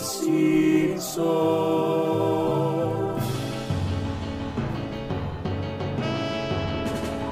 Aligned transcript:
Simpsons. 0.00 1.20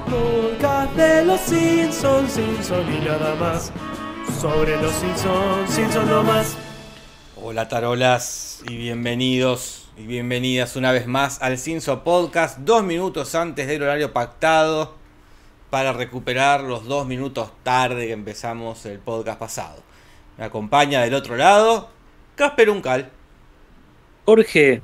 Podcast 0.05 0.95
de 0.95 1.25
los 1.25 1.39
Simpsons, 1.41 2.31
Simpsons 2.31 2.89
y 2.95 3.05
nada 3.05 3.33
más. 3.35 3.71
Sobre 4.39 4.79
los 4.79 4.93
Simpsons, 4.93 5.71
Simpsons 5.71 6.07
no 6.07 6.21
más. 6.21 6.55
Hola 7.41 7.67
tarolas 7.67 8.61
y 8.69 8.77
bienvenidos 8.77 9.89
y 9.97 10.05
bienvenidas 10.05 10.75
una 10.75 10.91
vez 10.91 11.07
más 11.07 11.41
al 11.41 11.57
Cinso 11.57 12.03
Podcast, 12.03 12.59
dos 12.59 12.83
minutos 12.83 13.33
antes 13.33 13.67
del 13.67 13.81
horario 13.81 14.13
pactado 14.13 14.93
para 15.71 15.91
recuperar 15.91 16.61
los 16.61 16.85
dos 16.85 17.07
minutos 17.07 17.51
tarde 17.63 18.05
que 18.05 18.13
empezamos 18.13 18.85
el 18.85 18.99
podcast 18.99 19.39
pasado. 19.39 19.81
Me 20.37 20.45
acompaña 20.45 21.01
del 21.01 21.15
otro 21.15 21.35
lado 21.35 21.98
Casper 22.39 22.69
Uncal. 22.69 23.09
Jorge, 24.23 24.81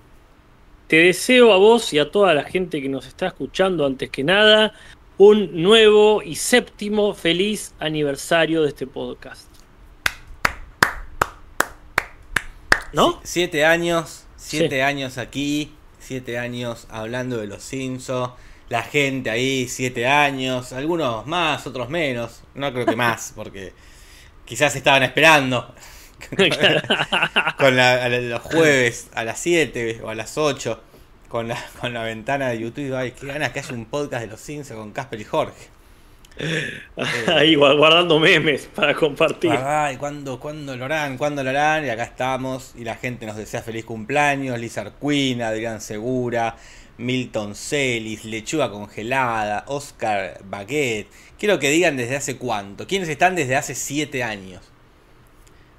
te 0.88 0.98
deseo 0.98 1.54
a 1.54 1.58
vos 1.58 1.94
y 1.94 2.00
a 2.00 2.12
toda 2.12 2.34
la 2.34 2.44
gente 2.44 2.82
que 2.82 2.90
nos 2.90 3.08
está 3.08 3.28
escuchando 3.28 3.86
antes 3.86 4.10
que 4.10 4.26
nada 4.26 4.74
un 5.18 5.64
nuevo 5.64 6.22
y 6.22 6.36
séptimo 6.36 7.14
feliz 7.14 7.74
aniversario 7.80 8.62
de 8.62 8.68
este 8.68 8.88
podcast. 8.88 9.48
¿No? 12.92 13.22
Siete 13.24 13.64
años, 13.64 14.26
siete 14.36 14.84
años 14.84 15.18
aquí, 15.18 15.74
siete 15.98 16.38
años 16.38 16.88
hablando 16.90 17.38
de 17.38 17.48
los 17.48 17.64
Simpsons. 17.64 18.34
La 18.68 18.84
gente 18.84 19.30
ahí, 19.30 19.70
siete 19.70 20.08
años, 20.08 20.74
algunos 20.74 21.26
más, 21.26 21.66
otros 21.66 21.88
menos. 21.88 22.42
No 22.54 22.74
creo 22.74 22.86
que 22.86 22.98
más, 22.98 23.32
porque 23.34 23.72
quizás 24.44 24.76
estaban 24.76 25.04
esperando. 25.04 25.74
con 27.58 27.76
la, 27.76 28.10
los 28.10 28.42
jueves 28.42 29.10
a 29.14 29.24
las 29.24 29.40
7 29.40 30.02
o 30.04 30.10
a 30.10 30.16
las 30.16 30.38
8 30.38 30.82
con 31.28 31.48
la, 31.48 31.58
con 31.80 31.94
la 31.94 32.04
ventana 32.04 32.50
de 32.50 32.60
YouTube. 32.60 32.96
Ay, 32.96 33.12
qué 33.12 33.28
ganas 33.28 33.52
que 33.52 33.60
haya 33.60 33.74
un 33.74 33.86
podcast 33.86 34.24
de 34.24 34.28
los 34.28 34.40
Simpsons 34.40 34.80
con 34.80 34.92
Casper 34.92 35.22
y 35.22 35.24
Jorge. 35.24 35.76
Ahí 37.28 37.56
guardando 37.56 38.20
memes 38.20 38.68
para 38.74 38.94
compartir. 38.94 39.52
Ay, 39.52 39.98
¿cuándo, 39.98 40.40
¿cuándo 40.40 40.76
lo 40.76 40.86
harán? 40.86 41.18
¿Cuándo 41.18 41.44
lo 41.44 41.50
harán? 41.50 41.86
Y 41.86 41.90
acá 41.90 42.04
estamos. 42.04 42.74
Y 42.76 42.84
la 42.84 42.96
gente 42.96 43.26
nos 43.26 43.38
desea 43.38 43.62
feliz 43.62 43.86
cumpleaños. 43.86 44.60
Lizard 44.60 44.94
Queen, 45.00 45.42
Adrián 45.42 45.82
Segura, 45.82 46.58
Milton 46.98 47.56
Celis, 47.56 48.26
Lechuga 48.26 48.70
Congelada, 48.70 49.66
Oscar 49.68 50.40
Baguette. 50.46 51.10
Quiero 51.40 51.60
que 51.60 51.70
digan 51.70 51.98
desde 51.98 52.16
hace 52.16 52.38
cuánto. 52.38 52.88
¿Quiénes 52.88 53.10
están 53.10 53.36
desde 53.36 53.56
hace 53.56 53.76
7 53.76 54.24
años? 54.24 54.62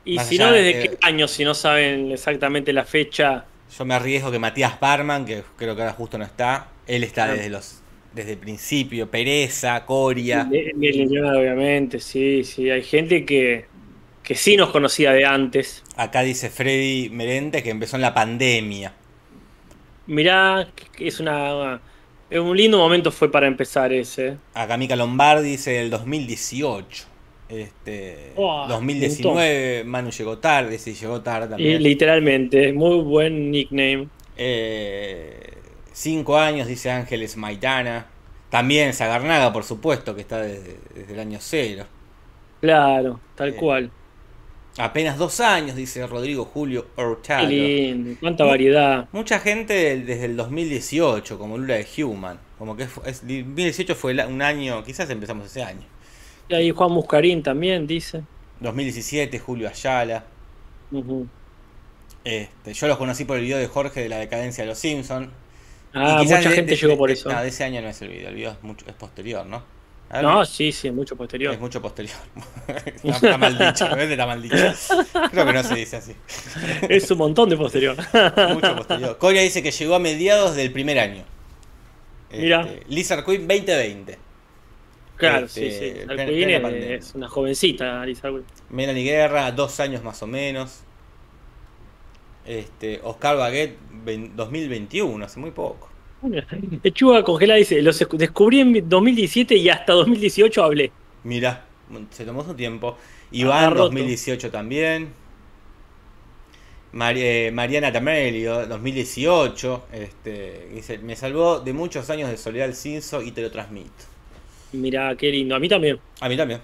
Y 0.06 0.18
si 0.20 0.38
no, 0.38 0.52
¿desde 0.52 0.80
qué 0.80 0.98
año? 1.02 1.28
Si 1.28 1.44
no 1.44 1.52
saben 1.52 2.12
exactamente 2.12 2.72
la 2.72 2.84
fecha. 2.84 3.44
Yo 3.76 3.84
me 3.84 3.94
arriesgo 3.94 4.30
que 4.30 4.38
Matías 4.38 4.76
Parman, 4.76 5.26
que 5.26 5.42
creo 5.56 5.74
que 5.74 5.82
ahora 5.82 5.92
justo 5.92 6.16
no 6.16 6.24
está, 6.24 6.68
él 6.86 7.02
está 7.04 7.26
desde 7.26 7.50
los 7.50 7.82
desde 8.14 8.32
el 8.32 8.38
principio, 8.38 9.10
Pereza, 9.10 9.84
Coria. 9.84 10.48
obviamente, 10.48 12.00
sí, 12.00 12.44
sí. 12.44 12.70
Hay 12.70 12.82
gente 12.82 13.26
que, 13.26 13.66
que 14.22 14.34
sí 14.34 14.56
nos 14.56 14.70
conocía 14.70 15.12
de 15.12 15.26
antes. 15.26 15.84
Acá 15.96 16.22
dice 16.22 16.48
Freddy 16.48 17.10
Merente 17.10 17.62
que 17.62 17.68
empezó 17.70 17.96
en 17.96 18.02
la 18.02 18.14
pandemia. 18.14 18.94
Mirá, 20.06 20.68
es 20.98 21.20
una. 21.20 21.80
Un 22.30 22.56
lindo 22.56 22.78
momento 22.78 23.12
fue 23.12 23.30
para 23.30 23.46
empezar 23.46 23.92
ese. 23.92 24.38
Acá 24.54 24.78
Mica 24.78 24.96
Lombardi 24.96 25.50
dice 25.50 25.80
el 25.80 25.90
2018. 25.90 27.15
Este, 27.48 28.32
2019, 28.36 29.84
Manu 29.84 30.10
llegó 30.10 30.38
tarde, 30.38 30.78
sí, 30.78 30.94
llegó 30.94 31.20
tarde 31.20 31.48
también. 31.48 31.82
literalmente, 31.82 32.72
muy 32.72 32.98
buen 33.00 33.50
nickname. 33.50 34.08
Eh, 34.36 35.52
cinco 35.92 36.36
años, 36.38 36.66
dice 36.66 36.90
Ángeles 36.90 37.36
Maitana. 37.36 38.06
También 38.50 38.92
Zagarnaga, 38.94 39.52
por 39.52 39.64
supuesto, 39.64 40.14
que 40.14 40.22
está 40.22 40.40
desde, 40.40 40.78
el 41.08 41.18
año 41.20 41.38
cero. 41.40 41.84
Claro, 42.60 43.20
tal 43.36 43.50
eh, 43.50 43.54
cual. 43.54 43.90
Apenas 44.78 45.16
dos 45.16 45.40
años, 45.40 45.74
dice 45.74 46.06
Rodrigo 46.06 46.44
Julio 46.44 46.86
Hurtado. 46.96 47.48
Qué 47.48 47.54
lindo, 47.54 48.18
cuánta 48.20 48.44
variedad. 48.44 49.08
Mucha 49.12 49.38
gente 49.38 49.98
desde 50.00 50.26
el 50.26 50.36
2018, 50.36 51.38
como 51.38 51.56
Lula 51.56 51.74
de 51.74 51.86
Human. 52.02 52.38
Como 52.58 52.76
que 52.76 52.84
es, 52.84 53.20
2018 53.22 53.94
fue 53.94 54.12
un 54.26 54.42
año, 54.42 54.82
quizás 54.84 55.08
empezamos 55.10 55.46
ese 55.46 55.62
año. 55.62 55.82
Y 56.48 56.54
ahí 56.54 56.70
Juan 56.70 56.92
Muscarín 56.92 57.42
también 57.42 57.86
dice. 57.86 58.22
2017, 58.60 59.38
Julio 59.38 59.68
Ayala. 59.68 60.24
este, 62.24 62.74
yo 62.74 62.86
los 62.86 62.98
conocí 62.98 63.24
por 63.24 63.36
el 63.36 63.42
video 63.42 63.58
de 63.58 63.66
Jorge 63.66 64.00
de 64.00 64.08
la 64.08 64.18
decadencia 64.18 64.64
de 64.64 64.68
los 64.70 64.78
Simpsons. 64.78 65.28
Ah, 65.92 66.22
mucha 66.22 66.50
gente 66.50 66.76
llegó 66.76 66.96
por 66.96 67.10
eso. 67.10 67.30
No, 67.30 67.40
de 67.40 67.48
ese 67.48 67.64
año 67.64 67.80
no 67.80 67.88
es 67.88 68.00
el 68.02 68.08
video, 68.08 68.28
el 68.28 68.34
video 68.34 68.52
es, 68.52 68.62
mucho, 68.62 68.84
es 68.86 68.94
posterior, 68.94 69.46
¿no? 69.46 69.62
no, 70.22 70.44
sí, 70.44 70.70
sí, 70.70 70.88
es 70.88 70.94
mucho 70.94 71.16
posterior. 71.16 71.54
Es 71.54 71.60
mucho 71.60 71.82
posterior. 71.82 72.16
está, 73.02 73.38
mal 73.38 73.58
dicho, 73.58 73.86
está 73.86 74.26
mal 74.26 74.42
dicho. 74.42 74.56
Creo 75.30 75.46
que 75.46 75.52
no 75.52 75.62
se 75.64 75.74
dice 75.74 75.96
así. 75.96 76.12
es 76.88 77.10
un 77.10 77.18
montón 77.18 77.48
de 77.48 77.56
posterior. 77.56 77.96
mucho 78.52 78.76
posterior. 78.76 79.18
Coria 79.18 79.42
dice 79.42 79.62
que 79.62 79.70
llegó 79.70 79.94
a 79.94 79.98
mediados 79.98 80.54
del 80.54 80.70
primer 80.70 80.98
año. 80.98 81.24
Mira. 82.30 82.62
Este, 82.62 82.84
Lizard 82.88 83.24
Queen 83.24 83.48
2020. 83.48 84.25
Claro, 85.16 85.48
sí, 85.48 85.70
sí. 85.70 85.92
Este, 86.08 86.94
es 86.94 87.14
una 87.14 87.28
jovencita, 87.28 88.04
Lisa 88.04 88.30
Melanie 88.70 89.04
Guerra, 89.04 89.50
dos 89.52 89.80
años 89.80 90.02
más 90.04 90.22
o 90.22 90.26
menos. 90.26 90.82
Este, 92.44 93.00
Oscar 93.02 93.36
Baguette, 93.36 93.76
2021, 94.36 95.24
hace 95.24 95.40
muy 95.40 95.50
poco. 95.50 95.88
Lechuga 96.82 97.22
congelada 97.22 97.58
dice, 97.58 97.82
los 97.82 98.04
descubrí 98.12 98.60
en 98.60 98.88
2017 98.88 99.56
y 99.56 99.68
hasta 99.68 99.92
2018 99.92 100.62
hablé. 100.62 100.92
Mira, 101.24 101.64
se 102.10 102.24
tomó 102.24 102.44
su 102.44 102.54
tiempo. 102.54 102.96
Iván, 103.32 103.74
2018 103.74 104.50
también. 104.50 105.12
Eh, 106.98 107.50
Mariana 107.52 107.92
Tamelio, 107.92 108.66
2018. 108.66 109.86
Este, 109.92 110.68
dice, 110.72 110.98
me 110.98 111.16
salvó 111.16 111.60
de 111.60 111.72
muchos 111.72 112.08
años 112.10 112.30
de 112.30 112.36
soledad 112.36 112.68
el 112.68 112.74
cinzo 112.74 113.22
y 113.22 113.32
te 113.32 113.42
lo 113.42 113.50
transmito. 113.50 114.15
Mira, 114.76 115.16
qué 115.16 115.30
lindo. 115.30 115.54
A 115.54 115.58
mí 115.58 115.68
también. 115.68 115.98
A 116.20 116.28
mí 116.28 116.36
también. 116.36 116.60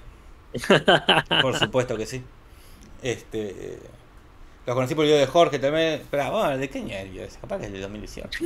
por 1.43 1.59
supuesto 1.59 1.97
que 1.97 2.07
sí. 2.07 2.23
Este. 3.03 3.79
Lo 4.67 4.75
conocí 4.75 4.95
por 4.95 5.05
el 5.05 5.11
video 5.11 5.21
de 5.21 5.27
Jorge 5.27 5.59
también. 5.59 6.03
Pero, 6.11 6.31
bueno, 6.31 6.57
¿de 6.57 6.71
qué 6.71 6.79
año 6.79 7.23
es? 7.23 7.37
Capaz 7.39 7.59
que 7.59 7.67
es 7.67 7.73
de 7.73 7.81
2018. 7.81 8.45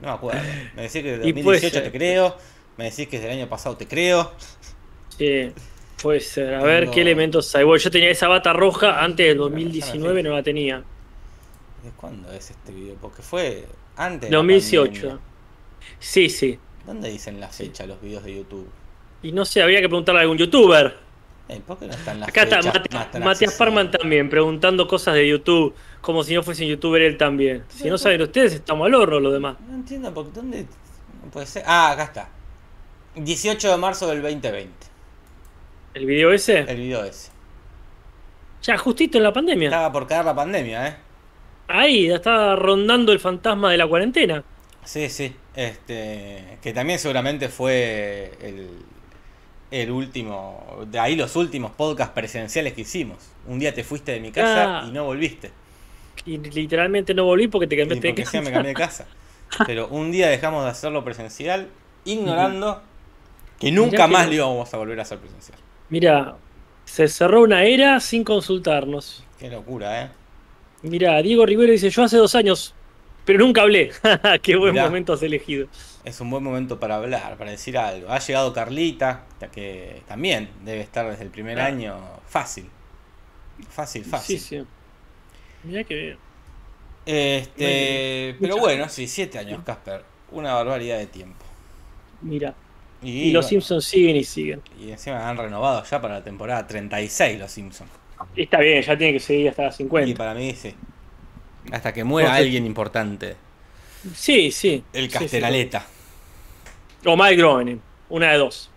No 0.00 0.08
me 0.08 0.14
acuerdo. 0.14 0.40
Me 0.74 0.82
decís 0.82 1.02
que 1.02 1.14
es 1.14 1.20
de 1.20 1.32
2018 1.32 1.82
te 1.82 1.92
creo. 1.92 2.36
Me 2.76 2.84
decís 2.84 3.08
que 3.08 3.16
es 3.16 3.22
del 3.22 3.32
año 3.32 3.48
pasado 3.48 3.76
te 3.76 3.86
creo. 3.86 4.32
Sí, 5.16 5.52
puede 6.02 6.20
ser. 6.20 6.54
A 6.54 6.62
ver 6.62 6.90
qué 6.90 7.02
elementos 7.02 7.54
hay. 7.54 7.64
Bueno, 7.64 7.82
yo 7.82 7.90
tenía 7.90 8.10
esa 8.10 8.28
bata 8.28 8.52
roja 8.52 9.02
antes 9.02 9.26
del 9.26 9.38
2019, 9.38 10.22
no 10.22 10.30
la 10.30 10.42
tenía. 10.42 10.78
¿De 10.78 11.90
cuándo 11.96 12.32
es 12.32 12.50
este 12.50 12.72
video? 12.72 12.96
Porque 13.00 13.22
fue 13.22 13.66
antes. 13.96 14.30
2018. 14.30 15.20
sí, 15.98 16.30
sí. 16.30 16.58
¿Dónde 16.86 17.10
dicen 17.10 17.40
la 17.40 17.48
fecha 17.48 17.86
los 17.86 18.00
videos 18.00 18.24
de 18.24 18.36
YouTube? 18.36 18.68
Y 19.24 19.32
no 19.32 19.46
sé, 19.46 19.62
había 19.62 19.80
que 19.80 19.88
preguntarle 19.88 20.20
a 20.20 20.22
algún 20.22 20.36
youtuber. 20.36 20.94
Eh, 21.48 21.60
¿Por 21.66 21.78
qué 21.78 21.86
no 21.86 21.94
están 21.94 22.20
las 22.20 22.28
Acá 22.28 22.42
está 22.42 23.18
Matías 23.20 23.54
Parman 23.54 23.90
también, 23.90 24.28
preguntando 24.28 24.86
cosas 24.86 25.14
de 25.14 25.26
YouTube, 25.26 25.74
como 26.02 26.22
si 26.22 26.34
no 26.34 26.42
fuese 26.42 26.64
un 26.64 26.70
youtuber 26.70 27.00
él 27.00 27.16
también. 27.16 27.64
Si 27.68 27.88
no 27.88 27.96
saben 27.96 28.20
ustedes, 28.20 28.52
estamos 28.52 28.86
al 28.86 28.94
horno 28.94 29.20
lo 29.20 29.32
demás. 29.32 29.56
No 29.66 29.76
entiendo, 29.76 30.12
porque 30.12 30.30
¿dónde 30.34 30.66
puede 31.32 31.46
ser? 31.46 31.62
Ah, 31.66 31.92
acá 31.92 32.04
está. 32.04 32.28
18 33.16 33.70
de 33.70 33.76
marzo 33.78 34.06
del 34.08 34.20
2020. 34.20 34.70
¿El 35.94 36.04
video 36.04 36.30
ese? 36.30 36.58
El 36.58 36.76
video 36.76 37.02
ese. 37.02 37.30
Ya, 38.62 38.76
justito 38.76 39.16
en 39.16 39.24
la 39.24 39.32
pandemia. 39.32 39.68
Estaba 39.68 39.90
por 39.90 40.06
caer 40.06 40.26
la 40.26 40.34
pandemia, 40.34 40.88
¿eh? 40.88 40.96
Ahí, 41.68 42.08
ya 42.08 42.16
estaba 42.16 42.56
rondando 42.56 43.10
el 43.10 43.20
fantasma 43.20 43.70
de 43.70 43.78
la 43.78 43.86
cuarentena. 43.86 44.44
Sí, 44.84 45.08
sí. 45.08 45.34
Este, 45.54 46.58
que 46.60 46.74
también 46.74 46.98
seguramente 46.98 47.48
fue 47.48 48.32
el, 48.42 48.68
el 49.82 49.90
último, 49.90 50.86
de 50.86 51.00
ahí 51.00 51.16
los 51.16 51.34
últimos 51.34 51.72
podcasts 51.72 52.14
presenciales 52.14 52.74
que 52.74 52.82
hicimos. 52.82 53.18
Un 53.48 53.58
día 53.58 53.74
te 53.74 53.82
fuiste 53.82 54.12
de 54.12 54.20
mi 54.20 54.30
casa 54.30 54.82
ah. 54.82 54.86
y 54.86 54.92
no 54.92 55.04
volviste. 55.04 55.50
Y 56.24 56.38
literalmente 56.38 57.12
no 57.12 57.24
volví 57.24 57.48
porque 57.48 57.66
te 57.66 57.76
cambiaste 57.76 58.06
de 58.06 58.14
casa. 58.14 58.40
me 58.40 58.52
cambié 58.52 58.68
de 58.68 58.74
casa. 58.74 59.06
Pero 59.66 59.88
un 59.88 60.12
día 60.12 60.28
dejamos 60.28 60.62
de 60.62 60.70
hacerlo 60.70 61.02
presencial, 61.04 61.68
ignorando 62.04 62.82
que 63.58 63.72
nunca 63.72 64.06
más 64.06 64.28
lo 64.28 64.34
íbamos 64.34 64.72
a 64.72 64.76
volver 64.76 65.00
a 65.00 65.02
hacer 65.02 65.18
presencial. 65.18 65.58
Mira, 65.88 66.36
se 66.84 67.08
cerró 67.08 67.42
una 67.42 67.64
era 67.64 67.98
sin 67.98 68.22
consultarnos. 68.22 69.24
Qué 69.40 69.50
locura, 69.50 70.02
¿eh? 70.02 70.10
Mira, 70.82 71.20
Diego 71.20 71.46
Rivero 71.46 71.72
dice, 71.72 71.90
yo 71.90 72.04
hace 72.04 72.16
dos 72.16 72.36
años 72.36 72.74
pero 73.24 73.38
nunca 73.38 73.62
hablé. 73.62 73.90
Qué 74.42 74.56
buen 74.56 74.74
momento 74.74 75.12
has 75.12 75.22
elegido. 75.22 75.68
Es 76.04 76.20
un 76.20 76.30
buen 76.30 76.42
momento 76.42 76.78
para 76.78 76.96
hablar, 76.96 77.36
para 77.36 77.50
decir 77.50 77.78
algo. 77.78 78.10
Ha 78.10 78.18
llegado 78.18 78.52
Carlita, 78.52 79.24
que 79.52 80.02
también 80.06 80.50
debe 80.64 80.80
estar 80.82 81.08
desde 81.08 81.24
el 81.24 81.30
primer 81.30 81.60
ah. 81.60 81.66
año 81.66 81.96
fácil. 82.26 82.68
Fácil, 83.70 84.04
fácil. 84.04 84.38
Sí, 84.38 84.58
sí. 84.60 84.66
Mirá 85.62 85.84
que 85.84 85.94
bien. 85.94 86.18
Este, 87.06 88.36
pero 88.40 88.56
bueno, 88.58 88.88
sí, 88.88 89.06
siete 89.06 89.38
años, 89.38 89.62
Casper. 89.64 90.04
Una 90.30 90.54
barbaridad 90.54 90.98
de 90.98 91.06
tiempo. 91.06 91.44
Mira. 92.20 92.54
Y, 93.02 93.30
Y, 93.30 93.32
los 93.32 93.44
bueno, 93.44 93.48
Simpsons 93.48 93.84
siguen 93.84 94.16
y 94.16 94.24
siguen. 94.24 94.62
y 94.78 94.90
encima 94.90 95.28
han 95.28 95.36
renovado 95.36 95.84
ya 95.84 96.00
para 96.00 96.14
la 96.14 96.24
temporada 96.24 96.66
36 96.66 97.38
los 97.38 97.50
Simpsons. 97.50 97.90
Y 98.34 98.42
está 98.44 98.58
bien, 98.60 98.82
ya 98.82 98.96
tiene 98.96 99.12
que 99.14 99.20
seguir 99.20 99.48
hasta 99.50 99.64
las 99.64 99.74
Y 99.80 99.84
50. 99.84 100.16
para 100.16 100.34
mí 100.34 100.54
sí. 100.54 100.74
Hasta 101.72 101.92
que 101.92 102.04
muera 102.04 102.28
Porque- 102.30 102.42
alguien 102.42 102.66
importante. 102.66 103.36
Sí, 104.14 104.50
sí. 104.52 104.84
El 104.92 105.06
Sí, 105.06 105.12
sí. 105.12 105.18
Casteraleta. 105.18 105.86
O 107.06 107.16
Mike 107.16 107.36
Groening. 107.36 107.80
Una 108.10 108.32
de 108.32 108.38
dos. 108.38 108.70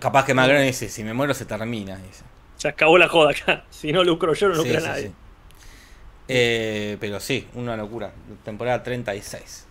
Capaz 0.00 0.24
que 0.24 0.34
Magrón 0.34 0.62
dice, 0.62 0.88
si 0.88 1.04
me 1.04 1.12
muero 1.14 1.34
se 1.34 1.44
termina. 1.44 1.96
Dice. 1.96 2.24
Se 2.56 2.68
acabó 2.68 2.98
la 2.98 3.08
joda 3.08 3.30
acá. 3.32 3.64
Si 3.70 3.92
no 3.92 4.02
lucro 4.04 4.34
yo, 4.34 4.48
no 4.48 4.54
Sí, 4.54 4.60
lucra 4.68 4.80
sí, 4.80 4.86
nadie. 4.86 5.02
sí. 5.08 5.12
Eh, 6.28 6.96
pero 7.00 7.20
sí, 7.20 7.46
una 7.54 7.76
locura. 7.76 8.12
Temporada 8.44 8.82
36. 8.82 9.66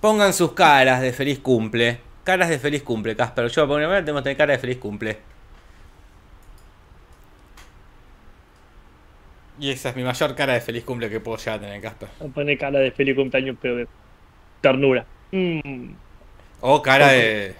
Pongan 0.00 0.32
sus 0.32 0.52
caras 0.52 1.00
de 1.00 1.12
feliz 1.12 1.38
cumple. 1.38 2.00
Caras 2.24 2.48
de 2.48 2.58
feliz 2.58 2.82
cumple, 2.82 3.14
Casper. 3.16 3.48
Yo 3.48 3.66
por 3.66 3.76
primera 3.76 3.96
vez 3.96 4.04
tengo 4.04 4.18
que 4.18 4.22
tener 4.24 4.36
cara 4.36 4.52
de 4.54 4.58
feliz 4.58 4.78
cumple. 4.78 5.18
Y 9.60 9.70
esa 9.70 9.90
es 9.90 9.96
mi 9.96 10.02
mayor 10.02 10.34
cara 10.34 10.54
de 10.54 10.60
feliz 10.60 10.84
cumple 10.84 11.10
que 11.10 11.20
puedo 11.20 11.36
llegar 11.38 11.58
a 11.58 11.60
tener, 11.60 11.80
Casper. 11.80 12.08
Poner 12.34 12.58
cara 12.58 12.78
de 12.78 12.90
feliz 12.90 13.14
cumpleaños, 13.14 13.56
pero 13.60 13.76
de 13.76 13.86
ternura. 14.60 15.04
Mm. 15.30 15.90
O 16.60 16.80
cara 16.82 17.08
de. 17.08 17.54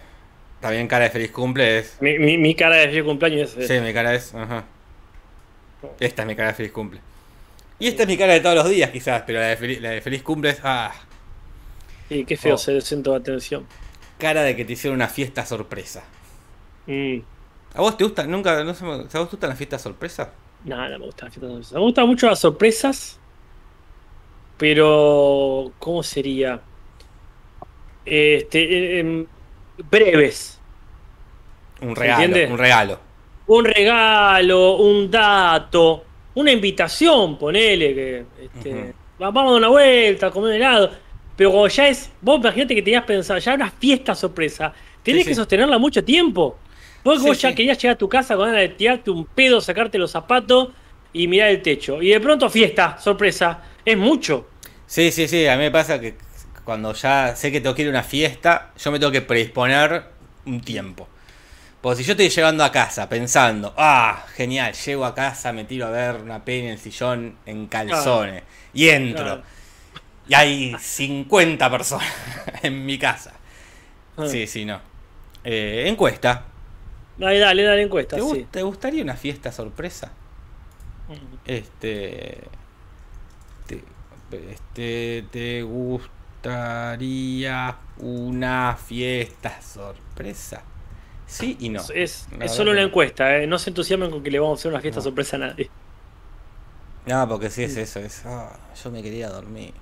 También 0.61 0.87
cara 0.89 1.05
de 1.05 1.11
feliz 1.11 1.31
cumple 1.33 1.79
es. 1.79 1.97
Mi, 2.01 2.19
mi- 2.19 2.39
mi 2.39 2.55
cara 2.55 2.77
de 2.77 2.89
feliz 2.89 3.05
cumpleaños 3.05 3.57
es. 3.57 3.67
Sí, 3.69 3.81
mi 3.81 3.93
cara 3.93 4.15
es. 4.15 4.35
Ajá. 4.35 4.65
Esta 6.01 6.23
es 6.23 6.29
mi 6.29 6.37
cara 6.37 6.49
de 6.49 6.55
feliz 6.55 6.73
cumple. 6.73 7.01
Y 7.79 7.89
esta 7.89 8.03
es 8.05 8.09
mi 8.09 8.17
cara 8.17 8.33
de 8.35 8.41
todos 8.41 8.55
los 8.55 8.69
días, 8.71 8.91
quizás, 8.91 9.23
pero 9.27 9.41
la 9.41 9.47
de, 9.49 9.57
feliz, 9.57 9.81
la 9.81 9.91
de 9.91 10.01
feliz 10.01 10.23
cumple 10.23 10.51
es. 10.51 10.61
Ah, 10.63 10.93
Sí, 12.09 12.25
qué 12.25 12.37
feo 12.37 12.55
Oh. 12.55 12.59
ser 12.59 12.77
el 12.77 12.83
centro 12.83 13.13
de 13.13 13.19
atención. 13.21 13.67
cara 14.19 14.43
de 14.43 14.55
que 14.55 14.65
te 14.65 14.75
hicieron 14.75 14.97
una 14.97 15.09
fiesta 15.09 15.45
sorpresa. 15.45 16.05
Mm. 16.87 17.19
¿A 17.75 17.81
vos 17.81 17.97
te 17.97 18.05
gusta? 18.05 18.25
Nunca, 18.27 18.63
no 18.63 18.75
sé, 18.75 18.85
¿a 18.85 18.89
vos 18.89 19.09
te 19.09 19.19
gustan 19.19 19.49
las 19.49 19.59
fiestas 19.59 19.83
sorpresa? 19.83 20.31
No, 20.65 20.89
no 20.89 20.99
me 20.99 21.07
gustan 21.07 21.27
las 21.29 21.35
fiestas 21.35 21.51
sorpresas. 21.51 21.73
Me 21.73 21.81
gustan 21.81 22.07
mucho 22.07 22.27
las 22.29 22.39
sorpresas. 22.39 23.21
Pero. 24.57 25.73
¿Cómo 25.79 26.03
sería? 26.03 26.61
Este. 28.05 28.63
eh, 28.63 28.99
em, 29.01 29.27
breves. 29.91 30.61
Un 31.81 31.95
¿Se 31.97 32.01
regalo, 32.01 32.53
un 32.53 32.59
regalo. 32.59 33.01
Un 33.47 33.65
regalo, 33.65 34.77
un 34.77 35.11
dato, 35.11 36.05
una 36.35 36.53
invitación, 36.53 37.37
ponele 37.39 37.95
que. 37.95 38.27
Este, 38.41 38.95
Vamos 39.19 39.43
a 39.43 39.47
dar 39.47 39.55
una 39.59 39.69
vuelta, 39.69 40.27
a 40.29 40.31
comer 40.31 40.51
un 40.51 40.57
helado. 40.57 40.91
Pero 41.37 41.51
cuando 41.51 41.69
ya 41.69 41.89
es. 41.89 42.11
Vos 42.21 42.39
imagínate 42.41 42.75
que 42.75 42.83
tenías 42.83 43.05
pensado, 43.05 43.39
ya 43.41 43.55
una 43.55 43.71
fiesta 43.71 44.15
sorpresa. 44.15 44.73
Tenés 45.03 45.23
Sí, 45.23 45.29
que 45.29 45.35
sí. 45.35 45.39
sostenerla 45.41 45.79
mucho 45.79 46.05
tiempo. 46.05 46.57
Vos, 47.05 47.21
Sí, 47.21 47.27
vos 47.27 47.41
ya 47.41 47.51
sí. 47.51 47.55
querías 47.55 47.79
llegar 47.79 47.95
a 47.95 47.99
tu 47.99 48.09
casa 48.09 48.37
con 48.37 48.47
ganas 48.47 48.61
de 48.61 48.69
tirarte 48.71 49.11
un 49.11 49.27
pedo, 49.27 49.61
sacarte 49.61 49.99
los 49.99 50.11
zapatos 50.11 50.69
y 51.13 51.27
mirar 51.29 51.51
el 51.51 51.63
techo. 51.63 52.01
Y 52.03 52.09
de 52.11 52.21
pronto 52.21 52.49
fiesta, 52.49 52.99
sorpresa. 52.99 53.63
Es 53.85 53.97
mucho. 53.97 54.49
Sí, 54.87 55.11
sí, 55.11 55.27
sí, 55.29 55.47
a 55.47 55.57
mí 55.57 55.63
me 55.65 55.71
pasa 55.71 56.01
que 56.01 56.17
cuando 56.65 56.93
ya 56.93 57.35
sé 57.35 57.51
que 57.51 57.61
tengo 57.61 57.75
que 57.75 57.83
ir 57.83 57.89
a 57.89 57.91
una 57.91 58.03
fiesta, 58.03 58.73
yo 58.79 58.93
me 58.93 58.99
tengo 58.99 59.11
que 59.13 59.23
predisponer 59.23 60.05
un 60.47 60.61
tiempo. 60.61 61.09
Porque 61.81 61.99
si 61.99 62.05
yo 62.05 62.13
estoy 62.13 62.29
llegando 62.29 62.63
a 62.63 62.71
casa 62.71 63.09
pensando, 63.09 63.75
ah, 63.77 64.25
genial, 64.37 64.73
llego 64.73 65.05
a 65.05 65.15
casa, 65.17 65.53
me 65.53 65.65
tiro 65.65 65.87
a 65.87 65.91
ver 65.91 66.15
una 66.17 66.45
peli 66.45 66.61
en 66.67 66.73
el 66.73 66.79
sillón 66.79 67.37
en 67.45 67.67
calzones 67.67 68.45
y 68.73 68.89
entro. 68.89 69.43
Y 70.29 70.35
hay 70.35 70.77
50 70.79 71.69
personas 71.69 72.07
en 72.63 72.87
mi 72.87 72.97
casa. 72.99 73.33
Ah. 74.17 74.29
Sí, 74.29 74.47
sí, 74.47 74.65
no. 74.65 74.81
Eh, 75.43 75.85
encuesta. 75.89 76.45
Dale, 77.17 77.39
dale, 77.39 77.63
dale 77.63 77.83
encuesta. 77.83 78.17
¿Te, 78.17 78.23
gu- 78.23 78.35
sí. 78.35 78.47
te 78.51 78.63
gustaría 78.63 79.03
una 79.03 79.17
fiesta 79.17 79.53
sorpresa? 79.53 80.19
Este. 81.45 82.51
Te, 83.67 83.85
este, 84.31 85.29
¿te 85.31 85.63
gustaría 85.63 86.27
una 87.97 88.77
fiesta 88.77 89.61
sorpresa? 89.63 90.65
Sí 91.27 91.57
y 91.61 91.69
no. 91.71 91.91
Es, 91.91 92.29
es 92.39 92.53
solo 92.53 92.73
una 92.73 92.83
encuesta, 92.83 93.39
¿eh? 93.39 93.47
no 93.47 93.59
se 93.59 93.71
entusiasmen 93.71 94.11
con 94.11 94.23
que 94.23 94.31
le 94.31 94.39
vamos 94.41 94.59
a 94.59 94.61
hacer 94.61 94.71
una 94.73 94.81
fiesta 94.81 95.01
No. 95.01 95.03
sorpresa 95.03 95.37
a 95.37 95.41
nadie. 95.41 95.73
No, 97.05 97.29
porque 97.29 97.51
sí 97.51 97.63
es 97.65 97.77
eso. 97.77 98.01
Es, 98.01 98.25
ah, 98.27 98.59
yo 98.83 98.91
me 98.91 99.03
quería 99.03 99.29
dormir. 99.29 99.75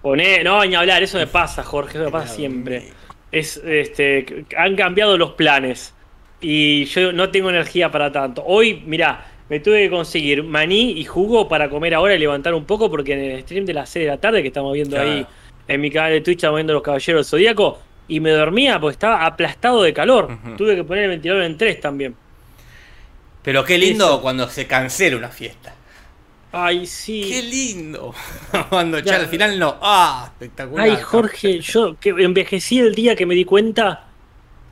Poné, 0.00 0.42
no, 0.44 0.64
ni 0.64 0.74
hablar, 0.74 1.02
eso 1.02 1.18
me 1.18 1.26
pasa, 1.28 1.62
Jorge, 1.62 1.98
eso 1.98 2.04
me 2.06 2.10
pasa 2.10 2.34
siempre. 2.34 2.92
Es, 3.30 3.56
este, 3.58 4.46
han 4.56 4.76
cambiado 4.76 5.16
los 5.16 5.32
planes 5.34 5.94
y 6.42 6.84
yo 6.86 7.12
no 7.12 7.30
tengo 7.30 7.48
energía 7.50 7.90
para 7.90 8.12
tanto. 8.12 8.42
Hoy, 8.44 8.82
mirá, 8.86 9.26
me 9.48 9.60
tuve 9.60 9.84
que 9.84 9.90
conseguir 9.90 10.42
maní 10.42 10.92
y 10.92 11.04
jugo 11.04 11.48
para 11.48 11.70
comer 11.70 11.94
ahora 11.94 12.14
y 12.14 12.18
levantar 12.18 12.52
un 12.54 12.64
poco 12.64 12.90
porque 12.90 13.12
en 13.14 13.20
el 13.20 13.40
stream 13.42 13.64
de 13.64 13.74
las 13.74 13.88
6 13.90 14.04
de 14.04 14.10
la 14.10 14.18
tarde 14.18 14.42
que 14.42 14.48
estamos 14.48 14.72
viendo 14.74 14.96
Claro. 14.96 15.10
ahí 15.10 15.26
en 15.68 15.80
mi 15.80 15.90
canal 15.90 16.10
de 16.12 16.20
Twitch, 16.20 16.38
estamos 16.38 16.56
viendo 16.58 16.72
los 16.74 16.82
Caballeros 16.82 17.24
del 17.26 17.30
Zodíaco 17.30 17.78
y 18.08 18.20
me 18.20 18.30
dormía 18.30 18.80
porque 18.80 18.94
estaba 18.94 19.24
aplastado 19.24 19.82
de 19.82 19.92
calor. 19.94 20.36
Tuve 20.58 20.74
que 20.76 20.84
poner 20.84 21.04
el 21.04 21.10
ventilador 21.10 21.44
en 21.44 21.56
3 21.56 21.80
también. 21.80 22.14
Pero 23.42 23.64
qué 23.64 23.78
lindo 23.78 24.04
Eso. 24.06 24.20
cuando 24.22 24.48
se 24.48 24.66
cancela 24.66 25.16
una 25.16 25.28
fiesta. 25.28 25.74
Ay, 26.52 26.86
sí. 26.86 27.24
Qué 27.28 27.42
lindo. 27.42 28.14
cuando 28.68 28.98
ya 28.98 29.12
Ya. 29.12 29.16
al 29.20 29.26
final 29.26 29.58
no. 29.58 29.76
Ah, 29.80 30.24
espectacular. 30.32 30.88
Ay, 30.90 30.96
Jorge, 31.02 31.60
yo 31.60 31.96
que 31.98 32.10
envejecí 32.10 32.78
el 32.78 32.94
día 32.94 33.16
que 33.16 33.24
me 33.26 33.34
di 33.34 33.44
cuenta 33.44 34.08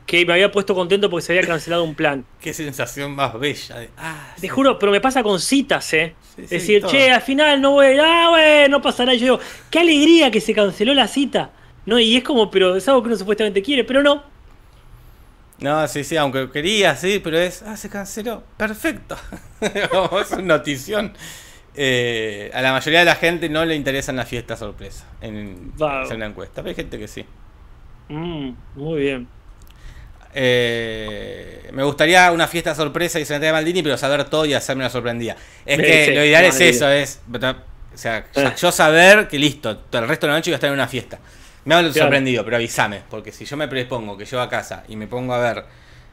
que 0.05 0.25
me 0.25 0.33
había 0.33 0.51
puesto 0.51 0.75
contento 0.75 1.09
porque 1.09 1.25
se 1.25 1.33
había 1.37 1.47
cancelado 1.47 1.83
un 1.83 1.95
plan. 1.95 2.25
Qué 2.39 2.53
sensación 2.53 3.11
más 3.15 3.37
bella. 3.39 3.79
de- 3.79 3.89
ah, 3.97 4.33
Te 4.39 4.47
sí. 4.47 4.47
juro, 4.47 4.77
pero 4.79 4.91
me 4.91 5.01
pasa 5.01 5.23
con 5.23 5.39
citas, 5.39 5.93
¿eh? 5.93 6.15
Sí, 6.35 6.47
decir, 6.49 6.81
todo. 6.81 6.91
che, 6.91 7.11
al 7.11 7.21
final 7.21 7.61
no 7.61 7.71
voy 7.71 7.97
ah, 7.99 8.27
bueno, 8.29 8.77
no 8.77 8.81
pasará. 8.81 9.13
Y 9.13 9.19
yo 9.19 9.23
digo, 9.25 9.39
qué 9.69 9.79
alegría 9.79 10.31
que 10.31 10.41
se 10.41 10.53
canceló 10.53 10.93
la 10.93 11.07
cita. 11.07 11.51
No, 11.85 11.99
y 11.99 12.15
es 12.17 12.23
como, 12.23 12.49
pero 12.51 12.75
es 12.75 12.87
algo 12.87 13.01
que 13.01 13.07
uno 13.07 13.17
supuestamente 13.17 13.61
quiere, 13.61 13.83
pero 13.83 14.03
no. 14.03 14.23
No, 15.59 15.87
sí, 15.87 16.03
sí, 16.03 16.17
aunque 16.17 16.49
quería, 16.49 16.95
sí, 16.95 17.19
pero 17.23 17.37
es. 17.37 17.61
Ah, 17.61 17.77
se 17.77 17.89
canceló. 17.89 18.43
Perfecto. 18.57 19.15
Es 19.61 20.31
una 20.31 20.41
notición. 20.57 21.13
Eh, 21.75 22.51
a 22.53 22.61
la 22.61 22.73
mayoría 22.73 22.99
de 22.99 23.05
la 23.05 23.15
gente 23.15 23.47
no 23.47 23.63
le 23.65 23.75
interesan 23.75 24.15
las 24.17 24.27
fiestas 24.27 24.59
sorpresa 24.59 25.07
en 25.21 25.73
hacer 26.01 26.17
una 26.17 26.25
encuesta. 26.27 26.61
Pero 26.63 26.69
hay 26.69 26.75
gente 26.75 26.97
que 26.99 27.07
sí. 27.07 27.25
Mm, 28.09 28.55
muy 28.75 28.99
bien. 29.01 29.27
Eh, 30.33 31.69
me 31.73 31.83
gustaría 31.83 32.31
una 32.31 32.47
fiesta 32.47 32.73
sorpresa 32.75 33.19
y 33.19 33.25
se 33.25 33.39
de 33.39 33.51
Maldini, 33.51 33.81
pero 33.83 33.97
saber 33.97 34.25
todo 34.25 34.45
y 34.45 34.53
hacerme 34.53 34.83
una 34.83 34.89
sorprendida. 34.89 35.35
Es 35.65 35.77
que 35.79 36.13
lo 36.15 36.23
ideal 36.25 36.43
no, 36.43 36.49
es 36.49 36.59
eso, 36.61 36.89
es. 36.89 37.21
O 37.93 37.97
sea, 37.97 38.25
Eh. 38.35 38.53
yo 38.57 38.71
saber 38.71 39.27
que 39.27 39.37
listo, 39.37 39.69
el 39.91 40.07
resto 40.07 40.25
de 40.27 40.31
la 40.31 40.37
noche 40.39 40.49
voy 40.51 40.53
a 40.53 40.57
estar 40.57 40.67
en 40.69 40.73
una 40.73 40.87
fiesta. 40.87 41.19
Me 41.65 41.75
hablo 41.75 41.91
Claro. 41.91 42.05
sorprendido, 42.05 42.43
pero 42.43 42.55
avísame, 42.55 43.01
porque 43.09 43.31
si 43.31 43.45
yo 43.45 43.55
me 43.57 43.67
predispongo 43.67 44.17
que 44.17 44.25
llego 44.25 44.41
a 44.41 44.49
casa 44.49 44.83
y 44.87 44.95
me 44.95 45.07
pongo 45.07 45.33
a 45.33 45.39
ver 45.39 45.65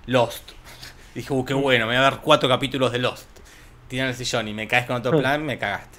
Lost, 0.07 0.51
dije, 1.15 1.33
uh, 1.33 1.45
qué 1.45 1.55
Mm. 1.55 1.63
bueno, 1.63 1.87
me 1.87 1.97
voy 1.97 2.05
a 2.05 2.11
ver 2.11 2.21
cuatro 2.21 2.49
capítulos 2.49 2.93
de 2.93 2.99
Lost. 2.99 3.27
Tiran 3.89 4.09
el 4.09 4.15
sillón 4.15 4.49
y 4.49 4.53
me 4.55 4.69
caes 4.69 4.87
con 4.87 4.97
otro 4.97 5.13
Mm. 5.13 5.21
plan, 5.21 5.45
me 5.47 5.59
cagaste. 5.59 5.99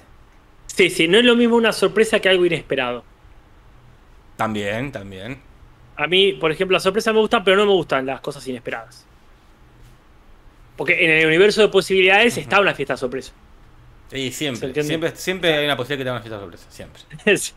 Sí, 0.66 0.88
sí, 0.90 1.08
no 1.08 1.18
es 1.18 1.24
lo 1.24 1.34
mismo 1.34 1.56
una 1.56 1.72
sorpresa 1.72 2.20
que 2.20 2.28
algo 2.28 2.46
inesperado. 2.46 3.04
También, 4.36 4.92
también. 4.92 5.40
A 6.00 6.06
mí, 6.06 6.32
por 6.32 6.50
ejemplo, 6.50 6.74
las 6.74 6.82
sorpresas 6.82 7.12
me 7.12 7.20
gustan, 7.20 7.44
pero 7.44 7.56
no 7.58 7.66
me 7.66 7.72
gustan 7.72 8.06
las 8.06 8.20
cosas 8.20 8.46
inesperadas. 8.48 9.04
Porque 10.76 11.04
en 11.04 11.10
el 11.10 11.26
universo 11.26 11.60
de 11.60 11.68
posibilidades 11.68 12.38
está 12.38 12.60
una 12.60 12.74
fiesta 12.74 12.96
sorpresa. 12.96 13.32
Sí, 14.10 14.32
¿Se 14.32 14.38
siempre. 14.38 14.82
Siempre, 14.82 15.14
siempre 15.14 15.54
hay 15.54 15.64
una 15.66 15.76
posibilidad 15.76 15.98
que 15.98 16.04
te 16.04 16.10
una 16.10 16.20
fiesta 16.22 16.40
sorpresa. 16.40 16.66
Siempre. 16.70 17.36
Sí. 17.36 17.52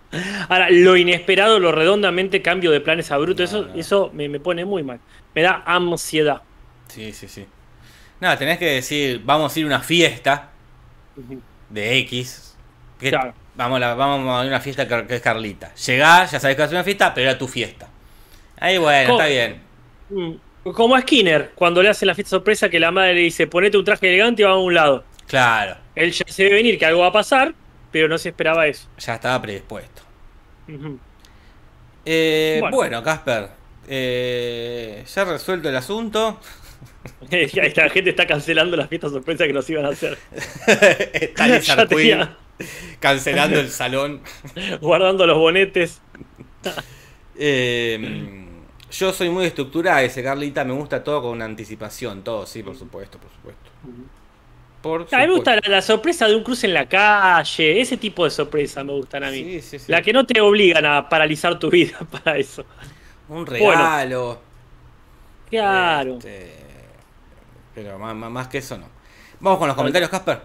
Ahora, 0.48 0.70
lo 0.70 0.96
inesperado, 0.96 1.58
lo 1.58 1.72
redondamente 1.72 2.40
cambio 2.40 2.70
de 2.70 2.80
planes 2.80 3.10
a 3.10 3.18
bruto, 3.18 3.42
No, 3.42 3.44
eso, 3.44 3.62
no. 3.66 3.74
eso 3.74 4.10
me, 4.14 4.28
me 4.28 4.38
pone 4.40 4.64
muy 4.64 4.82
mal. 4.84 5.00
Me 5.34 5.42
da 5.42 5.62
ansiedad. 5.66 6.40
Sí, 6.86 7.12
sí, 7.12 7.28
sí. 7.28 7.46
Nada, 8.20 8.38
tenés 8.38 8.58
que 8.58 8.66
decir, 8.66 9.22
vamos 9.24 9.54
a 9.54 9.58
ir 9.58 9.64
a 9.64 9.68
una 9.68 9.80
fiesta 9.80 10.50
de 11.68 11.98
X. 11.98 12.56
que- 12.98 13.10
Claro. 13.10 13.34
Vamos, 13.58 13.76
a 13.76 13.80
la- 13.80 13.94
vamos 13.94 14.26
a 14.42 14.46
una 14.46 14.60
fiesta 14.60 14.88
que, 14.88 15.14
es 15.16 15.20
Carlita. 15.20 15.74
Llegás, 15.74 16.30
ya 16.32 16.40
sabés 16.40 16.56
que 16.56 16.62
ser 16.62 16.70
una 16.74 16.84
fiesta, 16.84 17.12
pero 17.12 17.28
era 17.28 17.38
tu 17.38 17.46
fiesta. 17.46 17.88
Ahí 18.58 18.78
bueno, 18.78 19.12
está 19.12 19.26
bien. 19.26 19.60
Mm, 20.08 20.70
Como 20.72 20.94
a 20.96 21.00
Skinner, 21.02 21.50
cuando 21.54 21.82
le 21.82 21.90
hacen 21.90 22.06
la 22.08 22.14
fiesta 22.14 22.30
sorpresa 22.30 22.68
que 22.70 22.80
la 22.80 22.90
madre 22.90 23.14
le 23.14 23.20
dice, 23.20 23.46
ponete 23.46 23.76
un 23.76 23.84
traje 23.84 24.08
elegante 24.08 24.42
y 24.42 24.44
vamos 24.46 24.60
a 24.60 24.64
un 24.64 24.74
lado. 24.74 25.04
Claro, 25.26 25.76
Él 25.94 26.10
ya 26.12 26.24
se 26.26 26.44
ve 26.44 26.50
venir 26.54 26.78
que 26.78 26.86
algo 26.86 27.00
va 27.00 27.08
a 27.08 27.12
pasar, 27.12 27.54
pero 27.92 28.08
no 28.08 28.16
se 28.18 28.30
esperaba 28.30 28.66
eso. 28.66 28.88
ya 28.98 29.14
estaba 29.16 29.40
predispuesto. 29.42 30.02
Eh, 32.04 32.58
Bueno. 32.60 32.76
bueno, 32.76 33.02
Casper, 33.02 33.50
eh, 33.86 35.04
ya 35.14 35.24
resuelto 35.24 35.68
el 35.68 35.76
asunto. 35.76 36.40
La 37.30 37.88
gente 37.90 38.10
está 38.10 38.26
cancelando 38.26 38.76
las 38.76 38.88
fiestas 38.88 39.12
sorpresa 39.12 39.46
que 39.46 39.52
nos 39.52 39.68
iban 39.70 39.86
a 39.86 39.90
hacer. 39.90 40.18
Está 41.12 41.86
tenía- 41.88 42.36
cancelando 43.00 43.60
el 43.60 43.70
salón. 43.70 44.20
guardando 44.80 45.26
los 45.26 45.38
bonetes. 45.38 46.00
Eh, 47.36 48.46
yo 48.90 49.12
soy 49.12 49.30
muy 49.30 49.44
estructurada, 49.46 50.02
ese 50.02 50.22
Carlita, 50.22 50.64
me 50.64 50.72
gusta 50.72 51.04
todo 51.04 51.22
con 51.22 51.40
anticipación, 51.42 52.24
todo, 52.24 52.46
sí, 52.46 52.62
por 52.62 52.76
supuesto, 52.76 53.18
por 53.18 53.30
supuesto. 53.30 53.70
Por 54.82 55.06
A 55.12 55.18
mí 55.20 55.26
me 55.26 55.34
gusta 55.34 55.56
la, 55.56 55.62
la 55.66 55.82
sorpresa 55.82 56.26
de 56.26 56.34
un 56.36 56.42
cruce 56.42 56.66
en 56.66 56.74
la 56.74 56.88
calle, 56.88 57.80
ese 57.80 57.96
tipo 57.96 58.24
de 58.24 58.30
sorpresas 58.30 58.84
me 58.84 58.92
gustan 58.92 59.24
a 59.24 59.30
mí. 59.30 59.42
Sí, 59.44 59.60
sí, 59.60 59.78
sí. 59.78 59.92
La 59.92 60.02
que 60.02 60.12
no 60.12 60.24
te 60.26 60.40
obligan 60.40 60.84
a 60.86 61.08
paralizar 61.08 61.58
tu 61.58 61.68
vida 61.70 61.98
para 62.10 62.38
eso. 62.38 62.64
Un 63.28 63.44
regalo. 63.46 64.40
Claro. 65.50 66.14
este, 66.18 66.57
pero 67.82 67.98
más, 67.98 68.14
más- 68.14 68.48
que 68.48 68.58
eso 68.58 68.76
no. 68.76 68.86
Vamos 69.40 69.58
con 69.58 69.68
los 69.68 69.76
comentarios, 69.76 70.10
Casper. 70.10 70.40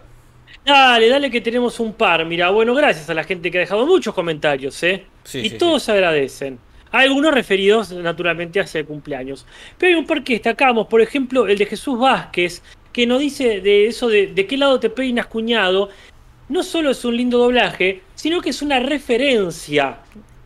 Dale, 0.66 1.10
dale 1.10 1.32
que 1.32 1.42
tenemos 1.42 1.80
un 1.80 1.94
par. 1.94 2.26
Mira, 2.26 2.50
bueno, 2.52 2.74
gracias 2.74 3.10
a 3.10 3.14
la 3.14 3.24
gente 3.24 3.50
que 3.50 3.58
ha 3.58 3.62
dejado 3.62 3.86
muchos 3.86 4.14
comentarios, 4.14 4.82
¿eh? 4.84 5.06
Sí, 5.24 5.40
y 5.40 5.50
sí, 5.50 5.58
todos 5.58 5.84
se 5.84 5.92
agradecen. 5.92 6.60
Hay 6.92 7.08
algunos 7.08 7.34
referidos 7.34 7.92
naturalmente 7.92 8.60
hacia 8.60 8.80
el 8.82 8.86
cumpleaños. 8.86 9.46
Pero 9.78 9.96
hay 9.96 10.00
un 10.00 10.06
par 10.06 10.24
que 10.24 10.34
destacamos, 10.34 10.88
por 10.88 11.02
ejemplo, 11.02 11.48
el 11.48 11.58
de 11.58 11.66
Jesús 11.66 11.98
Vázquez, 12.00 12.62
que 12.94 13.08
nos 13.08 13.20
dice 13.20 13.62
de 13.62 13.88
eso 13.88 14.08
de, 14.08 14.28
de 14.28 14.46
qué 14.46 14.58
lado 14.58 14.80
te 14.80 14.90
peinas, 14.92 15.26
cuñado. 15.26 15.90
No 16.50 16.62
solo 16.62 16.92
es 16.92 17.04
un 17.04 17.18
lindo 17.18 17.40
doblaje, 17.40 18.04
sino 18.14 18.40
que 18.42 18.52
es 18.52 18.62
una 18.62 18.80
referencia 18.80 19.98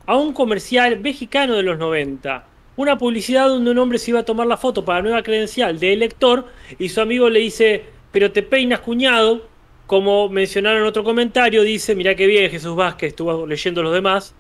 a 0.06 0.16
un 0.16 0.32
comercial 0.32 1.00
mexicano 1.02 1.56
de 1.56 1.64
los 1.64 1.78
90. 1.78 2.46
Una 2.78 2.98
publicidad 2.98 3.48
donde 3.50 3.72
un 3.72 3.78
hombre 3.80 3.98
se 4.00 4.12
iba 4.12 4.22
a 4.22 4.24
tomar 4.26 4.48
la 4.48 4.56
foto 4.56 4.86
para 4.86 5.00
la 5.00 5.04
nueva 5.04 5.24
credencial 5.24 5.80
de 5.80 5.94
elector 5.94 6.46
y 6.80 6.90
su 6.90 7.02
amigo 7.02 7.30
le 7.30 7.40
dice, 7.40 7.84
pero 8.12 8.32
te 8.32 8.44
peinas, 8.44 8.80
cuñado. 8.80 9.48
Como 9.88 10.28
mencionaron 10.30 10.82
en 10.82 10.88
otro 10.88 11.04
comentario, 11.04 11.64
dice, 11.64 11.96
mira 11.96 12.14
qué 12.16 12.28
bien 12.28 12.52
Jesús 12.52 12.76
Vázquez, 12.76 13.10
estuvo 13.10 13.48
leyendo 13.48 13.82
los 13.84 13.94
demás. 13.94 14.36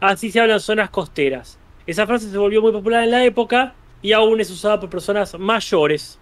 Así 0.00 0.30
se 0.30 0.40
hablan 0.40 0.60
zonas 0.60 0.90
costeras. 0.90 1.58
Esa 1.86 2.06
frase 2.06 2.30
se 2.30 2.38
volvió 2.38 2.62
muy 2.62 2.72
popular 2.72 3.02
en 3.04 3.10
la 3.10 3.24
época 3.24 3.74
y 4.02 4.12
aún 4.12 4.40
es 4.40 4.50
usada 4.50 4.80
por 4.80 4.88
personas 4.90 5.38
mayores. 5.38 6.18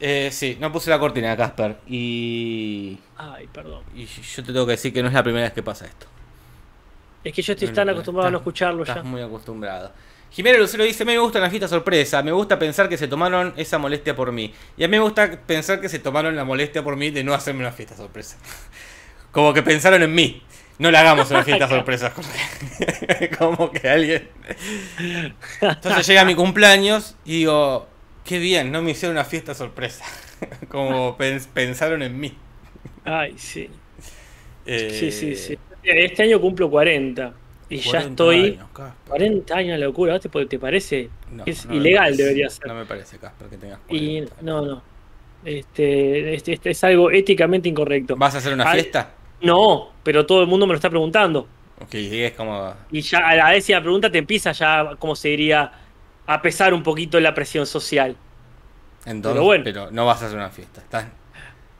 Eh, 0.00 0.30
sí, 0.32 0.56
no 0.60 0.72
puse 0.72 0.90
la 0.90 0.98
cortina, 0.98 1.36
Casper. 1.36 1.76
Y, 1.86 2.98
Ay, 3.16 3.46
perdón. 3.52 3.82
y 3.94 4.06
yo 4.06 4.42
te 4.42 4.52
tengo 4.52 4.66
que 4.66 4.72
decir 4.72 4.92
que 4.92 5.02
no 5.02 5.08
es 5.08 5.14
la 5.14 5.22
primera 5.22 5.44
vez 5.44 5.52
que 5.52 5.62
pasa 5.62 5.86
esto. 5.86 6.06
Es 7.22 7.32
que 7.32 7.42
yo 7.42 7.52
estoy 7.52 7.68
No, 7.68 7.74
tan 7.74 7.88
acostumbrado 7.88 8.28
a 8.28 8.30
no 8.32 8.38
escucharlo 8.38 8.82
Estás 8.82 8.96
ya. 8.96 9.02
muy 9.04 9.20
acostumbrado. 9.22 9.92
Jimena 10.32 10.58
Lucero 10.58 10.84
dice, 10.84 11.04
me 11.04 11.18
gusta 11.18 11.38
la 11.40 11.50
fiesta 11.50 11.68
sorpresa, 11.68 12.22
me 12.22 12.32
gusta 12.32 12.58
pensar 12.58 12.88
que 12.88 12.96
se 12.96 13.06
tomaron 13.08 13.52
esa 13.56 13.78
molestia 13.78 14.16
por 14.16 14.32
mí. 14.32 14.52
Y 14.78 14.84
a 14.84 14.88
mí 14.88 14.96
me 14.96 15.02
gusta 15.02 15.30
pensar 15.46 15.80
que 15.80 15.88
se 15.90 15.98
tomaron 15.98 16.34
la 16.36 16.44
molestia 16.44 16.82
por 16.82 16.96
mí 16.96 17.10
de 17.10 17.22
no 17.22 17.34
hacerme 17.34 17.60
una 17.60 17.72
fiesta 17.72 17.96
sorpresa. 17.96 18.38
Como 19.30 19.52
que 19.52 19.62
pensaron 19.62 20.02
en 20.02 20.14
mí. 20.14 20.42
No 20.78 20.90
le 20.90 20.98
hagamos 20.98 21.30
una 21.30 21.44
fiesta 21.44 21.68
sorpresa. 21.68 22.12
Como 23.38 23.70
que 23.70 23.88
alguien... 23.88 24.30
Entonces 25.60 26.06
llega 26.06 26.24
mi 26.24 26.34
cumpleaños 26.34 27.16
y 27.24 27.38
digo, 27.38 27.86
qué 28.24 28.38
bien, 28.38 28.72
no 28.72 28.82
me 28.82 28.92
hicieron 28.92 29.16
una 29.16 29.24
fiesta 29.24 29.54
sorpresa. 29.54 30.04
Como 30.68 31.16
pens- 31.18 31.46
pensaron 31.52 32.02
en 32.02 32.18
mí. 32.18 32.36
Ay, 33.04 33.34
sí. 33.38 33.68
Eh, 34.64 34.96
Sí, 34.98 35.12
sí, 35.12 35.36
sí. 35.36 35.58
Este 35.82 36.22
año 36.22 36.40
cumplo 36.40 36.70
40 36.70 37.34
y 37.74 37.78
ya 37.78 37.90
40 37.90 38.08
estoy... 38.10 38.44
años, 38.54 38.68
Casper. 38.72 39.08
40 39.08 39.56
años 39.56 39.80
locura, 39.80 40.18
¿te, 40.20 40.28
te 40.46 40.58
parece? 40.58 41.10
No, 41.30 41.42
es 41.46 41.66
no 41.66 41.74
ilegal, 41.74 42.04
parece. 42.04 42.22
debería 42.22 42.50
ser. 42.50 42.66
No 42.66 42.74
me 42.74 42.84
parece, 42.86 43.18
Casper, 43.18 43.48
que 43.48 43.56
tengas 43.58 43.80
y 43.88 44.20
40. 44.20 44.36
no, 44.42 44.62
no. 44.64 44.82
Este, 45.44 46.34
este, 46.34 46.52
este 46.52 46.70
es 46.70 46.84
algo 46.84 47.10
éticamente 47.10 47.68
incorrecto. 47.68 48.14
¿Vas 48.16 48.34
a 48.34 48.38
hacer 48.38 48.52
una 48.54 48.70
Ay. 48.70 48.80
fiesta? 48.80 49.10
No, 49.40 49.90
pero 50.04 50.24
todo 50.24 50.40
el 50.42 50.46
mundo 50.46 50.66
me 50.66 50.72
lo 50.72 50.76
está 50.76 50.88
preguntando. 50.88 51.48
Ok, 51.80 51.94
es 51.94 52.32
como. 52.34 52.72
Y 52.92 53.00
ya 53.00 53.18
a 53.26 53.34
la 53.34 53.50
décima 53.50 53.80
pregunta 53.80 54.10
te 54.10 54.18
empieza 54.18 54.52
ya, 54.52 54.92
como 55.00 55.16
se 55.16 55.28
diría, 55.30 55.72
a 56.26 56.42
pesar 56.42 56.72
un 56.72 56.82
poquito 56.84 57.18
la 57.18 57.34
presión 57.34 57.66
social. 57.66 58.16
Entonces, 59.04 59.32
Pero 59.34 59.44
bueno. 59.44 59.64
pero 59.64 59.90
no 59.90 60.06
vas 60.06 60.22
a 60.22 60.26
hacer 60.26 60.38
una 60.38 60.50
fiesta. 60.50 60.80
Estás 60.80 61.06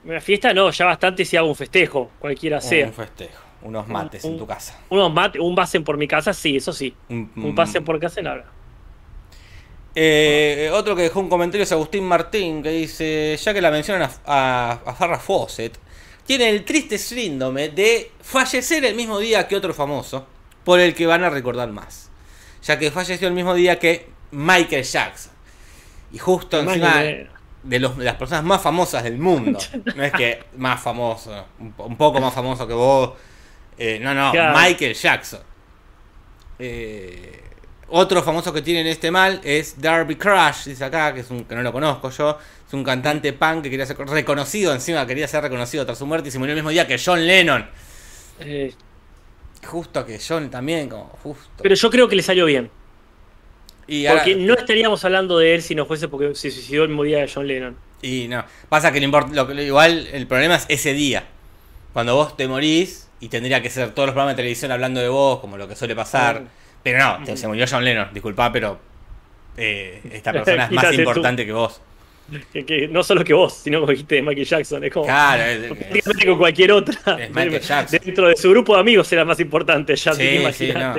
Una 0.04 0.20
fiesta 0.20 0.52
no, 0.52 0.70
ya 0.72 0.86
bastante 0.86 1.24
si 1.24 1.36
hago 1.36 1.48
un 1.48 1.54
festejo, 1.54 2.10
cualquiera 2.18 2.60
sea. 2.60 2.86
un 2.88 2.92
festejo. 2.92 3.41
Unos 3.62 3.86
mates 3.88 4.24
Un- 4.24 4.32
en 4.32 4.38
tu 4.38 4.46
casa. 4.46 4.78
Unos 4.88 5.12
mate, 5.12 5.38
un 5.40 5.54
pasen 5.54 5.84
por 5.84 5.96
mi 5.96 6.08
casa, 6.08 6.32
sí, 6.32 6.56
eso 6.56 6.72
sí. 6.72 6.94
Un, 7.08 7.30
Un 7.36 7.54
pasen 7.54 7.84
por 7.84 7.98
casa, 8.00 8.20
nada. 8.22 8.44
Eh, 9.94 10.70
otro 10.72 10.96
que 10.96 11.02
dejó 11.02 11.20
un 11.20 11.28
comentario 11.28 11.64
es 11.64 11.72
Agustín 11.72 12.04
Martín 12.04 12.62
que 12.62 12.70
dice: 12.70 13.36
Ya 13.42 13.52
que 13.52 13.60
la 13.60 13.70
mencionan 13.70 14.10
a, 14.24 14.70
a, 14.80 14.90
a 14.90 14.94
Farrah 14.94 15.18
Fawcett, 15.18 15.78
tiene 16.26 16.48
el 16.48 16.64
triste 16.64 16.96
síndrome 16.98 17.68
de 17.68 18.10
fallecer 18.22 18.84
el 18.86 18.94
mismo 18.94 19.18
día 19.18 19.46
que 19.46 19.54
otro 19.56 19.74
famoso, 19.74 20.26
por 20.64 20.80
el 20.80 20.94
que 20.94 21.06
van 21.06 21.24
a 21.24 21.30
recordar 21.30 21.70
más. 21.70 22.10
Ya 22.64 22.78
que 22.78 22.90
falleció 22.90 23.28
el 23.28 23.34
mismo 23.34 23.54
día 23.54 23.78
que 23.78 24.08
Michael 24.30 24.84
Jackson. 24.84 25.32
Y 26.12 26.18
justo 26.18 26.58
encima 26.60 27.02
de, 27.62 27.78
los- 27.80 27.96
de 27.96 28.04
las 28.04 28.14
personas 28.16 28.44
más 28.44 28.62
famosas 28.62 29.02
del 29.04 29.18
mundo. 29.18 29.58
No 29.94 30.02
es 30.04 30.12
que 30.12 30.42
más 30.56 30.80
famoso, 30.80 31.44
un 31.58 31.96
poco 31.96 32.18
más 32.20 32.32
famoso 32.32 32.66
que 32.66 32.74
vos. 32.74 33.12
Eh, 33.78 33.98
no, 34.00 34.14
no, 34.14 34.32
Claro. 34.32 34.58
Michael 34.58 34.94
Jackson. 34.94 35.40
Eh, 36.58 37.40
otro 37.88 38.22
famoso 38.22 38.52
que 38.52 38.62
tiene 38.62 38.88
este 38.90 39.10
mal 39.10 39.40
es 39.44 39.80
Darby 39.80 40.16
Crush, 40.16 40.64
dice 40.66 40.84
acá, 40.84 41.12
que 41.12 41.20
es 41.20 41.30
un 41.30 41.44
que 41.44 41.54
no 41.54 41.62
lo 41.62 41.72
conozco 41.72 42.10
yo. 42.10 42.38
Es 42.66 42.72
un 42.72 42.84
cantante 42.84 43.32
punk 43.34 43.64
que 43.64 43.70
quería 43.70 43.84
ser 43.84 43.98
reconocido, 43.98 44.72
encima 44.72 45.06
quería 45.06 45.28
ser 45.28 45.42
reconocido 45.42 45.84
tras 45.84 45.98
su 45.98 46.06
muerte 46.06 46.28
y 46.28 46.32
se 46.32 46.38
murió 46.38 46.52
el 46.52 46.56
mismo 46.56 46.70
día 46.70 46.86
que 46.86 46.98
John 47.04 47.26
Lennon. 47.26 47.66
Eh, 48.40 48.72
Justo 49.66 50.04
que 50.04 50.18
John 50.26 50.50
también, 50.50 50.88
como 50.88 51.04
justo. 51.22 51.62
pero 51.62 51.74
yo 51.76 51.88
creo 51.90 52.08
que 52.08 52.16
le 52.16 52.22
salió 52.22 52.46
bien. 52.46 52.70
y, 53.86 54.06
ahora- 54.06 54.22
Porque 54.22 54.36
no 54.36 54.54
estaríamos 54.54 55.04
hablando 55.04 55.38
de 55.38 55.54
él 55.54 55.62
si 55.62 55.74
no 55.74 55.86
fuese 55.86 56.08
porque 56.08 56.34
se 56.34 56.50
suicidó 56.50 56.82
el 56.84 56.88
mismo 56.88 57.02
día 57.04 57.18
de 57.18 57.30
John 57.32 57.46
Lennon. 57.46 57.76
y 58.00 58.26
no, 58.28 58.44
pasa 58.68 58.90
que 58.90 59.00
lo 59.00 59.62
igual 59.62 60.08
el 60.12 60.26
problema 60.26 60.56
es 60.56 60.66
ese 60.68 60.94
día. 60.94 61.24
Cuando 61.92 62.14
vos 62.16 62.36
te 62.36 62.48
morís 62.48 63.08
y 63.22 63.28
tendría 63.28 63.62
que 63.62 63.70
ser 63.70 63.90
todos 63.92 64.08
los 64.08 64.12
programas 64.14 64.34
de 64.36 64.42
televisión 64.42 64.70
hablando 64.72 65.00
de 65.00 65.08
vos, 65.08 65.38
como 65.40 65.56
lo 65.56 65.66
que 65.68 65.76
suele 65.76 65.94
pasar. 65.94 66.40
Mm. 66.42 66.46
Pero 66.82 66.98
no, 66.98 67.24
te- 67.24 67.36
se 67.36 67.46
murió 67.46 67.64
John 67.70 67.84
Lennon, 67.84 68.08
disculpa, 68.12 68.50
pero 68.52 68.78
eh, 69.56 70.00
esta 70.12 70.32
persona 70.32 70.64
es 70.64 70.70
más 70.72 70.88
tú. 70.90 70.94
importante 71.00 71.46
que 71.46 71.52
vos. 71.52 71.80
Que, 72.52 72.64
que 72.64 72.88
no 72.88 73.02
solo 73.02 73.22
que 73.24 73.34
vos, 73.34 73.52
sino 73.54 73.80
como 73.80 73.92
dijiste 73.92 74.16
de 74.16 74.22
Michael 74.22 74.46
Jackson. 74.46 74.84
Es 74.84 74.92
como. 74.92 75.06
Claro, 75.06 75.42
es- 75.44 76.04
con 76.26 76.38
cualquier 76.38 76.72
otra. 76.72 76.98
es 77.18 77.30
Michael 77.30 77.60
Jackson. 77.60 78.00
Dentro 78.04 78.28
de 78.28 78.36
su 78.36 78.50
grupo 78.50 78.74
de 78.74 78.80
amigos 78.80 79.12
era 79.12 79.24
más 79.24 79.38
importante 79.40 79.94
ya, 79.96 80.12
Sí, 80.14 80.42
sí, 80.52 80.72
no. 80.72 80.94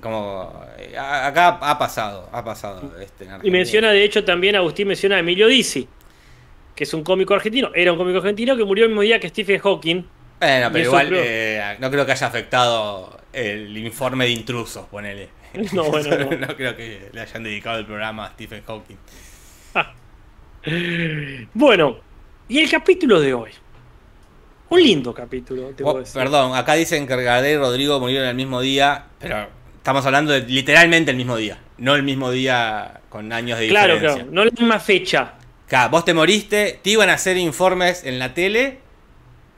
Como 0.00 0.64
eh, 0.78 0.96
acá 0.96 1.58
ha 1.60 1.76
pasado, 1.76 2.28
ha 2.32 2.44
pasado 2.44 2.94
este 3.00 3.26
Y 3.42 3.50
menciona, 3.50 3.90
de 3.90 4.04
hecho, 4.04 4.24
también 4.24 4.54
Agustín 4.54 4.86
menciona 4.86 5.16
a 5.16 5.18
Emilio 5.18 5.48
Dizzi, 5.48 5.88
que 6.76 6.84
es 6.84 6.94
un 6.94 7.02
cómico 7.02 7.34
argentino. 7.34 7.70
Era 7.74 7.90
un 7.90 7.98
cómico 7.98 8.18
argentino 8.18 8.56
que 8.56 8.64
murió 8.64 8.84
el 8.84 8.90
mismo 8.90 9.02
día 9.02 9.18
que 9.18 9.28
Stephen 9.28 9.58
Hawking. 9.58 10.04
Bueno, 10.40 10.68
pero 10.72 10.84
igual 10.84 11.08
creo- 11.08 11.22
eh, 11.24 11.76
no 11.80 11.90
creo 11.90 12.06
que 12.06 12.12
haya 12.12 12.26
afectado 12.26 13.20
el 13.32 13.76
informe 13.76 14.24
de 14.26 14.30
intrusos, 14.32 14.86
ponele. 14.86 15.28
No, 15.72 15.84
bueno, 15.84 16.16
no. 16.36 16.56
creo 16.56 16.76
que 16.76 17.08
le 17.12 17.20
hayan 17.20 17.42
dedicado 17.42 17.78
el 17.78 17.86
programa 17.86 18.26
a 18.26 18.30
Stephen 18.30 18.62
Hawking. 18.66 18.96
Bueno, 21.54 21.98
y 22.48 22.58
el 22.58 22.70
capítulo 22.70 23.20
de 23.20 23.32
hoy. 23.34 23.50
Un 24.70 24.82
lindo 24.82 25.14
capítulo, 25.14 25.68
te 25.70 25.82
Oh, 25.82 25.86
puedo 25.92 25.98
decir. 26.00 26.20
perdón, 26.20 26.54
acá 26.54 26.74
dicen 26.74 27.06
que 27.06 27.16
Gardel 27.22 27.54
y 27.54 27.56
Rodrigo 27.56 27.98
murieron 28.00 28.28
el 28.28 28.34
mismo 28.34 28.60
día, 28.60 29.06
pero 29.18 29.46
estamos 29.76 30.04
hablando 30.04 30.32
de 30.32 30.40
literalmente 30.42 31.10
el 31.10 31.16
mismo 31.16 31.36
día, 31.36 31.58
no 31.78 31.94
el 31.94 32.02
mismo 32.02 32.30
día 32.30 33.00
con 33.08 33.32
años 33.32 33.58
de 33.58 33.68
Claro, 33.68 33.94
diferencia. 33.94 34.24
claro, 34.24 34.34
no 34.34 34.44
la 34.44 34.50
misma 34.50 34.78
fecha. 34.78 35.34
Claro, 35.68 35.90
vos 35.90 36.04
te 36.04 36.12
moriste, 36.12 36.80
te 36.82 36.90
iban 36.90 37.08
a 37.08 37.14
hacer 37.14 37.38
informes 37.38 38.04
en 38.04 38.18
la 38.18 38.34
tele 38.34 38.80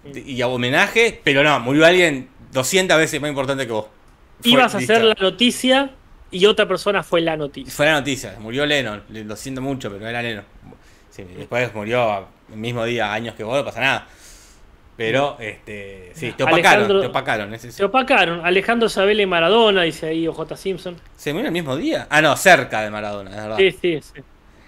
y 0.05 0.41
a 0.41 0.47
homenaje, 0.49 1.21
pero 1.23 1.43
no, 1.43 1.59
murió 1.61 1.85
alguien 1.87 2.29
200 2.53 2.97
veces 2.97 3.21
más 3.21 3.29
importante 3.31 3.67
que 3.67 3.73
vos. 3.73 3.87
Fue- 4.41 4.53
Ibas 4.53 4.75
a 4.75 4.79
hacer 4.79 5.03
la 5.05 5.15
noticia 5.21 5.91
y 6.31 6.47
otra 6.47 6.67
persona 6.67 7.03
fue 7.03 7.21
la 7.21 7.37
noticia. 7.37 7.73
Fue 7.73 7.87
la 7.87 7.93
noticia, 7.93 8.37
murió 8.41 8.65
Lennon, 8.67 9.03
le- 9.11 9.25
lo 9.25 9.37
siento 9.37 9.61
mucho, 9.61 9.91
pero 9.91 10.07
era 10.09 10.23
Lennon. 10.23 10.45
Sí, 11.11 11.25
después 11.37 11.75
murió 11.75 12.27
el 12.51 12.57
mismo 12.57 12.85
día, 12.85 13.13
años 13.13 13.35
que 13.35 13.45
vos, 13.45 13.57
no 13.59 13.65
pasa 13.65 13.81
nada. 13.81 14.07
Pero, 14.97 15.37
este, 15.41 16.11
sí, 16.15 16.33
te 16.33 16.43
opacaron, 16.43 16.65
Alejandro- 16.85 17.01
te 17.01 17.07
opacaron. 17.07 17.55
ese- 17.55 17.73
Se 17.73 17.85
opacaron. 17.85 18.45
Alejandro 18.45 18.89
Sabele 18.91 19.27
Maradona, 19.27 19.83
dice 19.83 20.09
ahí 20.09 20.29
OJ 20.29 20.57
Simpson. 20.57 20.97
¿Se 21.17 21.33
murió 21.33 21.47
el 21.47 21.53
mismo 21.53 21.75
día? 21.77 22.07
Ah, 22.11 22.21
no, 22.21 22.37
cerca 22.37 22.83
de 22.83 22.91
Maradona, 22.91 23.31
es 23.31 23.37
verdad. 23.37 23.57
Sí, 23.57 23.71
sí, 23.81 24.01
sí. 24.03 24.21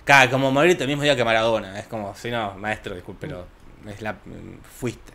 Claro, 0.04 0.30
como 0.30 0.50
morirte 0.50 0.84
el 0.84 0.88
mismo 0.88 1.02
día 1.02 1.14
que 1.14 1.24
Maradona. 1.24 1.78
Es 1.78 1.86
como, 1.86 2.14
si 2.14 2.30
no, 2.30 2.54
maestro, 2.56 2.94
disculpe, 2.94 3.26
pero 3.26 3.46
es 3.86 4.00
la, 4.00 4.16
fuiste. 4.78 5.12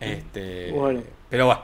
Este, 0.00 0.70
Bueno. 0.72 1.02
Pero 1.30 1.46
bueno. 1.46 1.62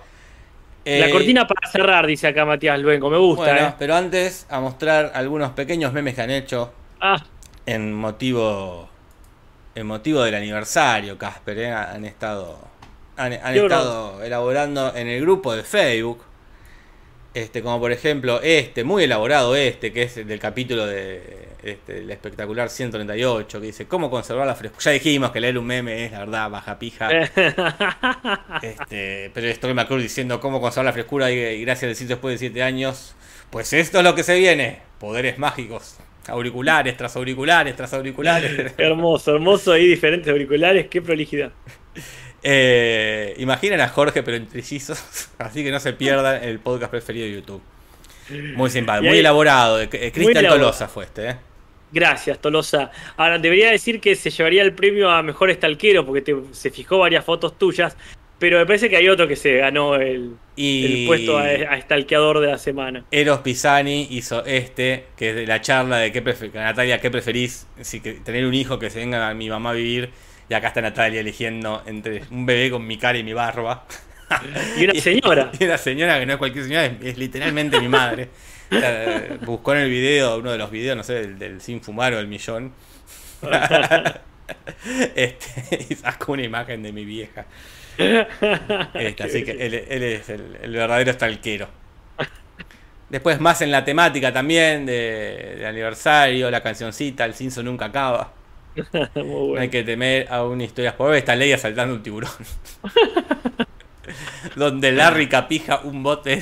La 0.84 1.06
Eh, 1.06 1.10
cortina 1.10 1.46
para 1.46 1.68
cerrar, 1.70 2.06
dice 2.06 2.26
acá 2.28 2.44
Matías 2.44 2.78
Luengo. 2.80 3.10
Me 3.10 3.18
gusta, 3.18 3.44
Bueno, 3.44 3.68
¿eh? 3.68 3.74
pero 3.78 3.94
antes 3.94 4.46
a 4.48 4.60
mostrar 4.60 5.12
algunos 5.14 5.50
pequeños 5.50 5.92
memes 5.92 6.14
que 6.14 6.22
han 6.22 6.30
hecho. 6.30 6.72
Ah, 7.00 7.22
en 7.66 7.92
motivo 7.92 8.88
en 9.74 9.86
motivo 9.86 10.22
del 10.22 10.34
aniversario, 10.34 11.16
Casper, 11.16 11.58
¿eh? 11.58 11.72
han 11.72 12.04
estado 12.04 12.58
han, 13.16 13.32
estado 13.34 14.22
elaborando 14.22 14.94
en 14.96 15.06
el 15.08 15.20
grupo 15.20 15.54
de 15.54 15.62
Facebook. 15.62 16.24
Este, 17.34 17.62
como 17.62 17.78
por 17.78 17.92
ejemplo 17.92 18.40
este, 18.42 18.82
muy 18.82 19.04
elaborado 19.04 19.54
este, 19.54 19.92
que 19.92 20.02
es 20.02 20.16
el 20.16 20.26
del 20.26 20.40
capítulo 20.40 20.86
de 20.86 21.49
este, 21.62 21.98
el 21.98 22.10
espectacular 22.10 22.70
138, 22.70 23.60
que 23.60 23.66
dice 23.66 23.86
cómo 23.86 24.10
conservar 24.10 24.46
la 24.46 24.54
frescura. 24.54 24.82
Ya 24.82 24.90
dijimos 24.92 25.30
que 25.30 25.40
leer 25.40 25.58
un 25.58 25.66
meme 25.66 26.06
es 26.06 26.12
la 26.12 26.20
verdad 26.20 26.50
baja 26.50 26.78
pija. 26.78 27.08
Este, 28.62 29.30
pero 29.32 29.46
estoy 29.48 29.70
acuerdo 29.70 30.02
diciendo 30.02 30.40
cómo 30.40 30.60
conservar 30.60 30.86
la 30.86 30.92
frescura 30.92 31.30
y, 31.30 31.62
gracias 31.62 31.84
al 31.84 31.88
decir 31.90 32.08
después 32.08 32.34
de 32.34 32.38
7 32.48 32.62
años. 32.62 33.14
Pues 33.50 33.72
esto 33.72 33.98
es 33.98 34.04
lo 34.04 34.14
que 34.14 34.22
se 34.22 34.38
viene. 34.38 34.80
Poderes 34.98 35.38
mágicos. 35.38 35.96
Auriculares, 36.28 36.96
tras 36.96 37.16
auriculares, 37.16 37.74
tras 37.74 37.92
auriculares. 37.94 38.74
hermoso, 38.78 39.34
hermoso 39.34 39.72
ahí, 39.72 39.86
diferentes 39.86 40.30
auriculares, 40.30 40.86
qué 40.88 41.02
prolijidad. 41.02 41.52
Eh, 42.42 43.34
imaginen 43.38 43.80
a 43.80 43.88
Jorge, 43.88 44.22
pero 44.22 44.36
en 44.36 44.46
trillizos. 44.46 45.30
Así 45.38 45.64
que 45.64 45.70
no 45.70 45.80
se 45.80 45.92
pierdan 45.92 46.42
el 46.44 46.58
podcast 46.60 46.90
preferido 46.90 47.26
de 47.26 47.32
YouTube. 47.32 47.62
Muy 48.54 48.70
simpático, 48.70 49.08
muy 49.08 49.18
elaborado. 49.18 49.78
Cristian. 49.88 50.46
Tolosa 50.46 50.86
fue 50.86 51.04
este, 51.04 51.30
¿eh? 51.30 51.36
Gracias, 51.92 52.38
Tolosa. 52.38 52.90
Ahora, 53.16 53.38
debería 53.38 53.70
decir 53.70 54.00
que 54.00 54.14
se 54.14 54.30
llevaría 54.30 54.62
el 54.62 54.72
premio 54.74 55.10
a 55.10 55.22
mejor 55.22 55.50
estalquero 55.50 56.06
porque 56.06 56.22
te- 56.22 56.36
se 56.52 56.70
fijó 56.70 56.98
varias 56.98 57.24
fotos 57.24 57.58
tuyas, 57.58 57.96
pero 58.38 58.58
me 58.58 58.66
parece 58.66 58.88
que 58.88 58.96
hay 58.96 59.08
otro 59.08 59.26
que 59.26 59.36
se 59.36 59.56
ganó 59.56 59.96
el, 59.96 60.34
Y 60.56 61.00
el 61.02 61.06
puesto 61.06 61.36
a, 61.36 61.42
a 61.42 61.76
estalqueador 61.76 62.40
de 62.40 62.46
la 62.46 62.58
semana. 62.58 63.04
Eros 63.10 63.40
Pisani 63.40 64.06
hizo 64.10 64.44
este, 64.46 65.06
que 65.16 65.30
es 65.30 65.36
de 65.36 65.46
la 65.46 65.60
charla 65.60 65.98
de 65.98 66.12
qué 66.12 66.22
Natalia, 66.54 67.00
¿qué 67.00 67.10
preferís? 67.10 67.66
Si 67.80 68.00
que 68.00 68.14
tener 68.14 68.46
un 68.46 68.54
hijo 68.54 68.78
que 68.78 68.88
se 68.88 69.00
venga 69.00 69.28
a 69.28 69.34
mi 69.34 69.48
mamá 69.48 69.70
a 69.70 69.74
vivir. 69.74 70.10
Y 70.48 70.54
acá 70.54 70.68
está 70.68 70.80
Natalia 70.80 71.20
eligiendo 71.20 71.82
entre 71.86 72.22
un 72.30 72.44
bebé 72.44 72.70
con 72.70 72.84
mi 72.86 72.96
cara 72.98 73.18
y 73.18 73.22
mi 73.22 73.32
barba. 73.32 73.86
Y 74.78 74.84
una 74.84 74.94
señora. 74.94 75.50
Y 75.60 75.64
una 75.64 75.78
señora 75.78 76.18
que 76.18 76.26
no 76.26 76.32
es 76.32 76.38
cualquier 76.38 76.64
señora, 76.64 76.86
es, 76.86 76.92
es 77.02 77.18
literalmente 77.18 77.80
mi 77.80 77.88
madre. 77.88 78.28
Eh, 78.78 79.38
Buscó 79.42 79.72
en 79.74 79.80
el 79.80 79.90
video, 79.90 80.38
uno 80.38 80.52
de 80.52 80.58
los 80.58 80.70
videos, 80.70 80.96
no 80.96 81.02
sé, 81.02 81.14
del, 81.14 81.38
del 81.38 81.60
sin 81.60 81.80
fumar 81.82 82.12
o 82.14 82.16
del 82.18 82.28
millón. 82.28 82.72
este, 85.14 85.86
y 85.90 85.94
sacó 85.94 86.32
una 86.32 86.42
imagen 86.44 86.82
de 86.82 86.92
mi 86.92 87.04
vieja. 87.04 87.46
Este, 88.96 89.22
así 89.22 89.44
que 89.44 89.52
él, 89.52 89.74
él 89.74 90.02
es 90.02 90.28
el, 90.28 90.56
el 90.62 90.72
verdadero 90.72 91.12
stalkero. 91.12 91.68
Después 93.08 93.40
más 93.40 93.60
en 93.62 93.72
la 93.72 93.84
temática 93.84 94.32
también 94.32 94.86
de, 94.86 95.56
de 95.58 95.66
aniversario, 95.66 96.50
la 96.50 96.62
cancioncita, 96.62 97.24
el 97.24 97.34
cinzo 97.34 97.62
nunca 97.62 97.86
acaba. 97.86 98.32
No 99.16 99.60
hay 99.60 99.68
que 99.68 99.82
temer 99.82 100.28
a 100.32 100.44
una 100.44 100.62
historia 100.64 100.96
por 100.96 101.10
ver. 101.10 101.18
Está 101.18 101.34
Leia 101.34 101.58
saltando 101.58 101.94
un 101.94 102.02
tiburón. 102.02 102.30
Donde 104.54 104.92
Larry 104.92 105.28
capija 105.28 105.80
un 105.80 106.02
bote. 106.02 106.40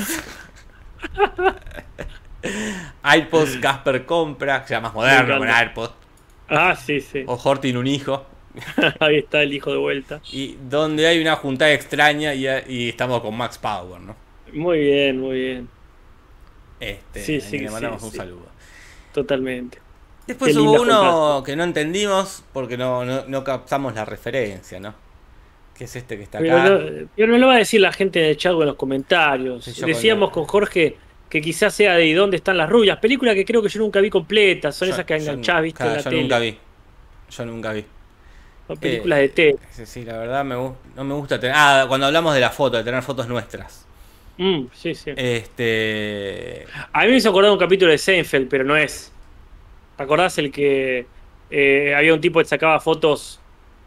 AirPods 3.02 3.56
Casper 3.58 4.04
compra, 4.06 4.62
que 4.62 4.68
sea 4.68 4.80
más 4.80 4.94
moderno 4.94 5.38
con. 5.38 5.48
AirPods. 5.48 5.92
Ah, 6.48 6.74
sí, 6.76 7.00
sí. 7.00 7.24
O 7.26 7.34
Hort 7.34 7.60
tiene 7.62 7.78
un 7.78 7.86
hijo. 7.86 8.24
Ahí 9.00 9.18
está 9.18 9.42
el 9.42 9.52
hijo 9.52 9.70
de 9.70 9.78
vuelta. 9.78 10.20
Y 10.32 10.56
donde 10.68 11.06
hay 11.06 11.20
una 11.20 11.36
juntada 11.36 11.72
extraña 11.72 12.34
y, 12.34 12.46
y 12.68 12.88
estamos 12.88 13.20
con 13.20 13.36
Max 13.36 13.58
Power, 13.58 14.00
¿no? 14.00 14.16
Muy 14.52 14.78
bien, 14.80 15.20
muy 15.20 15.38
bien. 15.40 15.68
Este, 16.80 17.22
Sí, 17.22 17.40
sí, 17.40 17.58
le 17.58 17.66
sí, 17.68 17.72
mandamos 17.72 18.02
un 18.02 18.10
sí. 18.10 18.16
saludo. 18.16 18.46
Totalmente. 19.12 19.78
Después 20.26 20.52
Qué 20.54 20.58
hubo 20.60 20.82
uno 20.82 21.42
que 21.44 21.56
no 21.56 21.64
entendimos 21.64 22.44
porque 22.52 22.76
no, 22.76 23.04
no, 23.04 23.24
no 23.26 23.44
captamos 23.44 23.94
la 23.94 24.04
referencia, 24.04 24.78
¿no? 24.80 24.94
Que 25.76 25.84
es 25.84 25.96
este 25.96 26.16
que 26.16 26.22
está 26.24 26.38
Pero, 26.38 26.56
acá. 26.58 26.68
no- 26.70 27.08
pero 27.16 27.32
no 27.32 27.38
lo 27.38 27.46
va 27.46 27.54
a 27.54 27.58
decir 27.58 27.80
la 27.80 27.92
gente 27.92 28.20
en 28.22 28.30
el 28.30 28.36
chat 28.36 28.52
o 28.52 28.60
en 28.62 28.68
los 28.68 28.76
comentarios. 28.76 29.64
Sí, 29.64 29.84
Decíamos 29.84 30.30
con 30.30 30.44
Jorge 30.44 30.96
que 31.28 31.40
quizás 31.40 31.74
sea 31.74 31.94
de 31.96 32.06
¿Y 32.06 32.12
dónde 32.14 32.36
están 32.38 32.56
las 32.56 32.68
rubias? 32.70 32.98
Película 32.98 33.34
que 33.34 33.44
creo 33.44 33.62
que 33.62 33.68
yo 33.68 33.80
nunca 33.80 34.00
vi 34.00 34.10
completa. 34.10 34.72
Son 34.72 34.88
Yo- 34.88 34.92
esas 34.94 35.04
que 35.04 35.16
enganchás, 35.16 35.62
viste, 35.62 35.76
claro, 35.80 35.90
en 35.90 35.96
la 35.96 36.02
yo 36.02 36.10
tele. 36.10 36.22
nunca 36.22 36.38
vi. 36.38 36.58
Yo 37.30 37.46
nunca 37.46 37.72
vi. 37.72 37.86
Son 38.66 38.78
películas 38.78 39.18
Eh, 39.18 39.22
de 39.22 39.28
tele. 39.30 39.58
Sí, 39.70 39.86
sí, 39.86 40.04
la 40.04 40.18
verdad 40.18 40.44
me, 40.44 40.54
no 40.54 41.04
me 41.04 41.14
gusta 41.14 41.38
tener. 41.40 41.54
Ah, 41.58 41.84
cuando 41.88 42.06
hablamos 42.06 42.34
de 42.34 42.40
la 42.40 42.50
foto, 42.50 42.76
de 42.78 42.84
tener 42.84 43.02
fotos 43.02 43.28
nuestras. 43.28 43.86
Mm, 44.38 44.66
sí, 44.72 44.94
sí. 44.94 45.12
Este. 45.16 46.64
A 46.92 47.02
mí 47.04 47.10
me 47.10 47.16
hizo 47.16 47.30
acordar 47.30 47.50
un 47.50 47.58
capítulo 47.58 47.90
de 47.90 47.98
Seinfeld, 47.98 48.48
pero 48.48 48.64
no 48.64 48.76
es. 48.76 49.12
¿Te 49.96 50.02
acordás 50.04 50.38
el 50.38 50.52
que 50.52 51.06
eh, 51.50 51.94
había 51.96 52.14
un 52.14 52.20
tipo 52.20 52.38
que 52.40 52.44
sacaba 52.46 52.80
fotos 52.80 53.40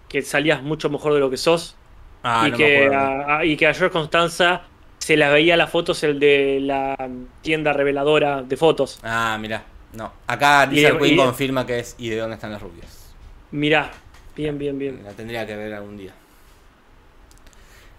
que 0.10 0.22
salías 0.22 0.62
mucho 0.64 0.90
mejor 0.90 1.14
de 1.14 1.20
lo 1.20 1.30
que 1.30 1.38
sos? 1.38 1.78
Ah, 2.24 2.48
y, 2.48 2.52
no 2.52 2.58
que 2.58 2.86
acuerdo. 2.88 2.98
a, 2.98 3.38
a- 3.40 3.46
y 3.46 3.58
que 3.58 3.68
a 3.68 3.74
George 3.74 3.92
Constanza 3.94 4.71
se 5.02 5.18
las 5.18 5.32
veía 5.34 5.58
las 5.58 5.72
fotos 5.72 6.04
el 6.04 6.20
de 6.20 6.60
la 6.62 6.96
tienda 7.42 7.74
reveladora 7.74 8.44
de 8.44 8.56
fotos. 8.56 9.00
Ah, 9.02 9.36
mirá. 9.42 9.64
No. 9.94 10.14
Acá 10.28 10.66
Lizard 10.68 11.00
Queen 11.00 11.18
confirma 11.18 11.66
que 11.66 11.80
es. 11.80 11.96
¿Y 11.98 12.10
de 12.10 12.18
dónde 12.18 12.36
están 12.36 12.52
las 12.52 12.62
rubias? 12.62 13.14
Mirá, 13.50 13.92
bien, 14.36 14.58
bien, 14.60 14.78
bien. 14.78 15.02
La 15.04 15.12
tendría 15.12 15.46
que 15.46 15.56
ver 15.56 15.74
algún 15.74 15.98
día. 15.98 16.14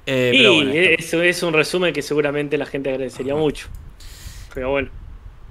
Eh, 0.07 0.31
pero 0.33 0.53
y 0.53 0.57
bueno, 0.65 0.73
eso 0.75 1.23
es 1.23 1.43
un 1.43 1.53
resumen 1.53 1.93
que 1.93 2.03
seguramente 2.03 2.57
la 2.57 2.67
gente 2.67 2.91
agradecería 2.91 3.35
mucho. 3.35 3.69
Pero 4.55 4.71
bueno, 4.71 4.89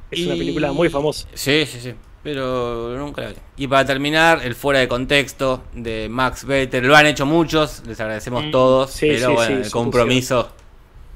es 0.09 0.25
una 0.25 0.35
película 0.35 0.71
muy 0.71 0.89
famosa. 0.89 1.27
Sí, 1.33 1.65
sí, 1.65 1.79
sí. 1.81 1.93
Pero 2.23 2.95
nunca 2.97 3.21
la 3.23 3.29
vi. 3.29 3.35
Y 3.57 3.67
para 3.67 3.83
terminar, 3.85 4.41
el 4.43 4.53
fuera 4.55 4.79
de 4.79 4.87
contexto 4.87 5.63
de 5.73 6.07
Max 6.09 6.45
Better. 6.45 6.83
Lo 6.85 6.95
han 6.95 7.07
hecho 7.07 7.25
muchos, 7.25 7.81
les 7.87 7.99
agradecemos 7.99 8.45
Mm, 8.45 8.51
todos. 8.51 8.91
sí, 8.91 9.07
pero 9.09 9.27
sí, 9.29 9.33
bueno, 9.33 9.55
sí, 9.57 9.61
el 9.65 9.71
compromiso 9.71 10.51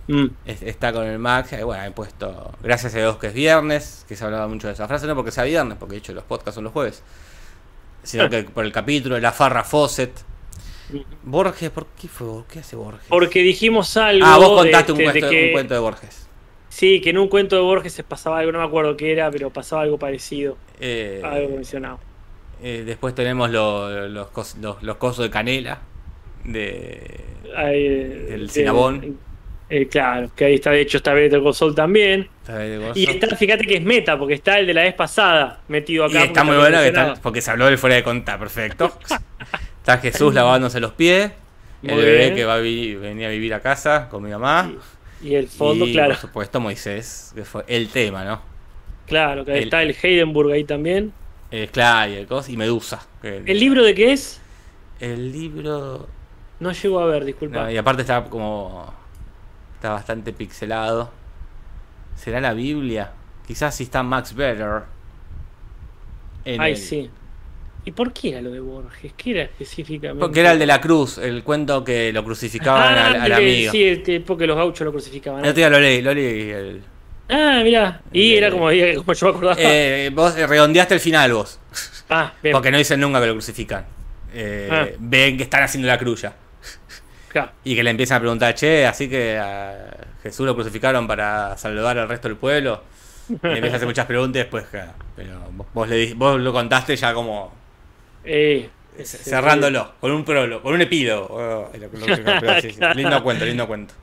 Mm, 0.07 0.25
es- 0.45 0.61
está 0.61 0.93
con 0.93 1.05
el 1.05 1.17
Max. 1.19 1.53
Y 1.59 1.63
bueno, 1.63 1.83
he 1.83 1.91
puesto. 1.91 2.51
Gracias 2.61 2.93
a 2.95 2.99
Dios 2.99 3.17
que 3.17 3.27
es 3.27 3.33
viernes, 3.33 4.05
que 4.07 4.15
se 4.15 4.23
hablaba 4.23 4.47
mucho 4.47 4.67
de 4.67 4.73
esa 4.73 4.87
frase. 4.87 5.07
No 5.07 5.15
porque 5.15 5.31
sea 5.31 5.43
viernes, 5.45 5.77
porque 5.79 5.93
de 5.93 5.99
hecho 5.99 6.13
los 6.13 6.23
podcasts 6.23 6.55
son 6.55 6.63
los 6.63 6.73
jueves. 6.73 7.03
Sino 8.03 8.29
que 8.29 8.43
por 8.43 8.65
el 8.65 8.71
capítulo 8.71 9.15
de 9.15 9.21
la 9.21 9.31
Farra 9.31 9.63
Fawcett. 9.63 10.11
Borges, 11.23 11.71
¿por 11.71 11.87
qué 11.99 12.07
fue? 12.07 12.43
¿Qué 12.51 12.59
hace 12.59 12.75
Borges? 12.75 13.07
Porque 13.09 13.39
dijimos 13.41 13.97
algo. 13.97 14.23
ah, 14.27 14.37
vos 14.37 14.61
contaste 14.61 14.91
un, 14.91 15.01
este, 15.01 15.13
de 15.13 15.19
cuento, 15.21 15.29
que- 15.31 15.45
un 15.47 15.51
cuento 15.53 15.73
de 15.73 15.79
Borges. 15.79 16.27
Sí, 16.69 17.01
que 17.01 17.09
en 17.09 17.17
un 17.17 17.27
cuento 17.29 17.55
de 17.55 17.61
Borges 17.63 17.93
se 17.93 18.03
pasaba 18.03 18.37
algo, 18.39 18.51
no 18.51 18.59
me 18.59 18.65
acuerdo 18.65 18.95
qué 18.95 19.11
era, 19.11 19.31
pero 19.31 19.49
pasaba 19.49 19.81
algo 19.81 19.97
parecido. 19.97 20.57
Eh, 20.79 21.21
Algo 21.23 21.55
mencionado. 21.55 21.99
eh, 22.61 22.83
después 22.85 23.15
tenemos 23.15 23.49
lo- 23.49 24.07
los, 24.09 24.27
los, 24.59 24.83
los 24.83 24.97
cosos 24.97 25.23
de 25.25 25.31
canela. 25.31 25.79
De, 26.43 27.21
Ahí, 27.55 27.87
Del 27.87 28.45
eh, 28.45 28.49
Cinnabon. 28.49 29.17
Eh, 29.69 29.87
claro, 29.87 30.29
que 30.35 30.45
ahí 30.45 30.55
está, 30.55 30.71
de 30.71 30.81
hecho, 30.81 30.97
está 30.97 31.13
Better 31.13 31.41
Call 31.41 31.53
Saul 31.53 31.73
también. 31.75 32.27
Y 32.95 33.09
está, 33.09 33.35
fíjate 33.35 33.65
que 33.65 33.77
es 33.77 33.83
meta, 33.83 34.17
porque 34.17 34.35
está 34.35 34.59
el 34.59 34.67
de 34.67 34.73
la 34.73 34.83
vez 34.83 34.93
pasada 34.93 35.61
metido 35.67 36.05
Y 36.07 36.09
acá. 36.11 36.23
está 36.25 36.41
porque 36.41 36.45
muy 36.51 36.57
bueno 36.57 36.77
que 36.79 36.87
está- 36.87 37.13
porque 37.21 37.41
se 37.41 37.51
habló 37.51 37.65
del 37.65 37.77
fuera 37.77 37.95
de 37.95 38.03
conta, 38.03 38.37
perfecto. 38.37 38.97
Está 39.85 39.99
Jesús 39.99 40.33
lavándose 40.33 40.79
los 40.79 40.93
pies. 40.93 41.31
El 41.83 41.95
bebé 41.97 42.17
bien. 42.17 42.35
que 42.35 42.45
va 42.45 42.55
a 42.55 42.59
vi- 42.59 42.95
venía 42.95 43.27
a 43.27 43.29
vivir 43.29 43.53
a 43.53 43.59
casa 43.59 44.07
con 44.09 44.23
mi 44.23 44.31
mamá. 44.31 44.71
Y 45.21 45.35
el 45.35 45.47
fondo, 45.47 45.85
y, 45.85 45.91
claro. 45.93 46.09
por 46.13 46.17
supuesto 46.21 46.59
Moisés, 46.59 47.31
que 47.35 47.45
fue 47.45 47.63
el 47.67 47.89
tema, 47.89 48.25
¿no? 48.25 48.41
Claro, 49.05 49.45
que 49.45 49.51
el- 49.53 49.63
está 49.65 49.83
el 49.83 49.95
Heidenburg 50.01 50.51
ahí 50.51 50.63
también. 50.63 51.13
Eh, 51.51 51.69
claro, 51.71 52.11
y, 52.11 52.15
el 52.15 52.27
cos- 52.27 52.49
y 52.49 52.57
Medusa. 52.57 53.05
que- 53.21 53.43
¿El 53.45 53.59
libro 53.59 53.83
de 53.83 53.93
qué 53.93 54.13
es? 54.13 54.41
El 54.99 55.31
libro. 55.31 56.07
No 56.59 56.71
llego 56.71 56.99
a 56.99 57.05
ver, 57.05 57.23
disculpa. 57.25 57.65
no, 57.65 57.71
y 57.71 57.77
aparte 57.77 58.01
está 58.01 58.23
como. 58.23 58.91
Está 59.85 59.93
bastante 59.93 60.33
pixelado. 60.33 61.11
¿Será 62.15 62.41
la 62.41 62.53
Biblia? 62.55 63.11
Quizás 63.45 63.75
si 63.75 63.83
está 63.83 64.01
Max 64.01 64.33
Better. 64.33 64.81
en 66.43 66.59
Ay, 66.59 66.71
el- 66.71 66.77
sí. 66.79 67.07
¿Y 67.85 67.91
por 67.91 68.11
qué 68.11 68.29
era 68.31 68.41
lo 68.41 68.49
de 68.49 68.61
Borges? 68.61 69.13
¿Qué 69.15 69.29
era 69.29 69.43
específicamente? 69.43 70.19
Porque 70.19 70.39
era 70.39 70.53
el 70.53 70.57
de 70.57 70.65
la 70.65 70.81
cruz, 70.81 71.19
el 71.19 71.43
cuento 71.43 71.83
que 71.83 72.11
lo 72.11 72.23
crucificaban 72.23 72.95
Ah, 72.97 73.07
al, 73.09 73.21
al 73.21 73.33
amigo. 73.33 73.71
Sí, 73.71 73.83
el- 73.83 74.23
porque 74.23 74.47
los 74.47 74.55
gauchos 74.57 74.85
lo 74.85 74.91
crucificaban. 74.91 75.53
Día 75.53 75.69
lo 75.69 75.79
leí, 75.79 76.01
lo 76.01 76.11
leí. 76.15 76.49
el- 76.49 76.81
Ah, 77.29 77.61
mirá. 77.63 78.01
Y 78.11 78.33
era 78.33 78.49
como, 78.49 78.69
como 79.05 79.13
yo 79.13 79.25
me 79.27 79.29
acordaba. 79.29 79.55
Eh, 79.59 80.09
vos 80.15 80.35
redondeaste 80.35 80.95
el 80.95 80.99
final 80.99 81.31
vos. 81.33 81.59
ah, 82.09 82.33
bien. 82.41 82.53
Porque 82.53 82.71
no 82.71 82.79
dicen 82.79 82.99
nunca 82.99 83.21
que 83.21 83.27
lo 83.27 83.33
crucifican. 83.33 83.85
Eh, 84.33 84.67
Ah. 84.71 84.87
Ven 84.97 85.37
que 85.37 85.43
están 85.43 85.61
haciendo 85.61 85.87
la 85.87 85.99
crulla. 85.99 86.33
Claro. 87.35 87.51
Y 87.65 87.75
que 87.75 87.83
le 87.83 87.89
empiezan 87.89 88.15
a 88.15 88.19
preguntar, 88.21 88.55
che, 88.55 88.85
así 88.85 89.09
que 89.09 89.37
a 89.37 89.89
Jesús 90.23 90.45
lo 90.45 90.55
crucificaron 90.55 91.05
para 91.05 91.57
salvar 91.57 91.97
al 91.97 92.07
resto 92.07 92.29
del 92.29 92.37
pueblo. 92.37 92.81
Y 93.27 93.33
le 93.33 93.55
empiezan 93.55 93.73
a 93.73 93.75
hacer 93.75 93.87
muchas 93.89 94.05
preguntas 94.05 94.39
después, 94.43 94.63
claro, 94.71 94.93
pero 95.17 95.41
vos, 95.73 95.89
le, 95.89 96.15
lo 96.15 96.53
contaste 96.53 96.95
ya 96.95 97.13
como 97.13 97.51
Eh, 98.23 98.69
cerrándolo, 99.03 99.95
con 99.99 100.11
un 100.11 100.23
prólogo, 100.23 100.61
con 100.61 100.75
un 100.75 100.81
epílogo. 100.81 101.27
Oh, 101.29 101.69
lo- 101.77 101.99
lo- 101.99 102.15
lo- 102.15 102.39
pero 102.39 102.61
sí, 102.61 102.71
sí, 102.71 102.79
Lindo 102.95 103.21
cuento, 103.21 103.43
lindo 103.43 103.67
cuento. 103.67 103.93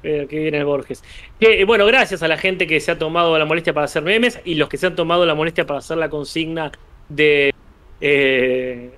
Pero 0.00 0.26
que 0.26 0.38
viene 0.38 0.56
el 0.58 0.64
Borges. 0.64 1.04
Que, 1.38 1.60
eh, 1.60 1.64
bueno, 1.66 1.84
gracias 1.84 2.22
a 2.22 2.28
la 2.28 2.38
gente 2.38 2.66
que 2.66 2.80
se 2.80 2.90
ha 2.90 2.98
tomado 2.98 3.38
la 3.38 3.44
molestia 3.44 3.74
para 3.74 3.84
hacer 3.84 4.02
memes 4.02 4.40
y 4.46 4.54
los 4.54 4.70
que 4.70 4.78
se 4.78 4.86
han 4.86 4.96
tomado 4.96 5.26
la 5.26 5.34
molestia 5.34 5.66
para 5.66 5.80
hacer 5.80 5.98
la 5.98 6.08
consigna 6.08 6.72
de 7.10 7.52
eh, 8.00 8.90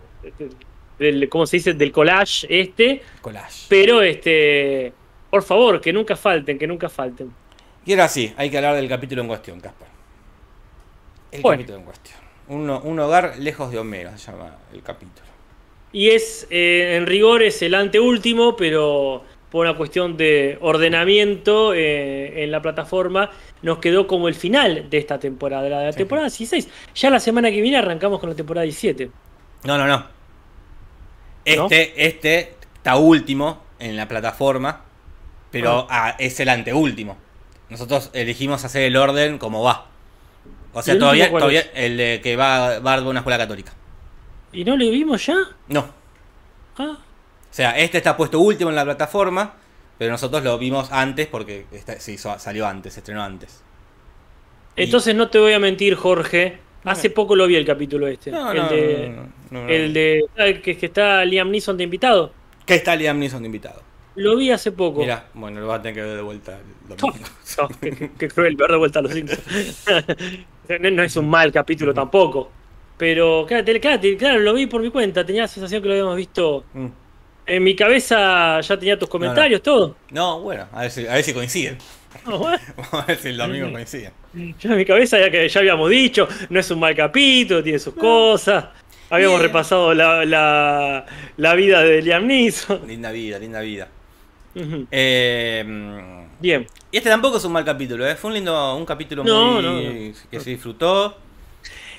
del, 0.98 1.28
¿cómo 1.28 1.46
se 1.46 1.56
dice? 1.58 1.74
Del 1.74 1.92
collage 1.92 2.46
este. 2.48 3.02
Collage. 3.20 3.66
Pero, 3.68 4.02
este, 4.02 4.92
por 5.30 5.42
favor, 5.42 5.80
que 5.80 5.92
nunca 5.92 6.16
falten, 6.16 6.58
que 6.58 6.66
nunca 6.66 6.88
falten. 6.88 7.32
Y 7.86 7.92
ahora 7.92 8.08
sí, 8.08 8.32
hay 8.36 8.50
que 8.50 8.56
hablar 8.56 8.76
del 8.76 8.88
capítulo 8.88 9.22
en 9.22 9.28
cuestión, 9.28 9.60
Casper. 9.60 9.88
El 11.32 11.42
Bueno. 11.42 11.58
capítulo 11.58 11.78
en 11.78 11.84
cuestión. 11.84 12.18
Un, 12.48 12.70
un 12.70 12.98
hogar 13.00 13.38
lejos 13.38 13.70
de 13.72 13.78
Homero 13.78 14.10
se 14.16 14.30
llama 14.30 14.56
el 14.72 14.82
capítulo. 14.82 15.26
Y 15.92 16.10
es, 16.10 16.46
eh, 16.50 16.96
en 16.96 17.06
rigor, 17.06 17.42
es 17.42 17.62
el 17.62 17.74
anteúltimo, 17.74 18.56
pero 18.56 19.22
por 19.50 19.64
una 19.66 19.76
cuestión 19.76 20.16
de 20.16 20.58
ordenamiento 20.60 21.72
eh, 21.74 22.42
en 22.42 22.50
la 22.50 22.60
plataforma, 22.60 23.30
nos 23.62 23.78
quedó 23.78 24.06
como 24.08 24.26
el 24.28 24.34
final 24.34 24.90
de 24.90 24.98
esta 24.98 25.18
temporada, 25.20 25.62
de 25.62 25.70
la 25.70 25.92
Sí. 25.92 25.98
temporada 25.98 26.26
16. 26.26 26.68
Ya 26.96 27.10
la 27.10 27.20
semana 27.20 27.50
que 27.52 27.60
viene 27.60 27.76
arrancamos 27.76 28.18
con 28.18 28.28
la 28.30 28.34
temporada 28.34 28.64
17. 28.64 29.10
No, 29.62 29.78
no, 29.78 29.86
no. 29.86 30.04
Este, 31.44 32.06
este 32.06 32.54
está 32.76 32.96
último 32.96 33.62
en 33.78 33.96
la 33.96 34.08
plataforma, 34.08 34.82
pero 35.50 35.86
ah, 35.90 36.16
es 36.18 36.38
el 36.40 36.48
anteúltimo. 36.48 37.16
Nosotros 37.68 38.10
elegimos 38.12 38.64
hacer 38.64 38.82
el 38.82 38.96
orden 38.96 39.38
como 39.38 39.62
va. 39.62 39.86
O 40.72 40.80
¿Y 40.80 40.82
sea, 40.82 40.98
todavía, 40.98 41.26
es? 41.26 41.70
el 41.74 41.96
de 41.96 42.20
que 42.22 42.36
va, 42.36 42.78
va 42.80 42.94
a 42.94 43.02
una 43.02 43.20
escuela 43.20 43.38
católica. 43.38 43.72
¿Y 44.52 44.64
no 44.64 44.76
le 44.76 44.90
vimos 44.90 45.24
ya? 45.26 45.36
No. 45.68 45.86
Ah, 46.78 46.98
O 46.98 47.54
sea, 47.54 47.78
este 47.78 47.98
está 47.98 48.16
puesto 48.16 48.40
último 48.40 48.70
en 48.70 48.76
la 48.76 48.84
plataforma, 48.84 49.54
pero 49.98 50.10
nosotros 50.10 50.42
lo 50.42 50.58
vimos 50.58 50.90
antes 50.90 51.26
porque 51.28 51.66
está- 51.72 51.98
se 52.00 52.12
hizo, 52.12 52.36
salió 52.38 52.66
antes, 52.66 52.94
se 52.94 53.00
estrenó 53.00 53.22
antes. 53.22 53.62
Y- 54.76 54.84
entonces 54.84 55.14
no 55.14 55.28
te 55.28 55.38
voy 55.38 55.52
a 55.52 55.58
mentir, 55.58 55.94
Jorge. 55.94 56.58
Hace 56.84 57.08
poco 57.10 57.34
lo 57.34 57.46
vi 57.46 57.56
el 57.56 57.64
capítulo 57.64 58.06
este. 58.08 58.30
No, 58.30 58.50
el 58.52 58.58
no, 58.58 58.68
de, 58.68 59.08
no, 59.16 59.22
no, 59.54 59.64
no. 59.64 59.68
el 59.68 59.92
de 59.92 60.24
ah, 60.36 60.60
que, 60.62 60.76
que 60.76 60.86
está 60.86 61.24
Liam 61.24 61.50
Neeson 61.50 61.76
de 61.76 61.84
invitado. 61.84 62.32
¿Qué 62.66 62.74
está 62.74 62.96
Liam 62.96 63.18
Neeson 63.18 63.42
de 63.42 63.46
invitado? 63.46 63.82
Lo 64.16 64.36
vi 64.36 64.50
hace 64.50 64.70
poco. 64.72 65.00
Mira, 65.00 65.26
bueno, 65.34 65.60
lo 65.60 65.66
va 65.66 65.76
a 65.76 65.82
tener 65.82 65.94
que 65.94 66.02
ver 66.02 66.16
de 66.16 66.22
vuelta 66.22 66.58
el 66.58 66.96
domingo. 66.96 67.26
No, 67.58 67.68
qué, 68.18 68.28
cruel 68.28 68.56
ver 68.56 68.70
de 68.70 68.76
vuelta 68.76 68.98
a 68.98 69.02
los 69.02 69.12
Simpsons. 69.12 69.84
no, 70.80 71.02
es 71.02 71.16
un 71.16 71.28
mal 71.28 71.52
capítulo 71.52 71.94
tampoco. 71.94 72.50
Pero 72.96 73.44
claro, 73.46 73.64
claro, 74.18 74.40
lo 74.40 74.54
vi 74.54 74.66
por 74.66 74.80
mi 74.80 74.90
cuenta. 74.90 75.24
Tenía 75.24 75.42
la 75.42 75.48
sensación 75.48 75.82
que 75.82 75.88
lo 75.88 75.94
habíamos 75.94 76.16
visto. 76.16 76.64
Mm. 76.72 76.86
En 77.46 77.62
mi 77.62 77.76
cabeza 77.76 78.60
ya 78.60 78.76
tenía 78.78 78.98
tus 78.98 79.08
comentarios, 79.08 79.62
todo. 79.62 79.96
No, 80.10 80.40
bueno, 80.40 80.66
a 80.72 80.82
ver 80.82 80.90
si, 80.90 81.06
a 81.06 81.14
ver 81.14 81.22
si 81.22 81.32
coinciden. 81.32 81.78
No, 82.26 82.38
bueno, 82.38 82.60
Vamos 82.76 82.94
a 82.94 83.06
ver 83.06 83.18
si 83.18 83.28
el 83.28 83.36
domingo 83.36 83.72
coinciden. 83.72 84.12
yo 84.32 84.70
en 84.70 84.76
mi 84.76 84.84
cabeza 84.84 85.18
ya 85.18 85.30
que 85.32 85.48
ya 85.48 85.60
habíamos 85.60 85.90
dicho, 85.90 86.28
no 86.48 86.60
es 86.60 86.70
un 86.70 86.78
mal 86.78 86.94
capítulo, 86.94 87.60
tiene 87.60 87.80
sus 87.80 87.92
cosas. 87.94 88.66
Habíamos 89.10 89.38
Bien. 89.38 89.48
repasado 89.48 89.94
la, 89.94 90.24
la, 90.24 91.06
la 91.36 91.54
vida 91.54 91.82
de 91.82 92.02
Liam 92.02 92.26
Neeson. 92.26 92.86
Linda 92.86 93.12
vida, 93.12 93.38
linda 93.38 93.60
vida. 93.60 93.88
Eh, 94.90 95.64
Bien. 96.40 96.66
y 96.92 96.96
este 96.96 97.08
tampoco 97.10 97.38
es 97.38 97.44
un 97.44 97.52
mal 97.52 97.64
capítulo, 97.64 98.06
¿eh? 98.08 98.14
Fue 98.16 98.28
un 98.28 98.34
lindo, 98.34 98.76
un 98.76 98.84
capítulo 98.86 99.24
No, 99.24 99.60
muy 99.60 99.62
no, 99.62 100.14
que 100.30 100.40
se 100.40 100.50
disfrutó. 100.50 101.16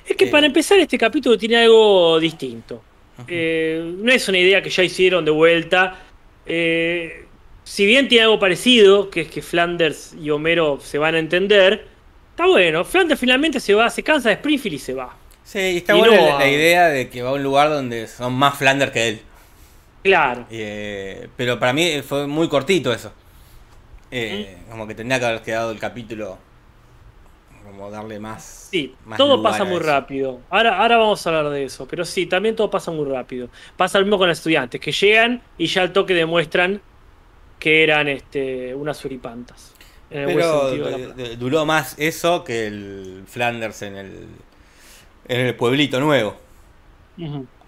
Es 0.07 0.15
que 0.15 0.25
Eh. 0.25 0.27
para 0.27 0.45
empezar 0.45 0.79
este 0.79 0.97
capítulo 0.97 1.37
tiene 1.37 1.57
algo 1.57 2.19
distinto. 2.19 2.81
Eh, 3.27 3.93
no 3.97 4.11
es 4.11 4.27
una 4.27 4.37
idea 4.37 4.61
que 4.61 4.69
ya 4.69 4.83
hicieron 4.83 5.23
de 5.25 5.31
vuelta. 5.31 5.99
Eh, 6.45 7.25
si 7.63 7.85
bien 7.85 8.07
tiene 8.07 8.25
algo 8.25 8.39
parecido, 8.39 9.09
que 9.09 9.21
es 9.21 9.27
que 9.29 9.41
Flanders 9.41 10.13
y 10.21 10.29
Homero 10.29 10.79
se 10.81 10.97
van 10.97 11.15
a 11.15 11.19
entender, 11.19 11.87
está 12.31 12.45
bueno. 12.45 12.83
Flanders 12.85 13.19
finalmente 13.19 13.59
se 13.59 13.73
va, 13.73 13.89
se 13.89 14.03
cansa 14.03 14.29
de 14.29 14.35
Springfield 14.35 14.75
y 14.75 14.79
se 14.79 14.93
va. 14.93 15.15
Sí, 15.45 15.59
y 15.59 15.77
está 15.77 15.95
Y 15.95 15.99
buena 15.99 16.17
no 16.17 16.39
la, 16.39 16.47
idea 16.49 16.87
de 16.89 17.07
que 17.09 17.21
va 17.21 17.29
a 17.29 17.33
un 17.33 17.43
lugar 17.43 17.69
donde 17.69 18.07
son 18.07 18.33
más 18.33 18.57
Flanders 18.57 18.91
que 18.91 19.07
él. 19.09 19.21
Claro. 20.03 20.45
Eh, 20.51 21.29
pero 21.37 21.59
para 21.59 21.71
mí 21.71 22.01
fue 22.01 22.27
muy 22.27 22.49
cortito 22.49 22.91
eso. 22.91 23.13
Eh, 24.11 24.57
Como 24.69 24.87
que 24.87 24.95
tendría 24.95 25.19
que 25.19 25.25
haber 25.25 25.41
quedado 25.41 25.71
el 25.71 25.79
capítulo. 25.79 26.37
Como 27.63 27.89
darle 27.91 28.19
más. 28.19 28.67
Sí, 28.71 28.95
más 29.05 29.17
todo 29.17 29.41
pasa 29.41 29.63
muy 29.63 29.77
eso. 29.77 29.85
rápido. 29.85 30.39
Ahora, 30.49 30.79
ahora 30.79 30.97
vamos 30.97 31.25
a 31.25 31.29
hablar 31.29 31.49
de 31.51 31.63
eso. 31.65 31.87
Pero 31.87 32.05
sí, 32.05 32.25
también 32.25 32.55
todo 32.55 32.69
pasa 32.69 32.91
muy 32.91 33.05
rápido. 33.09 33.49
Pasa 33.77 33.99
lo 33.99 34.05
mismo 34.05 34.17
con 34.17 34.27
los 34.27 34.37
estudiantes, 34.37 34.79
que 34.81 34.91
llegan 34.91 35.41
y 35.57 35.67
ya 35.67 35.81
al 35.83 35.93
toque 35.93 36.13
demuestran 36.13 36.81
que 37.59 37.83
eran 37.83 38.07
este, 38.07 38.73
unas 38.75 38.97
suripantas. 38.97 39.73
En 40.11 40.19
el 40.19 40.25
buen 40.25 40.37
Pero 40.37 40.69
de 40.71 41.13
de- 41.13 41.35
duró 41.37 41.65
más 41.65 41.95
eso 41.97 42.43
que 42.43 42.67
el 42.67 43.23
Flanders 43.27 43.81
en 43.81 43.95
el, 43.97 44.27
en 45.27 45.41
el 45.41 45.55
pueblito 45.55 45.99
nuevo. 45.99 46.37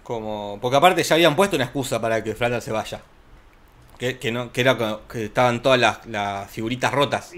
Como, 0.03 0.57
porque 0.61 0.77
aparte 0.77 1.03
ya 1.03 1.15
habían 1.15 1.35
puesto 1.35 1.55
una 1.55 1.65
excusa 1.65 1.99
para 2.01 2.23
que 2.23 2.33
Flanders 2.35 2.63
se 2.63 2.71
vaya. 2.71 3.01
Que, 3.97 4.19
que 4.19 4.31
no, 4.31 4.51
que 4.51 4.61
era 4.61 4.77
que 5.09 5.25
estaban 5.25 5.61
todas 5.61 5.79
las, 5.79 6.05
las 6.05 6.49
figuritas 6.51 6.93
rotas. 6.93 7.37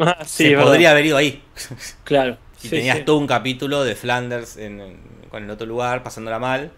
Ah, 0.00 0.24
sí, 0.24 0.44
se 0.48 0.56
podría 0.56 0.92
haber 0.92 1.06
ido 1.06 1.16
ahí. 1.16 1.42
Claro. 2.04 2.38
Y 2.62 2.68
Sí, 2.68 2.70
tenías 2.70 2.98
sí. 2.98 3.04
todo 3.04 3.18
un 3.18 3.26
capítulo 3.26 3.84
de 3.84 3.94
Flanders 3.94 4.56
en, 4.56 4.80
en- 4.80 5.00
con 5.30 5.44
el 5.44 5.50
otro 5.50 5.66
lugar 5.66 6.02
pasándola 6.02 6.38
mal. 6.38 6.72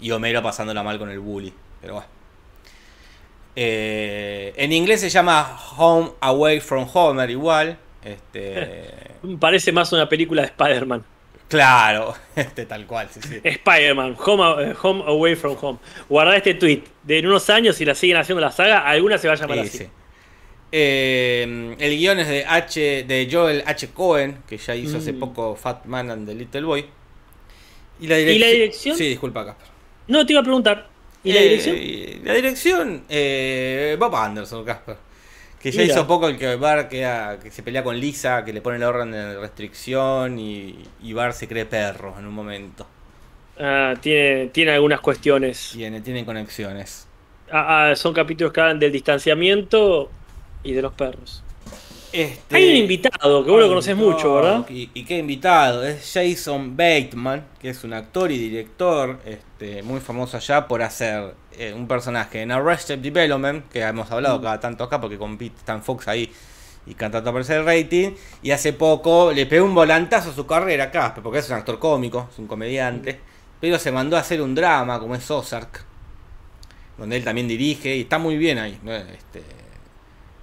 Y 0.00 0.10
Homero 0.12 0.42
pasándola 0.42 0.82
mal 0.82 0.98
con 0.98 1.10
el 1.10 1.18
bully. 1.20 1.52
Pero 1.80 1.94
bueno. 1.94 2.08
Eh, 3.56 4.52
en 4.56 4.72
inglés 4.72 5.00
se 5.00 5.10
llama 5.10 5.58
Home 5.76 6.12
Away 6.20 6.60
from 6.60 6.88
Homer 6.92 7.30
igual. 7.30 7.78
Este, 8.02 9.10
Parece 9.40 9.72
más 9.72 9.92
una 9.92 10.08
película 10.08 10.42
de 10.42 10.48
Spider-Man. 10.48 11.04
Claro, 11.50 12.14
este 12.36 12.64
tal 12.64 12.86
cual, 12.86 13.08
sí, 13.10 13.20
sí. 13.22 13.40
Spider-Man, 13.44 14.16
home, 14.24 14.70
eh, 14.70 14.74
home 14.82 15.02
Away 15.06 15.36
from 15.36 15.56
Home. 15.60 15.78
Guardá 16.08 16.36
este 16.36 16.54
tweet. 16.54 16.84
De 17.02 17.18
en 17.18 17.26
unos 17.26 17.50
años, 17.50 17.76
si 17.76 17.84
la 17.84 17.94
siguen 17.94 18.16
haciendo 18.16 18.40
la 18.40 18.50
saga, 18.52 18.86
alguna 18.86 19.18
se 19.18 19.28
va 19.28 19.34
a 19.34 19.36
llamar 19.36 19.58
Sí, 19.58 19.66
así. 19.68 19.78
sí. 19.78 19.86
Eh, 20.72 21.76
el 21.78 21.96
guion 21.98 22.20
es 22.20 22.28
de 22.28 22.44
H 22.46 23.04
de 23.04 23.28
Joel 23.30 23.62
H. 23.66 23.88
Cohen, 23.88 24.38
que 24.48 24.56
ya 24.56 24.74
hizo 24.76 24.98
hace 24.98 25.12
Mm. 25.12 25.18
poco 25.20 25.56
Fat 25.56 25.84
Man 25.86 26.10
and 26.10 26.26
the 26.28 26.34
Little 26.34 26.62
Boy. 26.62 26.86
Y 28.00 28.06
la, 28.06 28.18
¿Y 28.18 28.38
la 28.38 28.46
dirección? 28.46 28.96
Sí, 28.96 29.08
disculpa, 29.08 29.44
Casper. 29.44 29.66
No, 30.06 30.24
te 30.24 30.32
iba 30.32 30.40
a 30.40 30.44
preguntar. 30.44 30.88
¿Y 31.24 31.32
la 31.32 31.40
Eh, 31.40 31.42
dirección? 31.42 32.24
la 32.24 32.34
dirección, 32.34 33.04
eh, 33.08 33.96
Bob 33.98 34.14
Anderson, 34.14 34.64
Casper. 34.64 34.96
Que 35.60 35.72
ya 35.72 35.82
Mira. 35.82 35.84
hizo 35.84 36.06
poco 36.06 36.28
el 36.28 36.38
que 36.38 36.56
Bar 36.56 36.88
queda, 36.88 37.38
que 37.40 37.50
se 37.50 37.62
pelea 37.62 37.84
con 37.84 37.98
Lisa, 38.00 38.44
que 38.44 38.52
le 38.52 38.62
pone 38.62 38.76
el 38.78 38.82
orden 38.82 39.12
de 39.12 39.38
restricción 39.38 40.38
y, 40.38 40.90
y 41.00 41.12
Bar 41.12 41.34
se 41.34 41.48
cree 41.48 41.66
perro 41.66 42.18
en 42.18 42.26
un 42.26 42.34
momento. 42.34 42.86
Ah, 43.58 43.94
tiene, 44.00 44.48
tiene 44.48 44.72
algunas 44.72 45.00
cuestiones. 45.00 45.78
Tiene, 45.78 46.00
tienen 46.02 46.24
conexiones. 46.24 47.08
Ah, 47.50 47.90
ah, 47.90 47.96
son 47.96 48.14
capítulos 48.14 48.52
que 48.52 48.60
hablan 48.60 48.78
del 48.78 48.92
distanciamiento 48.92 50.14
y 50.62 50.72
de 50.72 50.82
los 50.82 50.92
perros. 50.94 51.44
Este, 52.12 52.56
Hay 52.56 52.68
un 52.70 52.76
invitado 52.76 53.44
que 53.44 53.50
vos 53.50 53.60
lo 53.60 53.68
no, 53.68 53.96
mucho, 53.96 54.34
¿verdad? 54.34 54.66
Y, 54.68 54.90
y 54.94 55.04
qué 55.04 55.18
invitado, 55.18 55.84
es 55.84 56.10
Jason 56.12 56.76
Bateman, 56.76 57.46
que 57.60 57.70
es 57.70 57.84
un 57.84 57.92
actor 57.92 58.32
y 58.32 58.38
director 58.38 59.20
este, 59.24 59.82
muy 59.84 60.00
famoso 60.00 60.36
allá 60.36 60.66
por 60.66 60.82
hacer 60.82 61.34
eh, 61.52 61.72
un 61.72 61.86
personaje 61.86 62.42
en 62.42 62.50
Arrested 62.50 62.98
Development, 62.98 63.68
que 63.68 63.82
hemos 63.82 64.10
hablado 64.10 64.40
Mm. 64.40 64.42
cada 64.42 64.58
tanto 64.58 64.82
acá 64.84 65.00
porque 65.00 65.18
compite 65.18 65.56
Stan 65.58 65.82
Fox 65.84 66.08
ahí 66.08 66.32
y 66.86 66.94
cantando 66.94 67.30
aparece 67.30 67.56
el 67.56 67.64
rating. 67.64 68.12
Y 68.42 68.50
hace 68.50 68.72
poco 68.72 69.32
le 69.32 69.46
pegó 69.46 69.64
un 69.66 69.74
volantazo 69.74 70.30
a 70.30 70.34
su 70.34 70.46
carrera 70.46 70.84
acá, 70.84 71.14
porque 71.22 71.38
es 71.38 71.48
un 71.48 71.56
actor 71.56 71.78
cómico, 71.78 72.28
es 72.32 72.38
un 72.40 72.48
comediante, 72.48 73.20
pero 73.60 73.78
se 73.78 73.92
mandó 73.92 74.16
a 74.16 74.20
hacer 74.20 74.42
un 74.42 74.54
drama 74.54 74.98
como 74.98 75.14
es 75.14 75.30
Ozark, 75.30 75.84
donde 76.98 77.16
él 77.16 77.24
también 77.24 77.48
dirige 77.48 77.96
y 77.96 78.02
está 78.02 78.18
muy 78.18 78.36
bien 78.36 78.58
ahí. 78.58 78.78
Este, 79.16 79.42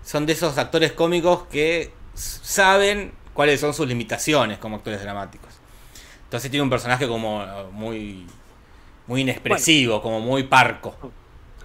son 0.08 0.26
de 0.26 0.32
esos 0.32 0.58
actores 0.58 0.94
cómicos 0.94 1.44
que 1.52 1.92
saben 2.14 3.12
cuáles 3.34 3.60
son 3.60 3.74
sus 3.74 3.86
limitaciones 3.86 4.58
como 4.58 4.78
actores 4.78 5.02
dramáticos. 5.02 5.50
Entonces 6.24 6.50
tiene 6.50 6.64
un 6.64 6.70
personaje 6.70 7.10
como 7.10 7.44
eh, 7.44 7.48
muy 7.74 8.26
muy 9.06 9.22
inexpresivo, 9.22 10.02
como 10.02 10.22
muy 10.22 10.44
parco. 10.44 10.96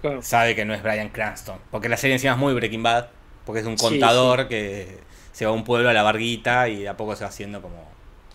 Claro. 0.01 0.21
Sabe 0.21 0.55
que 0.55 0.65
no 0.65 0.73
es 0.73 0.83
Brian 0.83 1.07
Cranston, 1.07 1.57
porque 1.71 1.87
la 1.87 1.95
serie 1.95 2.15
encima 2.15 2.33
es 2.33 2.37
muy 2.37 2.53
Breaking 2.53 2.83
Bad, 2.83 3.07
porque 3.45 3.61
es 3.61 3.65
un 3.65 3.77
Sí, 3.77 3.85
contador 3.85 4.49
que 4.49 4.99
se 5.31 5.45
va 5.45 5.51
a 5.51 5.53
un 5.53 5.63
pueblo 5.63 5.87
a 5.87 5.93
la 5.93 6.03
barguita 6.03 6.67
y 6.67 6.81
de 6.81 6.89
a 6.89 6.97
poco 6.97 7.15
se 7.15 7.23
va 7.23 7.29
haciendo 7.29 7.61
como 7.61 7.87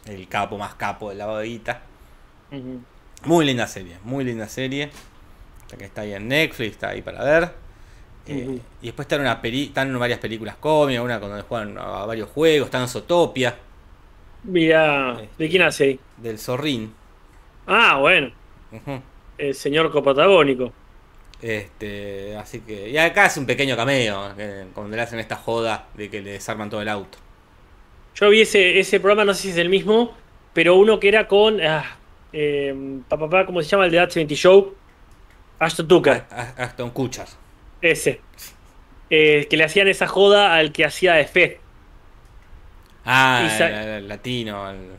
el 0.07 0.27
capo 0.27 0.57
más 0.57 0.75
capo 0.77 1.11
de 1.11 1.17
la 1.17 1.27
barguita. 1.27 1.83
Muy 3.25 3.45
linda 3.45 3.67
serie, 3.67 3.99
muy 4.05 4.25
linda 4.25 4.49
serie. 4.49 4.91
La 5.71 5.77
que 5.77 5.85
está 5.85 6.01
ahí 6.01 6.15
en 6.15 6.29
Netflix, 6.29 6.71
está 6.73 6.89
ahí 6.89 7.03
para 7.03 7.23
ver. 7.23 7.68
Eh. 8.29 8.59
Y 8.83 8.87
después 8.87 9.05
están, 9.07 9.21
una 9.23 9.41
peli 9.41 9.65
están 9.65 9.99
varias 9.99 10.19
películas 10.19 10.57
cómicas, 10.57 11.03
una 11.05 11.19
donde 11.19 11.43
juegan 11.43 11.79
a 11.79 12.05
varios 12.07 12.29
juegos, 12.31 12.67
están 12.67 12.83
en 12.83 12.89
Zootopia, 12.89 13.57
Mira, 14.45 15.21
¿de 15.37 15.49
quién 15.49 15.63
hace 15.63 15.85
ahí? 15.85 16.01
del 16.17 16.39
Zorrín. 16.39 16.93
Ah, 17.67 17.99
bueno, 18.01 18.31
el 19.37 19.55
señor 19.55 19.91
copatagónico. 19.91 20.73
Este, 21.41 22.37
así 22.37 22.61
que. 22.61 22.89
Y 22.91 22.99
acá 22.99 23.27
es 23.27 23.37
un 23.37 23.47
pequeño 23.47 23.77
cameo, 23.77 24.33
eh, 24.39 24.67
cuando 24.75 24.97
le 24.97 25.03
hacen 25.03 25.19
esta 25.19 25.37
joda 25.37 25.87
de 25.95 26.09
que 26.11 26.21
le 26.21 26.33
desarman 26.33 26.69
todo 26.71 26.83
el 26.83 26.89
auto. 26.89 27.19
Yo 28.15 28.29
vi 28.31 28.41
ese, 28.41 28.79
ese 28.81 28.99
programa, 29.01 29.25
no 29.25 29.35
sé 29.35 29.43
si 29.43 29.51
es 29.51 29.57
el 29.59 29.69
mismo, 29.69 30.15
pero 30.53 30.75
uno 30.77 30.99
que 30.99 31.09
era 31.09 31.29
con. 31.29 31.61
ah, 31.61 31.85
eh, 32.33 33.01
pa, 33.09 33.17
pa, 33.19 33.29
pa, 33.31 33.47
¿cómo 33.47 33.63
se 33.63 33.69
llama 33.69 33.85
el 33.87 33.91
de 33.93 33.99
That 33.99 34.11
70 34.11 34.35
Show? 34.35 34.75
Ashton 35.61 35.89
Tucker, 35.89 36.25
A- 36.31 36.41
a- 36.57 36.65
Aston 36.65 36.91
Kutcher. 36.91 37.27
Ese. 37.83 38.21
Eh, 39.11 39.47
que 39.49 39.57
le 39.57 39.65
hacían 39.65 39.89
esa 39.89 40.07
joda 40.07 40.55
al 40.55 40.73
que 40.73 40.85
hacía 40.85 41.15
de 41.15 41.27
Fe. 41.27 41.61
Ah, 43.05 43.49
el, 43.61 43.63
el 44.03 44.09
latino. 44.09 44.71
el- 44.71 44.97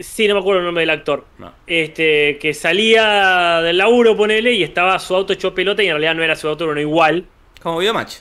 Sí, 0.00 0.28
no 0.28 0.34
me 0.34 0.40
acuerdo 0.40 0.60
el 0.60 0.66
nombre 0.66 0.82
del 0.82 0.90
actor. 0.90 1.26
no. 1.38 1.52
Este, 1.66 2.38
que 2.38 2.54
salía 2.54 3.60
del 3.62 3.78
laburo, 3.78 4.16
ponele, 4.16 4.52
y 4.52 4.62
estaba 4.62 4.96
su 5.00 5.14
auto 5.14 5.32
hecho 5.32 5.52
pelota 5.54 5.82
y 5.82 5.86
en 5.86 5.92
realidad 5.94 6.14
no 6.14 6.22
era 6.22 6.36
su 6.36 6.46
auto, 6.48 6.64
era 6.64 6.72
uno 6.72 6.80
igual. 6.80 7.26
Como 7.60 7.78
Videomatch. 7.78 8.18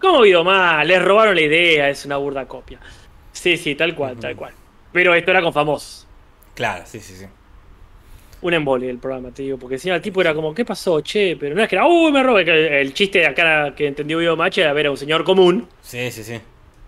¿Cómo 0.00 0.20
vio 0.20 0.44
mal? 0.44 0.86
Les 0.86 1.02
robaron 1.02 1.34
la 1.34 1.40
idea, 1.40 1.88
es 1.88 2.04
una 2.04 2.18
burda 2.18 2.46
copia. 2.46 2.78
Sí, 3.32 3.56
sí, 3.56 3.74
tal 3.74 3.94
cual, 3.96 4.16
tal 4.18 4.36
cual. 4.36 4.52
Pero 4.92 5.14
esto 5.14 5.30
era 5.32 5.42
con 5.42 5.52
famosos. 5.52 6.06
Claro, 6.54 6.84
sí, 6.86 7.00
sí, 7.00 7.14
sí. 7.16 7.26
Un 8.42 8.54
embole 8.54 8.88
el 8.90 8.98
programa, 8.98 9.30
te 9.32 9.42
digo, 9.42 9.58
porque 9.58 9.76
encima 9.76 9.94
el 9.96 10.02
tipo 10.02 10.20
era 10.20 10.34
como, 10.34 10.54
¿qué 10.54 10.64
pasó, 10.64 11.00
che? 11.00 11.36
Pero 11.38 11.54
no 11.54 11.62
es 11.62 11.68
que 11.68 11.76
era, 11.76 11.86
uy, 11.86 12.12
me 12.12 12.22
robé. 12.22 12.44
que 12.44 12.80
El 12.80 12.92
chiste 12.94 13.20
de 13.20 13.26
acá 13.26 13.74
que 13.74 13.86
entendió 13.86 14.36
Match 14.36 14.58
era 14.58 14.72
ver 14.72 14.86
a 14.86 14.90
un 14.90 14.96
señor 14.96 15.24
común. 15.24 15.68
Sí, 15.80 16.10
sí, 16.10 16.22
sí. 16.24 16.40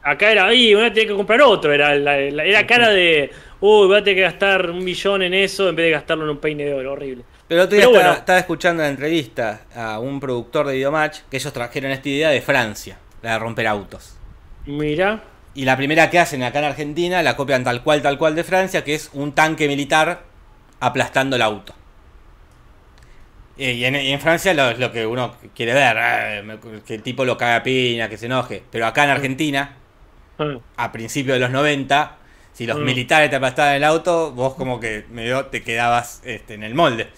Acá 0.02 0.30
era, 0.32 0.46
ahí, 0.46 0.74
voy 0.74 0.84
a 0.86 0.92
tener 0.92 1.08
que 1.08 1.14
comprar 1.14 1.40
otro. 1.42 1.72
Era, 1.72 1.94
la, 1.96 2.16
la- 2.18 2.44
era 2.44 2.66
cara 2.66 2.88
de, 2.90 3.30
uy, 3.60 3.86
voy 3.88 3.96
a 3.98 4.02
tener 4.04 4.16
que 4.16 4.22
gastar 4.22 4.70
un 4.70 4.82
millón 4.84 5.22
en 5.22 5.34
eso 5.34 5.68
en 5.68 5.76
vez 5.76 5.86
de 5.86 5.90
gastarlo 5.92 6.24
en 6.24 6.30
un 6.30 6.38
peine 6.38 6.64
de 6.64 6.74
oro, 6.74 6.92
horrible. 6.92 7.24
Pero 7.46 7.62
el 7.62 7.66
otro 7.66 7.76
día 7.76 7.86
Pero 7.86 7.86
estaba, 7.86 8.12
bueno. 8.12 8.18
estaba 8.18 8.38
escuchando 8.38 8.82
la 8.82 8.88
entrevista 8.90 9.66
a 9.74 9.98
un 10.00 10.20
productor 10.20 10.66
de 10.66 10.74
Videomatch 10.74 11.20
que 11.30 11.36
ellos 11.38 11.52
trajeron 11.52 11.90
esta 11.90 12.08
idea 12.08 12.30
de 12.30 12.40
Francia, 12.42 13.00
la 13.22 13.32
de 13.32 13.38
romper 13.38 13.66
autos. 13.66 14.18
Mira, 14.66 15.10
Y 15.54 15.64
la 15.64 15.76
primera 15.76 16.08
que 16.10 16.18
hacen 16.18 16.42
acá 16.42 16.60
en 16.60 16.66
Argentina 16.66 17.22
la 17.22 17.36
copian 17.36 17.64
tal 17.64 17.82
cual, 17.82 18.00
tal 18.02 18.16
cual 18.18 18.34
de 18.34 18.44
Francia, 18.44 18.84
que 18.84 18.94
es 18.94 19.10
un 19.12 19.32
tanque 19.34 19.66
militar 19.66 20.27
aplastando 20.80 21.36
el 21.36 21.42
auto. 21.42 21.74
Y 23.56 23.84
en, 23.84 23.96
y 23.96 24.12
en 24.12 24.20
Francia 24.20 24.54
lo, 24.54 24.72
lo 24.74 24.92
que 24.92 25.04
uno 25.04 25.34
quiere 25.54 25.74
ver, 25.74 26.44
me- 26.44 26.58
que 26.86 26.94
el 26.94 27.02
tipo 27.02 27.24
lo 27.24 27.36
caga 27.36 27.56
a 27.56 27.62
piña, 27.64 28.08
que 28.08 28.16
se 28.16 28.26
enoje. 28.26 28.62
Pero 28.70 28.86
acá 28.86 29.04
en 29.04 29.10
Argentina, 29.10 29.74
Ah, 30.40 30.56
a 30.76 30.92
principios 30.92 31.34
de 31.34 31.40
los 31.40 31.50
90, 31.50 32.16
si 32.52 32.64
los 32.64 32.78
Mm. 32.78 32.84
militares 32.84 33.28
te 33.30 33.34
aplastaban 33.34 33.74
el 33.74 33.82
auto, 33.82 34.30
vos 34.30 34.54
como 34.54 34.78
que 34.78 35.04
medio 35.10 35.46
te 35.46 35.64
quedabas 35.64 36.20
este, 36.24 36.54
en 36.54 36.62
el 36.62 36.76
molde. 36.76 37.08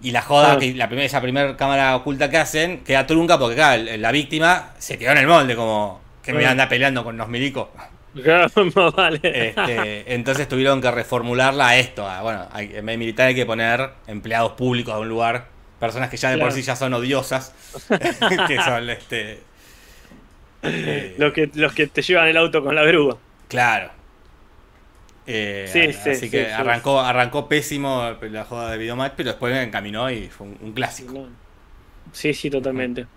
Y 0.00 0.12
la 0.12 0.22
joda, 0.22 0.56
que 0.60 0.72
la 0.74 0.86
primera, 0.86 1.04
esa 1.04 1.20
primera 1.20 1.56
cámara 1.56 1.96
oculta 1.96 2.30
que 2.30 2.36
hacen, 2.38 2.84
queda 2.84 3.04
trunca 3.04 3.36
porque 3.36 3.56
claro, 3.56 3.82
la 3.98 4.12
víctima 4.12 4.74
se 4.78 4.96
quedó 4.96 5.10
en 5.10 5.18
el 5.18 5.26
molde, 5.26 5.56
como 5.56 6.00
que 6.22 6.32
me 6.32 6.46
Ah. 6.46 6.52
anda 6.52 6.68
peleando 6.68 7.02
con 7.02 7.16
los 7.16 7.26
milicos. 7.26 7.66
vale. 8.96 9.20
Este, 9.30 10.14
entonces 10.14 10.48
tuvieron 10.48 10.80
que 10.80 10.90
reformularla 10.90 11.68
a 11.68 11.76
esto. 11.78 12.08
a, 12.08 12.22
bueno, 12.22 12.48
hay- 12.52 12.66
en 12.76 12.86
vez 12.86 12.94
de 12.94 12.98
militar 12.98 13.28
hay 13.28 13.34
que 13.34 13.46
poner 13.46 13.90
empleados 14.06 14.52
públicos 14.52 14.94
de 14.94 15.00
un 15.02 15.08
lugar, 15.08 15.48
personas 15.78 16.08
que 16.10 16.16
ya 16.16 16.30
de 16.30 16.38
por 16.38 16.52
sí 16.52 16.62
ya 16.62 16.76
son 16.76 16.94
odiosas, 16.94 17.54
que 18.46 18.60
son 18.62 18.88
este. 18.90 19.46
eh, 20.62 21.14
los, 21.16 21.32
que, 21.32 21.50
los 21.54 21.72
que 21.74 21.86
te 21.88 22.02
llevan 22.02 22.28
el 22.28 22.36
auto 22.36 22.62
con 22.62 22.74
la 22.74 22.84
grúa. 22.84 23.22
Claro. 23.48 23.90
Eh, 25.26 25.70
Sí, 25.72 25.92
a- 25.92 25.92
sí, 25.92 26.10
así 26.10 26.30
sí, 26.30 26.30
que 26.30 26.52
arrancó, 26.52 27.00
arrancó 27.00 27.48
pésimo 27.48 28.16
la 28.22 28.44
joda 28.44 28.70
de 28.70 28.78
Videomatch, 28.78 29.12
pero 29.16 29.30
después 29.30 29.54
encaminó 29.56 30.10
y 30.10 30.28
fue 30.28 30.46
un, 30.46 30.58
un 30.60 30.72
clásico. 30.72 31.28
Sí, 32.12 32.34
sí, 32.34 32.50
totalmente. 32.50 33.08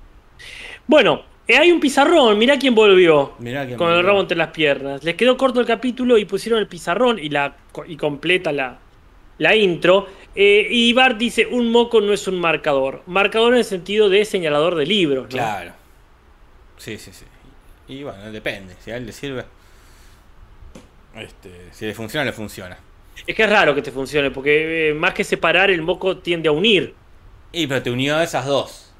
Bueno, 0.88 1.31
eh, 1.48 1.58
hay 1.58 1.72
un 1.72 1.80
pizarrón, 1.80 2.38
mirá 2.38 2.58
quién 2.58 2.76
volvió. 2.76 3.34
Mirá 3.40 3.76
Con 3.76 3.92
el 3.92 4.04
rabo 4.04 4.22
entre 4.22 4.38
las 4.38 4.50
piernas. 4.50 5.04
Les 5.04 5.16
quedó 5.16 5.38
corto 5.38 5.60
el 5.60 5.66
capítulo 5.66 6.18
y 6.18 6.26
pusieron 6.26 6.60
el 6.60 6.68
pizarrón 6.68 7.20
y 7.20 7.30
la 7.30 7.56
y 7.88 7.98
completa 7.98 8.52
la, 8.52 8.80
la 9.38 9.56
intro. 9.56 10.08
Eh, 10.36 10.68
y 10.70 10.94
Bart 10.94 11.18
dice, 11.18 11.46
un 11.46 11.72
moco 11.72 12.00
no 12.00 12.14
es 12.14 12.28
un 12.28 12.40
marcador. 12.40 13.04
Marcador 13.08 13.54
en 13.54 13.60
el 13.60 13.66
sentido 13.66 14.08
de 14.10 14.24
señalador 14.24 14.76
de 14.76 14.86
libros. 14.86 15.24
¿no? 15.24 15.30
Claro. 15.30 15.74
Sí, 16.78 16.98
sí, 16.98 17.12
sí. 17.12 17.26
Y 17.88 18.04
bueno, 18.04 18.32
depende. 18.32 18.76
Si 18.80 18.92
a 18.92 18.98
él 18.98 19.06
le 19.06 19.12
sirve. 19.12 19.44
Este, 21.16 21.50
si 21.72 21.86
le 21.86 21.94
funciona, 21.94 22.24
le 22.24 22.32
funciona. 22.32 22.78
Es 23.28 23.36
que 23.36 23.44
es 23.44 23.50
raro 23.50 23.76
que 23.76 23.82
te 23.82 23.92
funcione, 23.92 24.32
porque 24.32 24.90
eh, 24.90 24.94
más 24.94 25.14
que 25.14 25.24
separar, 25.24 25.70
el 25.70 25.82
moco 25.82 26.18
tiende 26.18 26.48
a 26.48 26.52
unir. 26.54 26.94
Y 27.52 27.68
pero 27.68 27.84
te 27.84 27.92
unió 27.92 28.16
a 28.16 28.24
esas 28.24 28.46
dos. 28.46 28.91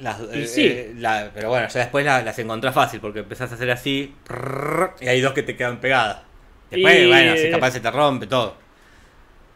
Las, 0.00 0.18
Y 0.32 0.40
eh, 0.42 0.46
sí. 0.46 0.66
eh, 0.66 0.94
la- 0.96 1.30
pero 1.34 1.50
bueno, 1.50 1.68
ya 1.68 1.80
después 1.80 2.04
la- 2.04 2.22
las 2.22 2.38
encontrás 2.38 2.74
fácil 2.74 3.00
porque 3.00 3.20
empezás 3.20 3.50
a 3.52 3.54
hacer 3.54 3.70
así 3.70 4.14
prrr, 4.24 4.94
y 5.00 5.08
hay 5.08 5.20
dos 5.20 5.32
que 5.34 5.42
te 5.42 5.56
quedan 5.56 5.78
pegadas. 5.80 6.22
Después, 6.70 7.02
Y, 7.02 7.06
bueno, 7.06 7.36
si 7.36 7.46
eh, 7.46 7.50
capaz 7.50 7.72
se 7.72 7.80
te 7.80 7.90
rompe 7.90 8.26
todo. 8.26 8.56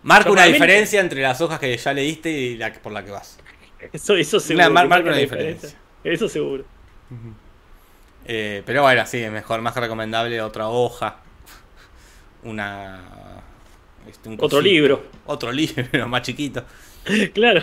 Marca 0.03 0.31
una 0.31 0.45
diferencia 0.45 1.01
entre 1.01 1.23
las 1.23 1.41
hojas 1.41 1.59
que 1.59 1.75
ya 1.77 1.93
leíste 1.95 2.31
y 2.31 2.57
la 2.59 2.73
por 2.75 2.93
la 2.93 3.05
que 3.05 3.11
vas. 3.11 3.39
Eso, 3.93 4.17
eso 4.17 4.39
seguro. 4.41 4.71
mar- 4.71 4.87
marca 4.89 5.09
una 5.09 5.17
diferencia. 5.19 5.71
Eso 6.03 6.29
seguro. 6.29 6.65
Eh, 8.27 8.63
pero 8.67 8.83
bueno, 8.83 9.05
sí, 9.07 9.19
es 9.23 9.31
mejor, 9.33 9.61
más 9.63 9.75
recomendable 9.77 10.41
otra 10.43 10.69
hoja. 10.69 11.17
Una. 12.43 13.01
este, 14.09 14.29
un 14.29 14.35
Otro 14.35 14.49
cosito. 14.49 14.61
libro. 14.63 15.05
Otro 15.27 15.53
libro, 15.53 16.09
más 16.09 16.23
chiquito. 16.23 16.65
claro. 17.33 17.63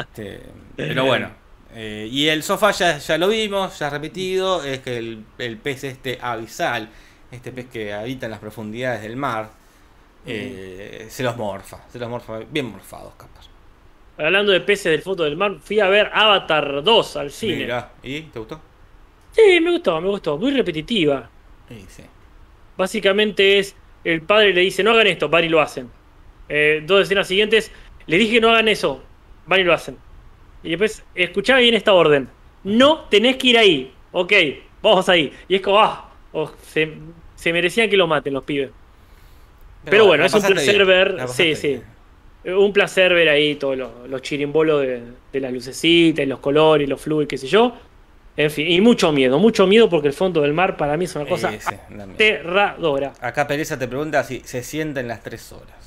Este, 0.00 0.42
pero 0.76 1.04
bueno. 1.06 1.30
Eh, 1.74 2.08
y 2.10 2.28
el 2.28 2.42
sofá 2.42 2.72
ya, 2.72 2.98
ya 2.98 3.18
lo 3.18 3.28
vimos, 3.28 3.78
ya 3.78 3.90
repetido. 3.90 4.64
Es 4.64 4.80
que 4.80 4.98
el, 4.98 5.24
el 5.38 5.56
pez 5.58 5.84
este 5.84 6.18
abisal, 6.20 6.88
este 7.30 7.52
pez 7.52 7.66
que 7.66 7.92
habita 7.92 8.26
en 8.26 8.32
las 8.32 8.40
profundidades 8.40 9.02
del 9.02 9.16
mar, 9.16 9.50
eh, 10.26 11.06
se 11.08 11.22
los 11.22 11.36
morfa. 11.36 11.84
Se 11.90 11.98
los 11.98 12.08
morfa 12.08 12.40
bien 12.50 12.66
morfados, 12.66 13.14
capaz. 13.14 13.48
Hablando 14.18 14.52
de 14.52 14.60
peces 14.60 14.92
del 14.92 15.02
foto 15.02 15.24
del 15.24 15.36
mar, 15.36 15.56
fui 15.62 15.80
a 15.80 15.88
ver 15.88 16.10
Avatar 16.12 16.82
2 16.82 17.16
al 17.16 17.30
cine. 17.30 17.56
Mirá, 17.56 17.92
¿y 18.02 18.22
te 18.22 18.38
gustó? 18.38 18.60
Sí, 19.32 19.60
me 19.60 19.70
gustó, 19.70 20.00
me 20.00 20.08
gustó. 20.08 20.36
Muy 20.36 20.50
repetitiva. 20.50 21.30
Sí, 21.68 21.86
sí. 21.88 22.02
Básicamente 22.76 23.58
es, 23.58 23.74
el 24.04 24.22
padre 24.22 24.52
le 24.52 24.62
dice, 24.62 24.82
no 24.82 24.90
hagan 24.90 25.06
esto, 25.06 25.28
van 25.28 25.44
y 25.44 25.48
lo 25.48 25.60
hacen. 25.60 25.90
Eh, 26.48 26.82
dos 26.84 27.02
escenas 27.02 27.28
siguientes, 27.28 27.70
le 28.06 28.18
dije 28.18 28.40
no 28.40 28.50
hagan 28.50 28.68
eso, 28.68 29.02
van 29.46 29.60
y 29.60 29.64
lo 29.64 29.72
hacen. 29.72 29.96
Y 30.62 30.70
después, 30.70 31.02
escuchá 31.14 31.56
bien 31.58 31.74
esta 31.74 31.92
orden. 31.94 32.28
No 32.64 33.00
tenés 33.10 33.36
que 33.36 33.48
ir 33.48 33.58
ahí. 33.58 33.92
Ok, 34.12 34.32
vamos 34.82 35.08
ahí. 35.08 35.32
Y 35.48 35.54
es 35.56 35.60
como, 35.62 35.78
ah, 35.80 36.10
oh, 36.32 36.50
se, 36.62 36.92
se 37.34 37.52
merecían 37.52 37.88
que 37.88 37.96
lo 37.96 38.06
maten 38.06 38.34
los 38.34 38.44
pibes. 38.44 38.70
Pero 39.84 40.06
bueno, 40.06 40.24
es 40.24 40.34
un 40.34 40.42
placer 40.42 40.74
bien, 40.76 40.86
ver- 40.86 41.28
sí, 41.28 41.56
sí. 41.56 41.80
bien. 42.44 42.56
Un 42.58 42.72
placer 42.72 43.12
ver 43.14 43.28
ahí 43.28 43.54
todos 43.56 43.76
los, 43.76 43.90
los 44.08 44.22
chirimbolos 44.22 44.82
de, 44.82 45.02
de 45.32 45.40
las 45.40 45.52
lucecitas, 45.52 46.24
y 46.24 46.26
los 46.28 46.38
colores, 46.40 46.88
los 46.88 47.00
fluidos, 47.00 47.28
qué 47.28 47.38
sé 47.38 47.46
yo. 47.46 47.74
En 48.36 48.50
fin, 48.50 48.66
y 48.70 48.80
mucho 48.80 49.12
miedo, 49.12 49.38
mucho 49.38 49.66
miedo 49.66 49.88
porque 49.90 50.08
el 50.08 50.14
fondo 50.14 50.40
del 50.42 50.52
mar 50.54 50.76
para 50.76 50.96
mí 50.96 51.04
es 51.04 51.14
una 51.16 51.26
cosa 51.26 51.50
Sí, 51.50 51.58
sí, 51.60 51.74
también. 51.88 52.12
aterradora. 52.12 53.12
Acá 53.20 53.46
Pereza 53.46 53.78
te 53.78 53.88
pregunta 53.88 54.22
si 54.24 54.40
se 54.44 54.62
sienten 54.62 55.08
las 55.08 55.22
tres 55.22 55.52
horas. 55.52 55.79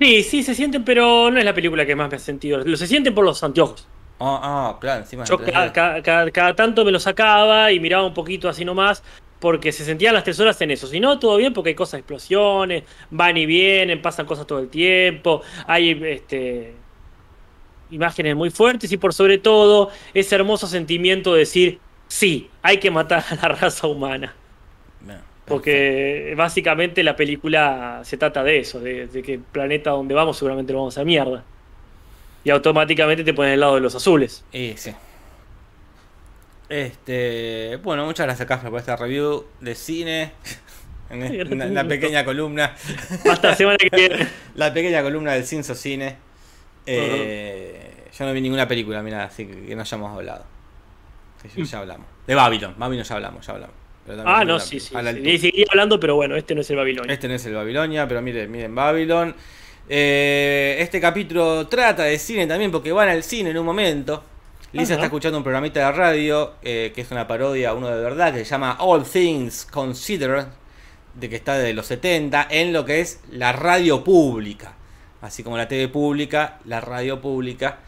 Sí, 0.00 0.22
sí, 0.22 0.42
se 0.42 0.54
sienten, 0.54 0.82
pero 0.82 1.30
no 1.30 1.38
es 1.38 1.44
la 1.44 1.52
película 1.52 1.84
que 1.84 1.94
más 1.94 2.10
me 2.10 2.16
ha 2.16 2.18
sentido. 2.18 2.64
Lo 2.64 2.76
se 2.78 2.86
sienten 2.86 3.14
por 3.14 3.22
los 3.22 3.44
anteojos. 3.44 3.86
Ah, 4.18 4.40
ah, 4.42 4.78
claro, 4.80 5.02
encima. 5.02 5.24
Yo 5.24 5.38
cada, 5.38 6.54
tanto 6.54 6.86
me 6.86 6.90
lo 6.90 6.98
sacaba 6.98 7.70
y 7.70 7.80
miraba 7.80 8.06
un 8.06 8.14
poquito 8.14 8.48
así 8.48 8.64
nomás, 8.64 9.02
porque 9.38 9.72
se 9.72 9.84
sentían 9.84 10.14
las 10.14 10.24
tres 10.24 10.40
horas 10.40 10.58
en 10.62 10.70
eso. 10.70 10.86
Si 10.86 11.00
no, 11.00 11.18
todo 11.18 11.36
bien, 11.36 11.52
porque 11.52 11.70
hay 11.70 11.74
cosas, 11.74 12.00
explosiones, 12.00 12.84
van 13.10 13.36
y 13.36 13.44
vienen, 13.44 14.00
pasan 14.00 14.24
cosas 14.24 14.46
todo 14.46 14.60
el 14.60 14.68
tiempo, 14.68 15.42
hay 15.66 15.90
este, 16.02 16.74
imágenes 17.90 18.36
muy 18.36 18.48
fuertes 18.48 18.90
y 18.92 18.96
por 18.96 19.12
sobre 19.12 19.36
todo 19.36 19.90
ese 20.14 20.34
hermoso 20.34 20.66
sentimiento 20.66 21.34
de 21.34 21.40
decir, 21.40 21.78
sí, 22.08 22.48
hay 22.62 22.78
que 22.78 22.90
matar 22.90 23.22
a 23.28 23.34
la 23.34 23.48
raza 23.60 23.86
humana. 23.86 24.34
Porque 25.50 26.34
básicamente 26.36 27.02
la 27.02 27.16
película 27.16 28.00
se 28.04 28.16
trata 28.16 28.42
de 28.42 28.58
eso, 28.60 28.80
de, 28.80 29.06
de 29.08 29.22
que 29.22 29.34
el 29.34 29.40
planeta 29.40 29.90
donde 29.90 30.14
vamos 30.14 30.38
seguramente 30.38 30.72
lo 30.72 30.78
vamos 30.80 30.96
a 30.96 31.04
mierda. 31.04 31.44
Y 32.44 32.50
automáticamente 32.50 33.22
te 33.24 33.34
pones 33.34 33.50
del 33.52 33.60
lado 33.60 33.74
de 33.74 33.80
los 33.82 33.94
azules. 33.94 34.44
Y 34.52 34.72
sí. 34.76 34.94
Este, 36.68 37.76
bueno, 37.82 38.04
muchas 38.06 38.26
gracias 38.26 38.46
Casper 38.46 38.70
por 38.70 38.78
esta 38.80 38.96
review 38.96 39.44
de 39.60 39.74
cine. 39.74 40.32
En 41.12 41.74
la, 41.74 41.82
pequeña 41.88 42.24
columna. 42.24 42.72
Hasta 43.28 43.48
la 43.48 43.56
semana 43.56 43.76
que 43.78 43.88
viene. 43.92 44.28
La 44.54 44.72
pequeña 44.72 45.02
columna 45.02 45.32
del 45.32 45.44
Cinso 45.44 45.74
Cine. 45.74 46.16
Eh, 46.86 48.04
Yo 48.16 48.26
no 48.26 48.32
vi 48.32 48.40
ninguna 48.40 48.68
película, 48.68 49.02
mira, 49.02 49.24
así 49.24 49.44
que, 49.44 49.60
que 49.66 49.74
no 49.74 49.82
hayamos 49.82 50.16
hablado. 50.16 50.44
Que 51.42 51.48
ya- 51.48 51.64
ya 51.64 51.78
hablamos. 51.80 52.06
De 52.28 52.34
Babylon, 52.36 52.76
Babylon 52.78 53.04
ya 53.04 53.14
hablamos, 53.16 53.44
ya 53.44 53.54
hablamos. 53.54 53.74
Ah, 54.24 54.44
no, 54.44 54.54
la- 54.54 54.60
sí, 54.60 54.80
sí. 54.80 54.88
sí. 54.88 55.38
seguiría 55.38 55.66
hablando, 55.70 56.00
pero 56.00 56.16
bueno, 56.16 56.36
este 56.36 56.54
no 56.54 56.62
es 56.62 56.70
el 56.70 56.76
Babilonia. 56.76 57.12
Este 57.12 57.28
no 57.28 57.34
es 57.34 57.44
el 57.46 57.54
Babilonia, 57.54 58.08
pero 58.08 58.20
miren, 58.22 58.50
miren 58.50 58.74
Babylon. 58.74 59.34
Eh, 59.88 60.76
este 60.80 61.00
capítulo 61.00 61.66
trata 61.66 62.04
de 62.04 62.18
cine 62.18 62.46
también 62.46 62.70
porque 62.70 62.92
van 62.92 63.08
al 63.08 63.22
cine 63.22 63.50
en 63.50 63.58
un 63.58 63.66
momento. 63.66 64.22
Lisa 64.72 64.84
Ajá. 64.84 64.94
está 64.94 65.04
escuchando 65.06 65.36
un 65.38 65.42
programita 65.44 65.80
de 65.84 65.92
radio 65.92 66.54
eh, 66.62 66.92
que 66.94 67.00
es 67.00 67.10
una 67.10 67.26
parodia, 67.26 67.74
uno 67.74 67.88
de 67.88 68.00
verdad, 68.00 68.32
que 68.32 68.38
se 68.44 68.50
llama 68.50 68.76
All 68.80 69.02
Things 69.04 69.66
Considered, 69.66 70.46
de 71.14 71.28
que 71.28 71.34
está 71.36 71.58
de 71.58 71.72
los 71.74 71.86
70, 71.86 72.46
en 72.50 72.72
lo 72.72 72.84
que 72.84 73.00
es 73.00 73.20
la 73.30 73.52
radio 73.52 74.04
pública. 74.04 74.74
así 75.22 75.42
como 75.42 75.56
la 75.56 75.66
TV 75.68 75.88
pública, 75.88 76.58
la 76.66 76.80
radio 76.80 77.20
pública. 77.20 77.78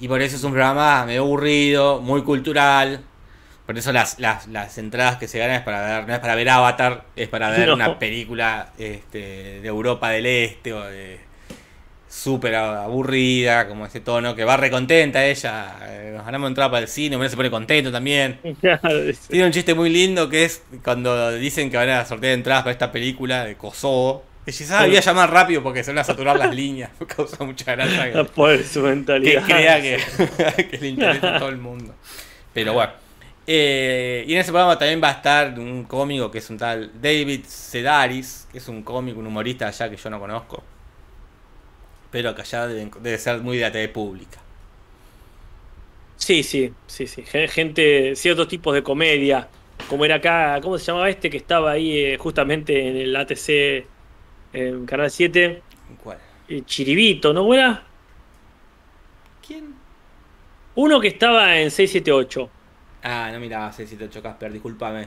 Y 0.00 0.06
por 0.08 0.22
eso 0.22 0.36
es 0.36 0.44
un 0.44 0.52
programa 0.52 1.04
medio 1.04 1.22
aburrido, 1.22 2.00
muy 2.00 2.22
cultural. 2.22 3.00
Por 3.68 3.76
eso 3.76 3.92
las, 3.92 4.18
las, 4.18 4.46
las 4.48 4.78
entradas 4.78 5.18
que 5.18 5.28
se 5.28 5.38
ganan 5.38 5.56
es 5.56 5.62
para 5.62 5.82
ver, 5.98 6.08
no 6.08 6.14
es 6.14 6.20
para 6.20 6.34
ver 6.34 6.48
Avatar, 6.48 7.04
es 7.14 7.28
para 7.28 7.50
ver 7.50 7.68
No. 7.68 7.74
una 7.74 7.98
película 7.98 8.70
este, 8.78 9.60
de 9.60 9.68
Europa 9.68 10.08
del 10.08 10.24
Este 10.24 10.72
o 10.72 10.82
de 10.84 11.20
súper 12.08 12.54
aburrida, 12.54 13.68
como 13.68 13.84
ese 13.84 14.00
tono, 14.00 14.34
que 14.34 14.42
va 14.44 14.56
recontenta 14.56 15.22
ella. 15.26 15.76
eh, 15.82 16.12
Nos 16.16 16.24
ganamos 16.24 16.48
entrada 16.48 16.70
para 16.70 16.80
el 16.84 16.88
cine, 16.88 17.18
uno 17.18 17.28
se 17.28 17.36
pone 17.36 17.50
contento 17.50 17.92
también. 17.92 18.38
Tiene 19.28 19.44
un 19.44 19.52
chiste 19.52 19.74
muy 19.74 19.90
lindo 19.90 20.30
que 20.30 20.44
es 20.44 20.62
cuando 20.82 21.32
dicen 21.32 21.70
que 21.70 21.76
van 21.76 21.90
a 21.90 22.06
sortear 22.06 22.32
entradas 22.32 22.62
para 22.62 22.72
esta 22.72 22.90
película 22.90 23.44
de 23.44 23.56
Kosovo. 23.56 24.24
Que 24.46 24.52
dice, 24.52 24.66
ah, 24.72 24.86
voy 24.86 24.96
a 24.96 25.00
llamar 25.00 25.30
rápido 25.30 25.62
porque 25.62 25.84
se 25.84 25.90
van 25.90 25.98
a 25.98 26.04
saturar 26.04 26.38
las 26.38 26.54
líneas. 26.54 26.90
Me 26.98 27.06
causa 27.14 27.44
mucha 27.44 27.72
gracia 27.76 28.10
que, 28.14 28.24
por 28.24 28.64
su 28.64 28.80
que 28.80 28.88
mentalidad. 28.88 29.44
crea 29.44 29.82
que, 29.82 30.00
que 30.70 30.78
le 30.78 30.88
interesa 30.88 31.36
a 31.36 31.38
todo 31.38 31.50
el 31.50 31.58
mundo. 31.58 31.94
Pero 32.54 32.72
bueno. 32.72 32.92
Eh, 33.50 34.24
y 34.28 34.34
en 34.34 34.40
ese 34.40 34.52
programa 34.52 34.78
también 34.78 35.02
va 35.02 35.08
a 35.08 35.12
estar 35.12 35.58
un 35.58 35.84
cómico 35.86 36.30
que 36.30 36.38
es 36.38 36.50
un 36.50 36.58
tal 36.58 36.92
David 37.00 37.44
Sedaris, 37.46 38.46
que 38.52 38.58
es 38.58 38.68
un 38.68 38.82
cómico, 38.82 39.20
un 39.20 39.26
humorista 39.28 39.68
allá 39.68 39.88
que 39.90 39.96
yo 39.96 40.10
no 40.10 40.20
conozco. 40.20 40.70
Pero 42.12 42.34
que 42.34 42.42
allá 42.42 42.66
debe, 42.66 42.90
debe 43.00 43.18
ser 43.18 43.40
muy 43.42 43.56
de 43.56 43.62
la 43.62 43.72
TV 43.72 43.88
pública. 43.88 44.40
Sí, 46.16 46.42
sí, 46.42 46.76
sí, 46.86 47.06
sí. 47.06 47.24
Gen- 47.26 47.48
Gente, 47.48 48.16
ciertos 48.16 48.48
tipos 48.48 48.74
de 48.74 48.82
comedia. 48.82 49.54
Como 49.86 50.04
era 50.04 50.16
acá, 50.16 50.60
¿cómo 50.62 50.78
se 50.78 50.86
llamaba 50.86 51.08
este 51.10 51.30
que 51.30 51.36
estaba 51.38 51.72
ahí 51.72 51.96
eh, 51.98 52.18
justamente 52.18 52.88
en 52.88 52.96
el 52.96 53.16
ATC 53.16 53.92
en 54.52 54.84
Canal 54.86 55.10
7? 55.10 55.66
¿Cuál? 56.02 56.18
Eh, 56.48 56.64
Chiribito, 56.64 57.32
¿no 57.32 57.52
era? 57.54 57.94
¿Quién? 59.40 59.74
Uno 60.74 60.98
que 61.00 61.08
estaba 61.08 61.58
en 61.60 61.70
678. 61.70 62.57
Ah, 63.02 63.30
no 63.32 63.40
miraba 63.40 63.72
678 63.72 64.22
Casper, 64.22 64.52
discúlpame. 64.52 65.06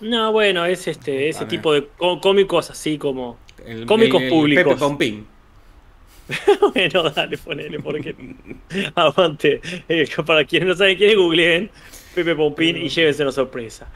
No, 0.00 0.32
bueno, 0.32 0.64
es 0.64 0.88
este, 0.88 1.28
ese 1.28 1.46
tipo 1.46 1.72
de 1.72 1.86
có- 1.96 2.20
cómicos 2.20 2.70
así 2.70 2.98
como. 2.98 3.38
El- 3.64 3.86
Cómicos 3.86 4.20
el- 4.20 4.26
el 4.26 4.30
públicos. 4.32 4.64
Pepe 4.64 4.76
Pompín. 4.78 5.26
bueno, 6.74 7.10
dale, 7.10 7.38
ponele, 7.38 7.78
porque. 7.80 8.14
Aguante. 8.94 9.60
Eh, 9.88 10.08
para 10.24 10.44
quienes 10.44 10.68
no 10.68 10.74
saben 10.74 10.96
quién 10.96 11.10
es, 11.10 11.16
googleen 11.16 11.70
Pepe 12.14 12.34
Pompín 12.34 12.76
y 12.76 12.88
llévense 12.88 13.22
una 13.22 13.32
sorpresa. 13.32 13.88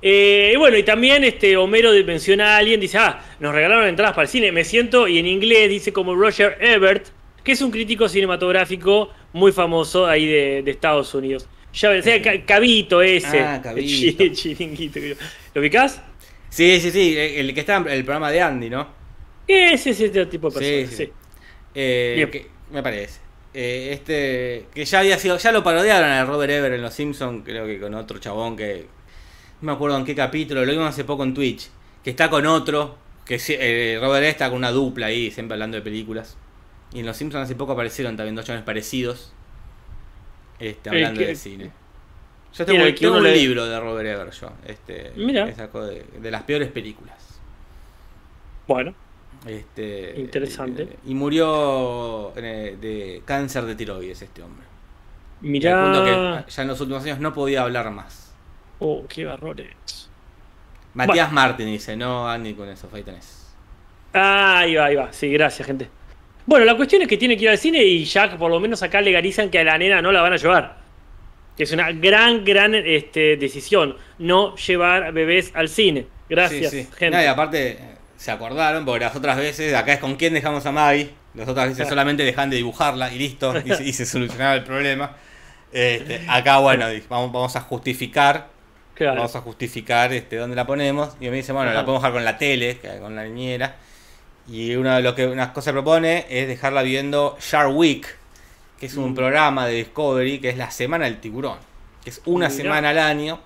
Eh, 0.00 0.52
y 0.54 0.56
bueno, 0.56 0.76
y 0.76 0.82
también 0.82 1.24
este 1.24 1.56
Homero 1.56 1.90
menciona 2.04 2.54
a 2.54 2.58
alguien, 2.58 2.78
dice, 2.78 2.98
ah, 2.98 3.22
nos 3.40 3.54
regalaron 3.54 3.86
entradas 3.86 4.14
para 4.14 4.24
el 4.24 4.28
cine, 4.28 4.52
me 4.52 4.62
siento, 4.64 5.08
y 5.08 5.18
en 5.18 5.26
inglés 5.26 5.70
dice 5.70 5.94
como 5.94 6.14
Roger 6.14 6.58
Ebert, 6.60 7.06
que 7.42 7.52
es 7.52 7.62
un 7.62 7.70
crítico 7.70 8.06
cinematográfico 8.08 9.10
muy 9.32 9.50
famoso 9.50 10.06
ahí 10.06 10.26
de, 10.26 10.62
de 10.62 10.70
Estados 10.70 11.14
Unidos. 11.14 11.48
Ya 11.74 11.92
eh, 11.94 12.22
Ca- 12.22 12.44
Cabito 12.46 13.02
ese. 13.02 13.40
Ah, 13.40 13.60
Cabito. 13.62 13.86
Chi- 14.18 14.32
Chiringuito. 14.32 15.00
¿Lo 15.54 15.60
ubicás? 15.60 16.00
Sí, 16.48 16.80
sí, 16.80 16.90
sí, 16.90 17.16
el 17.18 17.52
que 17.52 17.60
está 17.60 17.76
en 17.76 17.88
el 17.88 18.04
programa 18.04 18.30
de 18.30 18.40
Andy, 18.40 18.70
¿no? 18.70 18.86
Ese 19.46 19.90
es 19.90 20.00
ese 20.00 20.26
tipo 20.26 20.50
de 20.50 20.54
persona, 20.58 20.86
sí. 20.88 21.04
sí. 21.06 21.12
Eh, 21.74 22.28
que- 22.30 22.46
me 22.70 22.82
parece. 22.82 23.20
Eh, 23.52 23.90
este, 23.92 24.66
que 24.74 24.84
ya 24.84 25.00
había 25.00 25.18
sido, 25.18 25.36
ya 25.38 25.52
lo 25.52 25.62
parodiaron 25.62 26.08
a 26.10 26.24
Robert 26.24 26.52
Ever 26.52 26.72
en 26.72 26.82
Los 26.82 26.94
Simpsons, 26.94 27.42
creo 27.44 27.66
que 27.66 27.78
con 27.80 27.94
otro 27.94 28.18
chabón 28.18 28.56
que, 28.56 28.86
no 29.60 29.66
me 29.66 29.72
acuerdo 29.72 29.96
en 29.98 30.04
qué 30.04 30.14
capítulo, 30.14 30.64
lo 30.64 30.72
vimos 30.72 30.88
hace 30.88 31.04
poco 31.04 31.22
en 31.24 31.34
Twitch, 31.34 31.68
que 32.02 32.10
está 32.10 32.30
con 32.30 32.46
otro, 32.46 32.96
que 33.24 33.40
eh, 33.48 33.98
Robert 34.00 34.18
Ever 34.18 34.30
está 34.30 34.48
con 34.48 34.58
una 34.58 34.70
dupla 34.72 35.06
ahí, 35.06 35.30
siempre 35.30 35.54
hablando 35.54 35.76
de 35.76 35.82
películas. 35.82 36.36
Y 36.92 37.00
en 37.00 37.06
Los 37.06 37.16
Simpsons 37.16 37.44
hace 37.44 37.54
poco 37.54 37.72
aparecieron 37.72 38.16
también 38.16 38.34
dos 38.34 38.44
chavales 38.44 38.64
parecidos, 38.64 39.32
este, 40.58 40.90
hablando 40.90 41.20
que- 41.20 41.26
de 41.26 41.36
cine. 41.36 41.70
Yo 42.54 42.64
tengo, 42.64 42.84
el 42.84 42.94
que 42.94 43.00
tengo 43.00 43.16
un 43.16 43.24
le- 43.24 43.34
libro 43.36 43.66
de 43.66 43.80
Robert 43.80 44.06
Ever, 44.08 44.30
yo, 44.30 44.48
este, 44.66 45.12
Mira. 45.16 45.44
de, 45.46 46.04
de 46.20 46.30
las 46.30 46.42
peores 46.44 46.70
películas. 46.70 47.16
Bueno, 48.68 48.94
Este, 49.46 50.14
Interesante. 50.18 50.84
eh, 50.84 50.96
y 51.06 51.14
murió 51.14 52.32
eh, 52.36 52.78
de 52.80 53.22
cáncer 53.24 53.64
de 53.64 53.74
tiroides 53.74 54.22
este 54.22 54.42
hombre. 54.42 54.64
Mirá. 55.40 56.44
que 56.46 56.50
ya 56.52 56.62
en 56.62 56.68
los 56.68 56.80
últimos 56.80 57.02
años 57.04 57.18
no 57.18 57.34
podía 57.34 57.62
hablar 57.62 57.90
más. 57.90 58.32
Oh, 58.78 59.04
qué 59.08 59.24
barrones. 59.26 60.08
Matías 60.94 61.30
Martín 61.32 61.66
dice, 61.66 61.96
no 61.96 62.28
Andy 62.28 62.54
con 62.54 62.68
eso, 62.68 62.88
ahí 62.92 63.02
tenés. 63.02 63.52
Ah, 64.14 64.58
ahí 64.60 64.76
va, 64.76 64.84
ahí 64.86 64.94
va. 64.94 65.12
Sí, 65.12 65.28
gracias, 65.32 65.66
gente. 65.66 65.90
Bueno, 66.46 66.64
la 66.64 66.76
cuestión 66.76 67.02
es 67.02 67.08
que 67.08 67.16
tiene 67.16 67.36
que 67.36 67.44
ir 67.44 67.50
al 67.50 67.58
cine 67.58 67.82
y 67.82 68.04
ya 68.04 68.36
por 68.36 68.50
lo 68.50 68.60
menos 68.60 68.82
acá 68.82 69.00
legalizan 69.00 69.48
que 69.50 69.58
a 69.60 69.64
la 69.64 69.78
nena 69.78 70.02
no 70.02 70.12
la 70.12 70.20
van 70.22 70.32
a 70.32 70.36
llevar. 70.36 70.76
Que 71.56 71.62
es 71.62 71.72
una 71.72 71.90
gran, 71.92 72.44
gran 72.44 72.74
este, 72.74 73.36
decisión. 73.36 73.96
No 74.18 74.54
llevar 74.56 75.12
bebés 75.12 75.52
al 75.54 75.68
cine. 75.68 76.06
Gracias, 76.28 76.70
Sí, 76.70 76.82
sí. 76.82 76.88
gente. 76.98 77.16
No, 77.16 77.22
y 77.22 77.26
aparte 77.26 77.78
se 78.16 78.30
acordaron, 78.30 78.84
porque 78.84 79.04
las 79.04 79.14
otras 79.16 79.36
veces, 79.36 79.74
acá 79.74 79.92
es 79.94 79.98
con 80.00 80.16
quién 80.16 80.34
dejamos 80.34 80.64
a 80.66 80.72
Maggie, 80.72 81.10
las 81.34 81.48
otras 81.48 81.68
veces 81.68 81.88
solamente 81.88 82.24
dejan 82.24 82.50
de 82.50 82.56
dibujarla 82.56 83.12
y 83.12 83.18
listo, 83.18 83.54
y, 83.64 83.70
se- 83.72 83.84
y 83.84 83.92
se 83.92 84.06
solucionaba 84.06 84.54
el 84.54 84.64
problema. 84.64 85.16
Este, 85.72 86.22
acá, 86.28 86.58
bueno, 86.58 86.86
vamos, 87.08 87.32
vamos 87.32 87.56
a 87.56 87.60
justificar 87.60 88.52
Claro. 88.94 89.16
Vamos 89.16 89.34
a 89.34 89.40
justificar 89.40 90.12
este, 90.12 90.36
dónde 90.36 90.54
la 90.54 90.64
ponemos. 90.64 91.16
Y 91.20 91.28
me 91.28 91.34
dice, 91.36 91.50
bueno, 91.52 91.70
Ajá. 91.70 91.80
la 91.80 91.84
podemos 91.84 92.00
dejar 92.00 92.12
con 92.12 92.24
la 92.24 92.38
tele, 92.38 92.78
con 93.00 93.16
la 93.16 93.24
niñera. 93.24 93.74
Y 94.48 94.74
una 94.76 94.96
de 94.96 95.02
lo 95.02 95.14
que 95.14 95.26
unas 95.26 95.50
cosas 95.50 95.72
propone 95.72 96.26
es 96.28 96.46
dejarla 96.48 96.82
viendo 96.82 97.36
Shark 97.40 97.74
Week, 97.74 98.06
que 98.78 98.86
es 98.86 98.94
un 98.96 99.12
Mm. 99.12 99.14
programa 99.14 99.66
de 99.66 99.74
Discovery 99.76 100.38
que 100.40 100.50
es 100.50 100.56
la 100.58 100.70
semana 100.70 101.06
del 101.06 101.18
tiburón. 101.20 101.58
Que 102.02 102.10
es 102.10 102.20
una 102.26 102.50
semana 102.50 102.90
al 102.90 102.98
año. 102.98 103.40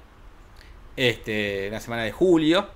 Este, 0.96 1.68
una 1.68 1.78
semana 1.80 2.02
de 2.02 2.10
julio. 2.12 2.68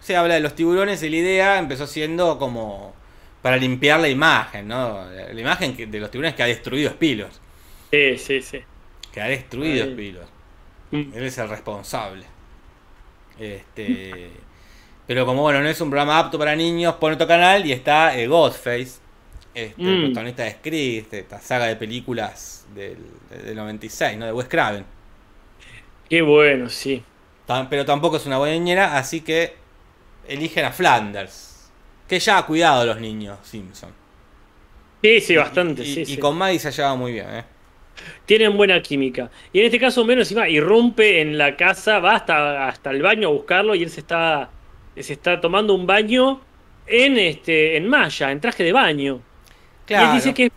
Se 0.00 0.16
habla 0.16 0.34
de 0.34 0.40
los 0.40 0.56
tiburones 0.56 1.00
y 1.04 1.08
la 1.10 1.16
idea 1.16 1.58
empezó 1.60 1.86
siendo 1.86 2.36
como 2.38 2.92
para 3.40 3.56
limpiar 3.56 4.00
la 4.00 4.08
imagen, 4.08 4.66
¿no? 4.66 5.04
La, 5.10 5.32
la 5.32 5.40
imagen 5.40 5.76
que- 5.76 5.86
de 5.86 6.00
los 6.00 6.10
tiburones 6.10 6.34
que 6.34 6.42
ha 6.42 6.46
destruido 6.46 6.90
Spielberg. 6.90 7.30
Sí, 7.92 8.18
sí, 8.18 8.42
sí. 8.42 8.58
Que 9.12 9.20
ha 9.20 9.26
destruido. 9.26 9.84
Spielberg. 9.84 10.26
Mm. 10.90 11.12
Él 11.14 11.24
es 11.24 11.38
el 11.38 11.48
responsable. 11.48 12.24
Este. 13.38 14.30
Pero 15.12 15.26
como 15.26 15.42
bueno, 15.42 15.60
no 15.60 15.68
es 15.68 15.78
un 15.82 15.90
programa 15.90 16.18
apto 16.18 16.38
para 16.38 16.56
niños, 16.56 16.94
pone 16.94 17.16
otro 17.16 17.26
canal 17.26 17.66
y 17.66 17.72
está 17.72 18.16
eh, 18.18 18.26
Ghostface. 18.26 19.00
Este, 19.54 19.90
el 19.90 19.98
Mm. 19.98 20.04
protagonista 20.04 20.44
de 20.44 20.52
Scream, 20.52 21.04
esta 21.12 21.38
saga 21.40 21.66
de 21.66 21.76
películas 21.76 22.66
del, 22.74 22.96
del 23.28 23.54
96, 23.54 24.16
¿no? 24.16 24.24
De 24.26 24.32
Wes 24.32 24.48
Craven. 24.48 24.86
Qué 26.08 26.22
bueno, 26.22 26.68
sí. 26.68 27.04
Pero 27.70 27.84
tampoco 27.84 28.16
es 28.16 28.26
una 28.26 28.38
buena 28.38 28.54
niñera, 28.54 28.96
así 28.96 29.20
que 29.20 29.54
eligen 30.24 30.64
a 30.64 30.72
Flanders. 30.72 31.70
Que 32.08 32.18
ya 32.18 32.38
ha 32.38 32.46
cuidado 32.46 32.82
a 32.82 32.84
los 32.86 33.00
niños, 33.00 33.38
Simpson. 33.42 33.94
Sí, 35.02 35.20
sí, 35.20 35.36
bastante, 35.36 35.84
Y, 35.84 35.86
sí, 35.86 36.04
y 36.06 36.06
sí. 36.06 36.18
con 36.18 36.36
Maggie 36.38 36.58
se 36.58 36.68
ha 36.68 36.70
llevado 36.70 36.96
muy 36.96 37.12
bien, 37.12 37.26
¿eh? 37.30 37.44
Tienen 38.26 38.56
buena 38.56 38.80
química. 38.82 39.30
Y 39.52 39.60
en 39.60 39.66
este 39.66 39.78
caso, 39.78 40.04
menos 40.04 40.22
encima, 40.30 40.48
irrumpe 40.48 41.20
en 41.20 41.38
la 41.38 41.56
casa, 41.56 41.98
va 41.98 42.14
hasta, 42.16 42.68
hasta 42.68 42.90
el 42.90 43.02
baño 43.02 43.28
a 43.28 43.32
buscarlo 43.32 43.74
y 43.74 43.82
él 43.82 43.90
se 43.90 44.00
está, 44.00 44.50
se 44.96 45.12
está 45.12 45.40
tomando 45.40 45.74
un 45.74 45.86
baño 45.86 46.40
en 46.86 47.18
este 47.18 47.76
en 47.76 47.88
malla, 47.88 48.30
en 48.30 48.40
traje 48.40 48.64
de 48.64 48.72
baño. 48.72 49.20
Y 49.88 49.94
él 49.94 50.12
dice 50.14 50.32
que, 50.32 50.50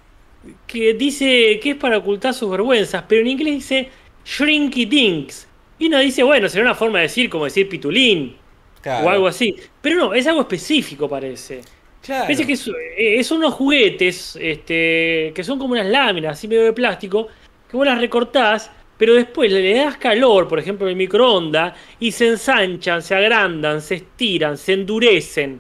que 0.68 0.94
dice 0.94 1.60
que 1.62 1.72
es 1.72 1.76
para 1.76 1.98
ocultar 1.98 2.34
sus 2.34 2.50
vergüenzas, 2.50 3.04
pero 3.08 3.22
en 3.22 3.28
inglés 3.28 3.56
dice 3.56 3.90
shrinky 4.26 4.86
dinks. 4.86 5.48
Y 5.78 5.88
uno 5.88 6.00
dice, 6.00 6.24
bueno, 6.24 6.48
será 6.48 6.64
una 6.64 6.76
forma 6.76 7.00
de 7.00 7.04
decir, 7.04 7.30
como 7.30 7.46
decir 7.46 7.68
pitulín 7.68 8.38
Claro. 8.82 9.08
o 9.08 9.10
algo 9.10 9.28
así. 9.28 9.56
Pero 9.82 9.96
no, 9.98 10.14
es 10.14 10.28
algo 10.28 10.42
específico, 10.42 11.10
parece. 11.10 11.62
Claro. 12.04 12.26
Parece 12.26 12.46
que 12.46 12.54
es, 12.54 12.68
eh, 12.68 13.20
es 13.20 13.32
unos 13.32 13.56
juguetes 13.56 14.38
este, 14.40 15.32
que 15.34 15.44
son 15.44 15.58
como 15.58 15.74
unas 15.74 15.88
láminas, 15.88 16.34
así 16.34 16.48
medio 16.48 16.64
de 16.66 16.74
plástico, 16.74 17.28
que 17.70 17.76
vos 17.76 17.86
las 17.86 18.00
recortás, 18.00 18.72
pero 18.98 19.14
después 19.14 19.52
le 19.52 19.76
das 19.76 19.98
calor, 19.98 20.48
por 20.48 20.60
ejemplo, 20.60 20.86
en 20.88 20.92
el 20.92 20.96
microondas, 20.98 21.74
y 22.00 22.12
se 22.12 22.28
ensanchan, 22.30 23.02
se 23.02 23.16
agrandan, 23.16 23.82
se 23.82 23.96
estiran, 23.96 24.58
se 24.58 24.74
endurecen. 24.74 25.60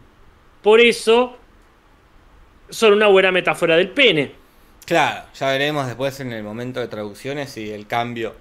Por 0.62 0.80
eso 0.80 1.38
son 2.70 2.94
una 2.94 3.08
buena 3.08 3.32
metáfora 3.32 3.76
del 3.78 3.90
pene. 3.90 4.32
Claro, 4.86 5.26
ya 5.34 5.48
veremos 5.50 5.88
después 5.88 6.20
en 6.20 6.32
el 6.34 6.44
momento 6.44 6.80
de 6.80 6.88
traducciones 6.88 7.50
si 7.52 7.70
el 7.72 7.88
cambio 7.88 8.34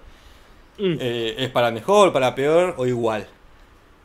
Mm. 0.78 0.96
eh, 1.00 1.34
es 1.38 1.50
para 1.50 1.70
mejor, 1.70 2.12
para 2.12 2.34
peor 2.34 2.74
o 2.78 2.86
igual. 2.86 3.26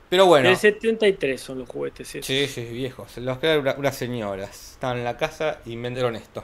Pero 0.09 0.25
bueno, 0.25 0.49
Del 0.49 0.57
73 0.57 1.39
son 1.41 1.59
los 1.59 1.69
juguetes. 1.69 2.15
esos. 2.15 2.25
sí, 2.25 2.47
sí, 2.47 2.63
viejos. 2.65 3.17
Los 3.17 3.37
crearon 3.39 3.61
una- 3.63 3.75
unas 3.75 3.95
señoras. 3.95 4.71
Estaban 4.73 4.97
en 4.97 5.03
la 5.03 5.17
casa 5.17 5.59
y 5.65 5.73
inventaron 5.73 6.15
esto. 6.15 6.43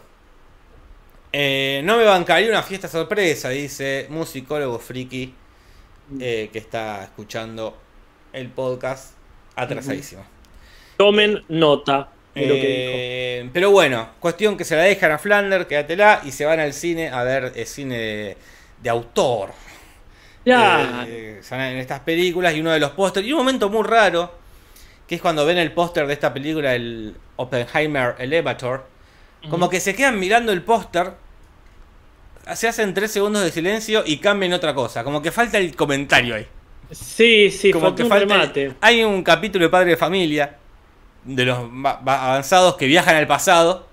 Eh, 1.38 1.82
no 1.84 1.98
me 1.98 2.06
bancaría 2.06 2.50
una 2.50 2.64
fiesta 2.64 2.88
sorpresa, 2.88 3.50
dice 3.50 4.08
musicólogo 4.10 4.80
friki 4.80 5.34
eh, 6.20 6.50
que 6.52 6.60
está 6.60 7.04
escuchando 7.04 7.78
el 8.32 8.50
podcast 8.50 9.18
atrasadísimo. 9.56 10.24
Tomen 10.98 11.44
nota. 11.50 12.10
de 12.34 12.48
lo 12.48 12.60
que 12.60 12.70
dijo. 12.70 13.04
Eh, 13.04 13.50
pero 13.52 13.72
bueno, 13.72 14.12
cuestión 14.22 14.56
que 14.56 14.64
se 14.64 14.78
la 14.78 14.84
dejan 14.84 15.12
a 15.12 15.18
Flanders, 15.18 15.66
quédatela, 15.68 16.22
y 16.24 16.32
se 16.32 16.46
van 16.46 16.60
al 16.62 16.74
cine 16.74 17.10
a 17.10 17.24
ver 17.24 17.52
el 17.56 17.66
cine 17.68 17.98
de, 17.98 18.38
de 18.82 18.90
autor. 18.90 19.52
Ya, 20.46 21.06
Eh, 21.08 21.42
en 21.52 21.78
estas 21.78 22.00
películas 22.02 22.54
y 22.56 22.62
uno 22.62 22.72
de 22.72 22.80
los 22.80 22.92
pósteres. 22.92 23.28
Y 23.28 23.34
un 23.34 23.40
momento 23.40 23.70
muy 23.70 23.84
raro, 23.84 24.34
que 25.08 25.16
es 25.16 25.22
cuando 25.22 25.46
ven 25.46 25.58
el 25.58 25.74
póster 25.74 26.08
de 26.08 26.14
esta 26.14 26.34
película, 26.34 26.76
el 26.76 27.16
Oppenheimer 27.38 28.16
Elevator, 28.20 28.86
como 29.50 29.70
que 29.70 29.80
se 29.80 29.96
quedan 29.96 30.20
mirando 30.20 30.52
el 30.52 30.64
póster, 30.64 31.14
se 32.54 32.68
hacen 32.68 32.94
tres 32.94 33.12
segundos 33.12 33.42
de 33.44 33.52
silencio 33.52 34.04
y 34.06 34.18
cambian 34.18 34.54
otra 34.54 34.74
cosa. 34.74 35.04
Como 35.04 35.22
que 35.22 35.32
falta 35.32 35.58
el 35.58 35.76
comentario 35.76 36.36
ahí. 36.36 36.48
sí, 36.92 37.50
sí, 37.50 37.72
como 37.72 37.96
que 37.96 38.04
un 38.04 38.10
falta. 38.10 38.36
remate. 38.36 38.74
Hay 38.82 39.04
un 39.04 39.24
capítulo 39.24 39.66
de 39.66 39.70
Padre 39.70 39.92
de 39.92 39.98
Familia, 39.98 40.58
de 41.24 41.46
los 41.46 41.58
avanzados 41.58 42.76
que 42.76 42.86
viajan 42.86 43.16
al 43.16 43.26
pasado 43.26 43.88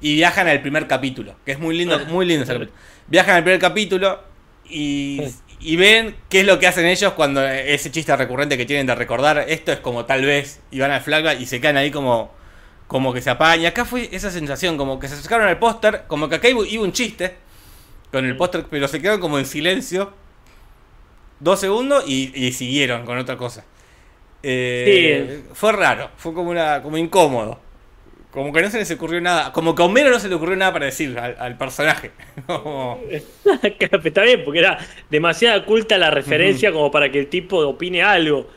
y 0.00 0.14
viajan 0.16 0.48
al 0.48 0.60
primer 0.60 0.86
capítulo, 0.86 1.34
que 1.46 1.52
es 1.52 1.58
muy 1.58 1.76
lindo, 1.76 1.98
muy 2.06 2.26
lindo 2.26 2.44
ese 2.44 2.52
capítulo. 2.52 2.76
Viajan 3.06 3.36
al 3.36 3.42
primer 3.42 3.60
capítulo 3.60 4.20
y, 4.68 5.22
y 5.60 5.76
ven 5.76 6.14
qué 6.28 6.40
es 6.40 6.46
lo 6.46 6.58
que 6.58 6.66
hacen 6.66 6.84
ellos 6.84 7.14
cuando 7.14 7.46
ese 7.46 7.90
chiste 7.90 8.14
recurrente 8.14 8.58
que 8.58 8.66
tienen 8.66 8.86
de 8.86 8.94
recordar, 8.94 9.46
esto 9.48 9.72
es 9.72 9.78
como 9.78 10.04
tal 10.04 10.24
vez, 10.26 10.60
y 10.70 10.78
van 10.78 10.90
al 10.90 11.00
flashback 11.00 11.40
y 11.40 11.46
se 11.46 11.58
quedan 11.58 11.78
ahí 11.78 11.90
como, 11.90 12.32
como 12.86 13.14
que 13.14 13.22
se 13.22 13.30
apagan. 13.30 13.62
Y 13.62 13.66
acá 13.66 13.86
fue 13.86 14.10
esa 14.12 14.30
sensación, 14.30 14.76
como 14.76 14.98
que 14.98 15.08
se 15.08 15.14
acercaron 15.14 15.48
al 15.48 15.58
póster, 15.58 16.02
como 16.06 16.28
que 16.28 16.34
acá 16.34 16.48
iba 16.50 16.82
un 16.82 16.92
chiste 16.92 17.43
con 18.14 18.24
el 18.24 18.36
póster, 18.36 18.64
pero 18.70 18.88
se 18.88 19.00
quedaron 19.00 19.20
como 19.20 19.38
en 19.38 19.44
silencio. 19.46 20.12
Dos 21.40 21.60
segundos 21.60 22.04
y, 22.06 22.32
y 22.34 22.52
siguieron 22.52 23.04
con 23.04 23.18
otra 23.18 23.36
cosa. 23.36 23.64
Eh, 24.42 25.42
Fue 25.52 25.72
raro, 25.72 26.10
fue 26.16 26.32
como 26.32 26.50
una 26.50 26.82
como 26.82 26.96
incómodo. 26.98 27.60
Como 28.30 28.52
que 28.52 28.62
no 28.62 28.70
se 28.70 28.78
les 28.78 28.90
ocurrió 28.90 29.20
nada. 29.20 29.52
Como 29.52 29.74
que 29.74 29.82
a 29.82 29.86
Homero 29.86 30.10
no 30.10 30.18
se 30.18 30.28
le 30.28 30.34
ocurrió 30.34 30.56
nada 30.56 30.72
para 30.72 30.86
decir 30.86 31.18
al, 31.18 31.36
al 31.38 31.56
personaje. 31.58 32.10
Como- 32.46 33.00
Está 34.04 34.22
bien, 34.22 34.42
porque 34.44 34.58
era 34.60 34.78
demasiado 35.10 35.64
culta 35.64 35.98
la 35.98 36.10
referencia 36.10 36.72
como 36.72 36.90
para 36.90 37.10
que 37.10 37.20
el 37.20 37.28
tipo 37.28 37.58
opine 37.58 38.02
algo. 38.02 38.48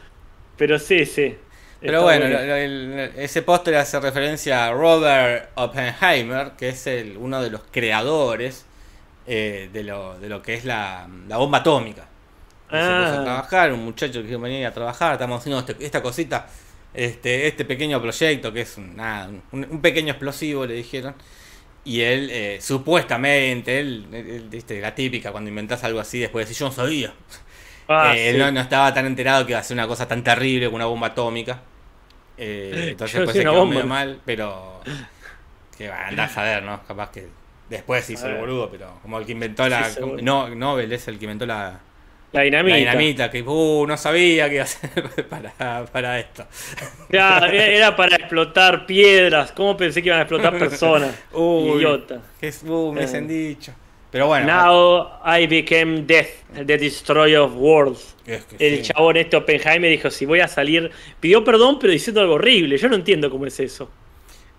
Pero 0.58 0.80
sí, 0.80 1.06
sí. 1.06 1.36
Pero 1.80 2.02
bueno, 2.04 2.26
el- 2.26 3.12
ese 3.18 3.42
póster 3.44 3.76
hace 3.76 4.00
referencia 4.00 4.68
a 4.68 4.72
Robert 4.74 5.50
Oppenheimer, 5.56 6.52
que 6.58 6.70
es 6.70 6.88
el, 6.88 7.18
uno 7.18 7.42
de 7.42 7.52
los 7.52 7.62
creadores 7.72 8.66
eh, 9.28 9.70
de, 9.72 9.84
lo, 9.84 10.18
de 10.20 10.30
lo 10.30 10.42
que 10.42 10.56
es 10.56 10.66
la, 10.66 11.08
la 11.28 11.38
bomba 11.38 11.60
atómica. 11.60 12.08
Se 12.70 12.76
puso 12.76 12.80
a 12.80 13.20
Ah. 13.20 13.24
trabajar, 13.24 13.72
un 13.74 13.86
muchacho 13.86 14.24
que 14.24 14.36
venía 14.38 14.68
a 14.70 14.74
trabajar, 14.74 15.14
estamos 15.14 15.40
haciendo 15.40 15.60
este- 15.60 15.86
esta 15.86 16.02
cosita, 16.02 16.48
este, 16.94 17.48
este 17.48 17.64
pequeño 17.66 18.02
proyecto 18.02 18.52
que 18.52 18.62
es 18.62 18.78
un, 18.78 18.96
nada, 18.96 19.28
un, 19.52 19.68
un 19.70 19.82
pequeño 19.82 20.12
explosivo, 20.12 20.66
le 20.66 20.74
dijeron. 20.74 21.16
Y 21.86 22.02
él, 22.02 22.30
eh, 22.32 22.58
supuestamente, 22.62 23.80
él, 23.80 24.08
él- 24.12 24.82
la 24.82 24.94
típica, 24.96 25.32
cuando 25.32 25.50
inventás 25.50 25.84
algo 25.86 26.00
así, 26.02 26.20
después 26.20 26.46
decís, 26.46 26.60
yo 26.60 26.66
no 26.68 26.72
sabía. 26.74 27.14
Ah, 27.88 28.14
Eh, 28.18 28.32
él 28.32 28.38
no, 28.40 28.52
no 28.52 28.60
estaba 28.60 28.94
tan 28.94 29.06
enterado 29.06 29.46
que 29.46 29.54
iba 29.54 29.60
a 29.60 29.64
ser 29.64 29.76
una 29.76 29.88
cosa 29.88 30.06
tan 30.08 30.22
terrible 30.24 30.66
como 30.66 30.76
una 30.76 30.86
bomba 30.88 31.08
atómica. 31.08 31.62
Eh, 32.38 32.90
entonces 32.92 33.16
después 33.20 33.36
se 33.36 33.44
quedó 33.44 33.54
bomba. 33.54 33.76
medio 33.76 33.88
mal, 33.88 34.22
pero. 34.26 34.82
Que 35.78 35.88
va, 35.88 36.08
andás 36.08 36.38
a 36.38 36.44
ver, 36.44 36.64
¿no? 36.64 36.84
Capaz 36.86 37.12
que 37.12 37.28
después 37.70 38.06
se 38.06 38.14
hizo 38.14 38.26
el 38.28 38.34
ver. 38.34 38.42
boludo, 38.42 38.70
pero 38.72 39.00
como 39.02 39.18
el 39.20 39.26
que 39.26 39.32
inventó 39.34 39.68
la. 39.68 39.90
Sí, 39.90 40.00
no, 40.22 40.50
Nobel 40.50 40.92
es 40.92 41.08
el 41.08 41.18
que 41.20 41.26
inventó 41.26 41.46
la, 41.46 41.80
La 42.32 42.42
dinamita. 42.42 42.74
la 42.76 42.80
dinamita, 42.80 43.32
que 43.32 43.42
uh, 43.42 43.86
no 43.88 43.98
sabía 43.98 44.48
que 44.50 44.56
iba 44.56 44.64
a 44.64 44.68
ser 44.68 45.28
para, 45.30 45.86
para 45.86 46.20
esto. 46.20 46.46
Claro, 47.10 47.48
era 47.48 47.96
para 47.96 48.16
explotar 48.18 48.86
piedras. 48.86 49.52
¿Cómo 49.54 49.76
pensé 49.78 50.02
que 50.02 50.10
iban 50.10 50.20
a 50.20 50.24
explotar 50.24 50.58
personas? 50.58 51.16
Uy, 51.34 51.78
Idiota. 51.80 52.22
Que 52.40 52.48
es, 52.50 52.64
uh, 52.64 52.92
me 52.94 53.02
Eh. 53.02 53.06
dicen 53.06 53.28
dicho. 53.28 53.74
Pero 54.10 54.28
bueno. 54.28 54.48
Now 54.48 55.20
I 55.26 55.48
became 55.48 56.04
death, 56.04 56.30
the 56.54 56.78
destroyer 56.78 57.40
of 57.40 57.54
worlds. 57.56 58.16
es 58.26 58.46
que 58.46 58.56
El 58.68 58.78
sí. 58.78 58.92
chabón 58.94 59.18
este 59.18 59.36
Oppenheimer 59.36 59.92
dijo, 59.92 60.10
si 60.10 60.26
voy 60.26 60.40
a 60.40 60.48
salir, 60.48 60.90
pidió 61.20 61.44
perdón 61.44 61.78
pero 61.78 61.92
diciendo 61.92 62.22
algo 62.22 62.36
horrible. 62.36 62.78
Yo 62.78 62.88
no 62.88 62.96
entiendo 62.96 63.30
cómo 63.30 63.46
es 63.46 63.60
eso. 63.60 63.90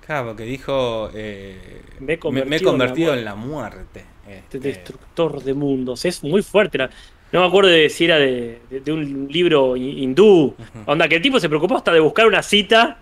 Claro, 0.08 0.28
porque 0.28 0.44
dijo. 0.44 1.10
eh, 1.14 1.82
Me 2.00 2.14
he 2.14 2.44
me, 2.46 2.60
convertido 2.60 2.72
en 2.72 2.78
la 2.78 2.86
muerte. 2.86 3.18
en 3.18 3.24
la 3.26 3.34
muerte. 3.36 4.04
Este 4.26 4.56
Este, 4.56 4.58
destructor 4.58 5.42
de 5.44 5.52
mundos. 5.52 6.02
Es 6.06 6.24
muy 6.24 6.42
fuerte. 6.42 6.78
la- 6.78 6.90
No 7.30 7.42
me 7.42 7.46
acuerdo 7.46 7.68
de 7.68 7.90
si 7.90 8.06
era 8.06 8.16
de, 8.16 8.58
de- 8.70 8.80
de 8.80 8.90
un 8.92 9.28
libro 9.30 9.76
hi- 9.76 10.02
hindú. 10.02 10.56
Onda, 10.86 11.06
que 11.08 11.16
el 11.16 11.22
tipo 11.22 11.38
se 11.38 11.48
preocupó 11.50 11.76
hasta 11.76 11.92
de 11.92 12.00
buscar 12.00 12.26
una 12.26 12.42
cita. 12.42 13.00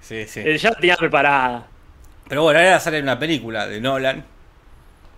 sí, 0.00 0.24
sí. 0.28 0.40
eh, 0.44 0.56
ya 0.56 0.70
la 0.70 0.76
tenía 0.76 0.96
preparada. 0.96 1.66
Pero 2.28 2.44
bueno, 2.44 2.60
ahora 2.60 2.78
sale 2.78 3.02
una 3.02 3.18
película 3.18 3.66
de 3.66 3.80
Nolan. 3.80 4.24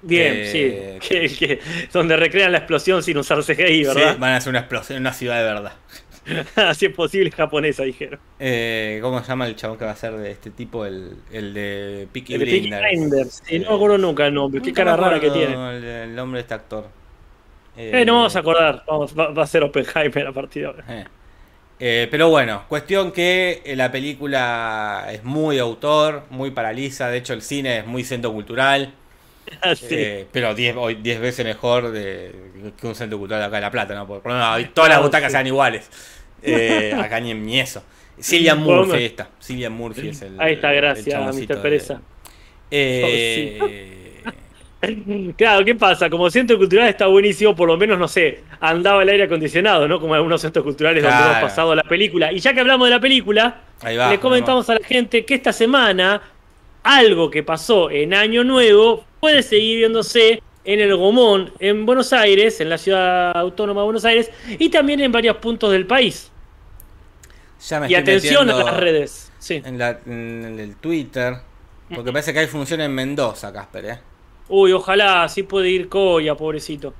Bien, 0.02 0.32
Eh, 0.38 0.98
sí. 1.02 1.06
Que, 1.06 1.28
que- 1.36 1.60
donde 1.92 2.16
recrean 2.16 2.50
la 2.52 2.58
explosión 2.58 3.02
sin 3.02 3.18
usar 3.18 3.42
CGI, 3.44 3.84
¿verdad? 3.84 4.14
Sí, 4.14 4.18
van 4.18 4.32
a 4.32 4.36
hacer 4.36 4.48
una 4.50 4.60
explosión 4.60 4.96
en 4.96 5.02
una 5.02 5.12
ciudad 5.12 5.36
de 5.36 5.44
verdad. 5.44 5.72
Así 6.56 6.86
es 6.86 6.94
posible 6.94 7.30
japonesa, 7.30 7.82
dijeron. 7.82 8.20
Eh, 8.38 8.98
¿Cómo 9.02 9.20
se 9.20 9.28
llama 9.28 9.46
el 9.46 9.56
chabón 9.56 9.78
que 9.78 9.84
va 9.84 9.92
a 9.92 9.96
ser 9.96 10.14
de 10.14 10.30
este 10.30 10.50
tipo? 10.50 10.84
El, 10.84 11.16
el 11.32 11.54
de 11.54 12.08
Peaky 12.12 12.34
El 12.34 12.40
de 12.40 12.46
Peaky 12.46 12.70
Blinders. 12.70 13.42
No 13.52 13.70
me 13.70 13.74
acuerdo 13.76 13.98
nunca 13.98 14.26
el 14.26 14.34
nombre. 14.34 14.60
Qué 14.62 14.72
cara 14.72 14.96
rara 14.96 15.20
que 15.20 15.30
tiene. 15.30 15.54
El, 15.76 15.84
el 15.84 16.14
nombre 16.14 16.38
de 16.38 16.42
este 16.42 16.54
actor. 16.54 16.88
Eh, 17.76 18.04
no 18.04 18.14
vamos 18.14 18.36
a 18.36 18.38
acordar. 18.40 18.84
Vamos, 18.86 19.18
va, 19.18 19.28
va 19.28 19.42
a 19.42 19.46
ser 19.46 19.62
Oppenheimer 19.62 20.26
a 20.26 20.32
partir 20.32 20.62
de 20.62 20.68
ahora. 20.68 20.84
Eh. 20.88 21.04
Eh, 21.82 22.08
pero 22.10 22.28
bueno, 22.28 22.64
cuestión 22.68 23.10
que 23.10 23.62
eh, 23.64 23.74
la 23.74 23.90
película 23.90 25.06
es 25.10 25.24
muy 25.24 25.58
autor, 25.58 26.24
muy 26.28 26.50
paraliza. 26.50 27.08
De 27.08 27.16
hecho, 27.16 27.32
el 27.32 27.40
cine 27.40 27.78
es 27.78 27.86
muy 27.86 28.04
centro 28.04 28.32
cultural. 28.32 28.94
Eh, 29.90 30.28
pero 30.30 30.54
10 30.54 30.76
hoy 30.76 30.94
10 30.96 31.20
veces 31.20 31.44
mejor 31.44 31.90
de, 31.90 32.72
que 32.78 32.86
un 32.86 32.94
centro 32.94 33.18
cultural 33.18 33.42
acá 33.42 33.56
de 33.56 33.62
La 33.62 33.70
Plata, 33.70 33.94
¿no? 33.96 34.06
Por 34.06 34.22
por 34.22 34.30
lo 34.30 34.38
menos 34.38 34.72
todas 34.74 34.90
las 34.90 35.02
butacas 35.02 35.32
sí. 35.32 35.32
sean 35.32 35.46
iguales. 35.48 35.90
Eh, 36.43 36.95
acá 36.99 37.20
ni, 37.20 37.34
ni 37.34 37.61
eso. 37.61 37.82
Cillian 38.20 38.61
Murphy 38.61 39.05
está. 39.05 39.28
Cillian 39.43 39.72
Murphy 39.72 40.09
es 40.09 40.22
el. 40.22 40.41
Ahí 40.41 40.55
está, 40.55 40.72
gracias, 40.72 41.34
Mr. 41.36 41.47
de- 41.47 41.57
Pereza. 41.57 42.01
Eh, 42.70 44.22
Claro, 45.36 45.62
¿qué 45.62 45.74
pasa? 45.74 46.09
Como 46.09 46.30
centro 46.30 46.57
cultural 46.57 46.88
está 46.88 47.07
buenísimo, 47.07 47.55
por 47.55 47.68
lo 47.68 47.76
menos, 47.76 47.99
no 47.99 48.09
sé, 48.09 48.41
andaba 48.61 49.03
el 49.03 49.11
aire 49.11 49.24
acondicionado, 49.24 49.86
¿no? 49.86 50.01
Como 50.01 50.14
algunos 50.14 50.41
centros 50.41 50.64
culturales 50.64 51.03
donde 51.03 51.18
hemos 51.18 51.36
pasado 51.43 51.74
la 51.74 51.82
película. 51.82 52.32
Y 52.32 52.38
ya 52.38 52.55
que 52.55 52.61
hablamos 52.61 52.86
de 52.88 52.95
la 52.95 53.01
película, 53.01 53.61
ahí 53.82 53.99
va. 53.99 54.11
le 54.11 54.18
comentamos 54.18 54.70
a 54.70 54.74
la 54.76 54.80
gente 54.86 55.26
que 55.26 55.34
esta 55.34 55.53
semana 55.53 56.22
algo 56.82 57.30
que 57.30 57.43
pasó 57.43 57.91
en 57.91 58.14
Año 58.14 58.43
Nuevo 58.43 59.05
puede 59.20 59.43
seguir 59.43 59.78
viéndose 59.80 60.43
en 60.72 60.80
el 60.80 60.96
Gomón, 60.96 61.52
en 61.58 61.84
Buenos 61.86 62.12
Aires, 62.12 62.60
en 62.60 62.68
la 62.68 62.78
ciudad 62.78 63.36
autónoma 63.36 63.80
de 63.80 63.84
Buenos 63.84 64.04
Aires, 64.04 64.30
y 64.58 64.68
también 64.68 65.00
en 65.00 65.10
varios 65.12 65.36
puntos 65.38 65.72
del 65.72 65.86
país. 65.86 66.30
Ya 67.68 67.80
me 67.80 67.90
Y 67.90 67.94
atención 67.94 68.48
a 68.50 68.56
las 68.64 68.76
redes. 68.76 69.30
Sí. 69.38 69.62
En, 69.64 69.78
la- 69.78 69.98
en 70.06 70.58
el 70.58 70.76
Twitter. 70.76 71.34
Porque 71.94 72.12
parece 72.12 72.32
que 72.32 72.38
hay 72.40 72.46
función 72.46 72.80
en 72.80 72.94
Mendoza, 72.94 73.52
Casper, 73.52 73.84
¿eh? 73.84 73.98
Uy, 74.48 74.72
ojalá 74.72 75.24
así 75.24 75.42
puede 75.42 75.68
ir 75.70 75.88
Coya, 75.88 76.34
pobrecito. 76.36 76.94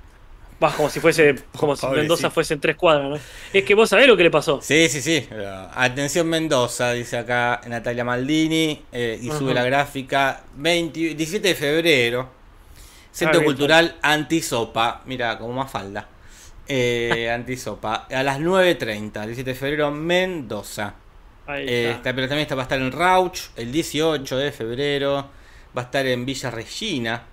Va, 0.63 0.71
como 0.73 0.91
si 0.91 1.01
fuese, 1.01 1.37
como 1.57 1.75
si 1.75 1.83
Pobrecito. 1.83 2.03
Mendoza 2.03 2.31
fuese 2.31 2.55
en 2.55 2.61
tres 2.61 2.77
cuadras, 2.77 3.09
¿no? 3.11 3.19
Es 3.53 3.65
que 3.65 3.75
vos 3.75 3.89
sabés 3.89 4.07
lo 4.07 4.17
que 4.17 4.25
le 4.25 4.31
pasó. 4.31 4.61
Sí, 4.61 4.89
sí, 4.89 5.01
sí. 5.01 5.27
atención 5.75 6.29
Mendoza, 6.29 6.93
dice 6.93 7.17
acá 7.19 7.61
Natalia 7.67 8.05
Maldini. 8.05 8.83
eh, 8.93 9.19
y 9.23 9.31
sube 9.31 9.55
la 9.55 9.65
gráfica. 9.65 10.43
20 10.57 10.99
17 11.15 11.49
de 11.49 11.55
febrero. 11.55 12.40
Centro 13.13 13.41
Ah, 13.41 13.45
Cultural 13.45 13.97
Antisopa. 14.03 15.03
Mira, 15.07 15.39
como 15.39 15.53
más 15.55 15.71
falda. 15.71 16.09
Eh, 16.69 17.31
Antisopa. 17.35 18.07
A 18.11 18.23
las 18.23 18.39
9.30. 18.41 19.13
17 19.27 19.51
de 19.51 19.55
febrero, 19.57 19.91
Mendoza. 19.91 20.95
Ahí 21.47 21.67
Eh, 21.69 21.85
está. 21.87 21.97
está- 21.97 22.15
pero 22.15 22.29
también 22.29 22.43
está, 22.43 22.55
va 22.55 22.63
a 22.63 22.65
estar 22.65 22.79
en 22.79 22.93
Rauch 22.93 23.39
el 23.57 23.73
18 23.73 24.37
de 24.37 24.53
febrero. 24.53 25.29
Va 25.77 25.83
a 25.83 25.85
estar 25.87 26.07
en 26.07 26.25
Villa 26.25 26.51
Regina. 26.51 27.25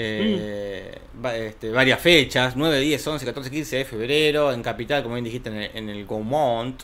eh, 0.00 0.96
va- 1.24 1.34
este, 1.36 1.70
varias 1.70 2.00
fechas: 2.00 2.54
9, 2.56 2.78
10, 2.78 3.04
11, 3.06 3.24
14, 3.26 3.50
15 3.50 3.76
de 3.78 3.84
febrero. 3.84 4.52
En 4.52 4.62
Capital, 4.62 5.02
como 5.02 5.14
bien 5.16 5.24
dijiste, 5.24 5.48
en 5.50 5.56
el, 5.56 5.70
en 5.74 5.88
el 5.88 6.06
Gaumont. 6.06 6.82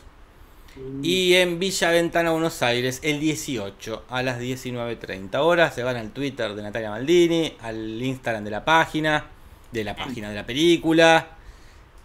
Y 1.01 1.35
en 1.35 1.57
Villa 1.57 1.89
Ventana, 1.91 2.31
Buenos 2.31 2.61
Aires, 2.61 2.99
el 3.03 3.19
18 3.19 4.03
a 4.09 4.23
las 4.23 4.39
19.30 4.39 5.35
horas. 5.37 5.73
Se 5.73 5.83
van 5.83 5.95
al 5.95 6.11
Twitter 6.11 6.53
de 6.53 6.63
Natalia 6.63 6.89
Maldini, 6.89 7.53
al 7.61 8.01
Instagram 8.01 8.43
de 8.43 8.51
la 8.51 8.65
página, 8.65 9.25
de 9.71 9.83
la 9.83 9.95
página 9.95 10.29
de 10.29 10.35
la 10.35 10.45
película. 10.45 11.27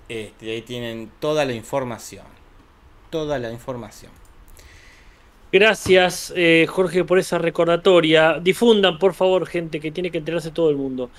Este, 0.09 0.53
ahí 0.53 0.63
tienen 0.63 1.11
toda 1.19 1.45
la 1.45 1.53
información. 1.53 2.25
Toda 3.11 3.39
la 3.39 3.51
información. 3.51 4.13
Gracias, 5.53 6.33
eh, 6.37 6.67
Jorge, 6.69 7.03
por 7.03 7.19
esa 7.19 7.39
recordatoria. 7.39 8.39
Difundan, 8.39 9.01
por 9.01 9.15
favor, 9.15 9.47
gente, 9.47 9.81
que 9.81 9.91
tiene 9.91 10.13
que 10.13 10.19
enterarse 10.19 10.53
todo 10.53 10.71
el 10.71 10.77
mundo. 10.77 11.11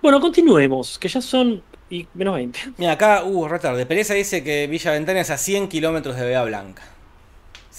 Bueno, 0.00 0.20
continuemos, 0.20 0.96
que 0.96 1.08
ya 1.08 1.20
son 1.20 1.60
y 1.90 2.06
menos 2.14 2.36
20. 2.36 2.60
Mira, 2.78 2.92
acá, 2.92 3.24
uh, 3.24 3.48
retarde. 3.48 3.84
Pereza 3.84 4.14
dice 4.14 4.44
que 4.44 4.68
Villa 4.68 4.92
Ventana 4.92 5.20
es 5.20 5.30
a 5.30 5.36
100 5.36 5.68
kilómetros 5.68 6.16
de 6.16 6.24
Vega 6.24 6.44
Blanca. 6.44 6.84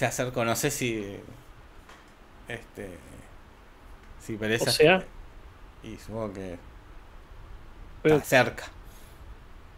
Se 0.01 0.07
acercó, 0.07 0.43
no 0.43 0.55
sé 0.55 0.71
si. 0.71 1.15
Este. 2.47 2.89
O 4.59 4.65
sea. 4.71 5.03
Y 5.83 5.95
supongo 5.97 6.33
que. 6.33 6.57
Pero- 8.01 8.15
Está 8.15 8.27
cerca. 8.27 8.63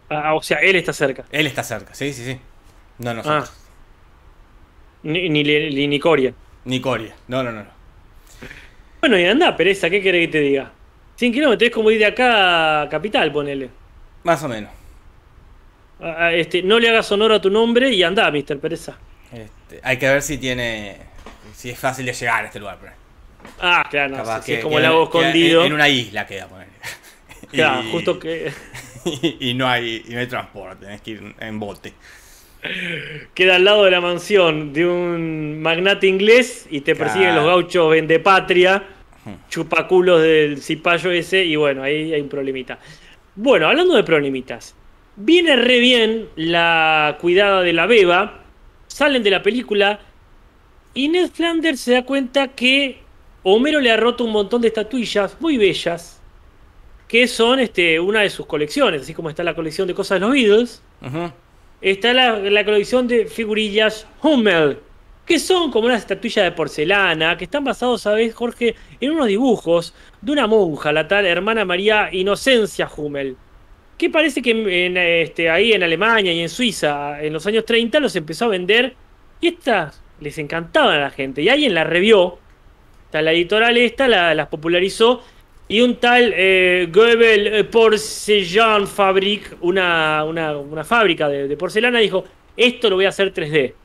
Ah, 0.08 0.32
o 0.32 0.42
sea, 0.42 0.60
él 0.60 0.76
está 0.76 0.94
cerca. 0.94 1.26
Él 1.30 1.46
está 1.46 1.62
cerca, 1.62 1.92
sí, 1.94 2.14
sí, 2.14 2.24
sí. 2.24 2.40
No 3.00 3.12
nosotros. 3.12 3.52
Ah. 3.54 3.68
Ni, 5.02 5.28
ni, 5.28 5.42
ni, 5.44 5.86
ni 5.88 6.00
Coria. 6.00 6.32
Ni 6.64 6.80
Coria. 6.80 7.14
No, 7.28 7.42
no, 7.42 7.52
no. 7.52 7.62
no. 7.64 7.70
Bueno, 9.00 9.18
y 9.18 9.26
anda, 9.26 9.54
pereza, 9.54 9.90
¿qué 9.90 10.00
querés 10.00 10.28
que 10.28 10.32
te 10.32 10.40
diga? 10.40 10.72
100 11.16 11.32
kilómetros, 11.34 11.68
es 11.68 11.74
como 11.74 11.90
ir 11.90 11.98
de 11.98 12.06
acá 12.06 12.80
a 12.80 12.88
Capital, 12.88 13.30
ponele. 13.30 13.68
Más 14.22 14.42
o 14.42 14.48
menos. 14.48 14.70
A- 16.00 16.28
a- 16.28 16.32
este, 16.32 16.62
no 16.62 16.78
le 16.80 16.88
hagas 16.88 17.12
honor 17.12 17.32
a 17.32 17.42
tu 17.42 17.50
nombre 17.50 17.90
y 17.90 18.02
anda, 18.02 18.30
Mr. 18.30 18.58
Pereza. 18.58 18.96
Este, 19.34 19.80
hay 19.82 19.96
que 19.98 20.08
ver 20.08 20.22
si 20.22 20.38
tiene. 20.38 20.96
Si 21.54 21.70
es 21.70 21.78
fácil 21.78 22.06
de 22.06 22.12
llegar 22.12 22.44
a 22.44 22.46
este 22.46 22.58
lugar. 22.60 22.78
Ah, 23.60 23.86
claro, 23.90 24.16
no, 24.16 24.42
si- 24.42 24.54
es 24.54 24.62
como 24.62 24.78
el 24.78 24.84
lago 24.84 25.04
escondido. 25.04 25.60
En, 25.62 25.66
en 25.68 25.72
una 25.74 25.88
isla 25.88 26.26
queda, 26.26 26.46
ponele. 26.48 26.70
Claro, 27.50 27.82
Y- 27.84 27.92
justo 27.92 28.18
que 28.18 28.50
y, 29.40 29.54
no 29.54 29.68
hay, 29.68 30.02
y 30.08 30.12
no 30.14 30.18
hay 30.20 30.26
transporte, 30.26 30.86
tenés 30.86 31.00
que 31.02 31.10
ir 31.12 31.34
en 31.38 31.60
bote. 31.60 31.92
queda 33.34 33.56
al 33.56 33.64
lado 33.64 33.84
de 33.84 33.90
la 33.90 34.00
mansión 34.00 34.72
de 34.72 34.86
un 34.86 35.60
magnate 35.60 36.06
inglés 36.06 36.66
y 36.70 36.80
te 36.80 36.96
persiguen 36.96 37.28
Claro. 37.32 37.42
los 37.42 37.50
gauchos 37.50 37.90
vendepatria, 37.90 38.82
chupaculos 39.50 40.22
del 40.22 40.60
cipayo 40.62 41.10
ese, 41.10 41.44
y 41.44 41.56
bueno, 41.56 41.82
ahí 41.82 42.12
hay 42.14 42.20
un 42.20 42.28
problemita. 42.28 42.78
Bueno, 43.36 43.68
hablando 43.68 43.94
de 43.94 44.04
problemitas, 44.04 44.74
viene 45.16 45.54
re 45.56 45.78
bien 45.80 46.28
la 46.36 47.18
cuidada 47.20 47.60
de 47.62 47.72
la 47.74 47.86
beba, 47.86 48.43
salen 48.94 49.24
de 49.24 49.30
la 49.30 49.42
película 49.42 49.98
y 50.94 51.08
Ned 51.08 51.28
Flanders 51.32 51.80
se 51.80 51.94
da 51.94 52.04
cuenta 52.04 52.46
que 52.46 53.00
Homero 53.42 53.80
le 53.80 53.90
ha 53.90 53.96
roto 53.96 54.22
un 54.22 54.30
montón 54.30 54.62
de 54.62 54.68
estatuillas 54.68 55.36
muy 55.40 55.56
bellas, 55.56 56.22
que 57.08 57.26
son 57.26 57.58
este, 57.58 57.98
una 57.98 58.20
de 58.20 58.30
sus 58.30 58.46
colecciones, 58.46 59.02
así 59.02 59.12
como 59.12 59.30
está 59.30 59.42
la 59.42 59.56
colección 59.56 59.88
de 59.88 59.94
cosas 59.94 60.20
de 60.20 60.20
los 60.20 60.32
Beatles, 60.32 60.82
está 61.80 62.14
la, 62.14 62.38
la 62.38 62.64
colección 62.64 63.08
de 63.08 63.26
figurillas 63.26 64.06
Hummel, 64.22 64.78
que 65.26 65.40
son 65.40 65.72
como 65.72 65.86
unas 65.86 66.02
estatuillas 66.02 66.44
de 66.44 66.52
porcelana, 66.52 67.36
que 67.36 67.46
están 67.46 67.64
basados, 67.64 68.02
¿sabes, 68.02 68.32
Jorge? 68.32 68.76
En 69.00 69.10
unos 69.10 69.26
dibujos 69.26 69.92
de 70.20 70.30
una 70.30 70.46
monja, 70.46 70.92
la 70.92 71.08
tal 71.08 71.26
hermana 71.26 71.64
María 71.64 72.10
Inocencia 72.12 72.88
Hummel, 72.96 73.36
que 73.96 74.10
parece 74.10 74.42
que 74.42 74.50
en, 74.86 74.96
este, 74.96 75.50
ahí 75.50 75.72
en 75.72 75.82
Alemania 75.82 76.32
y 76.32 76.40
en 76.40 76.48
Suiza, 76.48 77.22
en 77.22 77.32
los 77.32 77.46
años 77.46 77.64
30, 77.64 78.00
los 78.00 78.16
empezó 78.16 78.46
a 78.46 78.48
vender, 78.48 78.98
y 79.40 79.48
estas 79.48 80.02
les 80.18 80.38
encantaban 80.38 80.96
a 80.96 81.00
la 81.00 81.10
gente, 81.10 81.42
y 81.42 81.48
alguien 81.48 81.74
la 81.74 81.84
revió, 81.84 82.42
la 83.12 83.32
editorial 83.32 83.76
esta, 83.78 84.08
la- 84.08 84.34
las 84.34 84.48
popularizó, 84.48 85.22
y 85.68 85.80
un 85.80 85.98
tal 86.00 86.32
eh, 86.36 86.88
Goebel 86.92 87.46
eh, 87.48 87.64
Porcellan 87.64 88.86
Fabrik, 88.86 89.56
una, 89.60 90.24
una, 90.24 90.56
una 90.58 90.84
fábrica 90.84 91.28
de, 91.28 91.56
porcelana, 91.56 92.00
dijo, 92.00 92.24
esto 92.56 92.90
lo 92.90 92.96
voy 92.96 93.06
a 93.06 93.10
hacer 93.10 93.32
3D. 93.32 93.76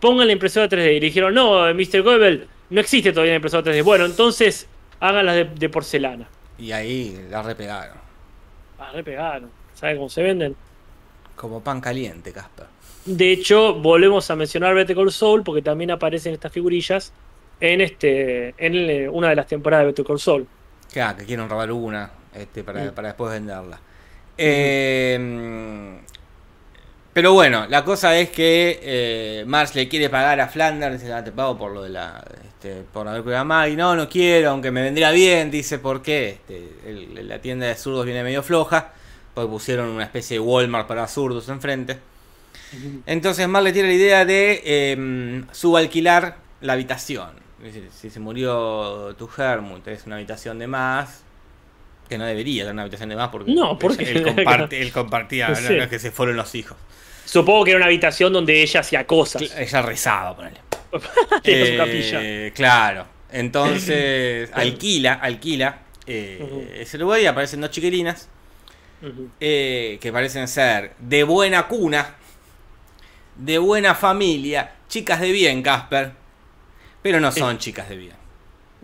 Pongan 0.00 0.26
la 0.26 0.32
impresora 0.34 0.68
3D. 0.68 0.96
Y 0.96 1.00
le 1.00 1.06
dijeron, 1.06 1.34
no, 1.34 1.72
Mr. 1.74 2.02
Goebel, 2.02 2.48
no 2.70 2.80
existe 2.80 3.12
todavía 3.12 3.32
la 3.32 3.36
impresora 3.36 3.62
3D. 3.64 3.82
Bueno, 3.84 4.06
entonces 4.06 4.70
háganlas 5.00 5.36
de, 5.36 5.44
de 5.44 5.68
porcelana. 5.70 6.30
Y 6.56 6.72
ahí 6.72 7.26
la 7.28 7.42
repegaron. 7.42 8.03
Ah, 8.78 8.90
re 8.92 9.02
pegaron. 9.04 9.50
¿Saben 9.74 9.96
cómo 9.96 10.08
se 10.08 10.22
venden? 10.22 10.56
Como 11.36 11.60
pan 11.60 11.80
caliente, 11.80 12.32
Casper. 12.32 12.66
De 13.04 13.32
hecho, 13.32 13.74
volvemos 13.74 14.30
a 14.30 14.36
mencionar 14.36 14.74
Better 14.74 14.96
Call 14.96 15.12
Saul 15.12 15.42
porque 15.42 15.62
también 15.62 15.90
aparecen 15.90 16.32
estas 16.32 16.52
figurillas 16.52 17.12
en, 17.60 17.80
este, 17.80 18.54
en 18.58 19.08
una 19.10 19.28
de 19.30 19.36
las 19.36 19.46
temporadas 19.46 19.82
de 19.84 19.86
Better 19.88 20.04
Call 20.04 20.20
Saul. 20.20 20.46
Claro, 20.92 21.18
que 21.18 21.24
quieren 21.24 21.48
robar 21.48 21.70
una 21.72 22.10
este, 22.34 22.62
para, 22.64 22.84
Mm. 22.84 22.94
para 22.94 23.08
después 23.08 23.32
venderla. 23.32 23.78
Eh, 24.36 25.98
pero 27.14 27.32
bueno, 27.32 27.66
la 27.68 27.84
cosa 27.84 28.18
es 28.18 28.28
que 28.30 28.80
eh, 28.82 29.46
le 29.74 29.88
quiere 29.88 30.10
pagar 30.10 30.40
a 30.40 30.48
Flanders, 30.48 31.00
dice, 31.00 31.12
ah, 31.12 31.24
te 31.24 31.32
pago 31.32 31.56
por 31.56 31.72
lo 31.72 31.82
de 31.82 31.88
la. 31.90 32.22
Este, 32.44 32.82
por 32.92 33.08
haber 33.08 33.22
cuidado 33.22 33.42
a 33.42 33.44
Maggie. 33.44 33.76
No, 33.76 33.94
no 33.96 34.08
quiero, 34.08 34.50
aunque 34.50 34.70
me 34.70 34.82
vendría 34.82 35.10
bien, 35.12 35.50
dice, 35.50 35.78
¿por 35.78 36.02
qué? 36.02 36.30
Este, 36.30 36.68
el- 36.86 37.28
la 37.28 37.38
tienda 37.40 37.66
de 37.66 37.74
zurdos 37.76 38.04
viene 38.04 38.22
medio 38.24 38.42
floja, 38.42 38.92
porque 39.34 39.48
pusieron 39.50 39.88
una 39.88 40.04
especie 40.04 40.36
de 40.36 40.40
Walmart 40.40 40.86
para 40.88 41.06
zurdos 41.08 41.48
enfrente. 41.48 41.98
Entonces 43.06 43.48
Mar 43.48 43.62
le 43.62 43.72
tiene 43.72 43.88
la 43.88 43.94
idea 43.94 44.24
de 44.24 44.62
eh, 44.64 45.44
subalquilar 45.52 46.36
la 46.60 46.72
habitación. 46.74 47.30
Dice, 47.62 47.84
Si 47.96 48.10
se 48.10 48.20
murió 48.20 49.14
tu 49.16 49.28
Hermut, 49.36 49.86
es 49.88 50.06
una 50.06 50.16
habitación 50.16 50.58
de 50.58 50.66
más. 50.66 51.23
Que 52.08 52.18
no 52.18 52.24
debería 52.26 52.62
tener 52.64 52.72
una 52.74 52.82
habitación 52.82 53.08
de 53.08 53.16
más 53.16 53.28
porque 53.30 53.52
No, 53.52 53.78
porque- 53.78 54.04
él, 54.10 54.22
comparte- 54.36 54.80
él 54.80 54.92
compartía, 54.92 55.48
no, 55.48 55.54
es 55.54 55.88
que 55.88 55.98
se 55.98 56.10
fueron 56.10 56.36
los 56.36 56.54
hijos. 56.54 56.76
Supongo 57.24 57.64
que 57.64 57.70
era 57.70 57.78
una 57.78 57.86
habitación 57.86 58.32
donde 58.32 58.62
ella 58.62 58.80
hacía 58.80 59.06
cosas. 59.06 59.42
Ella 59.56 59.82
rezaba, 59.82 60.36
ponele. 60.36 60.60
Su 60.92 61.00
Eh, 61.44 61.74
capilla. 61.78 62.54
Claro. 62.54 63.06
Entonces 63.32 64.50
alquila, 64.54 65.14
alquila 65.14 65.78
eh, 66.06 66.38
Ujú. 66.42 66.66
ese 66.74 66.98
lugar 66.98 67.20
y 67.20 67.26
aparecen 67.26 67.60
dos 67.62 67.70
chiquilinas 67.70 68.28
eh, 69.40 69.98
que 70.00 70.12
parecen 70.12 70.46
ser 70.48 70.92
de 70.98 71.24
buena 71.24 71.66
cuna, 71.66 72.14
de 73.36 73.58
buena 73.58 73.94
familia, 73.94 74.72
chicas 74.88 75.20
de 75.20 75.32
bien, 75.32 75.62
Casper, 75.62 76.12
pero 77.02 77.20
no 77.20 77.32
son 77.32 77.58
chicas 77.58 77.88
de 77.88 77.96
bien. 77.96 78.14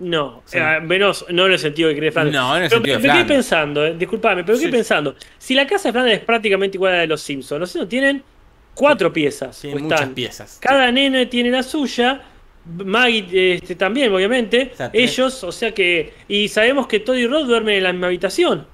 No, 0.00 0.42
Sí. 0.46 0.56
eh, 0.58 0.80
menos, 0.80 1.26
no 1.28 1.46
en 1.46 1.52
el 1.52 1.58
sentido 1.58 1.90
que 1.90 1.96
cree 1.96 2.10
Flanders. 2.10 2.34
No, 2.36 2.56
en 2.56 2.62
el 2.64 2.68
pero, 2.68 2.78
sentido 2.78 2.96
de 2.96 3.02
pero 3.02 3.12
quedé 3.14 3.24
Flanders. 3.24 3.36
pensando, 3.46 3.84
eh, 3.86 3.94
disculpame, 3.98 4.44
pero 4.44 4.58
Sí. 4.58 4.68
pensando. 4.68 5.14
Si 5.38 5.54
la 5.54 5.66
casa 5.66 5.88
de 5.88 5.92
Flanders 5.92 6.18
es 6.20 6.24
prácticamente 6.24 6.76
igual 6.78 6.92
a 6.92 6.96
la 6.96 7.00
de 7.02 7.06
los 7.06 7.20
Simpsons, 7.20 7.60
los 7.60 7.70
Simpsons 7.70 7.90
tienen 7.90 8.22
cuatro 8.74 9.12
piezas. 9.12 9.60
Tienen 9.60 9.84
muchas 9.84 10.08
piezas. 10.08 10.58
Cada 10.60 10.90
nene 10.90 11.26
tiene 11.26 11.50
la 11.50 11.62
suya. 11.62 12.22
Maggie 12.64 13.54
este, 13.54 13.74
también, 13.74 14.12
obviamente. 14.12 14.62
Exacto. 14.62 14.96
Ellos, 14.98 15.44
o 15.44 15.52
sea 15.52 15.72
que. 15.72 16.12
Y 16.28 16.48
sabemos 16.48 16.86
que 16.86 17.00
Todd 17.00 17.16
y 17.16 17.26
Rod 17.26 17.46
duermen 17.46 17.76
en 17.76 17.84
la 17.84 17.92
misma 17.92 18.06
habitación. 18.08 18.66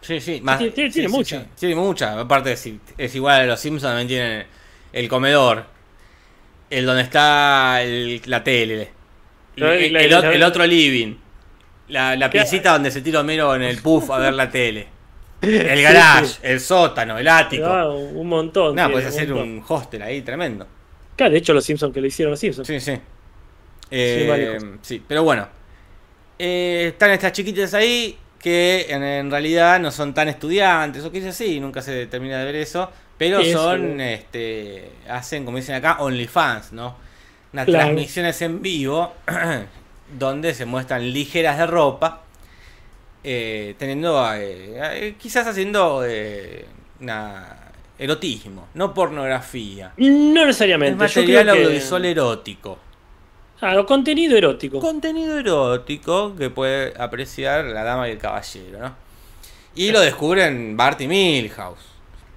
Sí, 0.00 0.20
sí, 0.20 0.40
más, 0.42 0.58
tiene- 0.58 0.72
tiene- 0.72 0.90
tiene 0.90 1.08
mucha. 1.08 1.46
Tiene 1.58 1.74
mucha. 1.74 2.20
Aparte, 2.20 2.52
es, 2.52 2.70
es 2.98 3.14
igual 3.14 3.40
a 3.42 3.46
los 3.46 3.60
Simpsons, 3.60 3.90
también 3.90 4.08
tienen 4.08 4.46
el 4.92 5.08
comedor, 5.08 5.64
el 6.70 6.84
donde 6.84 7.02
está 7.02 7.82
el- 7.82 8.20
la 8.26 8.44
tele, 8.44 8.90
el, 9.56 10.42
otro 10.42 10.66
living, 10.66 11.16
la, 11.88 12.16
la 12.16 12.30
piecita 12.30 12.72
donde 12.72 12.90
se 12.90 13.00
tira 13.00 13.20
Homero 13.20 13.54
en 13.54 13.62
el 13.62 13.80
puff 13.80 14.10
a 14.10 14.18
ver 14.18 14.34
la 14.34 14.50
tele, 14.50 14.88
el 15.42 15.82
garage, 15.82 16.26
sí. 16.26 16.38
el 16.42 16.60
sótano, 16.60 17.18
el 17.18 17.28
ático. 17.28 17.66
Ah, 17.66 17.92
un 17.92 18.26
montón. 18.26 18.74
Tiene, 18.74 18.90
puedes 18.90 19.08
hacer 19.08 19.28
montón. 19.28 19.48
un 19.48 19.64
hostel 19.66 20.02
ahí 20.02 20.22
tremendo. 20.22 20.66
Claro, 21.16 21.32
de 21.32 21.38
hecho, 21.38 21.52
los 21.52 21.64
Simpsons 21.64 21.92
que 21.94 22.00
lo 22.00 22.06
hicieron 22.06 22.32
los 22.32 22.40
Simpsons. 22.40 22.66
Sí, 22.66 22.80
sí. 22.80 22.98
Eh, 23.90 24.58
sí, 24.82 25.02
pero 25.06 25.22
bueno. 25.22 25.48
Eh, 26.38 26.86
están 26.88 27.10
estas 27.10 27.32
chiquitas 27.32 27.74
ahí 27.74 28.18
que 28.40 28.86
en, 28.88 29.04
en 29.04 29.30
realidad 29.30 29.78
no 29.78 29.92
son 29.92 30.12
tan 30.12 30.28
estudiantes 30.28 31.04
o 31.04 31.12
qué 31.12 31.20
sé 31.20 31.28
así, 31.28 31.60
nunca 31.60 31.80
se 31.80 32.06
termina 32.06 32.38
de 32.38 32.44
ver 32.44 32.56
eso. 32.56 32.90
Pero 33.16 33.42
son, 33.44 34.00
este, 34.00 34.90
hacen, 35.08 35.44
como 35.44 35.58
dicen 35.58 35.76
acá, 35.76 35.98
OnlyFans, 36.00 36.72
¿no? 36.72 36.96
Unas 37.54 37.66
Claro. 37.66 37.84
transmisiones 37.86 38.42
en 38.42 38.60
vivo 38.60 39.12
donde 40.18 40.52
se 40.54 40.66
muestran 40.66 41.10
ligeras 41.12 41.56
de 41.56 41.66
ropa, 41.66 42.22
eh, 43.22 43.74
teniendo, 43.78 44.20
eh, 44.34 44.74
eh, 45.06 45.14
quizás 45.18 45.46
haciendo 45.46 46.02
una 47.00 47.56
erotismo, 47.98 48.66
no 48.74 48.92
pornografía. 48.92 49.92
No 49.96 50.40
Es 50.40 50.46
necesariamente. 50.48 50.96
yo 50.98 50.98
material 51.04 51.42
creo 51.44 51.54
que- 51.54 51.62
audiovisual 51.62 52.04
erótico. 52.04 52.78
Claro, 53.60 53.86
contenido 53.86 54.36
erótico. 54.36 54.80
Contenido 54.80 55.38
erótico 55.38 56.34
que 56.36 56.50
puede 56.50 56.92
apreciar 57.00 57.64
la 57.66 57.84
dama 57.84 58.08
y 58.08 58.12
el 58.12 58.18
caballero, 58.18 58.80
¿no? 58.80 58.96
Y 59.76 59.92
lo 59.92 60.00
descubren 60.00 60.76
Bart 60.76 61.00
y 61.00 61.06
Milhouse. 61.08 61.78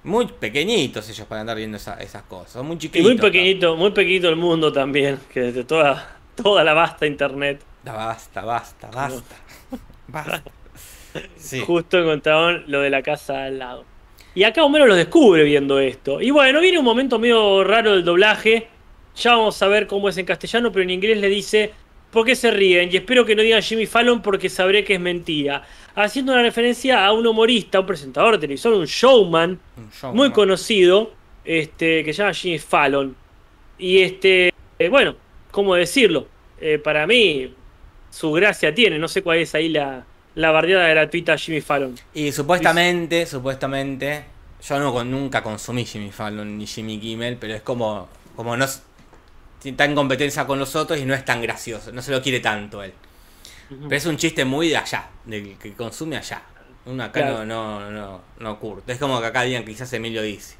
Muy 0.08 0.26
pequeñitos 0.26 1.08
ellos 1.10 1.26
para 1.26 1.42
andar 1.42 1.56
viendo 1.56 1.76
esa- 1.76 2.00
esas 2.00 2.22
cosas. 2.22 2.52
Son 2.52 2.66
muy 2.66 2.76
Y 2.76 2.78
chiquitos. 2.80 3.06
muy 3.06 3.16
pequeñito, 3.20 3.76
muy 3.76 3.90
pequeñito 3.92 4.28
el 4.28 4.36
mundo 4.36 4.72
también, 4.72 5.18
que 5.32 5.40
de 5.52 5.64
toda, 5.64 6.16
toda 6.34 6.64
la 6.64 6.72
vasta 6.74 7.06
internet. 7.06 7.60
Da, 7.84 7.92
Basta, 7.92 8.42
basta, 8.44 8.90
basta. 8.90 9.36
Basta. 10.08 10.42
Sí. 11.36 11.60
Justo 11.60 11.98
encontraron 11.98 12.64
lo 12.66 12.80
de 12.80 12.90
la 12.90 13.02
casa 13.02 13.44
al 13.44 13.58
lado. 13.58 13.84
Y 14.34 14.44
acá 14.44 14.62
Homero 14.62 14.86
lo 14.86 14.94
descubre 14.94 15.42
viendo 15.42 15.80
esto. 15.80 16.20
Y 16.20 16.30
bueno, 16.30 16.60
viene 16.60 16.78
un 16.78 16.84
momento 16.84 17.18
medio 17.18 17.64
raro 17.64 17.92
del 17.92 18.04
doblaje. 18.04 18.68
Ya 19.16 19.32
vamos 19.32 19.60
a 19.62 19.66
ver 19.68 19.86
cómo 19.86 20.08
es 20.08 20.16
en 20.18 20.26
castellano, 20.26 20.70
pero 20.70 20.82
en 20.84 20.90
inglés 20.90 21.18
le 21.18 21.28
dice, 21.28 21.72
¿por 22.10 22.24
qué 22.26 22.34
se 22.36 22.50
ríen? 22.50 22.90
Y 22.92 22.96
espero 22.96 23.24
que 23.24 23.34
no 23.34 23.42
digan 23.42 23.62
Jimmy 23.62 23.86
Fallon 23.86 24.22
porque 24.22 24.48
sabré 24.48 24.84
que 24.84 24.94
es 24.94 25.00
mentira. 25.00 25.62
Haciendo 25.94 26.32
una 26.32 26.42
referencia 26.42 27.04
a 27.04 27.12
un 27.12 27.26
humorista, 27.26 27.80
un 27.80 27.86
presentador 27.86 28.34
de 28.34 28.38
televisión, 28.38 28.74
un 28.74 28.86
showman, 28.86 29.58
Un 29.76 30.16
muy 30.16 30.28
¿no? 30.28 30.34
conocido, 30.34 31.12
este, 31.44 32.04
que 32.04 32.12
se 32.12 32.18
llama 32.22 32.34
Jimmy 32.34 32.58
Fallon. 32.58 33.16
Y 33.78 33.98
este, 33.98 34.52
eh, 34.78 34.88
bueno, 34.88 35.16
¿cómo 35.50 35.74
decirlo? 35.74 36.26
eh, 36.60 36.78
para 36.78 37.06
mí, 37.06 37.54
su 38.10 38.32
gracia 38.32 38.74
tiene. 38.74 38.98
No 38.98 39.08
sé 39.08 39.22
cuál 39.22 39.38
es 39.38 39.54
ahí 39.54 39.68
la, 39.68 40.04
la 40.34 40.50
bardeada 40.50 40.88
gratuita 40.88 41.34
a 41.34 41.38
Jimmy 41.38 41.60
Fallon. 41.60 41.94
Y 42.14 42.32
supuestamente, 42.32 43.26
supuestamente, 43.26 44.24
yo 44.66 44.78
no, 44.78 45.04
nunca 45.04 45.42
consumí 45.42 45.84
Jimmy 45.84 46.10
Fallon 46.10 46.58
ni 46.58 46.66
Jimmy 46.66 46.98
Kimmel, 46.98 47.36
pero 47.36 47.54
es 47.54 47.62
como, 47.62 48.08
como 48.34 48.56
no 48.56 48.66
está 49.64 49.84
en 49.84 49.94
competencia 49.94 50.46
con 50.46 50.58
los 50.58 50.74
otros 50.76 50.98
y 50.98 51.04
no 51.04 51.14
es 51.14 51.24
tan 51.24 51.42
gracioso, 51.42 51.92
no 51.92 52.02
se 52.02 52.10
lo 52.10 52.22
quiere 52.22 52.40
tanto 52.40 52.82
él. 52.82 52.92
Pero 53.68 53.96
es 53.96 54.06
un 54.06 54.16
chiste 54.16 54.44
muy 54.46 54.68
de 54.68 54.78
allá, 54.78 55.08
del 55.26 55.58
que 55.58 55.74
consume 55.74 56.16
allá. 56.16 56.42
Uno 56.86 57.04
acá 57.04 57.20
Claro. 57.20 57.44
no, 57.44 57.80
no, 57.80 57.90
no, 57.90 58.20
no 58.38 58.58
curte. 58.58 58.92
Es 58.92 58.98
como 58.98 59.20
que 59.20 59.26
acá 59.26 59.42
digan 59.42 59.64
quizás 59.64 59.92
Emilio 59.92 60.22
dice. 60.22 60.56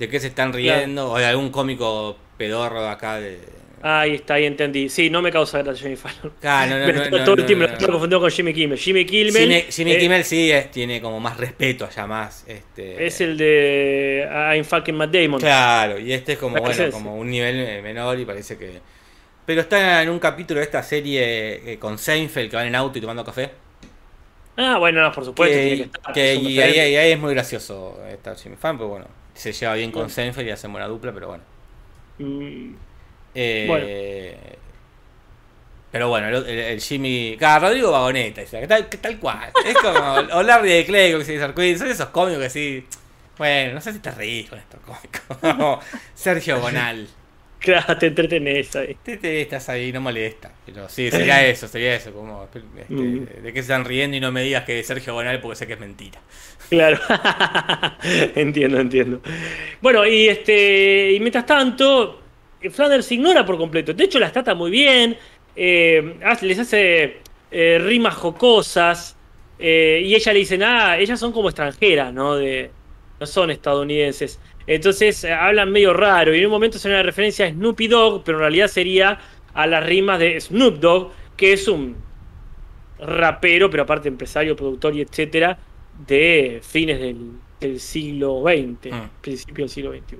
¿De 0.00 0.08
qué 0.08 0.18
se 0.18 0.26
están 0.28 0.52
riendo? 0.52 1.12
O 1.12 1.18
de 1.18 1.26
algún 1.26 1.50
cómico 1.50 2.16
pedorro 2.36 2.82
de 2.82 2.88
acá 2.88 3.20
de. 3.20 3.40
Ahí 3.86 4.14
está, 4.14 4.34
ahí 4.34 4.46
entendí. 4.46 4.88
Sí, 4.88 5.10
no 5.10 5.20
me 5.20 5.30
causa 5.30 5.62
gracia 5.62 5.82
Jimmy 5.82 5.96
Fallon. 5.96 6.32
Ah, 6.42 6.66
no, 6.68 6.78
no, 6.86 6.86
Me 6.86 7.10
no, 7.10 7.24
todo 7.24 7.34
el 7.36 7.44
tiempo 7.46 7.66
no, 7.66 7.72
lo 7.72 7.78
confundiendo 7.78 8.20
con 8.20 8.30
Jimmy 8.30 8.54
Kimmel. 8.54 8.78
Jimmy 8.78 9.04
Kimmel. 9.04 9.32
Jimmy, 9.32 9.62
Jimmy 9.70 9.92
eh, 9.92 9.98
Kimmel 9.98 10.24
sí 10.24 10.50
es- 10.50 10.70
tiene 10.70 11.00
como 11.02 11.20
más 11.20 11.36
respeto 11.36 11.84
allá, 11.84 12.06
más. 12.06 12.44
Este, 12.48 13.06
Es 13.06 13.20
el 13.20 13.36
de 13.36 14.26
I'm 14.54 14.64
fucking 14.64 14.94
Matt 14.96 15.10
Damon. 15.12 15.40
Claro, 15.40 15.98
y 15.98 16.12
este 16.12 16.32
es 16.34 16.38
como, 16.38 16.56
Es 16.56 16.62
bueno, 16.62 16.84
ese. 16.84 16.90
como 16.90 17.16
un 17.16 17.28
nivel 17.30 17.56
eh, 17.60 17.82
menor 17.82 18.18
y 18.18 18.24
parece 18.24 18.56
que... 18.56 18.80
Pero 19.46 19.60
está 19.62 20.02
en 20.02 20.10
un 20.10 20.18
capítulo 20.18 20.60
de 20.60 20.64
esta 20.66 20.82
serie 20.82 21.72
eh, 21.74 21.78
con 21.78 21.98
Seinfeld 21.98 22.50
que 22.50 22.56
van 22.56 22.66
en 22.68 22.74
auto 22.76 22.98
y 22.98 23.00
tomando 23.02 23.24
café. 23.24 23.50
Ah, 24.56 24.78
bueno, 24.78 25.02
no, 25.02 25.12
por 25.12 25.24
supuesto. 25.24 25.60
tiene 25.60 25.76
que, 25.76 25.76
que 25.76 25.82
estar, 25.84 26.12
que- 26.12 26.32
es 26.32 26.38
y 26.38 26.60
ahí, 26.60 26.78
ahí- 26.78 26.96
ahí 26.96 27.12
es 27.12 27.18
muy 27.18 27.34
gracioso 27.34 28.00
estar 28.08 28.36
Jimmy 28.36 28.56
Fan, 28.56 28.76
pero 28.78 28.88
bueno, 28.88 29.06
se 29.34 29.52
lleva 29.52 29.74
bien 29.74 29.90
con 29.92 30.08
Bien. 30.08 30.10
Seinfeld 30.10 30.48
y 30.48 30.50
hacen 30.52 30.72
buena 30.72 30.86
dupla, 30.88 31.12
pero 31.12 31.28
bueno. 31.28 31.44
Mm, 32.18 32.74
Eh, 33.34 33.64
Bueno. 33.68 33.86
Pero 35.90 36.08
bueno, 36.08 36.26
el, 36.28 36.34
el- 36.46 36.58
el 36.58 36.80
Jimmy... 36.80 37.36
Claro, 37.38 37.68
Rodrigo 37.68 37.92
Vagoneta, 37.92 38.44
que 38.44 38.66
tal, 38.66 38.88
que 38.88 38.98
tal 38.98 39.16
cual. 39.20 39.52
Es 39.64 39.74
como... 39.76 40.14
o 40.38 40.42
Larry 40.42 40.68
de 40.70 40.84
Clay, 40.86 41.12
como 41.12 41.20
dice 41.20 41.38
Sarkozy, 41.38 41.78
son 41.78 41.88
esos 41.88 42.08
cómicos 42.08 42.42
que 42.42 42.50
sí... 42.50 42.86
Bueno, 43.38 43.74
no 43.74 43.80
sé 43.80 43.92
si 43.92 43.98
te 44.00 44.10
reís 44.10 44.48
con 44.50 44.58
estos 44.58 44.80
cómicos. 44.80 45.84
Sergio 46.14 46.58
Bonal. 46.58 47.06
Claro, 47.60 47.96
te 47.96 48.06
entretenés 48.08 48.74
ahí. 48.76 48.96
Te, 49.04 49.16
te- 49.18 49.40
estás 49.42 49.68
ahí, 49.68 49.92
no 49.92 50.00
molesta. 50.00 50.50
Pero 50.66 50.88
sí, 50.88 51.10
sería 51.12 51.46
eso, 51.46 51.66
sería 51.68 51.94
eso. 51.94 52.12
Como, 52.12 52.44
este, 52.44 52.60
Mm. 52.88 53.26
¿De 53.42 53.52
qué 53.52 53.54
se 53.54 53.60
están 53.60 53.84
riendo 53.84 54.16
y 54.16 54.20
no 54.20 54.30
me 54.32 54.42
digas 54.42 54.64
que 54.64 54.78
es 54.80 54.86
Sergio 54.86 55.14
Bonal 55.14 55.40
porque 55.40 55.56
sé 55.56 55.66
que 55.68 55.72
es 55.74 55.80
mentira? 55.80 56.20
Claro. 56.68 56.98
entiendo, 58.34 58.80
entiendo. 58.80 59.20
Bueno, 59.80 60.04
y 60.06 60.28
este. 60.28 61.12
Y 61.12 61.20
mientras 61.20 61.46
tanto, 61.46 62.20
Flanders 62.70 63.10
ignora 63.12 63.44
por 63.44 63.56
completo. 63.58 63.92
De 63.92 64.04
hecho, 64.04 64.18
las 64.18 64.32
trata 64.32 64.54
muy 64.54 64.70
bien. 64.70 65.16
eh, 65.56 66.16
les 66.42 66.58
hace 66.58 67.18
eh, 67.50 67.78
rimas 67.80 68.14
jocosas. 68.14 69.16
eh, 69.58 70.02
y 70.04 70.14
ella 70.14 70.32
le 70.32 70.38
dice, 70.40 70.58
ah, 70.64 70.98
ellas 70.98 71.18
son 71.20 71.32
como 71.32 71.48
extranjeras, 71.48 72.12
¿no? 72.12 72.34
De, 72.36 72.70
no 73.20 73.26
son 73.26 73.50
estadounidenses. 73.50 74.40
Entonces 74.66 75.24
hablan 75.24 75.70
medio 75.70 75.92
raro. 75.92 76.34
Y 76.34 76.38
en 76.40 76.46
un 76.46 76.50
momento 76.52 76.78
se 76.78 76.88
una 76.88 77.02
referencia 77.02 77.46
a 77.46 77.50
Snoopy 77.50 77.86
Dogg, 77.88 78.24
pero 78.24 78.38
en 78.38 78.42
realidad 78.42 78.68
sería 78.68 79.20
a 79.54 79.66
las 79.66 79.84
rimas 79.86 80.18
de 80.18 80.40
Snoop 80.40 80.78
Dogg, 80.80 81.12
que 81.36 81.52
es 81.52 81.68
un 81.68 81.96
rapero, 82.98 83.70
pero 83.70 83.82
aparte 83.84 84.08
empresario, 84.08 84.56
productor 84.56 84.94
y 84.96 85.02
etcétera, 85.02 85.58
de 86.06 86.60
fines 86.62 86.98
del, 87.00 87.32
del 87.60 87.78
siglo 87.80 88.42
XX, 88.42 88.90
Mm. 88.92 89.10
principio 89.20 89.64
del 89.64 89.68
siglo 89.70 89.92
XXI. 89.92 90.16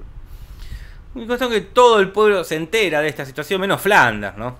Y 1.14 1.26
cuestión 1.26 1.50
que 1.50 1.60
todo 1.60 2.00
el 2.00 2.10
pueblo 2.10 2.42
se 2.44 2.56
entera 2.56 3.00
de 3.00 3.08
esta 3.08 3.24
situación, 3.24 3.60
menos 3.60 3.80
Flanders, 3.80 4.36
¿no? 4.36 4.56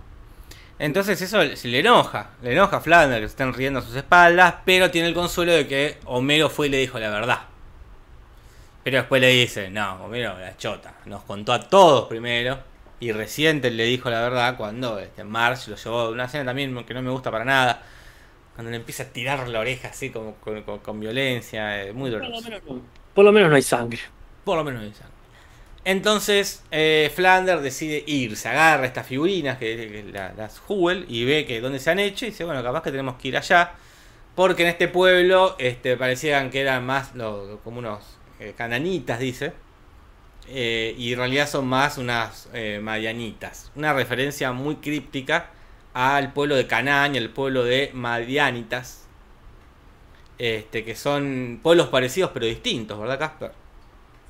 Entonces 0.79 1.21
eso 1.23 1.41
se 1.57 1.69
le 1.69 1.81
enoja, 1.81 2.31
le 2.43 2.53
enoja 2.53 2.77
a 2.79 2.81
Flanders 2.81 3.21
que 3.23 3.29
se 3.29 3.33
estén 3.33 3.53
riendo 3.55 3.79
a 3.81 3.83
sus 3.83 3.95
espaldas, 3.95 4.55
pero 4.65 4.91
tiene 4.91 5.09
el 5.09 5.15
consuelo 5.15 5.53
de 5.53 5.67
que 5.67 5.99
Homero 6.05 6.49
fue 6.51 6.67
y 6.67 6.71
le 6.71 6.79
dijo 6.79 6.99
la 6.99 7.11
verdad. 7.11 7.41
Pero 8.83 8.99
después 8.99 9.21
le 9.21 9.29
dice, 9.29 9.71
no, 9.71 10.05
Homero, 10.05 10.39
la 10.39 10.57
chota, 10.57 10.95
nos 11.07 11.23
contó 11.23 11.53
a 11.53 11.61
todos 11.69 12.07
primero, 12.09 12.59
y 13.01 13.13
reciente 13.13 13.71
le 13.71 13.85
dijo 13.85 14.11
la 14.11 14.21
verdad 14.21 14.57
cuando 14.57 14.99
este, 14.99 15.25
Marge 15.25 15.71
lo 15.71 15.77
llevó 15.77 16.01
a 16.01 16.11
una 16.11 16.25
escena 16.25 16.45
también 16.45 16.85
que 16.85 16.95
no 16.95 17.03
me 17.03 17.11
gusta 17.11 17.31
para 17.31 17.45
nada, 17.45 17.83
cuando 18.55 18.71
le 18.71 18.77
empieza 18.77 19.05
a 19.05 19.07
tirar 19.07 19.49
la 19.49 19.61
oreja 19.61 19.89
así 19.89 20.11
como 20.11 20.35
con, 20.37 20.63
con- 20.63 20.79
con 20.81 21.01
violencia, 21.01 21.83
eh, 21.83 21.93
muy 21.93 22.11
Por 22.11 22.21
lo, 22.21 22.27
doloroso. 22.27 22.49
menos 22.51 22.63
no, 22.69 22.81
por 23.15 23.25
lo 23.25 23.33
menos 23.33 23.51
no 23.51 23.57
hay 23.57 23.63
sangre. 23.63 24.01
Por 24.45 24.57
lo 24.59 24.65
menos 24.65 24.83
de 24.83 24.93
sangre. 24.93 25.14
Entonces, 25.85 26.62
eh, 26.70 27.12
Flanders 27.14 27.62
decide 27.62 28.03
irse, 28.07 28.49
agarra 28.49 28.87
estas 28.87 29.07
figurinas, 29.07 29.59
que, 29.59 29.76
que 29.76 30.05
la- 30.12 30.32
las 30.35 30.62
Huel, 30.66 31.05
y 31.09 31.24
ve 31.24 31.45
que 31.47 31.61
dónde 31.61 31.78
se 31.78 31.91
han 31.91 31.99
hecho, 31.99 32.24
y 32.24 32.30
dice, 32.30 32.45
bueno, 32.45 32.62
capaz 32.62 32.82
que 32.82 32.91
tenemos 32.91 33.16
que 33.16 33.28
ir 33.28 33.37
allá, 33.37 33.72
porque 34.35 34.62
en 34.62 34.68
este 34.70 34.89
pueblo 34.89 35.57
este, 35.59 35.97
parecían 35.97 36.51
que 36.51 36.61
eran 36.62 36.87
más 36.87 37.11
como 37.64 37.78
unos 37.80 38.03
eh, 38.41 38.55
cananitas, 38.57 39.18
dice, 39.20 39.53
eh, 40.49 40.95
y 40.99 41.12
en 41.12 41.18
realidad 41.18 41.49
son 41.49 41.66
más 41.66 41.99
unas 41.99 42.49
eh, 42.55 42.80
madianitas. 42.82 43.70
Una 43.76 43.93
referencia 43.93 44.53
muy 44.53 44.76
críptica 44.76 45.51
al 45.95 46.32
pueblo 46.32 46.57
de 46.57 46.66
Canaán 46.66 47.14
y 47.14 47.18
al 47.18 47.30
pueblo 47.30 47.64
de 47.64 47.91
Madianitas, 47.95 49.07
este, 50.39 50.85
que 50.85 50.97
son 50.97 51.61
pueblos 51.62 51.89
parecidos 51.89 52.30
pero 52.35 52.47
distintos, 52.47 52.99
¿verdad, 52.99 53.18
Casper? 53.18 53.64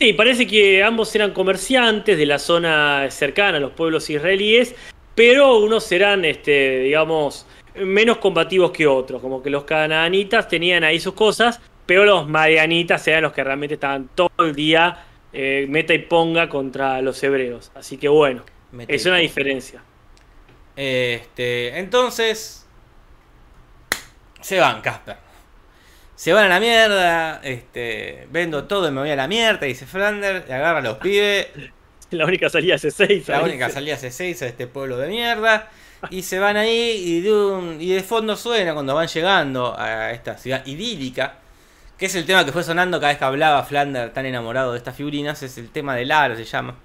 Sí, 0.04 0.12
parece 0.12 0.46
que 0.46 0.82
ambos 0.82 1.14
eran 1.14 1.30
comerciantes 1.30 2.18
de 2.18 2.26
la 2.26 2.38
zona 2.38 3.10
cercana 3.10 3.56
a 3.56 3.60
los 3.60 3.72
pueblos 3.72 4.10
israelíes, 4.10 4.74
pero 5.14 5.56
unos 5.56 5.90
eran, 5.92 6.26
este, 6.26 6.80
digamos, 6.80 7.46
menos 7.74 8.18
combativos 8.18 8.70
que 8.70 8.86
otros. 8.86 9.22
Como 9.22 9.42
que 9.42 9.48
los 9.48 9.64
canaanitas 9.64 10.46
tenían 10.46 10.84
ahí 10.84 11.00
sus 11.00 11.14
cosas, 11.14 11.58
pero 11.86 12.04
los 12.04 12.28
madianitas 12.28 13.08
eran 13.08 13.22
los 13.22 13.32
que 13.32 13.42
realmente 13.42 13.76
estaban 13.76 14.10
todo 14.14 14.28
el 14.40 14.54
día 14.54 15.06
eh, 15.32 15.64
meta 15.70 15.94
y 15.94 16.00
ponga 16.00 16.50
contra 16.50 17.00
los 17.00 17.22
hebreos. 17.22 17.72
Así 17.74 17.96
que 17.96 18.08
bueno, 18.08 18.42
es 18.86 19.06
una 19.06 19.16
diferencia. 19.16 19.82
Este, 20.76 21.78
entonces 21.78 22.66
se 24.42 24.60
van, 24.60 24.82
Casper. 24.82 25.23
Se 26.16 26.32
van 26.32 26.44
a 26.44 26.48
la 26.48 26.60
mierda, 26.60 27.40
este, 27.42 28.26
vendo 28.30 28.64
todo 28.64 28.88
y 28.88 28.92
me 28.92 29.00
voy 29.00 29.10
a 29.10 29.16
la 29.16 29.26
mierda, 29.26 29.66
dice 29.66 29.84
Flanders, 29.86 30.44
y 30.48 30.52
agarra 30.52 30.78
a 30.78 30.82
los 30.82 30.98
pibes, 30.98 31.48
La 32.10 32.26
única 32.26 32.48
salida 32.48 32.76
es 32.76 32.86
6 32.94 33.26
la 33.28 33.42
única 33.42 33.68
salida 33.70 33.96
6 33.96 34.42
a 34.42 34.46
este 34.46 34.66
pueblo 34.68 34.96
de 34.98 35.08
mierda, 35.08 35.68
y 36.10 36.22
se 36.22 36.38
van 36.38 36.56
ahí 36.56 37.02
y 37.04 37.20
de, 37.22 37.32
un- 37.32 37.80
y 37.80 37.88
de 37.92 38.02
fondo 38.04 38.36
suena 38.36 38.74
cuando 38.74 38.94
van 38.94 39.08
llegando 39.08 39.74
a 39.76 40.12
esta 40.12 40.36
ciudad 40.38 40.64
idílica, 40.66 41.38
que 41.98 42.06
es 42.06 42.14
el 42.14 42.24
tema 42.26 42.44
que 42.44 42.52
fue 42.52 42.62
sonando 42.62 43.00
cada 43.00 43.08
vez 43.12 43.18
que 43.18 43.24
hablaba 43.24 43.64
Flanders 43.64 44.12
tan 44.12 44.26
enamorado 44.26 44.72
de 44.72 44.78
estas 44.78 44.94
figurinas, 44.96 45.42
es 45.42 45.58
el 45.58 45.70
tema 45.70 45.96
del 45.96 46.12
aro 46.12 46.36
se 46.36 46.44
llama, 46.44 46.76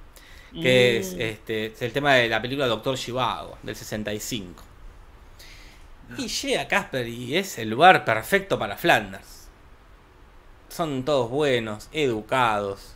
que 0.53 0.97
es, 0.97 1.13
Mm. 1.13 1.21
este, 1.21 1.65
es 1.67 1.81
el 1.83 1.91
tema 1.91 2.15
de 2.15 2.27
la 2.29 2.41
película 2.41 2.65
Doctor 2.65 2.97
Chivago, 2.97 3.57
del 3.61 3.75
65. 3.75 4.63
Y 6.17 6.27
llega 6.27 6.67
Casper 6.67 7.07
y 7.07 7.37
es 7.37 7.57
el 7.59 7.69
lugar 7.69 8.03
perfecto 8.05 8.57
para 8.57 8.77
Flanders. 8.77 9.47
Son 10.69 11.03
todos 11.03 11.29
buenos, 11.29 11.89
educados. 11.91 12.95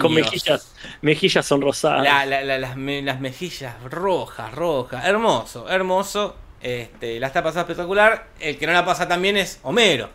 Con, 0.00 0.14
mejillas, 0.14 0.74
mejillas 1.02 1.44
sonrosadas. 1.46 2.04
La- 2.04 2.24
la- 2.26 2.42
la- 2.42 2.58
las, 2.58 2.76
me- 2.76 3.02
las 3.02 3.20
mejillas 3.20 3.74
rojas, 3.84 4.52
rojas. 4.54 5.04
Hermoso, 5.04 5.68
hermoso. 5.68 6.36
Este, 6.60 7.18
la 7.20 7.26
está 7.28 7.42
pasando 7.42 7.62
espectacular. 7.62 8.28
El 8.38 8.58
que 8.58 8.66
no 8.66 8.72
la 8.72 8.84
pasa 8.84 9.08
también 9.08 9.36
es 9.36 9.58
Homero. 9.62 10.08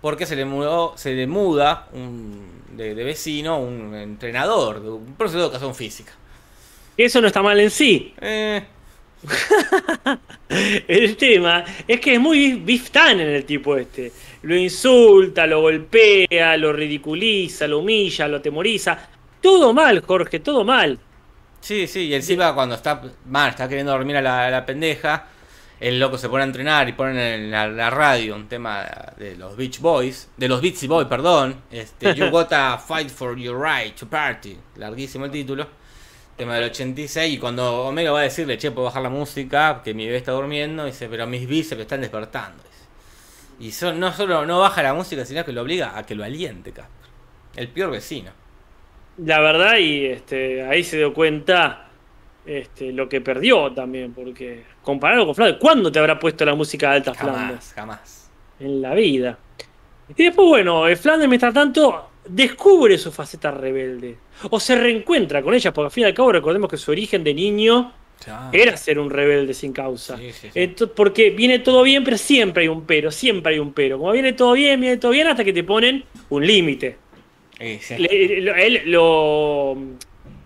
Porque 0.00 0.26
se 0.26 0.36
le 0.36 0.44
mudó, 0.44 0.92
se 0.98 1.14
le 1.14 1.26
muda 1.26 1.88
un, 1.92 2.62
de, 2.72 2.94
de 2.94 3.04
vecino 3.04 3.58
un 3.58 3.94
entrenador, 3.94 4.76
un 4.78 5.14
profesor 5.14 5.40
de 5.40 5.46
educación 5.46 5.74
física. 5.74 6.12
Eso 6.96 7.20
no 7.22 7.26
está 7.26 7.42
mal 7.42 7.58
en 7.58 7.70
sí. 7.70 8.14
Eh, 8.20 8.64
El 10.88 11.16
tema 11.16 11.64
es 11.86 12.00
que 12.00 12.14
es 12.14 12.20
muy 12.20 12.54
biftán 12.54 13.20
en 13.20 13.28
el 13.28 13.44
tipo 13.44 13.76
este. 13.76 14.12
Lo 14.42 14.56
insulta, 14.56 15.46
lo 15.46 15.62
golpea, 15.62 16.56
lo 16.56 16.72
ridiculiza, 16.72 17.66
lo 17.66 17.78
humilla, 17.78 18.28
lo 18.28 18.40
temoriza. 18.40 18.98
Todo 19.40 19.72
mal, 19.72 20.00
Jorge, 20.00 20.40
todo 20.40 20.64
mal. 20.64 20.98
sí, 21.60 21.86
sí, 21.86 22.06
y 22.08 22.14
encima 22.14 22.54
cuando 22.54 22.74
está 22.74 23.00
mal, 23.26 23.50
está 23.50 23.68
queriendo 23.68 23.92
dormir 23.92 24.16
a 24.16 24.22
la, 24.22 24.46
a 24.46 24.50
la 24.50 24.66
pendeja, 24.66 25.26
el 25.80 25.98
loco 25.98 26.16
se 26.18 26.28
pone 26.28 26.42
a 26.44 26.46
entrenar 26.46 26.88
y 26.88 26.92
pone 26.92 27.34
en 27.34 27.50
la, 27.50 27.66
la 27.68 27.90
radio 27.90 28.34
un 28.36 28.48
tema 28.48 28.86
de 29.18 29.36
los 29.36 29.56
Beach 29.56 29.80
Boys, 29.80 30.28
de 30.36 30.48
los 30.48 30.60
Beachy 30.62 30.86
Boys, 30.86 31.06
perdón, 31.08 31.62
este, 31.70 32.14
You 32.16 32.30
Gotta 32.30 32.78
Fight 32.78 33.10
for 33.10 33.36
Your 33.36 33.60
Right 33.60 33.94
to 33.96 34.06
Party, 34.08 34.56
larguísimo 34.76 35.24
el 35.24 35.30
título, 35.30 35.66
tema 36.36 36.54
del 36.56 36.64
86, 36.64 37.34
y 37.34 37.38
cuando 37.38 37.84
Homero 37.86 38.12
va 38.14 38.20
a 38.20 38.22
decirle, 38.24 38.58
che, 38.58 38.70
puedo 38.70 38.86
bajar 38.86 39.02
la 39.02 39.08
música, 39.10 39.80
que 39.84 39.94
mi 39.94 40.04
bebé 40.06 40.18
está 40.18 40.32
durmiendo, 40.32 40.84
dice, 40.84 41.08
pero 41.08 41.26
mis 41.26 41.46
bíceps 41.46 41.80
están 41.82 42.00
despertando. 42.00 42.62
Y 43.60 43.70
son- 43.70 44.00
no 44.00 44.12
solo 44.12 44.44
no 44.46 44.58
baja 44.60 44.82
la 44.82 44.94
música, 44.94 45.24
sino 45.24 45.44
que 45.44 45.52
lo 45.52 45.62
obliga 45.62 45.96
a 45.96 46.04
que 46.04 46.14
lo 46.14 46.24
aliente, 46.24 46.72
Casper. 46.72 47.08
El 47.56 47.68
peor 47.68 47.90
vecino. 47.92 48.32
La 49.18 49.38
verdad, 49.40 49.76
y 49.78 50.06
este, 50.06 50.62
ahí 50.64 50.82
se 50.82 50.96
dio 50.96 51.14
cuenta 51.14 51.88
este, 52.44 52.92
lo 52.92 53.08
que 53.08 53.20
perdió 53.20 53.72
también, 53.72 54.12
porque 54.12 54.64
compararlo 54.82 55.24
con 55.26 55.34
Flanders, 55.36 55.60
¿cuándo 55.60 55.92
te 55.92 56.00
habrá 56.00 56.18
puesto 56.18 56.44
la 56.44 56.54
música 56.56 56.90
alta 56.90 57.14
Flanders? 57.14 57.72
Jamás, 57.74 57.74
jamás. 57.74 58.30
En 58.58 58.82
la 58.82 58.92
vida. 58.94 59.38
Y 60.16 60.24
después, 60.24 60.48
bueno, 60.48 60.86
eh, 60.88 60.96
Flanders, 60.96 61.28
mientras 61.28 61.54
tanto, 61.54 62.10
descubre 62.28 62.98
su 62.98 63.12
faceta 63.12 63.50
rebelde. 63.50 64.16
O 64.50 64.58
se 64.60 64.76
reencuentra 64.76 65.42
con 65.42 65.54
ella, 65.54 65.72
porque 65.72 65.86
al 65.86 65.90
fin 65.90 66.02
y 66.04 66.06
al 66.06 66.14
cabo 66.14 66.32
recordemos 66.32 66.70
que 66.70 66.76
su 66.76 66.90
origen 66.90 67.22
de 67.24 67.34
niño 67.34 67.92
era 68.52 68.76
ser 68.76 68.98
un 68.98 69.10
rebelde 69.10 69.52
sin 69.54 69.72
causa. 69.72 70.16
Sí, 70.16 70.32
sí, 70.32 70.48
sí. 70.52 70.60
Esto- 70.60 70.92
porque 70.92 71.30
viene 71.30 71.58
todo 71.58 71.82
bien, 71.82 72.04
pero 72.04 72.16
siempre 72.16 72.62
hay 72.62 72.68
un 72.68 72.84
pero, 72.86 73.10
siempre 73.10 73.52
hay 73.54 73.58
un 73.58 73.72
pero. 73.72 73.98
Como 73.98 74.12
viene 74.12 74.32
todo 74.32 74.52
bien, 74.52 74.80
viene 74.80 74.96
todo 74.96 75.10
bien 75.12 75.26
hasta 75.26 75.44
que 75.44 75.52
te 75.52 75.64
ponen 75.64 76.04
un 76.30 76.46
límite. 76.46 76.96
Él 77.58 78.82
lo, 78.86 79.76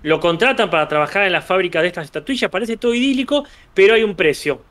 lo 0.03 0.20
contratan 0.20 0.70
para 0.70 0.89
trabajar 0.89 1.26
en 1.26 1.33
la 1.33 1.43
fábrica 1.43 1.81
de 1.81 1.89
estas 1.89 2.05
estatuillas, 2.07 2.51
parece 2.51 2.76
todo 2.76 2.95
idílico, 2.95 3.45
pero 3.74 3.95
hay 3.95 4.03
un 4.03 4.14
precio. 4.14 4.62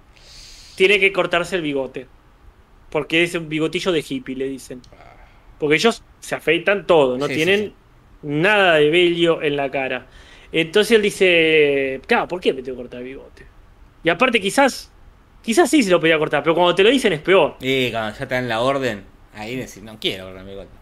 Tiene 0.75 0.99
que 0.99 1.11
cortarse 1.11 1.55
el 1.55 1.61
bigote. 1.61 2.07
Porque 2.89 3.23
es 3.23 3.33
un 3.35 3.49
bigotillo 3.49 3.91
de 3.91 4.03
hippie, 4.07 4.35
le 4.35 4.47
dicen. 4.47 4.81
Porque 5.57 5.75
ellos 5.75 6.03
se 6.19 6.35
afeitan 6.35 6.85
todo, 6.87 7.17
no 7.17 7.27
Sí, 7.27 7.33
tienen 7.33 7.61
sí. 7.63 7.75
nada 8.21 8.75
de 8.75 8.89
vello 8.89 9.41
en 9.41 9.55
la 9.57 9.69
cara. 9.71 10.07
Entonces 10.51 10.95
él 10.95 11.01
dice, 11.01 12.01
claro, 12.07 12.27
¿por 12.27 12.39
qué 12.41 12.53
me 12.53 12.61
tengo 12.63 12.77
que 12.77 12.83
cortar 12.83 12.99
el 13.01 13.05
bigote? 13.07 13.51
Y 14.03 14.09
aparte 14.09 14.39
quizás, 14.41 14.93
quizás 15.41 15.69
sí 15.69 15.83
se 15.83 15.91
lo 15.91 15.99
podía 15.99 16.17
cortar, 16.19 16.43
pero 16.43 16.55
cuando 16.55 16.75
te 16.75 16.83
lo 16.83 16.89
dicen 16.89 17.13
es 17.13 17.21
peor. 17.21 17.57
Y 17.59 17.91
cuando 17.91 18.17
ya 18.17 18.27
te 18.27 18.33
dan 18.35 18.49
la 18.49 18.61
orden, 18.61 19.05
ahí 19.33 19.55
decís, 19.55 19.83
no 19.83 19.99
quiero 19.99 20.25
cortar 20.25 20.43
mi 20.43 20.51
bigote. 20.51 20.79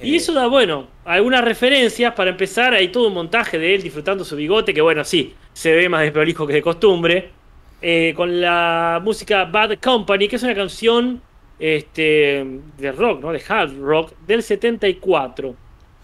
Y 0.00 0.16
Eh, 0.16 0.16
eso 0.16 0.32
da, 0.34 0.46
bueno, 0.48 0.88
algunas 1.04 1.44
referencias 1.44 2.14
para 2.14 2.30
empezar. 2.30 2.74
Hay 2.74 2.88
todo 2.90 3.08
un 3.08 3.14
montaje 3.14 3.58
de 3.58 3.74
él 3.74 3.82
disfrutando 3.82 4.24
su 4.24 4.36
bigote, 4.36 4.74
que 4.74 4.80
bueno, 4.80 5.04
sí, 5.04 5.34
se 5.52 5.72
ve 5.74 5.88
más 5.88 6.02
desprolijo 6.02 6.46
que 6.46 6.54
de 6.54 6.62
costumbre. 6.62 7.38
eh, 7.84 8.12
con 8.16 8.40
la 8.40 9.00
música 9.02 9.44
Bad 9.46 9.78
Company, 9.80 10.28
que 10.28 10.36
es 10.36 10.42
una 10.44 10.54
canción 10.54 11.20
este, 11.62 12.44
de 12.76 12.90
rock, 12.90 13.20
¿no? 13.20 13.30
De 13.30 13.40
hard 13.46 13.78
rock, 13.78 14.14
del 14.26 14.42
74, 14.42 15.54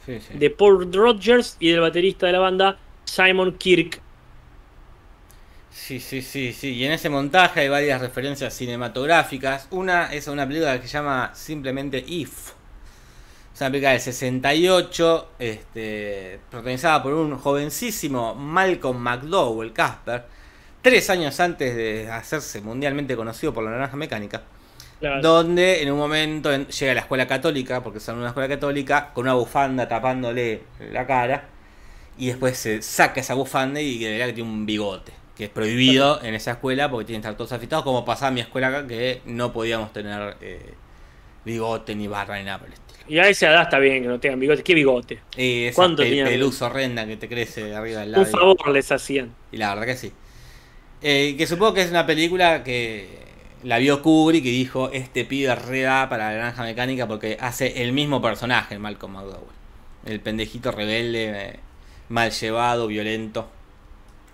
sí, 0.06 0.20
sí. 0.20 0.38
de 0.38 0.50
Paul 0.50 0.92
Rogers 0.92 1.56
y 1.59 1.72
del 1.72 1.80
baterista 1.80 2.26
de 2.26 2.32
la 2.32 2.38
banda, 2.38 2.78
Simon 3.04 3.59
Kirk. 3.59 4.00
Sí, 5.72 5.98
sí, 5.98 6.22
sí, 6.22 6.52
sí. 6.52 6.74
Y 6.74 6.84
en 6.84 6.92
ese 6.92 7.09
montaje 7.09 7.61
hay 7.61 7.68
varias 7.68 8.00
referencias 8.00 8.54
cinematográficas. 8.54 9.66
Una 9.72 10.12
es 10.12 10.28
una 10.28 10.46
película 10.46 10.80
que 10.80 10.86
se 10.86 10.92
llama 10.92 11.32
simplemente 11.34 12.04
If. 12.06 12.52
Es 13.52 13.61
una 13.61 13.70
película 13.70 13.90
del 13.90 14.00
68, 14.00 15.30
este, 15.40 16.38
protagonizada 16.50 17.02
por 17.02 17.14
un 17.14 17.36
jovencísimo 17.36 18.36
Malcolm 18.36 18.98
McDowell, 18.98 19.72
Casper, 19.72 20.24
tres 20.82 21.11
años 21.11 21.40
antes 21.40 21.74
de 21.74 22.09
hacerse 22.09 22.61
mundialmente 22.61 23.16
conocido 23.16 23.52
por 23.52 23.64
la 23.64 23.70
naranja 23.72 23.96
mecánica. 23.96 24.44
Claro. 25.01 25.22
Donde 25.22 25.82
en 25.82 25.92
un 25.92 25.99
momento 25.99 26.53
en- 26.53 26.66
llega 26.66 26.92
a 26.92 26.94
la 26.96 27.01
escuela 27.03 27.26
católica, 27.26 27.82
porque 27.84 28.01
son 28.01 28.18
una 28.18 28.28
escuela 28.28 28.49
católica, 28.49 29.12
con 29.14 29.24
una 29.26 29.34
bufanda 29.34 29.86
tapándole 29.86 30.62
la 30.92 31.07
cara. 31.07 31.44
Y 32.16 32.26
después 32.26 32.59
se 32.59 32.82
saca 32.82 33.20
esa 33.20 33.34
bufanda 33.34 33.80
y 33.80 33.99
de 33.99 34.11
verdad 34.12 34.26
que 34.26 34.32
tiene 34.32 34.51
un 34.51 34.66
bigote. 34.66 35.12
Que 35.36 35.44
es 35.44 35.51
prohibido 35.51 36.20
en 36.24 36.34
esa 36.34 36.51
escuela 36.53 36.90
porque 36.90 37.05
tienen 37.07 37.22
que 37.22 37.28
estar 37.28 37.36
todos 37.36 37.53
afeitados. 37.53 37.84
Como 37.84 38.05
pasaba 38.05 38.28
en 38.30 38.34
mi 38.34 38.40
escuela 38.40 38.68
acá, 38.68 38.86
que 38.88 39.22
no 39.24 39.53
podíamos 39.53 39.92
tener 39.92 40.36
eh, 40.40 40.74
bigote 41.44 41.94
ni 41.94 42.09
barba 42.09 42.36
ni 42.36 42.44
nada 42.44 42.59
por 42.59 42.66
el 42.66 42.72
estilo. 42.74 42.99
Y 43.07 43.18
a 43.20 43.28
esa 43.28 43.51
edad 43.51 43.62
está 43.62 43.78
bien 43.78 44.03
que 44.03 44.09
no 44.09 44.18
tengan 44.18 44.40
bigote. 44.40 44.64
¿Qué 44.64 44.74
bigote? 44.74 45.20
Y 45.36 45.66
esa 45.66 45.76
¿Cuánto 45.76 46.03
pe- 46.03 46.42
horrenda 46.61 47.07
que 47.07 47.16
te 47.16 47.28
crece 47.28 47.72
arriba 47.72 48.01
del 48.01 48.09
Un 48.09 48.14
labio. 48.24 48.26
favor 48.36 48.68
les 48.72 48.90
hacían. 48.90 49.32
Y 49.53 49.59
la 49.59 49.70
verdad 49.76 49.86
que 49.86 49.96
sí. 49.96 50.12
Eh, 51.01 51.36
que 51.38 51.46
supongo 51.46 51.74
que 51.74 51.82
es 51.82 51.90
una 51.90 52.05
película 52.05 52.64
que 52.64 53.27
la 53.62 53.78
vio 53.78 54.02
Kubrick 54.02 54.44
y 54.44 54.50
dijo, 54.50 54.90
este 54.92 55.24
pibe 55.24 55.54
re 55.54 55.82
da 55.82 56.09
para 56.09 56.30
la 56.32 56.38
naranja 56.38 56.62
mecánica 56.64 57.06
porque 57.09 57.36
hace 57.40 57.82
el 57.82 57.92
mismo 57.92 58.20
personaje, 58.22 58.74
el 58.74 58.80
Malcolm 58.80 59.14
McDowell. 59.14 59.56
El 60.04 60.20
pendejito 60.20 60.70
rebelde, 60.72 61.30
eh, 61.50 61.61
mal 62.09 62.30
llevado, 62.30 62.86
violento. 62.86 63.50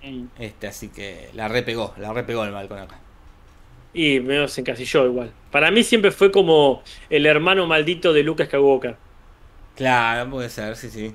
Mm. 0.03 0.29
Este, 0.39 0.67
así 0.69 0.91
que 0.91 1.31
la 1.35 1.49
repegó, 1.49 1.95
la 1.99 2.13
repegó 2.13 2.45
el 2.45 2.53
Malcolm 2.53 2.83
acá. 2.83 3.01
Y 3.95 4.21
medio 4.21 4.49
se 4.49 4.61
encasilló 4.61 5.07
igual. 5.07 5.33
Para 5.51 5.71
mí 5.71 5.83
siempre 5.85 6.11
fue 6.11 6.31
como 6.33 6.83
el 7.09 7.27
hermano 7.27 7.67
maldito 7.67 8.13
de 8.13 8.23
Lucas 8.23 8.49
Skywalker. 8.49 8.99
Claro, 9.77 10.31
puede 10.31 10.49
ser, 10.51 10.77
sí, 10.77 10.91
sí. 10.91 11.15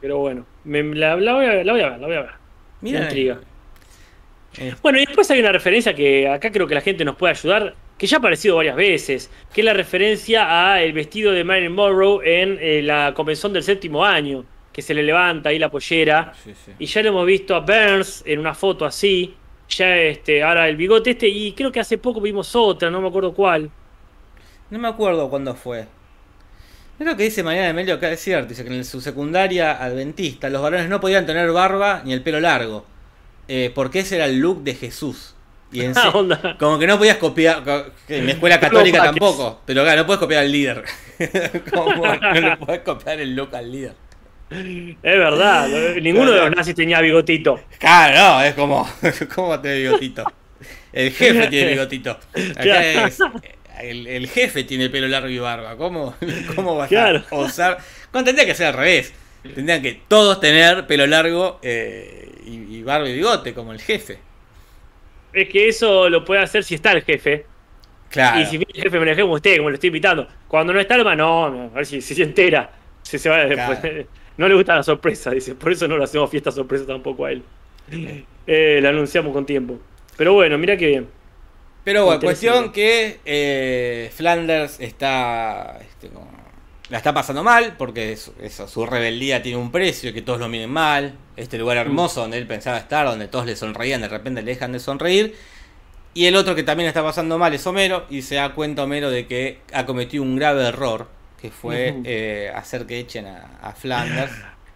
Pero 0.00 0.18
bueno, 0.18 0.46
me- 0.64 0.82
la, 0.94 1.16
la 1.16 1.34
voy 1.34 1.46
a, 1.46 1.48
ver, 1.50 1.66
la 1.66 1.72
voy 1.72 1.82
a 1.82 1.90
ver, 1.90 2.00
la 2.00 2.06
voy 2.06 2.16
a 2.16 2.20
ver. 2.22 2.30
Mira, 2.80 3.00
Me 3.00 3.02
intriga. 3.02 3.40
Eh, 4.58 4.74
Bueno, 4.82 4.98
y 4.98 5.06
después 5.06 5.30
hay 5.30 5.40
una 5.40 5.52
referencia 5.52 5.94
que 5.94 6.28
acá 6.28 6.50
creo 6.50 6.66
que 6.66 6.74
la 6.74 6.80
gente 6.80 7.04
nos 7.04 7.16
puede 7.16 7.32
ayudar, 7.32 7.74
que 7.98 8.06
ya 8.06 8.16
ha 8.16 8.18
aparecido 8.18 8.56
varias 8.56 8.76
veces, 8.76 9.30
que 9.52 9.60
es 9.60 9.64
la 9.64 9.74
referencia 9.74 10.72
a 10.72 10.82
el 10.82 10.92
vestido 10.92 11.32
de 11.32 11.44
Marilyn 11.44 11.72
Monroe 11.72 12.42
en 12.42 12.58
eh, 12.60 12.82
la 12.82 13.12
convención 13.14 13.52
del 13.52 13.62
séptimo 13.62 14.04
año, 14.04 14.44
que 14.72 14.82
se 14.82 14.94
le 14.94 15.02
levanta 15.02 15.50
ahí 15.50 15.58
la 15.58 15.70
pollera. 15.70 16.32
sí, 16.42 16.52
sí. 16.64 16.72
Y 16.78 16.86
ya 16.86 17.02
lo 17.02 17.10
hemos 17.10 17.26
visto 17.26 17.54
a 17.54 17.60
Burns 17.60 18.22
en 18.26 18.40
una 18.40 18.54
foto 18.54 18.84
así. 18.84 19.34
Ya 19.68 19.96
este, 19.96 20.42
ahora 20.42 20.68
el 20.68 20.76
bigote 20.76 21.10
este, 21.10 21.28
y 21.28 21.52
creo 21.52 21.72
que 21.72 21.80
hace 21.80 21.96
poco 21.98 22.20
vimos 22.20 22.54
otra, 22.54 22.90
no 22.90 23.00
me 23.00 23.08
acuerdo 23.08 23.32
cuál. 23.32 23.70
No 24.70 24.78
me 24.78 24.88
acuerdo 24.88 25.30
cuándo 25.30 25.54
fue. 25.54 25.86
Es 26.98 27.04
lo 27.04 27.16
que 27.16 27.24
dice 27.24 27.42
Mariana 27.42 27.70
Emilio 27.70 27.94
acá, 27.94 28.10
es 28.10 28.20
cierto. 28.20 28.48
Dice 28.48 28.64
que 28.64 28.74
en 28.74 28.84
su 28.84 29.00
secundaria 29.00 29.82
adventista 29.82 30.48
los 30.48 30.62
varones 30.62 30.88
no 30.88 31.00
podían 31.00 31.26
tener 31.26 31.50
barba 31.50 32.02
ni 32.04 32.12
el 32.12 32.22
pelo 32.22 32.40
largo. 32.40 32.84
Eh, 33.48 33.70
porque 33.74 34.00
ese 34.00 34.16
era 34.16 34.26
el 34.26 34.38
look 34.38 34.62
de 34.62 34.74
Jesús. 34.74 35.34
Y 35.72 35.80
en 35.82 35.92
Ah, 35.96 36.10
onda. 36.14 36.56
como 36.58 36.78
que 36.78 36.86
no 36.86 36.98
podías 36.98 37.16
copiar. 37.16 37.62
En 38.08 38.26
la 38.26 38.32
escuela 38.32 38.60
católica 38.60 39.02
tampoco. 39.02 39.60
Pero 39.66 39.82
claro, 39.82 40.02
no 40.02 40.06
puedes 40.06 40.20
copiar 40.20 40.42
al 40.44 40.52
líder. 40.52 40.84
como 41.72 42.06
no 42.06 42.32
le 42.34 42.56
puedes 42.56 42.82
copiar 42.82 43.20
el 43.20 43.34
look 43.34 43.54
al 43.54 43.70
líder. 43.72 43.94
Es 44.50 44.94
verdad, 45.02 45.68
ninguno 46.00 46.30
de 46.30 46.40
los 46.42 46.50
nazis 46.54 46.74
tenía 46.74 47.00
bigotito. 47.00 47.60
Claro, 47.78 48.16
no, 48.38 48.44
es 48.44 48.54
como. 48.54 48.88
¿Cómo 49.34 49.48
va 49.48 49.54
a 49.56 49.62
tener 49.62 49.78
bigotito? 49.78 50.24
El 50.92 51.10
jefe 51.12 51.48
tiene 51.48 51.70
bigotito. 51.72 52.10
Acá 52.56 53.06
es. 53.06 53.18
El, 53.80 54.06
el 54.06 54.28
jefe 54.28 54.62
tiene 54.62 54.88
pelo 54.90 55.08
largo 55.08 55.28
y 55.28 55.38
barba. 55.38 55.76
¿Cómo, 55.76 56.14
cómo 56.54 56.76
vas 56.76 56.88
Claro. 56.88 57.24
a 57.30 57.34
osar? 57.34 57.78
Tendría 58.12 58.46
que 58.46 58.54
ser 58.54 58.66
al 58.68 58.74
revés. 58.74 59.12
Tendrían 59.42 59.82
que 59.82 60.00
todos 60.06 60.38
tener 60.40 60.86
pelo 60.86 61.06
largo 61.08 61.58
eh, 61.62 62.23
y, 62.44 62.76
y 62.76 62.82
barba 62.82 63.08
y 63.08 63.14
bigote, 63.14 63.54
como 63.54 63.72
el 63.72 63.80
jefe. 63.80 64.18
Es 65.32 65.48
que 65.48 65.68
eso 65.68 66.08
lo 66.08 66.24
puede 66.24 66.40
hacer 66.42 66.62
si 66.64 66.74
está 66.76 66.92
el 66.92 67.02
jefe. 67.02 67.46
Claro. 68.10 68.40
Y 68.40 68.46
si 68.46 68.56
el 68.56 68.66
jefe, 68.82 69.00
me 69.00 69.06
lo 69.12 69.22
como 69.22 69.34
usted, 69.34 69.56
como 69.56 69.70
lo 69.70 69.74
estoy 69.74 69.88
invitando. 69.88 70.28
Cuando 70.46 70.72
no 70.72 70.78
está 70.80 70.94
el 70.94 71.04
man, 71.04 71.18
no, 71.18 71.46
a 71.46 71.68
ver 71.68 71.86
si, 71.86 72.00
si 72.00 72.14
se 72.14 72.22
entera. 72.22 72.70
Si 73.02 73.18
se 73.18 73.28
va, 73.28 73.46
Claro. 73.48 73.78
pues, 73.80 74.06
no 74.36 74.48
le 74.48 74.54
gusta 74.54 74.76
la 74.76 74.82
sorpresa, 74.82 75.30
dice. 75.30 75.54
Por 75.54 75.72
eso 75.72 75.88
no 75.88 75.98
le 75.98 76.04
hacemos 76.04 76.30
fiesta 76.30 76.52
sorpresa 76.52 76.86
tampoco 76.86 77.24
a 77.24 77.32
él. 77.32 77.42
Eh, 78.46 78.78
la 78.80 78.90
anunciamos 78.90 79.32
con 79.32 79.44
tiempo. 79.44 79.78
Pero 80.16 80.32
bueno, 80.34 80.56
mira 80.58 80.76
qué 80.76 80.86
bien. 80.86 81.08
Pero 81.82 82.06
bueno, 82.06 82.20
cuestión 82.20 82.72
que 82.72 83.18
eh, 83.24 84.10
Flanders 84.14 84.80
está 84.80 85.78
este, 85.80 86.08
como- 86.08 86.33
la 86.90 86.98
está 86.98 87.14
pasando 87.14 87.42
mal 87.42 87.74
porque 87.78 88.16
su, 88.16 88.32
eso, 88.42 88.68
su 88.68 88.84
rebeldía 88.86 89.42
tiene 89.42 89.58
un 89.58 89.72
precio 89.72 90.10
y 90.10 90.12
que 90.12 90.22
todos 90.22 90.38
lo 90.38 90.48
miren 90.48 90.70
mal. 90.70 91.14
Este 91.36 91.58
lugar 91.58 91.76
hermoso 91.78 92.20
donde 92.20 92.38
él 92.38 92.46
pensaba 92.46 92.78
estar, 92.78 93.06
donde 93.06 93.26
todos 93.28 93.46
le 93.46 93.56
sonreían, 93.56 94.00
de 94.02 94.08
repente 94.08 94.42
le 94.42 94.52
dejan 94.52 94.72
de 94.72 94.78
sonreír. 94.78 95.34
Y 96.12 96.26
el 96.26 96.36
otro 96.36 96.54
que 96.54 96.62
también 96.62 96.86
está 96.88 97.02
pasando 97.02 97.38
mal 97.38 97.52
es 97.54 97.66
Homero 97.66 98.04
y 98.08 98.22
se 98.22 98.36
da 98.36 98.54
cuenta 98.54 98.84
Homero 98.84 99.10
de 99.10 99.26
que 99.26 99.60
ha 99.72 99.84
cometido 99.84 100.22
un 100.22 100.36
grave 100.36 100.64
error 100.68 101.08
que 101.40 101.50
fue 101.50 102.00
eh, 102.04 102.52
hacer 102.54 102.86
que 102.86 102.98
echen 103.00 103.26
a, 103.26 103.58
a 103.62 103.72
Flanders. 103.72 104.32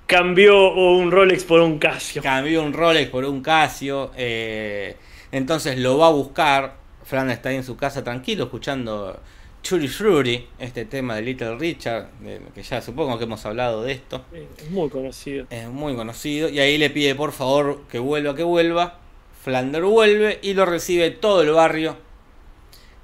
Cambió 0.07 0.75
un 0.75 1.11
Rolex 1.11 1.45
por 1.45 1.61
un 1.61 1.79
Casio. 1.79 2.23
Cambió 2.23 2.63
un 2.63 2.73
Rolex 2.73 3.11
por 3.11 3.25
un 3.25 3.43
Casio. 3.43 4.11
eh, 4.17 4.97
entonces 5.31 5.79
lo 5.79 5.99
va 5.99 6.09
a 6.09 6.11
buscar. 6.11 6.77
Flanders 7.05 7.39
está 7.39 7.51
ahí 7.51 7.57
en 7.57 7.65
su 7.65 7.77
casa 7.77 8.03
tranquilo 8.03 8.45
escuchando 8.45 9.21
Churi 9.63 9.87
Shuri, 9.89 10.47
este 10.59 10.85
tema 10.85 11.17
de 11.17 11.23
Little 11.23 11.57
Richard, 11.57 12.11
de- 12.21 12.41
que 12.55 12.63
ya 12.63 12.81
supongo 12.81 13.19
que 13.19 13.25
hemos 13.25 13.45
hablado 13.45 13.83
de 13.83 13.93
esto. 13.93 14.25
Es 14.57 14.71
muy 14.71 14.89
conocido. 14.89 15.47
Es 15.51 15.69
muy 15.69 15.95
conocido. 15.95 16.49
Y 16.49 16.59
ahí 16.61 16.79
le 16.79 16.91
pide 16.91 17.15
por 17.15 17.33
favor 17.33 17.83
que 17.91 17.99
vuelva, 17.99 18.35
que 18.35 18.45
vuelva. 18.45 18.99
Flanders 19.43 19.85
vuelve 19.85 20.39
y 20.43 20.55
lo 20.55 20.65
recibe 20.67 21.11
todo 21.11 21.43
el 21.43 21.51
barrio 21.51 21.97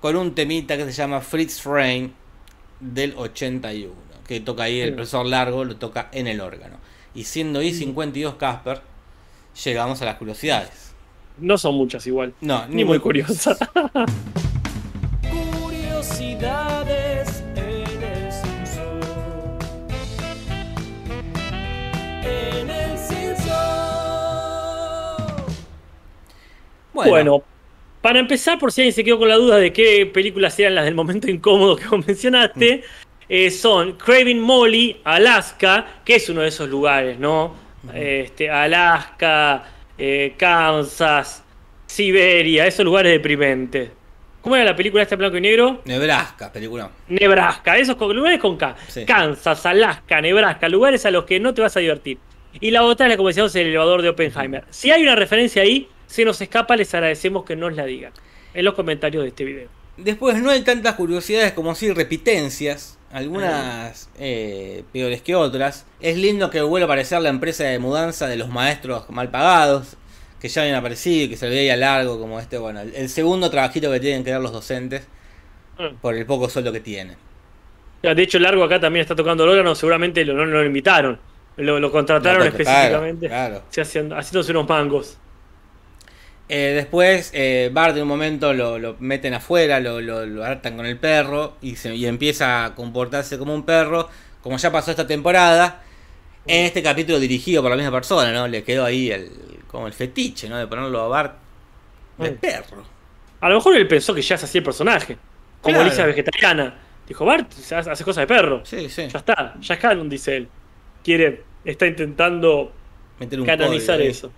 con 0.01 0.17
un 0.17 0.35
temita 0.35 0.77
que 0.77 0.85
se 0.85 0.93
llama 0.93 1.21
Fritz 1.21 1.65
Rain 1.65 2.13
del 2.81 3.15
81. 3.17 3.93
Que 4.27 4.41
toca 4.41 4.65
ahí 4.65 4.81
el 4.81 4.91
Sí. 4.91 4.95
profesor 4.95 5.27
Largo, 5.27 5.65
lo 5.65 5.77
toca 5.77 6.09
en 6.13 6.27
el 6.27 6.41
órgano. 6.41 6.77
Y 7.15 7.25
siendo 7.25 7.63
I52 7.63 8.37
Casper, 8.37 8.81
llegamos 9.65 10.01
a 10.03 10.07
las 10.07 10.17
curiosidades. 10.17 10.93
No 11.39 11.59
son 11.59 11.75
muchas 11.75 12.07
igual. 12.07 12.33
No, 12.41 12.67
Ni 12.69 12.85
muy 12.85 12.99
curiosas. 13.01 13.59
Curiosidades 16.25 17.45
en 17.55 18.03
el 18.03 18.33
Simpson. 18.33 19.01
En 22.23 22.71
el 22.71 22.99
Simpson. 22.99 23.53
Bueno. 26.95 27.43
para 28.01 28.21
empezar, 28.21 28.59
por 28.59 28.73
si 28.73 28.81
alguien 28.81 28.95
se 28.95 29.05
quedó 29.05 29.19
con 29.19 29.29
la 29.29 29.37
duda 29.37 29.59
de 29.59 29.73
qué 29.73 30.07
películas 30.07 30.59
eran 30.59 30.77
las 30.77 30.87
del 30.87 30.95
momento 30.95 31.29
incómodo 31.31 31.77
que 31.77 31.87
vos 31.89 32.07
mencionaste, 32.07 32.83
eh, 33.29 33.51
son 33.51 33.93
Craving 33.93 34.41
Molly, 34.41 35.03
Alaska, 35.05 36.01
que 36.07 36.17
es 36.17 36.29
uno 36.31 36.41
de 36.41 36.49
esos 36.49 36.71
lugares, 36.71 37.19
¿no? 37.19 37.55
Este, 37.93 38.49
Alaska, 38.49 39.65
eh, 39.99 40.35
Kansas, 40.39 41.45
Siberia, 41.87 42.67
esos 42.67 42.85
lugares 42.85 43.13
deprimentes. 43.13 43.91
¿Cómo 44.45 44.57
era 44.57 44.67
la 44.67 44.77
película 44.77 45.03
esta 45.03 45.15
en 45.15 45.21
blanco 45.21 45.39
y 45.39 45.41
negro? 45.41 45.81
Nebraska, 45.87 46.53
película. 46.53 46.91
Nebraska, 47.09 47.79
esos 47.79 47.99
lugares 47.99 48.39
con 48.39 48.59
K. 48.59 48.77
Kansas, 49.07 49.65
Alaska, 49.65 50.21
Nebraska, 50.21 50.69
lugares 50.69 51.07
a 51.07 51.11
los 51.11 51.25
que 51.25 51.41
no 51.41 51.55
te 51.55 51.63
vas 51.63 51.75
a 51.79 51.81
divertir. 51.81 52.19
Y 52.61 52.71
la 52.71 52.83
otra 52.83 53.07
es 53.07 53.11
la 53.13 53.17
como 53.17 53.29
decíamos 53.29 53.57
el 53.57 53.69
elevador 53.69 54.03
de 54.03 54.11
Oppenheimer. 54.11 54.65
Si 54.69 54.91
hay 54.91 55.03
una 55.03 55.17
referencia 55.17 55.63
ahí, 55.63 55.89
se 56.07 56.27
nos 56.27 56.39
escapa, 56.43 56.77
les 56.77 56.93
agradecemos 56.93 57.43
que 57.47 57.57
nos 57.57 57.75
la 57.75 57.87
digan 57.87 58.13
en 58.53 58.65
los 58.67 58.75
comentarios 58.75 59.23
de 59.23 59.31
este 59.31 59.45
video. 59.45 59.69
Después 59.97 60.37
no 60.43 60.51
hay 60.51 60.61
tantas 60.61 60.93
curiosidades 60.97 61.55
como 61.55 61.75
si 61.75 61.91
repitencias, 61.91 62.99
algunas 63.13 64.11
eh, 64.19 64.85
peores 64.93 65.23
que 65.23 65.35
otras. 65.35 65.87
Es 66.03 66.19
lindo 66.19 66.51
que 66.51 66.61
vuelva 66.61 66.85
a 66.85 66.89
aparecer 66.89 67.23
la 67.23 67.31
empresa 67.31 67.65
de 67.65 67.79
mudanza 67.79 68.27
de 68.27 68.37
los 68.37 68.51
maestros 68.51 69.09
mal 69.09 69.31
pagados, 69.31 69.97
que 70.45 70.51
ya 70.51 70.61
habían 70.61 70.77
aparecido 70.77 71.25
y 71.25 71.29
que 71.31 71.39
se 71.39 71.49
le 71.49 71.55
veía 71.55 71.75
largo 71.75 72.21
como 72.21 72.39
este, 72.39 72.59
bueno, 72.59 72.83
el, 72.83 73.09
segundo 73.09 73.49
trabajito 73.49 73.91
que 73.91 73.99
tienen 73.99 74.23
que 74.23 74.31
dar 74.31 74.43
los 74.43 74.53
docentes 74.53 75.09
mm. 75.79 76.01
por 76.03 76.15
el 76.15 76.27
poco 76.27 76.51
sueldo 76.51 76.71
que 76.71 76.81
tienen. 76.81 77.17
De 78.03 78.23
hecho, 78.23 78.39
Largo 78.39 78.63
acá 78.63 78.79
también 78.79 79.01
está 79.01 79.17
tocando 79.17 79.45
el 79.45 79.49
órgano, 79.49 79.75
seguramente 79.75 80.23
lo, 80.23 80.35
no 80.35 80.45
lo 80.45 80.63
invitaron, 80.63 81.19
lo, 81.57 81.91
contrataron 81.91 82.47
específicamente, 82.47 83.31
haciéndose 83.33 84.51
unos 84.51 84.69
mangos. 84.69 85.17
Eh, 86.51 86.73
después 86.77 87.31
eh, 87.33 87.71
Bart 87.73 87.95
de 87.95 88.03
un 88.03 88.09
momento 88.09 88.53
lo, 88.53 88.97
meten 88.99 89.33
afuera, 89.33 89.81
lo, 89.81 90.03
lo, 90.03 90.45
hartan 90.45 90.77
con 90.77 90.85
el 90.85 90.99
perro 90.99 91.57
y, 91.63 91.77
se, 91.77 91.97
y 91.97 92.05
empieza 92.05 92.67
a 92.67 92.75
comportarse 92.75 93.39
como 93.39 93.55
un 93.55 93.65
perro, 93.65 94.11
como 94.43 94.59
ya 94.59 94.71
pasó 94.71 94.91
esta 94.91 95.07
temporada. 95.07 95.81
En 96.47 96.67
este 96.67 96.83
capítulo 96.83 97.19
dirigido 97.19 97.63
por 97.63 97.71
la 97.71 97.79
misma 97.79 97.93
persona, 97.93 98.31
¿no? 98.31 98.47
Le 98.47 98.63
quedó 98.63 98.85
ahí 98.85 99.11
el, 99.11 99.31
como 99.75 99.89
el 99.89 99.93
fetiche, 99.93 100.49
¿no? 100.49 100.57
De 100.57 100.69
ponerlo 100.69 101.01
a 101.01 101.09
Bart 101.09 101.37
de 102.19 102.31
perro. 102.31 102.85
A 103.41 103.49
lo 103.49 103.57
mejor 103.57 103.75
él 103.77 103.89
pensó 103.89 104.15
que 104.15 104.23
ya 104.23 104.39
se 104.39 104.45
hacía 104.45 104.61
el 104.61 104.65
personaje. 104.65 105.19
Como 105.61 105.81
claro. 105.81 106.07
vegetariana. 106.07 106.75
Dijo, 107.09 107.25
Bart 107.25 107.51
hace 107.73 108.05
cosas 108.05 108.23
de 108.23 108.27
perro. 108.29 108.65
Sí, 108.65 108.89
sí. 108.89 109.09
Ya 109.09 109.19
está, 109.19 109.57
ya 109.61 109.75
es 109.75 109.81
canon, 109.81 110.09
dice 110.09 110.37
él. 110.37 110.49
Quiere, 111.03 111.43
está 111.65 111.89
intentando 111.89 112.73
canonizar 113.45 114.01
eso. 114.01 114.31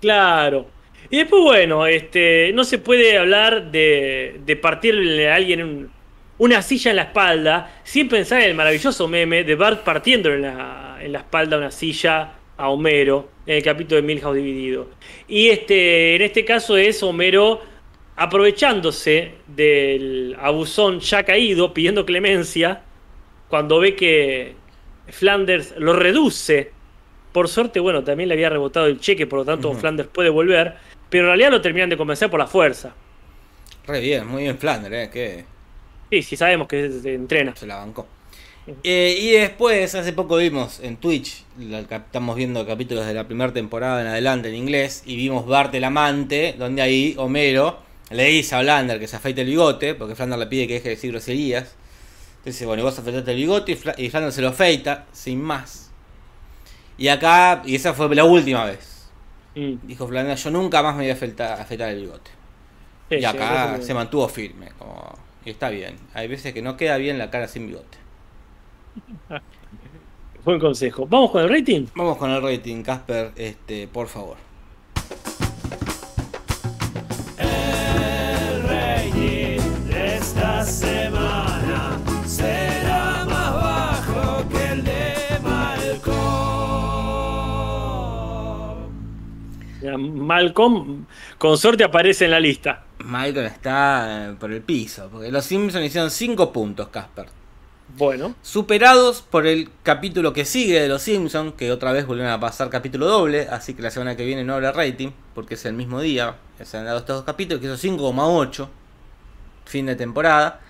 Claro. 0.00 0.68
Y 1.10 1.18
después, 1.18 1.42
bueno, 1.42 1.88
este, 1.88 2.52
no 2.54 2.62
se 2.62 2.78
puede 2.78 3.18
hablar 3.18 3.72
de, 3.72 4.40
de 4.46 4.56
partirle 4.56 5.28
a 5.28 5.34
alguien 5.34 5.90
una 6.38 6.62
silla 6.62 6.90
en 6.92 6.96
la 6.96 7.02
espalda 7.02 7.80
sin 7.82 8.08
pensar 8.08 8.42
en 8.42 8.50
el 8.50 8.54
maravilloso 8.54 9.08
meme 9.08 9.42
de 9.42 9.56
Bart 9.56 9.82
partiendo 9.82 10.32
en 10.32 10.42
la, 10.42 10.98
en 11.00 11.12
la 11.12 11.18
espalda 11.18 11.58
una 11.58 11.72
silla 11.72 12.34
a 12.56 12.68
Homero 12.68 13.28
en 13.46 13.56
el 13.56 13.62
capítulo 13.62 14.00
de 14.00 14.06
Milhouse 14.06 14.36
dividido. 14.36 14.88
Y 15.28 15.48
este, 15.48 16.16
en 16.16 16.22
este 16.22 16.44
caso 16.44 16.76
es 16.76 17.02
Homero 17.02 17.60
aprovechándose 18.16 19.32
del 19.46 20.36
abusón 20.40 21.00
ya 21.00 21.24
caído, 21.24 21.74
pidiendo 21.74 22.06
clemencia, 22.06 22.82
cuando 23.48 23.80
ve 23.80 23.96
que 23.96 24.54
Flanders 25.08 25.74
lo 25.78 25.92
reduce. 25.92 26.72
Por 27.32 27.48
suerte, 27.48 27.80
bueno, 27.80 28.04
también 28.04 28.28
le 28.28 28.34
había 28.34 28.50
rebotado 28.50 28.86
el 28.86 29.00
cheque, 29.00 29.26
por 29.26 29.40
lo 29.40 29.44
tanto 29.44 29.72
Flanders 29.72 30.08
puede 30.08 30.30
volver 30.30 30.76
pero 31.14 31.26
en 31.26 31.28
realidad 31.28 31.50
lo 31.52 31.60
terminan 31.60 31.88
de 31.88 31.96
convencer 31.96 32.28
por 32.28 32.40
la 32.40 32.48
fuerza. 32.48 32.92
Re 33.86 34.00
bien, 34.00 34.26
muy 34.26 34.42
bien 34.42 34.58
Flanders, 34.58 34.94
¿eh? 34.96 35.10
Que... 35.12 35.44
Sí, 36.10 36.22
sí 36.24 36.36
sabemos 36.36 36.66
que 36.66 36.90
se 36.90 37.14
entrena. 37.14 37.54
Se 37.54 37.68
la 37.68 37.76
bancó. 37.76 38.08
Eh, 38.82 39.18
y 39.20 39.30
después, 39.32 39.94
hace 39.94 40.12
poco 40.14 40.36
vimos 40.36 40.80
en 40.80 40.96
Twitch, 40.96 41.44
estamos 41.90 42.36
viendo 42.36 42.66
capítulos 42.66 43.06
de 43.06 43.12
la 43.12 43.26
primera 43.26 43.52
temporada 43.52 44.00
en 44.00 44.06
adelante 44.06 44.48
en 44.48 44.54
inglés, 44.54 45.02
y 45.04 45.16
vimos 45.16 45.46
Bart 45.46 45.74
el 45.74 45.84
amante, 45.84 46.54
donde 46.58 46.80
ahí 46.80 47.14
Homero 47.18 47.78
le 48.10 48.24
dice 48.24 48.54
a 48.54 48.60
Flanders 48.60 49.00
que 49.00 49.06
se 49.06 49.16
afeite 49.16 49.42
el 49.42 49.48
bigote, 49.48 49.94
porque 49.94 50.14
Flanders 50.14 50.40
le 50.40 50.46
pide 50.46 50.66
que 50.66 50.74
deje 50.74 50.88
de 50.88 50.94
decir 50.94 51.10
groserías. 51.10 51.74
Entonces, 52.38 52.66
bueno, 52.66 52.82
vos 52.82 52.98
afeitaste 52.98 53.30
el 53.30 53.36
bigote 53.36 53.72
y 53.98 54.10
Flanders 54.10 54.34
se 54.34 54.42
lo 54.42 54.48
afeita, 54.48 55.06
sin 55.12 55.40
más. 55.42 55.90
Y 56.96 57.08
acá, 57.08 57.62
y 57.66 57.74
esa 57.74 57.92
fue 57.92 58.14
la 58.14 58.24
última 58.24 58.64
vez. 58.64 59.08
Mm. 59.54 59.86
Dijo 59.86 60.06
Flanders, 60.06 60.42
yo 60.44 60.50
nunca 60.50 60.82
más 60.82 60.94
me 60.94 61.02
voy 61.02 61.10
a 61.10 61.14
afeitar, 61.14 61.90
el 61.90 62.00
bigote. 62.00 62.30
y 63.10 63.24
acá 63.24 63.78
se 63.80 63.92
mantuvo 63.94 64.28
firme. 64.28 64.70
Como, 64.78 65.18
y 65.44 65.50
está 65.50 65.70
bien. 65.70 65.96
Hay 66.14 66.28
veces 66.28 66.54
que 66.54 66.62
no 66.62 66.76
queda 66.76 66.96
bien 66.96 67.18
la 67.18 67.30
cara 67.30 67.48
sin 67.48 67.66
bigote. 67.66 68.03
Buen 70.44 70.60
consejo. 70.60 71.06
¿Vamos 71.06 71.30
con 71.30 71.42
el 71.42 71.48
rating? 71.48 71.86
Vamos 71.94 72.18
con 72.18 72.30
el 72.30 72.42
rating, 72.42 72.82
Casper, 72.82 73.32
este, 73.36 73.88
por 73.88 74.08
favor. 74.08 74.36
El 77.38 78.62
rating 78.62 79.60
de 79.88 80.16
esta 80.16 80.62
semana 80.64 81.98
será 82.26 83.24
más 83.24 83.54
bajo 83.54 84.48
que 84.50 84.66
el 84.68 84.84
de 84.84 85.04
Malcolm, 89.98 91.06
con 91.38 91.56
suerte 91.58 91.84
aparece 91.84 92.26
en 92.26 92.30
la 92.32 92.40
lista. 92.40 92.84
Malcolm 93.04 93.46
está 93.46 94.30
eh, 94.30 94.34
por 94.38 94.52
el 94.52 94.62
piso, 94.62 95.08
porque 95.10 95.30
los 95.30 95.44
Simpsons 95.44 95.86
hicieron 95.86 96.10
5 96.10 96.52
puntos, 96.52 96.88
Casper. 96.88 97.43
Bueno. 97.88 98.34
Superados 98.42 99.22
por 99.22 99.46
el 99.46 99.70
capítulo 99.82 100.32
que 100.32 100.44
sigue 100.44 100.80
de 100.80 100.88
Los 100.88 101.02
Simpsons, 101.02 101.54
que 101.54 101.70
otra 101.70 101.92
vez 101.92 102.06
volvieron 102.06 102.32
a 102.32 102.40
pasar 102.40 102.70
capítulo 102.70 103.06
doble, 103.06 103.48
así 103.50 103.74
que 103.74 103.82
la 103.82 103.90
semana 103.90 104.16
que 104.16 104.24
viene 104.24 104.42
no 104.42 104.54
habrá 104.54 104.72
rating, 104.72 105.10
porque 105.34 105.54
es 105.54 105.64
el 105.64 105.74
mismo 105.74 106.00
día, 106.00 106.36
se 106.62 106.76
han 106.76 106.84
dado 106.86 106.98
estos 106.98 107.16
dos 107.16 107.24
capítulos, 107.24 107.60
que 107.60 107.66
hizo 107.66 107.76
5,8, 107.76 108.68
fin 109.66 109.86
de 109.86 109.96
temporada. 109.96 110.60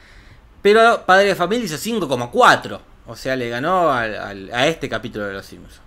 Pero 0.60 1.04
Padre 1.06 1.28
de 1.28 1.34
Familia 1.34 1.64
hizo 1.64 1.76
5,4, 1.76 2.80
o 3.06 3.16
sea, 3.16 3.36
le 3.36 3.48
ganó 3.48 3.90
a 3.90 4.66
este 4.66 4.88
capítulo 4.88 5.26
de 5.26 5.34
Los 5.34 5.46
Simpsons. 5.46 5.80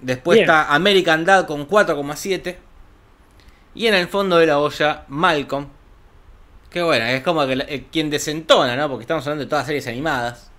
Después 0.00 0.40
está 0.40 0.74
American 0.74 1.24
Dad 1.24 1.46
con 1.46 1.66
4,7. 1.66 2.56
Y 3.74 3.86
en 3.86 3.94
el 3.94 4.08
fondo 4.08 4.36
de 4.36 4.46
la 4.46 4.58
olla, 4.58 5.04
Malcolm. 5.08 5.68
Que 6.76 6.82
bueno, 6.82 7.06
es 7.06 7.22
como 7.22 7.46
que 7.46 7.54
eh, 7.54 7.86
quien 7.90 8.10
desentona, 8.10 8.76
¿no? 8.76 8.90
Porque 8.90 9.04
estamos 9.04 9.26
hablando 9.26 9.44
de 9.44 9.48
todas 9.48 9.64
series 9.64 9.86
animadas. 9.86 10.50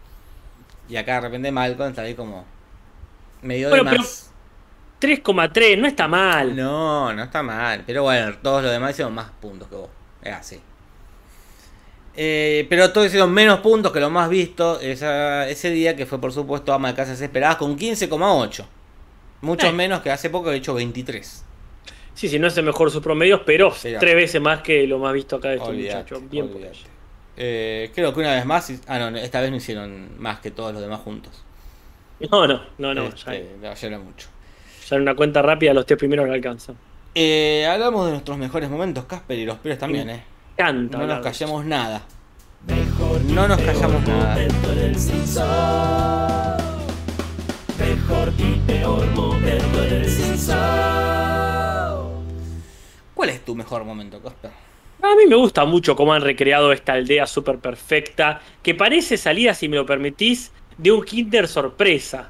Y 0.90 0.96
acá 0.96 1.14
de 1.14 1.22
repente 1.22 1.52
Malcolm 1.52 1.90
está 1.90 2.02
ahí 2.02 2.16
como 2.16 2.44
medio 3.44 3.70
de 3.70 3.84
más. 3.84 4.32
3,3, 5.00 5.78
no 5.78 5.86
está 5.86 6.08
mal. 6.08 6.56
No, 6.56 7.14
no 7.14 7.22
está 7.22 7.44
mal. 7.44 7.84
Pero 7.86 8.02
bueno, 8.02 8.36
todos 8.42 8.64
los 8.64 8.72
demás 8.72 8.94
hicieron 8.94 9.14
más 9.14 9.30
puntos 9.40 9.68
que 9.68 9.76
vos. 9.76 9.90
Es 10.24 10.34
así. 10.34 10.60
Eh, 12.16 12.66
pero 12.68 12.92
todos 12.92 13.06
hicieron 13.06 13.32
menos 13.32 13.60
puntos 13.60 13.92
que 13.92 14.00
lo 14.00 14.10
más 14.10 14.28
visto 14.28 14.80
ese 14.80 15.70
día, 15.70 15.96
que 15.96 16.08
fue 16.08 16.20
por 16.20 16.34
supuesto 16.34 16.74
Ama 16.74 16.88
de 16.88 16.96
Casas 16.96 17.22
Esperadas 17.22 17.58
con 17.58 17.78
15,8. 17.78 18.66
Mucho 19.42 19.68
eh. 19.68 19.72
menos 19.72 20.02
que 20.02 20.10
hace 20.10 20.32
poco 20.32 20.52
he 20.52 20.56
hecho 20.56 20.74
23. 20.74 21.46
Sí, 22.18 22.28
sí, 22.28 22.40
no 22.40 22.48
es 22.48 22.58
el 22.58 22.66
mejor 22.66 22.90
sus 22.90 23.04
promedios, 23.04 23.42
pero 23.46 23.72
tres 24.00 24.16
veces 24.16 24.42
más 24.42 24.62
que 24.64 24.88
lo 24.88 24.98
más 24.98 25.14
visto 25.14 25.36
acá 25.36 25.50
de 25.50 25.58
estos 25.58 25.72
muchachos. 25.74 26.30
Bien 26.30 26.50
eh, 27.40 27.92
creo 27.94 28.12
que 28.12 28.20
una 28.22 28.34
vez 28.34 28.44
más. 28.44 28.74
Ah, 28.88 28.98
no, 28.98 29.16
esta 29.16 29.40
vez 29.40 29.52
no 29.52 29.58
hicieron 29.58 30.20
más 30.20 30.40
que 30.40 30.50
todos 30.50 30.74
los 30.74 30.82
demás 30.82 31.02
juntos. 31.02 31.44
No, 32.32 32.48
no, 32.48 32.64
no, 32.80 32.96
no. 32.96 33.04
Este, 33.04 33.48
ya, 33.62 33.74
era 33.74 34.00
mucho. 34.00 34.28
Ya 34.90 34.96
en 34.96 35.04
una 35.04 35.16
cuenta 35.16 35.44
rápida 35.44 35.72
los 35.76 35.86
tres 35.86 36.00
primeros 36.00 36.28
no 36.28 36.34
alcanzan. 36.34 36.76
Eh, 37.14 37.68
hablamos 37.70 38.08
de 38.08 38.14
nuestros 38.14 38.40
mejores 38.40 38.68
momentos, 38.68 39.06
Casper, 39.06 39.38
y 39.38 39.46
los 39.46 39.60
peores 39.60 39.78
también, 39.78 40.10
¿eh? 40.10 40.24
Canta, 40.56 40.98
no 40.98 41.06
nos 41.06 41.20
callamos 41.24 41.64
nada. 41.66 42.02
Mejor 42.66 43.22
no 43.26 43.48
nos 43.48 43.62
callamos 43.62 44.08
nada 44.08 44.38
mejor 48.08 48.34
y 48.38 48.60
peor 48.66 49.06
momento 49.12 49.82
del 49.82 50.06
¿Cuál 53.18 53.32
es 53.32 53.44
tu 53.44 53.56
mejor 53.56 53.84
momento, 53.84 54.22
Costa? 54.22 54.52
A 55.02 55.16
mí 55.16 55.26
me 55.28 55.36
gusta 55.36 55.66
mucho 55.66 55.96
cómo 55.96 56.14
han 56.14 56.22
recreado 56.22 56.72
esta 56.72 56.94
aldea 56.94 57.26
súper 57.26 57.58
perfecta, 57.58 58.42
que 58.62 58.76
parece 58.76 59.18
salida, 59.18 59.56
si 59.56 59.68
me 59.68 59.76
lo 59.76 59.88
permitís, 59.88 60.52
de 60.78 60.92
un 60.92 61.04
Kinder 61.04 61.48
sorpresa. 61.48 62.30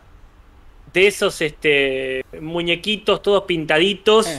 De 0.93 1.07
esos 1.07 1.41
este, 1.41 2.23
muñequitos 2.39 3.21
todos 3.21 3.43
pintaditos, 3.43 4.29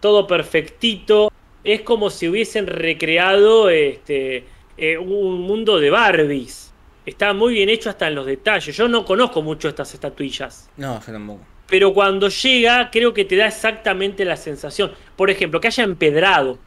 todo 0.00 0.26
perfectito. 0.26 1.30
Es 1.62 1.82
como 1.82 2.10
si 2.10 2.28
hubiesen 2.28 2.66
recreado 2.66 3.70
este, 3.70 4.46
eh, 4.76 4.98
un 4.98 5.42
mundo 5.42 5.78
de 5.78 5.90
Barbies. 5.90 6.72
Está 7.06 7.32
muy 7.34 7.54
bien 7.54 7.68
hecho 7.68 7.88
hasta 7.88 8.08
en 8.08 8.16
los 8.16 8.26
detalles. 8.26 8.76
Yo 8.76 8.88
no 8.88 9.04
conozco 9.04 9.42
mucho 9.42 9.68
estas 9.68 9.94
estatuillas. 9.94 10.68
No, 10.76 10.98
yo 10.98 11.12
tampoco. 11.12 11.57
Pero 11.68 11.94
cuando 11.94 12.28
llega 12.28 12.90
creo 12.90 13.14
que 13.14 13.24
te 13.24 13.36
da 13.36 13.46
exactamente 13.48 14.24
la 14.24 14.36
sensación. 14.36 14.92
Por 15.16 15.30
ejemplo, 15.30 15.60
que 15.60 15.68
haya 15.68 15.84
empedrado 15.84 16.58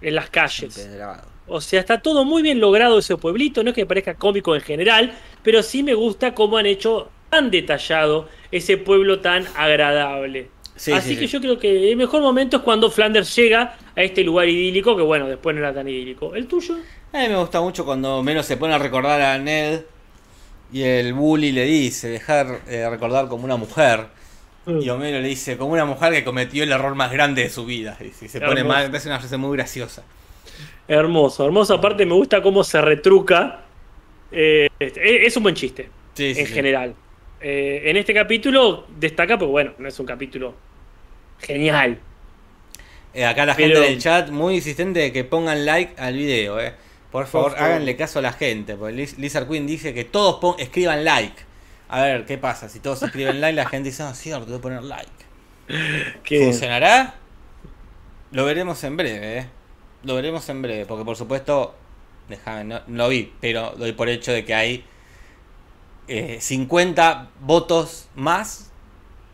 en 0.00 0.14
las 0.14 0.30
calles. 0.30 0.76
Empedrado. 0.76 1.28
O 1.46 1.60
sea, 1.60 1.80
está 1.80 2.00
todo 2.02 2.24
muy 2.24 2.42
bien 2.42 2.60
logrado 2.60 2.98
ese 2.98 3.16
pueblito, 3.16 3.64
no 3.64 3.70
es 3.70 3.76
que 3.76 3.86
parezca 3.86 4.16
cómico 4.16 4.54
en 4.54 4.60
general, 4.62 5.18
pero 5.42 5.62
sí 5.62 5.82
me 5.82 5.94
gusta 5.94 6.34
cómo 6.34 6.58
han 6.58 6.66
hecho 6.66 7.10
tan 7.28 7.50
detallado 7.50 8.28
ese 8.50 8.76
pueblo 8.78 9.20
tan 9.20 9.48
agradable. 9.54 10.52
Sí, 10.76 10.98
Así 10.98 11.16
sí, 11.16 11.16
que 11.16 11.26
sí. 11.26 11.28
yo 11.28 11.40
creo 11.40 11.58
que 11.58 11.90
el 11.90 11.96
mejor 11.96 12.22
momento 12.22 12.58
es 12.58 12.62
cuando 12.62 12.90
Flanders 12.90 13.34
llega 13.36 13.76
a 13.96 14.02
este 14.02 14.24
lugar 14.24 14.48
idílico, 14.48 14.96
que 14.96 15.02
bueno, 15.02 15.28
después 15.28 15.54
no 15.56 15.62
era 15.62 15.74
tan 15.74 15.88
idílico. 15.88 16.34
¿El 16.34 16.46
tuyo? 16.48 16.86
A 17.12 17.18
mí 17.22 17.28
me 17.28 17.36
gusta 17.36 17.60
mucho 17.60 17.84
cuando 17.84 18.22
menos 18.22 18.46
se 18.46 18.56
pone 18.56 18.74
a 18.74 18.78
recordar 18.78 19.20
a 19.20 19.38
Ned 19.38 19.82
y 20.72 20.82
el 20.82 21.14
bully 21.14 21.52
le 21.52 21.64
dice 21.64 22.08
dejar 22.08 22.62
eh, 22.68 22.88
recordar 22.90 23.28
como 23.28 23.44
una 23.44 23.56
mujer. 23.56 24.08
Y 24.66 24.88
Homero 24.90 25.20
le 25.20 25.28
dice 25.28 25.56
como 25.56 25.72
una 25.72 25.84
mujer 25.84 26.12
que 26.12 26.22
cometió 26.24 26.62
el 26.62 26.70
error 26.72 26.94
más 26.94 27.10
grande 27.10 27.42
de 27.44 27.50
su 27.50 27.64
vida. 27.64 27.96
Y 28.00 28.28
se 28.28 28.40
pone 28.40 28.62
mal, 28.62 28.86
parece 28.90 29.08
una 29.08 29.18
frase 29.18 29.36
muy 29.36 29.56
graciosa. 29.56 30.02
Hermoso, 30.86 31.44
hermoso. 31.46 31.74
Aparte 31.74 32.04
me 32.06 32.14
gusta 32.14 32.42
cómo 32.42 32.62
se 32.64 32.80
retruca. 32.80 33.60
Eh, 34.30 34.68
este, 34.78 35.26
es 35.26 35.36
un 35.36 35.42
buen 35.44 35.54
chiste, 35.54 35.88
Sí, 36.14 36.34
sí, 36.34 36.40
en 36.40 36.46
sí. 36.46 36.52
general. 36.52 36.94
Eh, 37.40 37.82
en 37.86 37.96
este 37.96 38.12
capítulo 38.12 38.86
destaca, 38.98 39.38
porque 39.38 39.50
bueno, 39.50 39.72
no 39.78 39.88
es 39.88 39.98
un 39.98 40.06
capítulo 40.06 40.54
genial. 41.40 41.98
Eh, 43.14 43.24
acá 43.24 43.46
la 43.46 43.56
Pero- 43.56 43.76
gente 43.76 43.90
del 43.90 43.98
chat 44.00 44.28
muy 44.30 44.56
insistente 44.56 45.00
de 45.00 45.12
que 45.12 45.24
pongan 45.24 45.64
like 45.64 45.94
al 46.00 46.14
video, 46.14 46.60
eh. 46.60 46.74
Por 47.10 47.26
favor, 47.26 47.52
favor. 47.52 47.64
háganle 47.64 47.96
caso 47.96 48.20
a 48.20 48.22
la 48.22 48.32
gente. 48.32 48.76
Porque 48.76 48.94
Liz- 48.94 49.16
Lizard 49.18 49.48
Queen 49.48 49.66
dice 49.66 49.92
que 49.94 50.04
todos 50.04 50.54
escriban 50.60 51.04
like. 51.04 51.34
A 51.92 52.02
ver, 52.02 52.24
¿qué 52.24 52.38
pasa? 52.38 52.68
Si 52.68 52.78
todos 52.78 53.02
escriben 53.02 53.40
like, 53.40 53.56
la 53.56 53.66
gente 53.68 53.88
dice, 53.88 54.04
ah, 54.04 54.14
cierto, 54.14 54.46
voy 54.46 54.58
a 54.58 54.60
poner 54.60 54.82
like. 54.84 55.10
¿Funcionará? 56.44 57.16
Lo 58.30 58.44
veremos 58.44 58.82
en 58.84 58.96
breve, 58.96 59.38
¿eh? 59.38 59.46
Lo 60.04 60.14
veremos 60.14 60.48
en 60.48 60.62
breve, 60.62 60.86
porque 60.86 61.04
por 61.04 61.16
supuesto, 61.16 61.74
déjame, 62.28 62.62
no, 62.62 62.80
no 62.86 63.04
lo 63.04 63.08
vi, 63.08 63.32
pero 63.40 63.72
doy 63.76 63.90
por 63.90 64.08
hecho 64.08 64.30
de 64.30 64.44
que 64.44 64.54
hay 64.54 64.84
eh, 66.06 66.38
50 66.40 67.30
votos 67.40 68.08
más. 68.14 68.70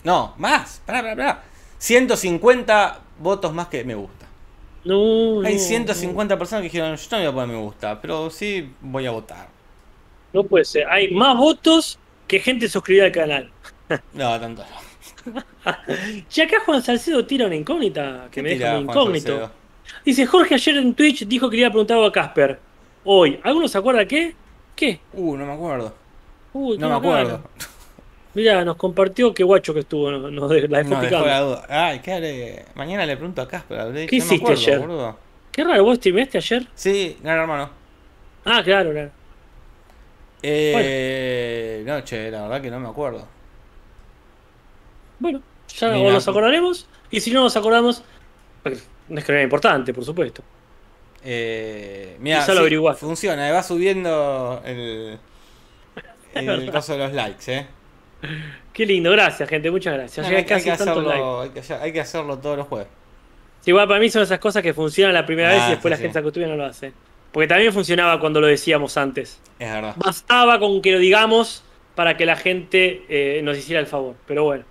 No, 0.03 0.35
más, 0.39 0.81
pará, 0.87 1.03
pará, 1.03 1.15
pará. 1.15 1.45
150 1.77 3.01
votos 3.19 3.53
más 3.53 3.69
que 3.69 3.85
me 3.85 3.95
gusta. 3.95 4.27
no, 4.83 5.43
Hay 5.43 5.57
no, 5.57 5.61
150 5.61 6.39
personas 6.39 6.63
que 6.63 6.69
dijeron, 6.69 6.97
yo 6.97 7.09
no 7.11 7.19
voy 7.19 7.27
a 7.27 7.33
poner 7.33 7.49
me 7.49 7.63
gusta, 7.63 8.01
pero 8.01 8.31
sí 8.31 8.73
voy 8.81 9.05
a 9.05 9.11
votar. 9.11 9.49
No, 10.33 10.43
no 10.43 10.49
puede 10.49 10.65
ser. 10.65 10.87
Hay 10.89 11.11
más 11.11 11.37
votos 11.37 11.99
que 12.27 12.41
gente 12.41 12.68
suscribida 12.68 13.05
al 13.07 13.12
canal. 13.12 13.51
No, 14.14 14.39
tanto 14.41 14.62
no. 14.62 14.87
Y 16.35 16.41
acá 16.41 16.61
Juan 16.64 16.83
Salcedo 16.83 17.24
tira 17.27 17.47
una 17.47 17.57
incógnita 17.57 18.29
que 18.31 18.37
¿Qué 18.37 18.43
me 18.43 18.49
deja 18.51 18.74
muy 18.74 18.83
incógnito. 18.83 19.27
Salcedo? 19.29 19.51
Dice 20.05 20.27
Jorge 20.27 20.55
ayer 20.55 20.77
en 20.77 20.95
Twitch 20.95 21.27
dijo 21.27 21.49
que 21.51 21.57
le 21.57 21.64
había 21.64 21.70
preguntado 21.72 22.05
a 22.05 22.12
Casper. 22.12 22.59
Hoy, 23.05 23.41
¿alguno 23.43 23.68
se 23.68 23.79
acuerda 23.79 24.05
qué? 24.07 24.35
¿Qué? 24.74 25.01
Uh, 25.12 25.37
no 25.37 25.47
me 25.47 25.53
acuerdo. 25.53 25.95
Uy, 26.53 26.79
No 26.79 26.87
qué 26.87 26.91
me 26.93 26.99
acuerdo. 26.99 27.31
raro. 27.39 27.51
Mirá, 28.35 28.64
nos 28.64 28.77
compartió 28.77 29.33
qué 29.33 29.43
guacho 29.45 29.72
que 29.72 29.81
estuvo, 29.81 30.11
nos, 30.11 30.31
nos 30.33 30.51
de- 30.51 30.68
la 30.68 30.79
dejó 30.79 30.91
No, 30.91 31.01
picando. 31.01 31.27
la 31.27 31.41
duda. 31.41 31.66
Ay, 31.68 32.01
¿qué 32.01 32.12
haré? 32.12 32.64
Mañana 32.74 33.07
le 33.07 33.16
pregunto 33.16 33.41
a 33.43 33.49
Casper. 33.49 33.79
¿Qué 33.93 34.18
no 34.18 34.24
hiciste 34.24 34.35
acuerdo, 34.37 34.61
ayer? 34.61 34.79
boludo. 34.81 35.18
Qué 35.53 35.64
raro, 35.64 35.85
¿vos 35.85 35.97
streameaste 35.97 36.39
ayer? 36.39 36.66
Sí, 36.74 37.16
gran 37.22 37.39
hermano. 37.39 37.70
Ah, 38.45 38.62
claro, 38.62 38.93
claro. 38.93 39.11
Eh, 40.49 41.82
No, 41.86 42.01
che, 42.05 42.30
la 42.30 42.42
verdad 42.42 42.61
que 42.62 42.70
no 42.70 42.80
me 42.80 42.88
acuerdo. 42.88 43.26
Bueno, 45.18 45.40
ya 45.68 45.88
Mira. 45.90 46.09
o 46.09 46.12
nos 46.12 46.28
acordaremos. 46.28 46.86
Y 47.11 47.20
si 47.20 47.30
no 47.30 47.42
nos 47.42 47.57
acordamos, 47.57 48.03
pues, 48.62 48.86
no 49.09 49.18
es 49.18 49.24
que 49.24 49.32
no 49.32 49.38
era 49.38 49.44
importante, 49.44 49.94
por 49.94 50.05
supuesto. 50.05 50.42
Eh, 51.24 52.16
mira, 52.20 52.44
averiguaste. 52.44 53.01
funciona, 53.05 53.49
eh, 53.49 53.53
va 53.53 53.62
subiendo 53.62 54.62
el, 54.64 55.18
el 56.34 56.70
caso 56.70 56.92
de 56.92 56.99
los 56.99 57.12
likes, 57.12 57.53
eh. 57.53 57.66
Qué 58.72 58.86
lindo, 58.86 59.11
gracias, 59.11 59.49
gente, 59.49 59.70
muchas 59.70 59.94
gracias. 59.94 60.26
hay, 60.26 60.44
que 60.44 60.55
hacerlo, 60.55 61.40
hay, 61.42 61.51
que, 61.51 61.74
hay 61.74 61.92
que 61.92 62.01
hacerlo 62.01 62.38
todos 62.38 62.57
los 62.59 62.66
jueves. 62.66 62.88
Sí, 63.61 63.70
igual 63.70 63.88
para 63.88 63.99
mí 64.01 64.09
son 64.11 64.22
esas 64.22 64.38
cosas 64.38 64.62
que 64.62 64.72
funcionan 64.74 65.14
la 65.14 65.26
primera 65.26 65.51
Ah, 65.51 65.55
vez 65.55 65.62
y 65.66 65.70
después 65.70 65.82
sí, 65.84 65.90
la 65.90 65.97
sí. 65.97 66.03
gente 66.03 66.12
se 66.14 66.18
acostumbra 66.20 66.49
y 66.49 66.51
no 66.53 66.57
lo 66.57 66.66
hace. 66.66 66.92
Porque 67.37 67.49
también 67.49 67.70
funcionaba 67.70 68.18
cuando 68.18 68.41
lo 68.41 68.47
decíamos 68.47 68.97
antes. 68.97 69.39
Es 69.59 69.70
verdad. 69.70 69.95
Bastaba 69.99 70.59
con 70.59 70.80
que 70.80 70.93
lo 70.93 70.99
digamos 70.99 71.62
para 71.95 72.16
que 72.16 72.24
la 72.24 72.34
gente 72.34 73.05
eh, 73.11 73.43
nos 73.43 73.59
hiciera 73.59 73.78
el 73.78 73.87
favor. 73.87 74.14
Pero 74.26 74.45
bueno. 74.45 74.64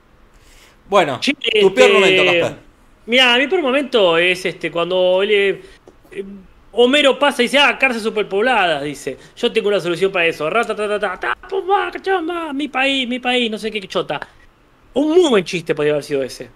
Bueno, 0.89 1.19
Che, 1.19 1.35
tu 1.61 1.71
peor 1.71 1.91
este, 1.91 1.93
momento, 1.93 2.25
Casper. 2.25 2.57
Mira, 3.05 3.37
mi 3.37 3.45
peor 3.45 3.61
momento 3.61 4.17
es 4.17 4.43
este 4.47 4.71
cuando 4.71 5.21
le- 5.23 5.61
eh, 6.09 6.25
Homero 6.71 7.19
pasa 7.19 7.43
y 7.43 7.45
dice, 7.45 7.59
ah, 7.59 7.77
cárcel 7.77 8.01
superpoblada, 8.01 8.81
dice. 8.81 9.15
Yo 9.37 9.51
tengo 9.53 9.67
una 9.67 9.79
solución 9.79 10.11
para 10.11 10.25
eso. 10.25 10.49
Ratatatata, 10.49 11.19
ta, 11.19 11.47
pumba, 11.47 11.91
cachamba, 11.91 12.51
mi 12.51 12.67
país, 12.67 13.07
mi 13.07 13.19
país, 13.19 13.51
no 13.51 13.59
sé 13.59 13.69
qué 13.69 13.79
chota. 13.81 14.19
Un 14.95 15.09
muy 15.11 15.29
buen 15.29 15.43
chiste 15.43 15.75
podría 15.75 15.93
haber 15.93 16.03
sido 16.03 16.23
ese. 16.23 16.49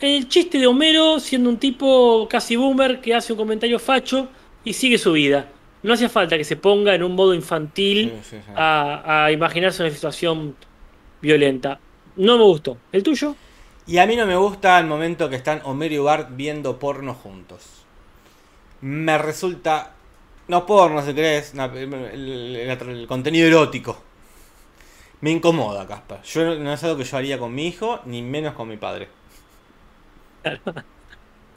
El 0.00 0.26
chiste 0.26 0.56
de 0.58 0.66
Homero 0.66 1.20
siendo 1.20 1.50
un 1.50 1.58
tipo 1.58 2.26
casi 2.30 2.56
boomer 2.56 3.02
que 3.02 3.14
hace 3.14 3.34
un 3.34 3.38
comentario 3.38 3.78
facho 3.78 4.30
y 4.64 4.72
sigue 4.72 4.98
su 4.98 5.12
vida. 5.12 5.48
No 5.82 5.94
hacía 5.94 6.08
falta 6.08 6.36
que 6.38 6.44
se 6.44 6.56
ponga 6.56 6.94
en 6.94 7.02
un 7.02 7.14
modo 7.14 7.34
infantil 7.34 8.12
Sí, 8.22 8.36
sí, 8.38 8.42
sí. 8.44 8.52
a, 8.56 9.24
a 9.26 9.32
imaginarse 9.32 9.82
una 9.82 9.92
situación 9.92 10.56
violenta. 11.20 11.80
No 12.16 12.38
me 12.38 12.44
gustó. 12.44 12.78
¿El 12.92 13.02
tuyo? 13.02 13.36
Y 13.86 13.98
a 13.98 14.06
mí 14.06 14.16
no 14.16 14.26
me 14.26 14.36
gusta 14.36 14.78
el 14.78 14.86
momento 14.86 15.28
que 15.28 15.36
están 15.36 15.60
Homero 15.64 15.94
y 15.94 15.98
Bart 15.98 16.28
viendo 16.32 16.78
porno 16.78 17.14
juntos. 17.14 17.84
Me 18.80 19.18
resulta. 19.18 19.92
No 20.48 20.66
porno, 20.66 21.02
si 21.02 21.12
no, 21.54 21.64
el, 21.64 21.94
el- 21.94 22.56
el- 22.56 22.88
el 22.90 23.06
contenido 23.06 23.46
erótico. 23.48 24.02
Me 25.22 25.30
incomoda, 25.30 25.86
Casper. 25.88 26.22
Yo 26.22 26.44
no, 26.44 26.54
no 26.56 26.72
es 26.72 26.84
algo 26.84 26.98
que 26.98 27.04
yo 27.04 27.16
haría 27.16 27.38
con 27.38 27.54
mi 27.54 27.66
hijo, 27.66 28.00
ni 28.04 28.22
menos 28.22 28.54
con 28.54 28.68
mi 28.68 28.76
padre. 28.76 29.08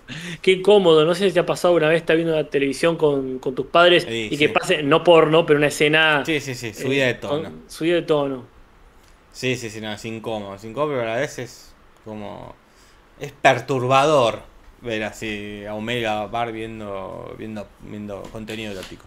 Qué 0.42 0.52
incómodo, 0.54 1.06
no 1.06 1.14
sé 1.16 1.28
si 1.28 1.34
te 1.34 1.40
ha 1.40 1.46
pasado 1.46 1.74
una 1.76 1.90
vez, 1.90 1.98
estás 1.98 2.16
viendo 2.16 2.36
la 2.36 2.50
televisión 2.50 2.96
con, 2.96 3.40
con 3.40 3.56
tus 3.56 3.68
padres 3.68 4.04
Sí, 4.04 4.30
y 4.32 4.38
que 4.38 4.50
pase, 4.50 4.84
no 4.84 5.04
porno, 5.04 5.46
pero 5.46 5.58
una 5.58 5.68
escena. 5.68 6.24
Sí, 6.26 6.40
sí, 6.40 6.56
sí, 6.56 6.74
subida 6.74 7.06
de 7.06 7.12
eh, 7.12 7.16
tono. 7.16 7.44
con- 7.44 7.70
Subida 7.70 7.96
de 7.96 8.02
tono. 8.04 8.44
Sí, 9.32 9.56
sí, 9.56 9.70
sí, 9.70 9.82
no, 9.82 9.92
es 9.94 10.04
incómodo. 10.06 10.56
Es 10.56 10.64
incómodo, 10.64 10.98
pero 11.00 11.12
a 11.12 11.16
vez 11.16 11.40
es 11.40 11.76
como. 12.06 12.56
Es 13.20 13.32
perturbador 13.32 14.42
ver 14.82 15.04
así 15.04 15.66
a 15.66 15.74
Homero 15.74 16.02
y 16.02 16.06
a 16.06 16.26
Bart 16.28 16.52
viendo, 16.54 17.36
viendo, 17.38 17.68
viendo 17.82 18.22
contenido 18.32 18.72
erótico. 18.72 19.06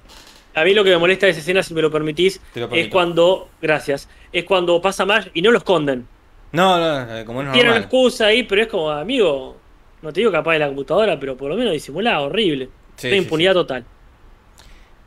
A 0.55 0.65
mí 0.65 0.75
lo 0.75 0.83
que 0.83 0.91
me 0.91 0.99
molesta 0.99 1.27
de 1.27 1.33
esa 1.33 1.41
escena, 1.41 1.63
si 1.63 1.75
me 1.75 1.83
lo 1.83 1.91
permitís, 1.91 2.41
lo 2.57 2.69
es 2.73 2.89
cuando, 2.89 3.49
gracias, 3.63 4.09
es 4.33 4.45
cuando 4.45 4.81
pasa 4.83 5.07
más 5.07 5.29
y 5.33 5.43
no 5.43 5.53
lo 5.53 5.59
esconden. 5.59 6.07
No, 6.53 6.79
no, 6.79 7.25
como 7.25 7.43
no 7.45 7.51
es 7.53 7.55
una 7.55 7.65
normal. 7.65 7.83
excusa 7.83 8.27
ahí, 8.27 8.43
pero 8.43 8.63
es 8.63 8.69
como, 8.69 8.91
amigo, 8.91 9.60
no 10.03 10.13
te 10.13 10.21
digo 10.21 10.31
que 10.31 10.37
apague 10.37 10.59
la 10.59 10.67
computadora, 10.69 11.19
pero 11.19 11.37
por 11.37 11.51
lo 11.51 11.57
menos 11.57 11.73
disimulá, 11.73 12.21
horrible. 12.21 12.69
Sí, 12.97 13.09
Una 13.09 13.17
sí, 13.17 13.23
impunidad 13.23 13.55
total. 13.55 13.85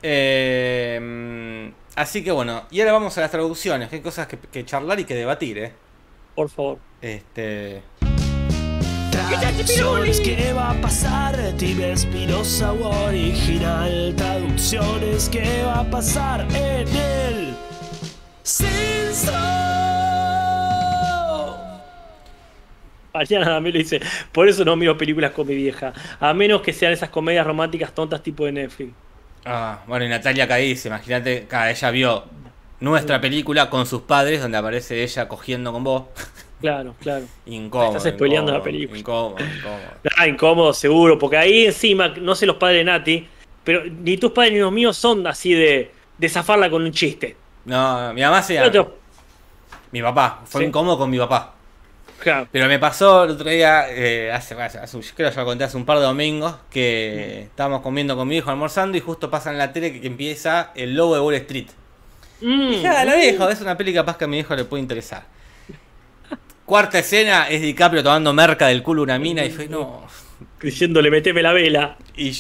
Eh, 0.02 1.72
así 1.96 2.24
que 2.24 2.32
bueno, 2.32 2.64
y 2.72 2.82
ahora 2.82 2.94
vamos 2.94 3.18
a 3.18 3.22
las 3.22 3.32
traducciones, 3.32 3.89
que 3.89 3.98
hay 3.98 4.02
cosas 4.02 4.28
que, 4.28 4.38
que 4.38 4.66
charlar 4.66 5.00
y 5.00 5.06
que 5.06 5.16
debatir, 5.16 5.58
¿eh? 5.58 5.74
Por 6.36 6.50
favor. 6.50 6.80
Este, 7.02 7.82
Traducciones, 9.12 10.20
¿qué 10.20 10.54
va 10.54 10.72
a 10.72 10.82
pasar? 10.82 11.38
Tibia 11.58 11.94
Espinosa 11.94 12.74
o 12.74 13.06
original. 13.06 14.14
Traducciones, 14.18 15.30
¿qué 15.30 15.64
va 15.64 15.80
a 15.80 15.89
pasar 15.89 16.41
en 16.56 16.88
el 16.88 17.56
censo? 18.44 19.32
Mariana 23.14 23.45
también 23.45 23.76
lo 23.76 23.80
dice, 23.80 24.01
por 24.32 24.47
eso 24.47 24.66
no 24.66 24.76
miro 24.76 24.97
películas 24.97 25.32
con 25.32 25.45
mi 25.47 25.55
vieja, 25.55 25.93
a 26.20 26.34
menos 26.34 26.61
que 26.61 26.74
sean 26.74 26.91
esas 26.91 27.09
comedias 27.09 27.45
románticas 27.45 27.93
tontas 27.93 28.24
tipo 28.24 28.45
de 28.45 28.51
Netflix. 28.53 28.91
ah, 29.45 29.80
bueno, 29.88 30.05
y 30.05 30.09
Natalia 30.09 30.45
acá 30.45 30.55
dice, 30.55 30.88
imagínate, 30.88 31.47
ella 31.70 31.91
vio 31.91 32.24
nuestra 32.80 33.22
película 33.22 33.70
con 33.70 33.86
sus 33.86 34.01
padres, 34.01 34.41
donde 34.41 34.57
aparece 34.57 35.03
ella 35.03 35.28
cogiendo 35.28 35.72
con 35.72 35.84
vos. 35.84 36.03
Claro, 36.64 36.95
claro. 37.01 37.26
Incómodo. 37.45 37.97
Estás 37.97 38.14
spoileando 38.14 38.53
la 38.53 38.64
película. 38.64 38.97
Incómodo, 38.97 39.36
incómodo. 39.43 39.82
Ah, 40.18 40.28
incómodo, 40.30 40.74
seguro, 40.74 41.20
porque 41.20 41.36
ahí 41.36 41.66
encima, 41.66 42.07
no 42.07 42.36
sé 42.36 42.45
los 42.45 42.55
padres 42.55 42.78
de 42.80 42.84
Nati, 42.86 43.28
pero 43.66 43.84
ni 43.84 44.16
tus 44.16 44.32
padres 44.32 44.53
ni 44.53 44.59
los 44.59 44.72
míos 44.72 44.95
son 44.95 45.28
así 45.28 45.51
de, 45.51 45.91
de 46.18 46.30
zafarla 46.30 46.70
con 46.70 46.82
un 46.84 46.93
chiste. 46.93 47.36
No, 47.66 48.14
mi 48.14 48.22
mamá 48.22 48.41
se 48.41 48.57
Mi 49.91 50.01
papá, 50.01 50.41
fue 50.45 50.61
Sí. 50.61 50.68
incómodo 50.68 50.97
con 50.99 51.09
mi 51.09 51.18
papá. 51.18 51.53
Claro, 52.24 52.47
Pero 52.51 52.67
me 52.67 52.80
pasó 52.80 53.24
el 53.26 53.32
otro 53.32 53.49
día, 53.49 53.88
eh, 53.89 54.32
hace, 54.32 54.55
hace, 54.55 54.80
creo 55.15 55.30
que 55.30 55.36
ya 55.36 55.41
lo 55.41 55.45
conté 55.47 55.63
hace 55.65 55.78
un 55.78 55.86
par 55.86 55.97
de 55.99 56.03
domingos, 56.05 56.55
que 56.69 57.43
estábamos 57.43 57.82
comiendo 57.82 58.15
con 58.15 58.28
mi 58.28 58.38
hijo 58.38 58.49
almorzando 58.49 58.97
y 58.97 59.01
justo 59.01 59.30
pasa 59.30 59.51
en 59.51 59.57
la 59.57 59.74
tele 59.74 59.91
que, 59.93 60.01
que 60.01 60.07
empieza 60.07 60.71
el 60.76 60.95
logo 60.95 61.15
de 61.15 61.21
Wall 61.21 61.36
Street. 61.36 61.67
Mm, 62.41 62.69
Dije, 62.69 62.88
ah, 62.88 63.05
lo 63.05 63.11
dejo, 63.13 63.49
es 63.49 63.61
una 63.61 63.78
peli 63.78 63.93
capaz 63.93 64.17
que 64.17 64.26
a 64.26 64.28
mi 64.28 64.39
hijo 64.39 64.55
le 64.55 64.65
puede 64.65 64.82
interesar. 64.84 65.26
cuarta 66.65 66.99
escena 66.99 67.47
es 67.49 67.61
DiCaprio 67.61 68.03
tomando 68.03 68.34
merca 68.34 68.67
del 68.67 68.84
culo 68.84 69.03
una 69.03 69.19
mina 69.19 69.45
y 69.45 69.51
fue, 69.51 69.67
no. 69.67 70.07
Diciéndole, 70.61 71.11
meteme 71.11 71.41
la 71.41 71.53
vela. 71.53 71.97
Y 72.15 72.34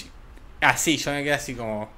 así, 0.61 0.97
yo 0.97 1.11
me 1.11 1.23
quedé 1.23 1.33
así 1.33 1.55
como. 1.55 1.89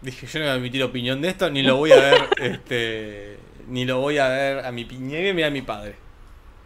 Dije, 0.00 0.26
yo 0.26 0.38
no 0.40 0.46
voy 0.46 0.54
a 0.54 0.56
emitir 0.56 0.82
opinión 0.82 1.20
de 1.22 1.28
esto, 1.28 1.48
ni 1.50 1.62
lo 1.62 1.76
voy 1.76 1.92
a 1.92 1.96
ver, 1.96 2.28
este. 2.36 3.38
Ni 3.68 3.84
lo 3.84 4.00
voy 4.00 4.18
a 4.18 4.28
ver 4.28 4.66
a 4.66 4.72
mi 4.72 4.84
piñegue, 4.84 5.32
mira 5.34 5.48
a 5.48 5.50
mi 5.50 5.62
padre. 5.62 6.01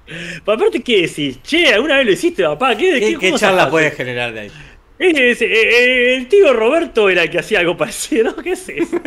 Pero 0.07 0.53
aparte, 0.53 0.83
¿qué 0.83 1.03
decís? 1.03 1.43
Che, 1.43 1.75
¿alguna 1.75 1.97
vez 1.99 2.07
lo 2.07 2.13
hiciste, 2.13 2.45
papá? 2.45 2.77
¿Qué, 2.77 3.01
¿Qué, 3.01 3.19
qué 3.19 3.33
charla 3.33 3.59
zafás? 3.59 3.71
puede 3.71 3.91
generar 3.91 4.33
de 4.33 4.41
ahí? 4.41 4.51
Eh, 4.99 5.37
eh, 5.39 6.17
el 6.17 6.27
tío 6.27 6.55
Roberto 6.55 7.11
era 7.11 7.25
el 7.25 7.31
que 7.31 7.39
hacía 7.39 7.61
algo 7.61 7.77
parecido, 7.77 8.25
¿no? 8.31 8.37
¿Qué 8.37 8.53
es 8.53 8.67
eso? 8.69 8.99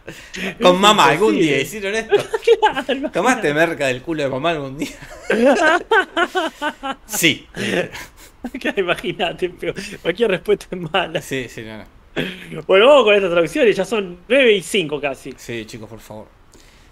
Con 0.62 0.80
mamá, 0.80 1.10
algún 1.10 1.38
día 1.38 1.60
hicieron 1.60 1.94
esto. 1.94 2.14
claro. 2.60 3.10
¿Tomaste 3.10 3.52
merca 3.52 3.88
del 3.88 4.00
culo 4.00 4.22
de 4.22 4.28
mamá 4.30 4.50
algún 4.52 4.78
día? 4.78 4.96
sí. 7.06 7.46
Claro, 8.60 8.80
Imagínate, 8.80 9.50
pero 9.50 9.74
cualquier 10.00 10.30
respuesta 10.30 10.66
es 10.70 10.78
mala. 10.78 11.20
Sí, 11.20 11.48
sí, 11.50 11.62
no, 11.62 11.78
no. 11.78 12.62
Bueno, 12.66 12.86
vamos 12.86 13.04
con 13.04 13.14
estas 13.14 13.30
traducciones, 13.30 13.76
ya 13.76 13.84
son 13.84 14.18
9 14.28 14.52
y 14.52 14.62
5 14.62 15.00
casi. 15.02 15.34
Sí, 15.36 15.66
chicos, 15.66 15.90
por 15.90 16.00
favor. 16.00 16.28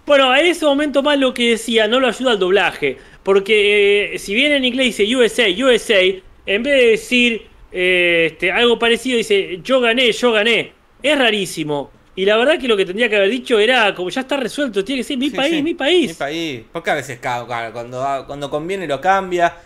Bueno, 0.04 0.30
a 0.30 0.38
ese 0.40 0.66
momento 0.66 1.02
más 1.02 1.18
lo 1.18 1.32
que 1.32 1.50
decía, 1.50 1.88
no 1.88 1.98
lo 1.98 2.08
ayuda 2.08 2.32
el 2.32 2.38
doblaje. 2.38 2.98
Porque 3.24 4.14
eh, 4.14 4.18
si 4.18 4.34
bien 4.34 4.52
en 4.52 4.64
inglés 4.64 4.96
dice 4.96 5.16
USA, 5.16 5.44
USA, 5.48 6.00
en 6.46 6.62
vez 6.62 6.74
de 6.80 6.86
decir 6.90 7.46
eh, 7.72 8.28
este, 8.32 8.52
algo 8.52 8.78
parecido, 8.78 9.16
dice 9.16 9.60
yo 9.62 9.80
gané, 9.80 10.12
yo 10.12 10.32
gané. 10.32 10.72
Es 11.02 11.18
rarísimo. 11.18 11.90
Y 12.16 12.24
la 12.24 12.36
verdad 12.36 12.58
que 12.60 12.68
lo 12.68 12.76
que 12.76 12.86
tendría 12.86 13.08
que 13.08 13.16
haber 13.16 13.30
dicho 13.30 13.58
era, 13.58 13.94
como 13.94 14.08
ya 14.10 14.20
está 14.20 14.36
resuelto, 14.36 14.84
tiene 14.84 15.00
que 15.00 15.04
ser 15.04 15.18
mi 15.18 15.30
Sí, 15.30 15.36
país, 15.36 15.56
sí, 15.56 15.62
mi 15.62 15.74
país. 15.74 16.08
Mi 16.08 16.14
país. 16.14 16.62
Porque 16.72 16.90
a 16.90 16.94
veces, 16.94 17.18
cuando, 17.20 18.24
cuando 18.26 18.50
conviene 18.50 18.86
lo 18.86 19.00
cambia, 19.00 19.56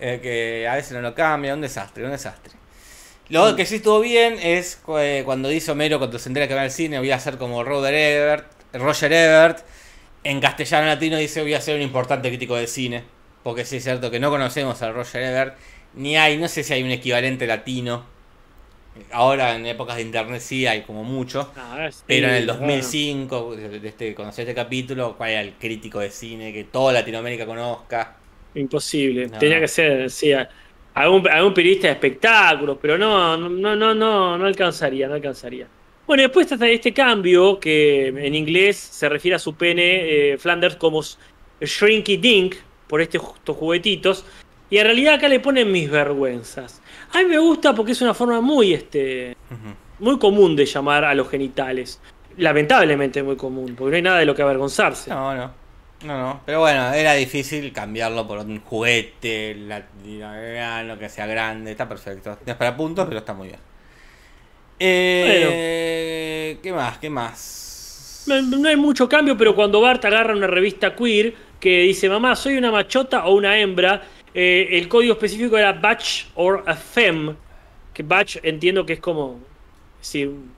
eh, 0.00 0.18
que 0.20 0.66
a 0.66 0.74
veces 0.74 0.92
no 0.92 1.00
lo 1.00 1.14
cambia, 1.14 1.54
un 1.54 1.60
desastre, 1.60 2.04
un 2.04 2.10
desastre. 2.10 2.54
Lo 3.28 3.54
que 3.56 3.64
sí 3.66 3.76
estuvo 3.76 4.00
bien 4.00 4.38
es 4.42 4.80
eh, 4.98 5.22
cuando 5.24 5.48
dice 5.48 5.70
Homero, 5.70 5.98
cuando 5.98 6.18
se 6.18 6.28
entera 6.28 6.48
que 6.48 6.54
va 6.54 6.62
al 6.62 6.70
cine, 6.70 6.98
voy 6.98 7.10
a 7.12 7.16
hacer 7.16 7.38
como 7.38 7.62
Roger 7.64 7.94
Ebert, 7.94 8.46
Roger 8.74 9.12
Ebert. 9.12 9.64
En 10.24 10.40
castellano 10.40 10.86
latino 10.86 11.16
dice, 11.16 11.42
voy 11.42 11.54
a 11.54 11.60
ser 11.60 11.76
un 11.76 11.82
importante 11.82 12.28
crítico 12.28 12.56
de 12.56 12.66
cine. 12.66 13.04
Porque 13.42 13.64
sí 13.64 13.76
es 13.76 13.84
cierto 13.84 14.10
que 14.10 14.20
no 14.20 14.30
conocemos 14.30 14.82
a 14.82 14.92
Roger 14.92 15.22
Ebert, 15.22 15.58
ni 15.94 16.16
hay, 16.16 16.38
no 16.38 16.48
sé 16.48 16.62
si 16.62 16.72
hay 16.72 16.82
un 16.82 16.90
equivalente 16.92 17.46
latino. 17.46 18.04
Ahora 19.10 19.54
en 19.56 19.66
épocas 19.66 19.96
de 19.96 20.02
internet 20.02 20.40
sí 20.40 20.66
hay 20.66 20.82
como 20.82 21.02
mucho. 21.04 21.52
Ah, 21.56 21.88
sí, 21.90 22.02
Pero 22.06 22.28
en 22.28 22.34
el 22.34 22.46
bueno. 22.46 22.60
2005, 22.60 23.56
de 23.56 23.88
este, 23.88 24.14
conocí 24.14 24.42
este 24.42 24.54
capítulo, 24.54 25.16
¿cuál 25.16 25.30
era 25.30 25.40
el 25.40 25.54
crítico 25.58 25.98
de 26.00 26.10
cine 26.10 26.52
que 26.52 26.64
toda 26.64 26.92
Latinoamérica 26.92 27.46
conozca? 27.46 28.18
Imposible. 28.54 29.28
No. 29.28 29.38
Tenía 29.38 29.60
que 29.60 29.68
ser, 29.68 30.10
sí, 30.10 30.32
algún, 30.94 31.28
algún 31.28 31.54
periodista 31.54 31.88
de 31.88 31.94
espectáculos, 31.94 32.78
pero 32.80 32.98
no, 32.98 33.36
no, 33.36 33.76
no, 33.76 33.94
no, 33.94 34.38
no 34.38 34.46
alcanzaría, 34.46 35.08
no 35.08 35.14
alcanzaría. 35.14 35.68
Bueno, 36.06 36.24
después 36.24 36.50
está 36.50 36.68
este 36.68 36.92
cambio 36.92 37.60
que 37.60 38.08
en 38.08 38.34
inglés 38.34 38.76
se 38.76 39.08
refiere 39.08 39.36
a 39.36 39.38
su 39.38 39.54
pene 39.54 40.32
eh, 40.32 40.38
Flanders 40.38 40.76
como 40.76 41.00
Shrinky 41.60 42.16
Dink, 42.16 42.56
por 42.88 43.00
este 43.00 43.18
estos 43.18 43.56
juguetitos, 43.56 44.24
y 44.68 44.78
en 44.78 44.84
realidad 44.84 45.14
acá 45.14 45.28
le 45.28 45.38
ponen 45.38 45.70
mis 45.70 45.90
vergüenzas. 45.90 46.82
A 47.12 47.18
mí 47.18 47.26
me 47.26 47.38
gusta 47.38 47.74
porque 47.74 47.92
es 47.92 48.02
una 48.02 48.14
forma 48.14 48.40
muy, 48.40 48.72
este, 48.72 49.36
muy 49.98 50.18
común 50.18 50.56
de 50.56 50.66
llamar 50.66 51.04
a 51.04 51.14
los 51.14 51.28
genitales. 51.28 52.00
Lamentablemente 52.36 53.22
muy 53.22 53.36
común, 53.36 53.74
porque 53.76 53.90
no 53.90 53.96
hay 53.96 54.02
nada 54.02 54.18
de 54.18 54.26
lo 54.26 54.34
que 54.34 54.42
avergonzarse. 54.42 55.10
No, 55.10 55.34
no. 55.34 55.62
No, 56.04 56.18
no. 56.18 56.40
Pero 56.44 56.60
bueno, 56.60 56.92
era 56.92 57.12
difícil 57.12 57.72
cambiarlo 57.72 58.26
por 58.26 58.38
un 58.38 58.60
juguete 58.60 59.54
latinoamericano 59.54 60.98
que 60.98 61.08
sea 61.08 61.26
grande. 61.26 61.70
Está 61.70 61.88
perfecto. 61.88 62.38
No 62.44 62.52
es 62.52 62.58
para 62.58 62.76
puntos, 62.76 63.06
pero 63.06 63.18
está 63.18 63.34
muy 63.34 63.48
bien. 63.48 63.60
Eh, 64.78 66.58
¿Qué 66.62 66.72
más? 66.72 66.98
¿Qué 66.98 67.10
más? 67.10 68.24
No, 68.26 68.40
no 68.42 68.68
hay 68.68 68.76
mucho 68.76 69.08
cambio, 69.08 69.36
pero 69.36 69.54
cuando 69.54 69.80
Bart 69.80 70.04
agarra 70.04 70.34
una 70.34 70.46
revista 70.46 70.94
queer 70.94 71.34
que 71.60 71.80
dice, 71.82 72.08
mamá, 72.08 72.34
soy 72.36 72.56
una 72.56 72.70
machota 72.70 73.26
o 73.26 73.34
una 73.34 73.58
hembra, 73.58 74.02
eh, 74.34 74.68
el 74.72 74.88
código 74.88 75.12
específico 75.14 75.56
era 75.58 75.72
batch 75.72 76.24
or 76.34 76.62
a 76.66 76.74
femme, 76.74 77.34
que 77.92 78.02
batch 78.02 78.36
entiendo 78.42 78.84
que 78.86 78.94
es 78.94 79.00
como, 79.00 79.38
sí, 80.00 80.24
un, 80.24 80.54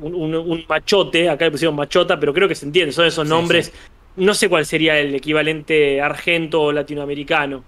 un- 0.00 0.34
un 0.34 0.64
machote, 0.68 1.28
acá 1.28 1.44
le 1.46 1.50
pusieron 1.52 1.76
machota, 1.76 2.18
pero 2.18 2.32
creo 2.34 2.48
que 2.48 2.54
se 2.54 2.66
entiende, 2.66 2.92
son 2.92 3.06
esos 3.06 3.26
Sí, 3.26 3.30
nombres, 3.30 3.66
sí. 3.66 3.72
no 4.16 4.34
sé 4.34 4.48
cuál 4.48 4.66
sería 4.66 4.98
el 4.98 5.14
equivalente 5.14 6.00
argento 6.00 6.62
o 6.62 6.72
latinoamericano, 6.72 7.62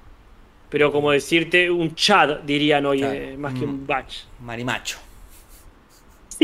pero 0.68 0.90
como 0.90 1.10
decirte 1.12 1.70
un 1.70 1.94
chad, 1.94 2.40
dirían 2.40 2.86
hoy, 2.86 2.98
Claro. 2.98 3.14
eh, 3.14 3.36
más 3.38 3.54
que 3.54 3.66
Mm. 3.66 3.70
un 3.70 3.86
batch. 3.86 4.14
Marimacho. 4.40 4.98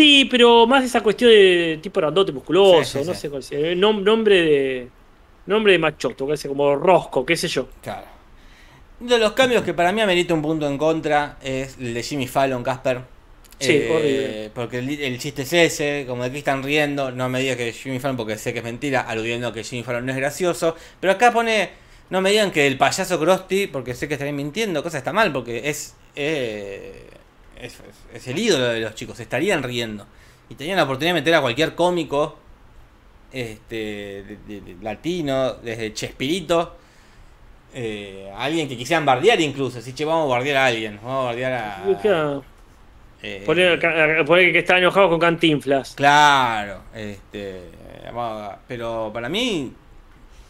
Sí, 0.01 0.27
pero 0.31 0.67
más 0.67 0.85
esa 0.85 1.03
cuestión 1.03 1.31
de 1.31 1.79
tipo 1.83 2.01
grandote, 2.01 2.33
musculoso, 2.33 2.85
Sí, 2.85 3.05
sí, 3.05 3.05
no 3.07 3.15
sí. 3.15 3.21
sé 3.21 3.31
cuál 3.31 3.43
sea. 3.43 3.59
eh, 3.59 3.75
nom- 3.77 4.03
nombre 4.03 4.41
de. 4.41 4.89
Nombre 5.47 5.73
de 5.73 5.79
machoto, 5.79 6.27
que 6.27 6.49
como 6.49 6.75
rosco, 6.77 7.27
qué 7.27 7.37
sé 7.37 7.49
yo. 7.49 7.69
Claro. 7.83 8.07
De 9.01 9.19
los 9.19 9.33
cambios 9.33 9.63
que 9.65 9.75
para 9.75 9.93
mí 9.93 10.01
amerita 10.01 10.35
un 10.35 10.43
punto 10.43 10.67
en 10.69 10.77
contra 10.79 11.39
es 11.43 11.77
el 11.79 11.95
de 11.95 12.03
Jimmy 12.03 12.27
Fallon, 12.29 12.63
Casper. 12.63 12.99
Eh, 12.99 13.03
Sí, 13.59 13.93
horrible. 13.93 14.51
Porque 14.55 14.79
el, 14.79 14.89
el 15.01 15.19
chiste 15.19 15.43
es 15.43 15.53
ese, 15.53 16.05
como 16.09 16.23
de 16.25 16.31
que 16.33 16.39
están 16.39 16.63
riendo, 16.63 17.11
no 17.11 17.29
me 17.29 17.41
digas 17.41 17.57
que 17.57 17.73
Jimmy 17.73 17.99
Fallon 17.99 18.17
porque 18.17 18.39
sé 18.39 18.53
que 18.53 18.61
es 18.61 18.65
mentira, 18.65 19.01
aludiendo 19.03 19.53
que 19.53 19.65
Jimmy 19.65 19.83
Fallon 19.83 20.07
no 20.07 20.13
es 20.13 20.19
gracioso. 20.19 20.77
Pero 21.01 21.13
acá 21.13 21.33
pone, 21.33 21.71
no 22.11 22.21
me 22.23 22.31
digan 22.31 22.51
que 22.53 22.67
el 22.67 22.79
payaso 22.79 23.19
Krusty, 23.21 23.67
porque 23.67 23.95
sé 23.95 24.09
que 24.09 24.15
estarían 24.15 24.37
mintiendo, 24.37 24.83
cosa 24.83 24.99
está 24.99 25.13
mal, 25.13 25.33
porque 25.33 25.69
es, 25.69 25.95
eh, 26.17 27.10
es, 27.63 28.27
el 28.29 28.39
ídolo 28.39 28.65
de 28.67 28.81
los 28.81 28.95
chicos, 28.95 29.19
estarían 29.21 29.63
riendo. 29.63 30.07
Y 30.49 30.55
tenían 30.55 30.77
la 30.77 30.85
oportunidad 30.85 31.15
de 31.15 31.21
meter 31.21 31.35
a 31.35 31.41
cualquier 31.41 31.75
cómico 31.75 32.37
este, 33.33 33.77
de- 33.77 34.39
de- 34.49 34.61
de- 34.61 34.77
latino, 34.83 35.55
desde 35.55 35.95
Chespirito, 35.95 36.77
eh, 37.73 38.29
a 38.35 38.45
alguien 38.45 38.69
que 38.69 38.77
quisieran 38.77 39.05
bardear 39.07 39.41
incluso. 39.41 39.79
Así, 39.79 39.93
che, 39.93 40.05
vamos 40.05 40.27
a 40.27 40.31
bardear 40.37 40.57
a 40.57 40.67
alguien, 40.67 40.99
vamos 41.03 41.23
a 41.23 41.27
bardear 41.27 41.53
a... 41.53 41.99
Claro, 42.03 42.45
eh, 43.23 43.43
Poner, 43.47 44.53
que 44.53 44.59
está 44.59 44.79
enojado 44.79 45.09
con 45.11 45.21
Cantinflas. 45.21 45.95
Claro, 45.95 46.81
este, 46.95 47.63
pero 48.67 49.11
para 49.13 49.29
mí, 49.29 49.73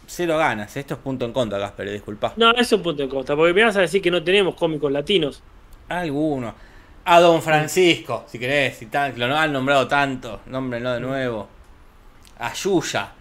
cero 0.07 0.37
ganas. 0.37 0.75
Esto 0.75 0.95
es 0.95 0.99
punto 1.01 1.25
en 1.25 1.33
contra, 1.33 1.59
Gasper, 1.59 1.91
disculpa. 1.91 2.33
No, 2.37 2.51
es 2.51 2.71
un 2.71 2.81
punto 2.81 3.03
de 3.03 3.09
costa, 3.09 3.35
porque 3.35 3.53
me 3.53 3.63
vas 3.63 3.75
a 3.77 3.81
decir 3.81 4.01
que 4.01 4.09
no 4.09 4.23
tenemos 4.23 4.55
cómicos 4.55 4.91
latinos. 4.91 5.43
Alguno. 5.89 6.55
A 7.03 7.19
Don 7.19 7.41
Francisco, 7.41 8.25
si 8.27 8.37
querés, 8.37 8.77
si 8.77 8.85
tan, 8.85 9.17
lo 9.17 9.35
han 9.35 9.51
nombrado 9.51 9.87
tanto, 9.87 10.41
nómbrenlo 10.45 10.93
de 10.93 10.99
nuevo. 10.99 11.47
A 12.39 12.53
Yuya. 12.53 13.11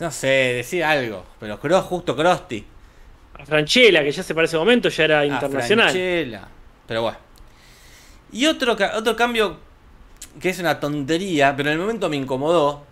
No 0.00 0.10
sé, 0.10 0.26
decir 0.26 0.82
algo. 0.82 1.24
Pero 1.38 1.60
Cross, 1.60 1.84
justo 1.84 2.16
Krusty. 2.16 2.64
A 3.38 3.46
Franchella, 3.46 4.02
que 4.02 4.10
ya 4.10 4.22
se 4.22 4.34
para 4.34 4.46
ese 4.46 4.56
momento 4.56 4.88
ya 4.88 5.04
era 5.04 5.20
a 5.20 5.26
internacional. 5.26 5.90
Franchella. 5.90 6.48
Pero 6.86 7.02
bueno. 7.02 7.18
Y 8.32 8.46
otro, 8.46 8.76
otro 8.94 9.14
cambio 9.14 9.58
que 10.40 10.50
es 10.50 10.58
una 10.58 10.80
tontería, 10.80 11.54
pero 11.56 11.70
en 11.70 11.74
el 11.74 11.80
momento 11.80 12.08
me 12.08 12.16
incomodó. 12.16 12.84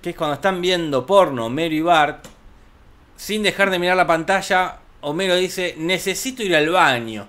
Que 0.00 0.10
es 0.10 0.16
cuando 0.16 0.34
están 0.34 0.60
viendo 0.60 1.06
porno, 1.06 1.46
Homero 1.46 1.74
y 1.74 1.80
Bart. 1.80 2.26
Sin 3.16 3.42
dejar 3.42 3.70
de 3.70 3.78
mirar 3.78 3.96
la 3.96 4.06
pantalla, 4.06 4.78
Homero 5.00 5.34
dice: 5.34 5.74
Necesito 5.78 6.42
ir 6.42 6.54
al 6.54 6.68
baño. 6.68 7.26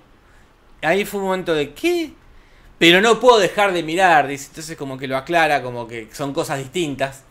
Ahí 0.82 1.04
fue 1.04 1.20
un 1.20 1.26
momento 1.26 1.54
de 1.54 1.72
¿qué? 1.74 2.12
Pero 2.78 3.00
no 3.00 3.20
puedo 3.20 3.38
dejar 3.38 3.72
de 3.72 3.82
mirar. 3.82 4.28
Dice, 4.28 4.48
entonces 4.48 4.76
como 4.76 4.98
que 4.98 5.08
lo 5.08 5.16
aclara, 5.16 5.62
como 5.62 5.88
que 5.88 6.08
son 6.12 6.32
cosas 6.34 6.58
distintas. 6.58 7.24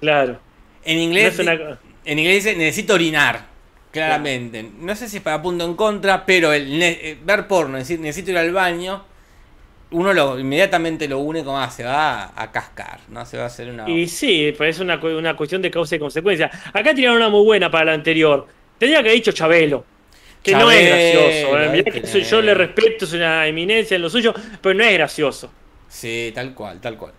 Claro. 0.00 0.40
En 0.84 0.98
inglés, 0.98 1.38
una- 1.38 1.80
en 2.04 2.18
inglés 2.18 2.44
dice 2.44 2.56
necesito 2.56 2.94
orinar. 2.94 3.46
Claramente. 3.90 4.62
No 4.80 4.94
sé 4.96 5.08
si 5.08 5.18
es 5.18 5.22
para 5.22 5.40
punto 5.40 5.64
en 5.64 5.74
contra, 5.76 6.26
pero 6.26 6.52
el 6.52 6.82
eh, 6.82 7.18
ver 7.24 7.46
porno, 7.46 7.78
decir 7.78 8.00
necesito 8.00 8.32
ir 8.32 8.38
al 8.38 8.52
baño, 8.52 9.04
uno 9.92 10.12
lo 10.14 10.38
inmediatamente 10.38 11.08
lo 11.08 11.20
une 11.20 11.44
como 11.44 11.58
ah, 11.60 11.70
se 11.70 11.84
va 11.84 12.24
a, 12.24 12.42
a 12.42 12.52
cascar, 12.52 13.00
¿no? 13.08 13.26
Se 13.26 13.38
va 13.38 13.44
a 13.44 13.46
hacer 13.48 13.70
una. 13.70 13.92
Y 13.92 14.08
sí, 14.08 14.52
pues 14.56 14.76
es 14.76 14.80
una, 14.80 14.96
una 14.96 15.36
cuestión 15.36 15.60
de 15.62 15.70
causa 15.70 15.96
y 15.96 15.98
consecuencia. 15.98 16.50
Acá 16.72 16.94
tiraron 16.94 17.18
una 17.18 17.28
muy 17.28 17.44
buena 17.44 17.70
para 17.70 17.86
la 17.86 17.92
anterior. 17.94 18.46
Tendría 18.78 19.02
que 19.02 19.08
haber 19.08 19.18
dicho 19.20 19.32
Chabelo. 19.32 19.90
Que 20.44 20.52
no 20.52 20.70
es 20.70 20.86
gracioso. 20.88 21.58
¿eh? 21.58 21.64
ahí 21.64 21.70
Mirá 21.70 21.84
que 21.84 21.90
tenés. 21.92 22.10
soy- 22.10 22.22
yo 22.24 22.40
le 22.42 22.54
respeto, 22.54 23.04
es 23.06 23.12
una 23.14 23.46
eminencia 23.46 23.96
en 23.96 24.02
lo 24.02 24.10
suyo, 24.10 24.32
pero 24.60 24.74
no 24.74 24.84
es 24.84 24.92
gracioso. 24.92 25.50
Sí, 25.88 26.30
tal 26.34 26.54
cual, 26.54 26.80
tal 26.80 26.96
cual. 26.96 27.12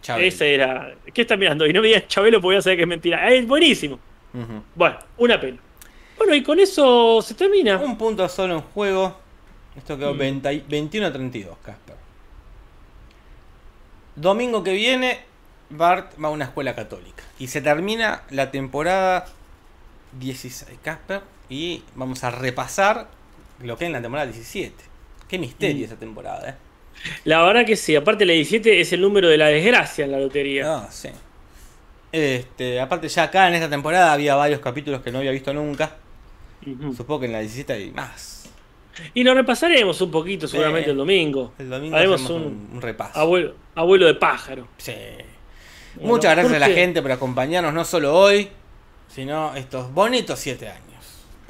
Chabelo. 0.00 0.26
Ese 0.28 0.54
era. 0.54 0.94
¿Qué 1.12 1.22
está 1.22 1.36
mirando? 1.36 1.66
Y 1.66 1.72
no 1.74 1.82
me 1.82 1.88
digas 1.88 2.06
Chabelo 2.08 2.38
porque 2.40 2.54
voy 2.54 2.56
a 2.56 2.62
saber 2.62 2.76
que 2.78 2.82
es 2.84 2.88
mentira. 2.88 3.30
Es 3.30 3.46
buenísimo. 3.46 3.98
Bueno, 4.74 4.98
una 5.18 5.38
pena. 5.40 5.58
Bueno, 6.16 6.34
y 6.34 6.42
con 6.42 6.58
eso 6.60 7.20
se 7.22 7.34
termina. 7.34 7.76
Un 7.78 7.98
punto 7.98 8.26
solo 8.28 8.54
en 8.54 8.60
juego. 8.60 9.18
Esto 9.76 9.98
quedó 9.98 10.14
Mm. 10.14 10.18
20 10.18 10.52
y- 10.54 10.64
21 10.68 11.06
a 11.06 11.12
32, 11.12 11.56
Casper. 11.64 11.96
Domingo 14.16 14.62
que 14.62 14.72
viene, 14.72 15.20
Bart 15.70 16.12
va 16.22 16.28
a 16.28 16.30
una 16.30 16.44
escuela 16.46 16.74
católica. 16.74 17.22
Y 17.38 17.46
se 17.48 17.60
termina 17.60 18.22
la 18.30 18.50
temporada 18.50 19.26
16, 20.18 20.78
Casper. 20.82 21.22
Y 21.50 21.82
vamos 21.96 22.24
a 22.24 22.30
repasar 22.30 23.08
lo 23.62 23.76
que 23.76 23.84
es 23.84 23.88
en 23.88 23.92
la 23.92 24.00
temporada 24.00 24.26
17. 24.30 24.74
Qué 25.28 25.38
misterio 25.38 25.82
Mm. 25.82 25.84
esa 25.84 25.96
temporada, 25.96 26.48
¿eh? 26.50 26.54
La 27.24 27.42
verdad 27.42 27.64
que 27.66 27.76
sí, 27.76 27.94
aparte 27.96 28.24
la 28.26 28.32
17 28.32 28.80
es 28.80 28.92
el 28.92 29.00
número 29.00 29.28
de 29.28 29.36
la 29.38 29.46
desgracia 29.48 30.04
en 30.04 30.12
la 30.12 30.18
lotería. 30.18 30.76
Ah, 30.76 30.88
sí. 30.90 31.08
Este, 32.12 32.80
aparte 32.80 33.08
ya 33.08 33.24
acá 33.24 33.48
en 33.48 33.54
esta 33.54 33.70
temporada 33.70 34.12
había 34.12 34.34
varios 34.34 34.60
capítulos 34.60 35.00
que 35.00 35.10
no 35.12 35.18
había 35.18 35.30
visto 35.30 35.52
nunca. 35.54 35.96
Supongo 36.96 37.20
que 37.20 37.26
en 37.26 37.32
la 37.32 37.40
17 37.40 37.72
hay 37.72 37.90
más. 37.90 38.48
Y 39.14 39.22
lo 39.24 39.32
repasaremos 39.32 39.98
un 40.02 40.10
poquito 40.10 40.46
seguramente 40.46 40.90
el 40.90 40.96
domingo. 40.96 41.54
El 41.58 41.70
domingo 41.70 41.96
Haremos 41.96 42.28
un 42.28 42.78
repaso. 42.80 43.18
Abuelo, 43.18 43.54
abuelo 43.74 44.06
de 44.06 44.14
pájaro. 44.14 44.68
Sí. 44.76 44.92
Bueno, 45.94 46.08
Muchas 46.14 46.32
gracias 46.34 46.54
a 46.54 46.58
la 46.58 46.68
gente 46.74 47.00
por 47.00 47.12
acompañarnos, 47.12 47.72
no 47.72 47.84
solo 47.84 48.14
hoy, 48.14 48.48
sino 49.08 49.54
estos 49.56 49.92
bonitos 49.94 50.38
7 50.38 50.68
años. 50.68 50.89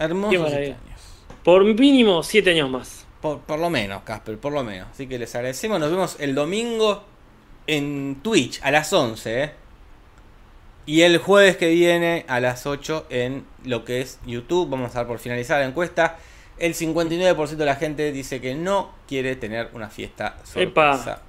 Hermosos 0.01 0.31
7 0.39 0.51
maravilla. 0.51 0.77
años. 0.87 1.01
Por 1.45 1.65
mínimo 1.65 2.23
7 2.23 2.51
años 2.51 2.71
más. 2.71 3.07
Por, 3.21 3.41
por 3.41 3.59
lo 3.59 3.71
menos, 3.71 4.03
Casper, 4.03 4.39
por 4.39 4.53
lo 4.53 4.65
menos. 4.65 4.89
Así 4.91 5.07
que 5.07 5.19
les 5.19 5.35
agradecemos. 5.35 5.79
Nos 5.79 5.91
vemos 5.91 6.17
el 6.19 6.35
domingo 6.35 7.05
en 7.67 8.17
Twitch 8.23 8.61
a 8.63 8.71
las 8.71 8.93
11. 8.93 9.43
¿eh? 9.45 9.51
Y 10.87 11.03
el 11.03 11.19
jueves 11.19 11.57
que 11.57 11.69
viene 11.69 12.25
a 12.29 12.41
las 12.41 12.67
8 12.67 13.07
en 13.11 13.45
lo 13.65 13.85
que 13.85 14.01
es 14.01 14.19
YouTube. 14.27 14.71
Vamos 14.71 14.93
a 14.93 15.01
dar 15.01 15.07
por 15.07 15.19
finalizar 15.19 15.61
la 15.61 15.67
encuesta. 15.67 16.17
El 16.59 16.75
59% 16.75 17.57
de 17.57 17.65
la 17.65 17.77
gente 17.77 18.11
dice 18.13 18.41
que 18.41 18.55
no 18.55 18.91
quiere 19.07 19.37
tener 19.37 19.71
una 19.75 19.89
fiesta 19.89 20.37
Epa. 20.57 20.95
sorpresa. 20.99 21.23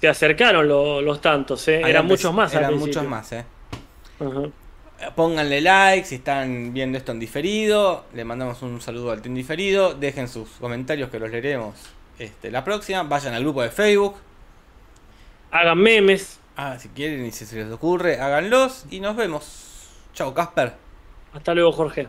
Se 0.00 0.08
acercaron 0.08 0.68
lo- 0.68 1.00
los 1.00 1.20
tantos, 1.20 1.66
¿eh? 1.68 1.80
Eran 1.84 2.06
muchos 2.06 2.32
más. 2.34 2.52
Eran 2.54 2.76
muchos 2.78 3.04
más, 3.04 3.32
¿eh? 3.32 3.44
Ajá. 4.20 4.42
Pónganle 5.14 5.60
like 5.60 6.06
si 6.06 6.16
están 6.16 6.72
viendo 6.72 6.98
esto 6.98 7.12
en 7.12 7.20
diferido. 7.20 8.04
Le 8.14 8.24
mandamos 8.24 8.62
un 8.62 8.80
saludo 8.80 9.12
al 9.12 9.22
team 9.22 9.34
diferido. 9.34 9.94
Dejen 9.94 10.28
sus 10.28 10.48
comentarios 10.60 11.10
que 11.10 11.18
los 11.18 11.30
leeremos 11.30 11.74
este, 12.18 12.50
la 12.50 12.64
próxima. 12.64 13.02
Vayan 13.02 13.34
al 13.34 13.42
grupo 13.42 13.62
de 13.62 13.70
Facebook. 13.70 14.16
Hagan 15.50 15.78
memes. 15.78 16.40
Ah, 16.56 16.78
si 16.78 16.88
quieren 16.88 17.24
y 17.24 17.30
si 17.30 17.44
se 17.44 17.56
les 17.56 17.70
ocurre, 17.70 18.18
háganlos. 18.20 18.86
Y 18.90 19.00
nos 19.00 19.16
vemos. 19.16 19.88
Chao, 20.14 20.32
Casper. 20.32 20.74
Hasta 21.32 21.54
luego, 21.54 21.72
Jorge. 21.72 22.08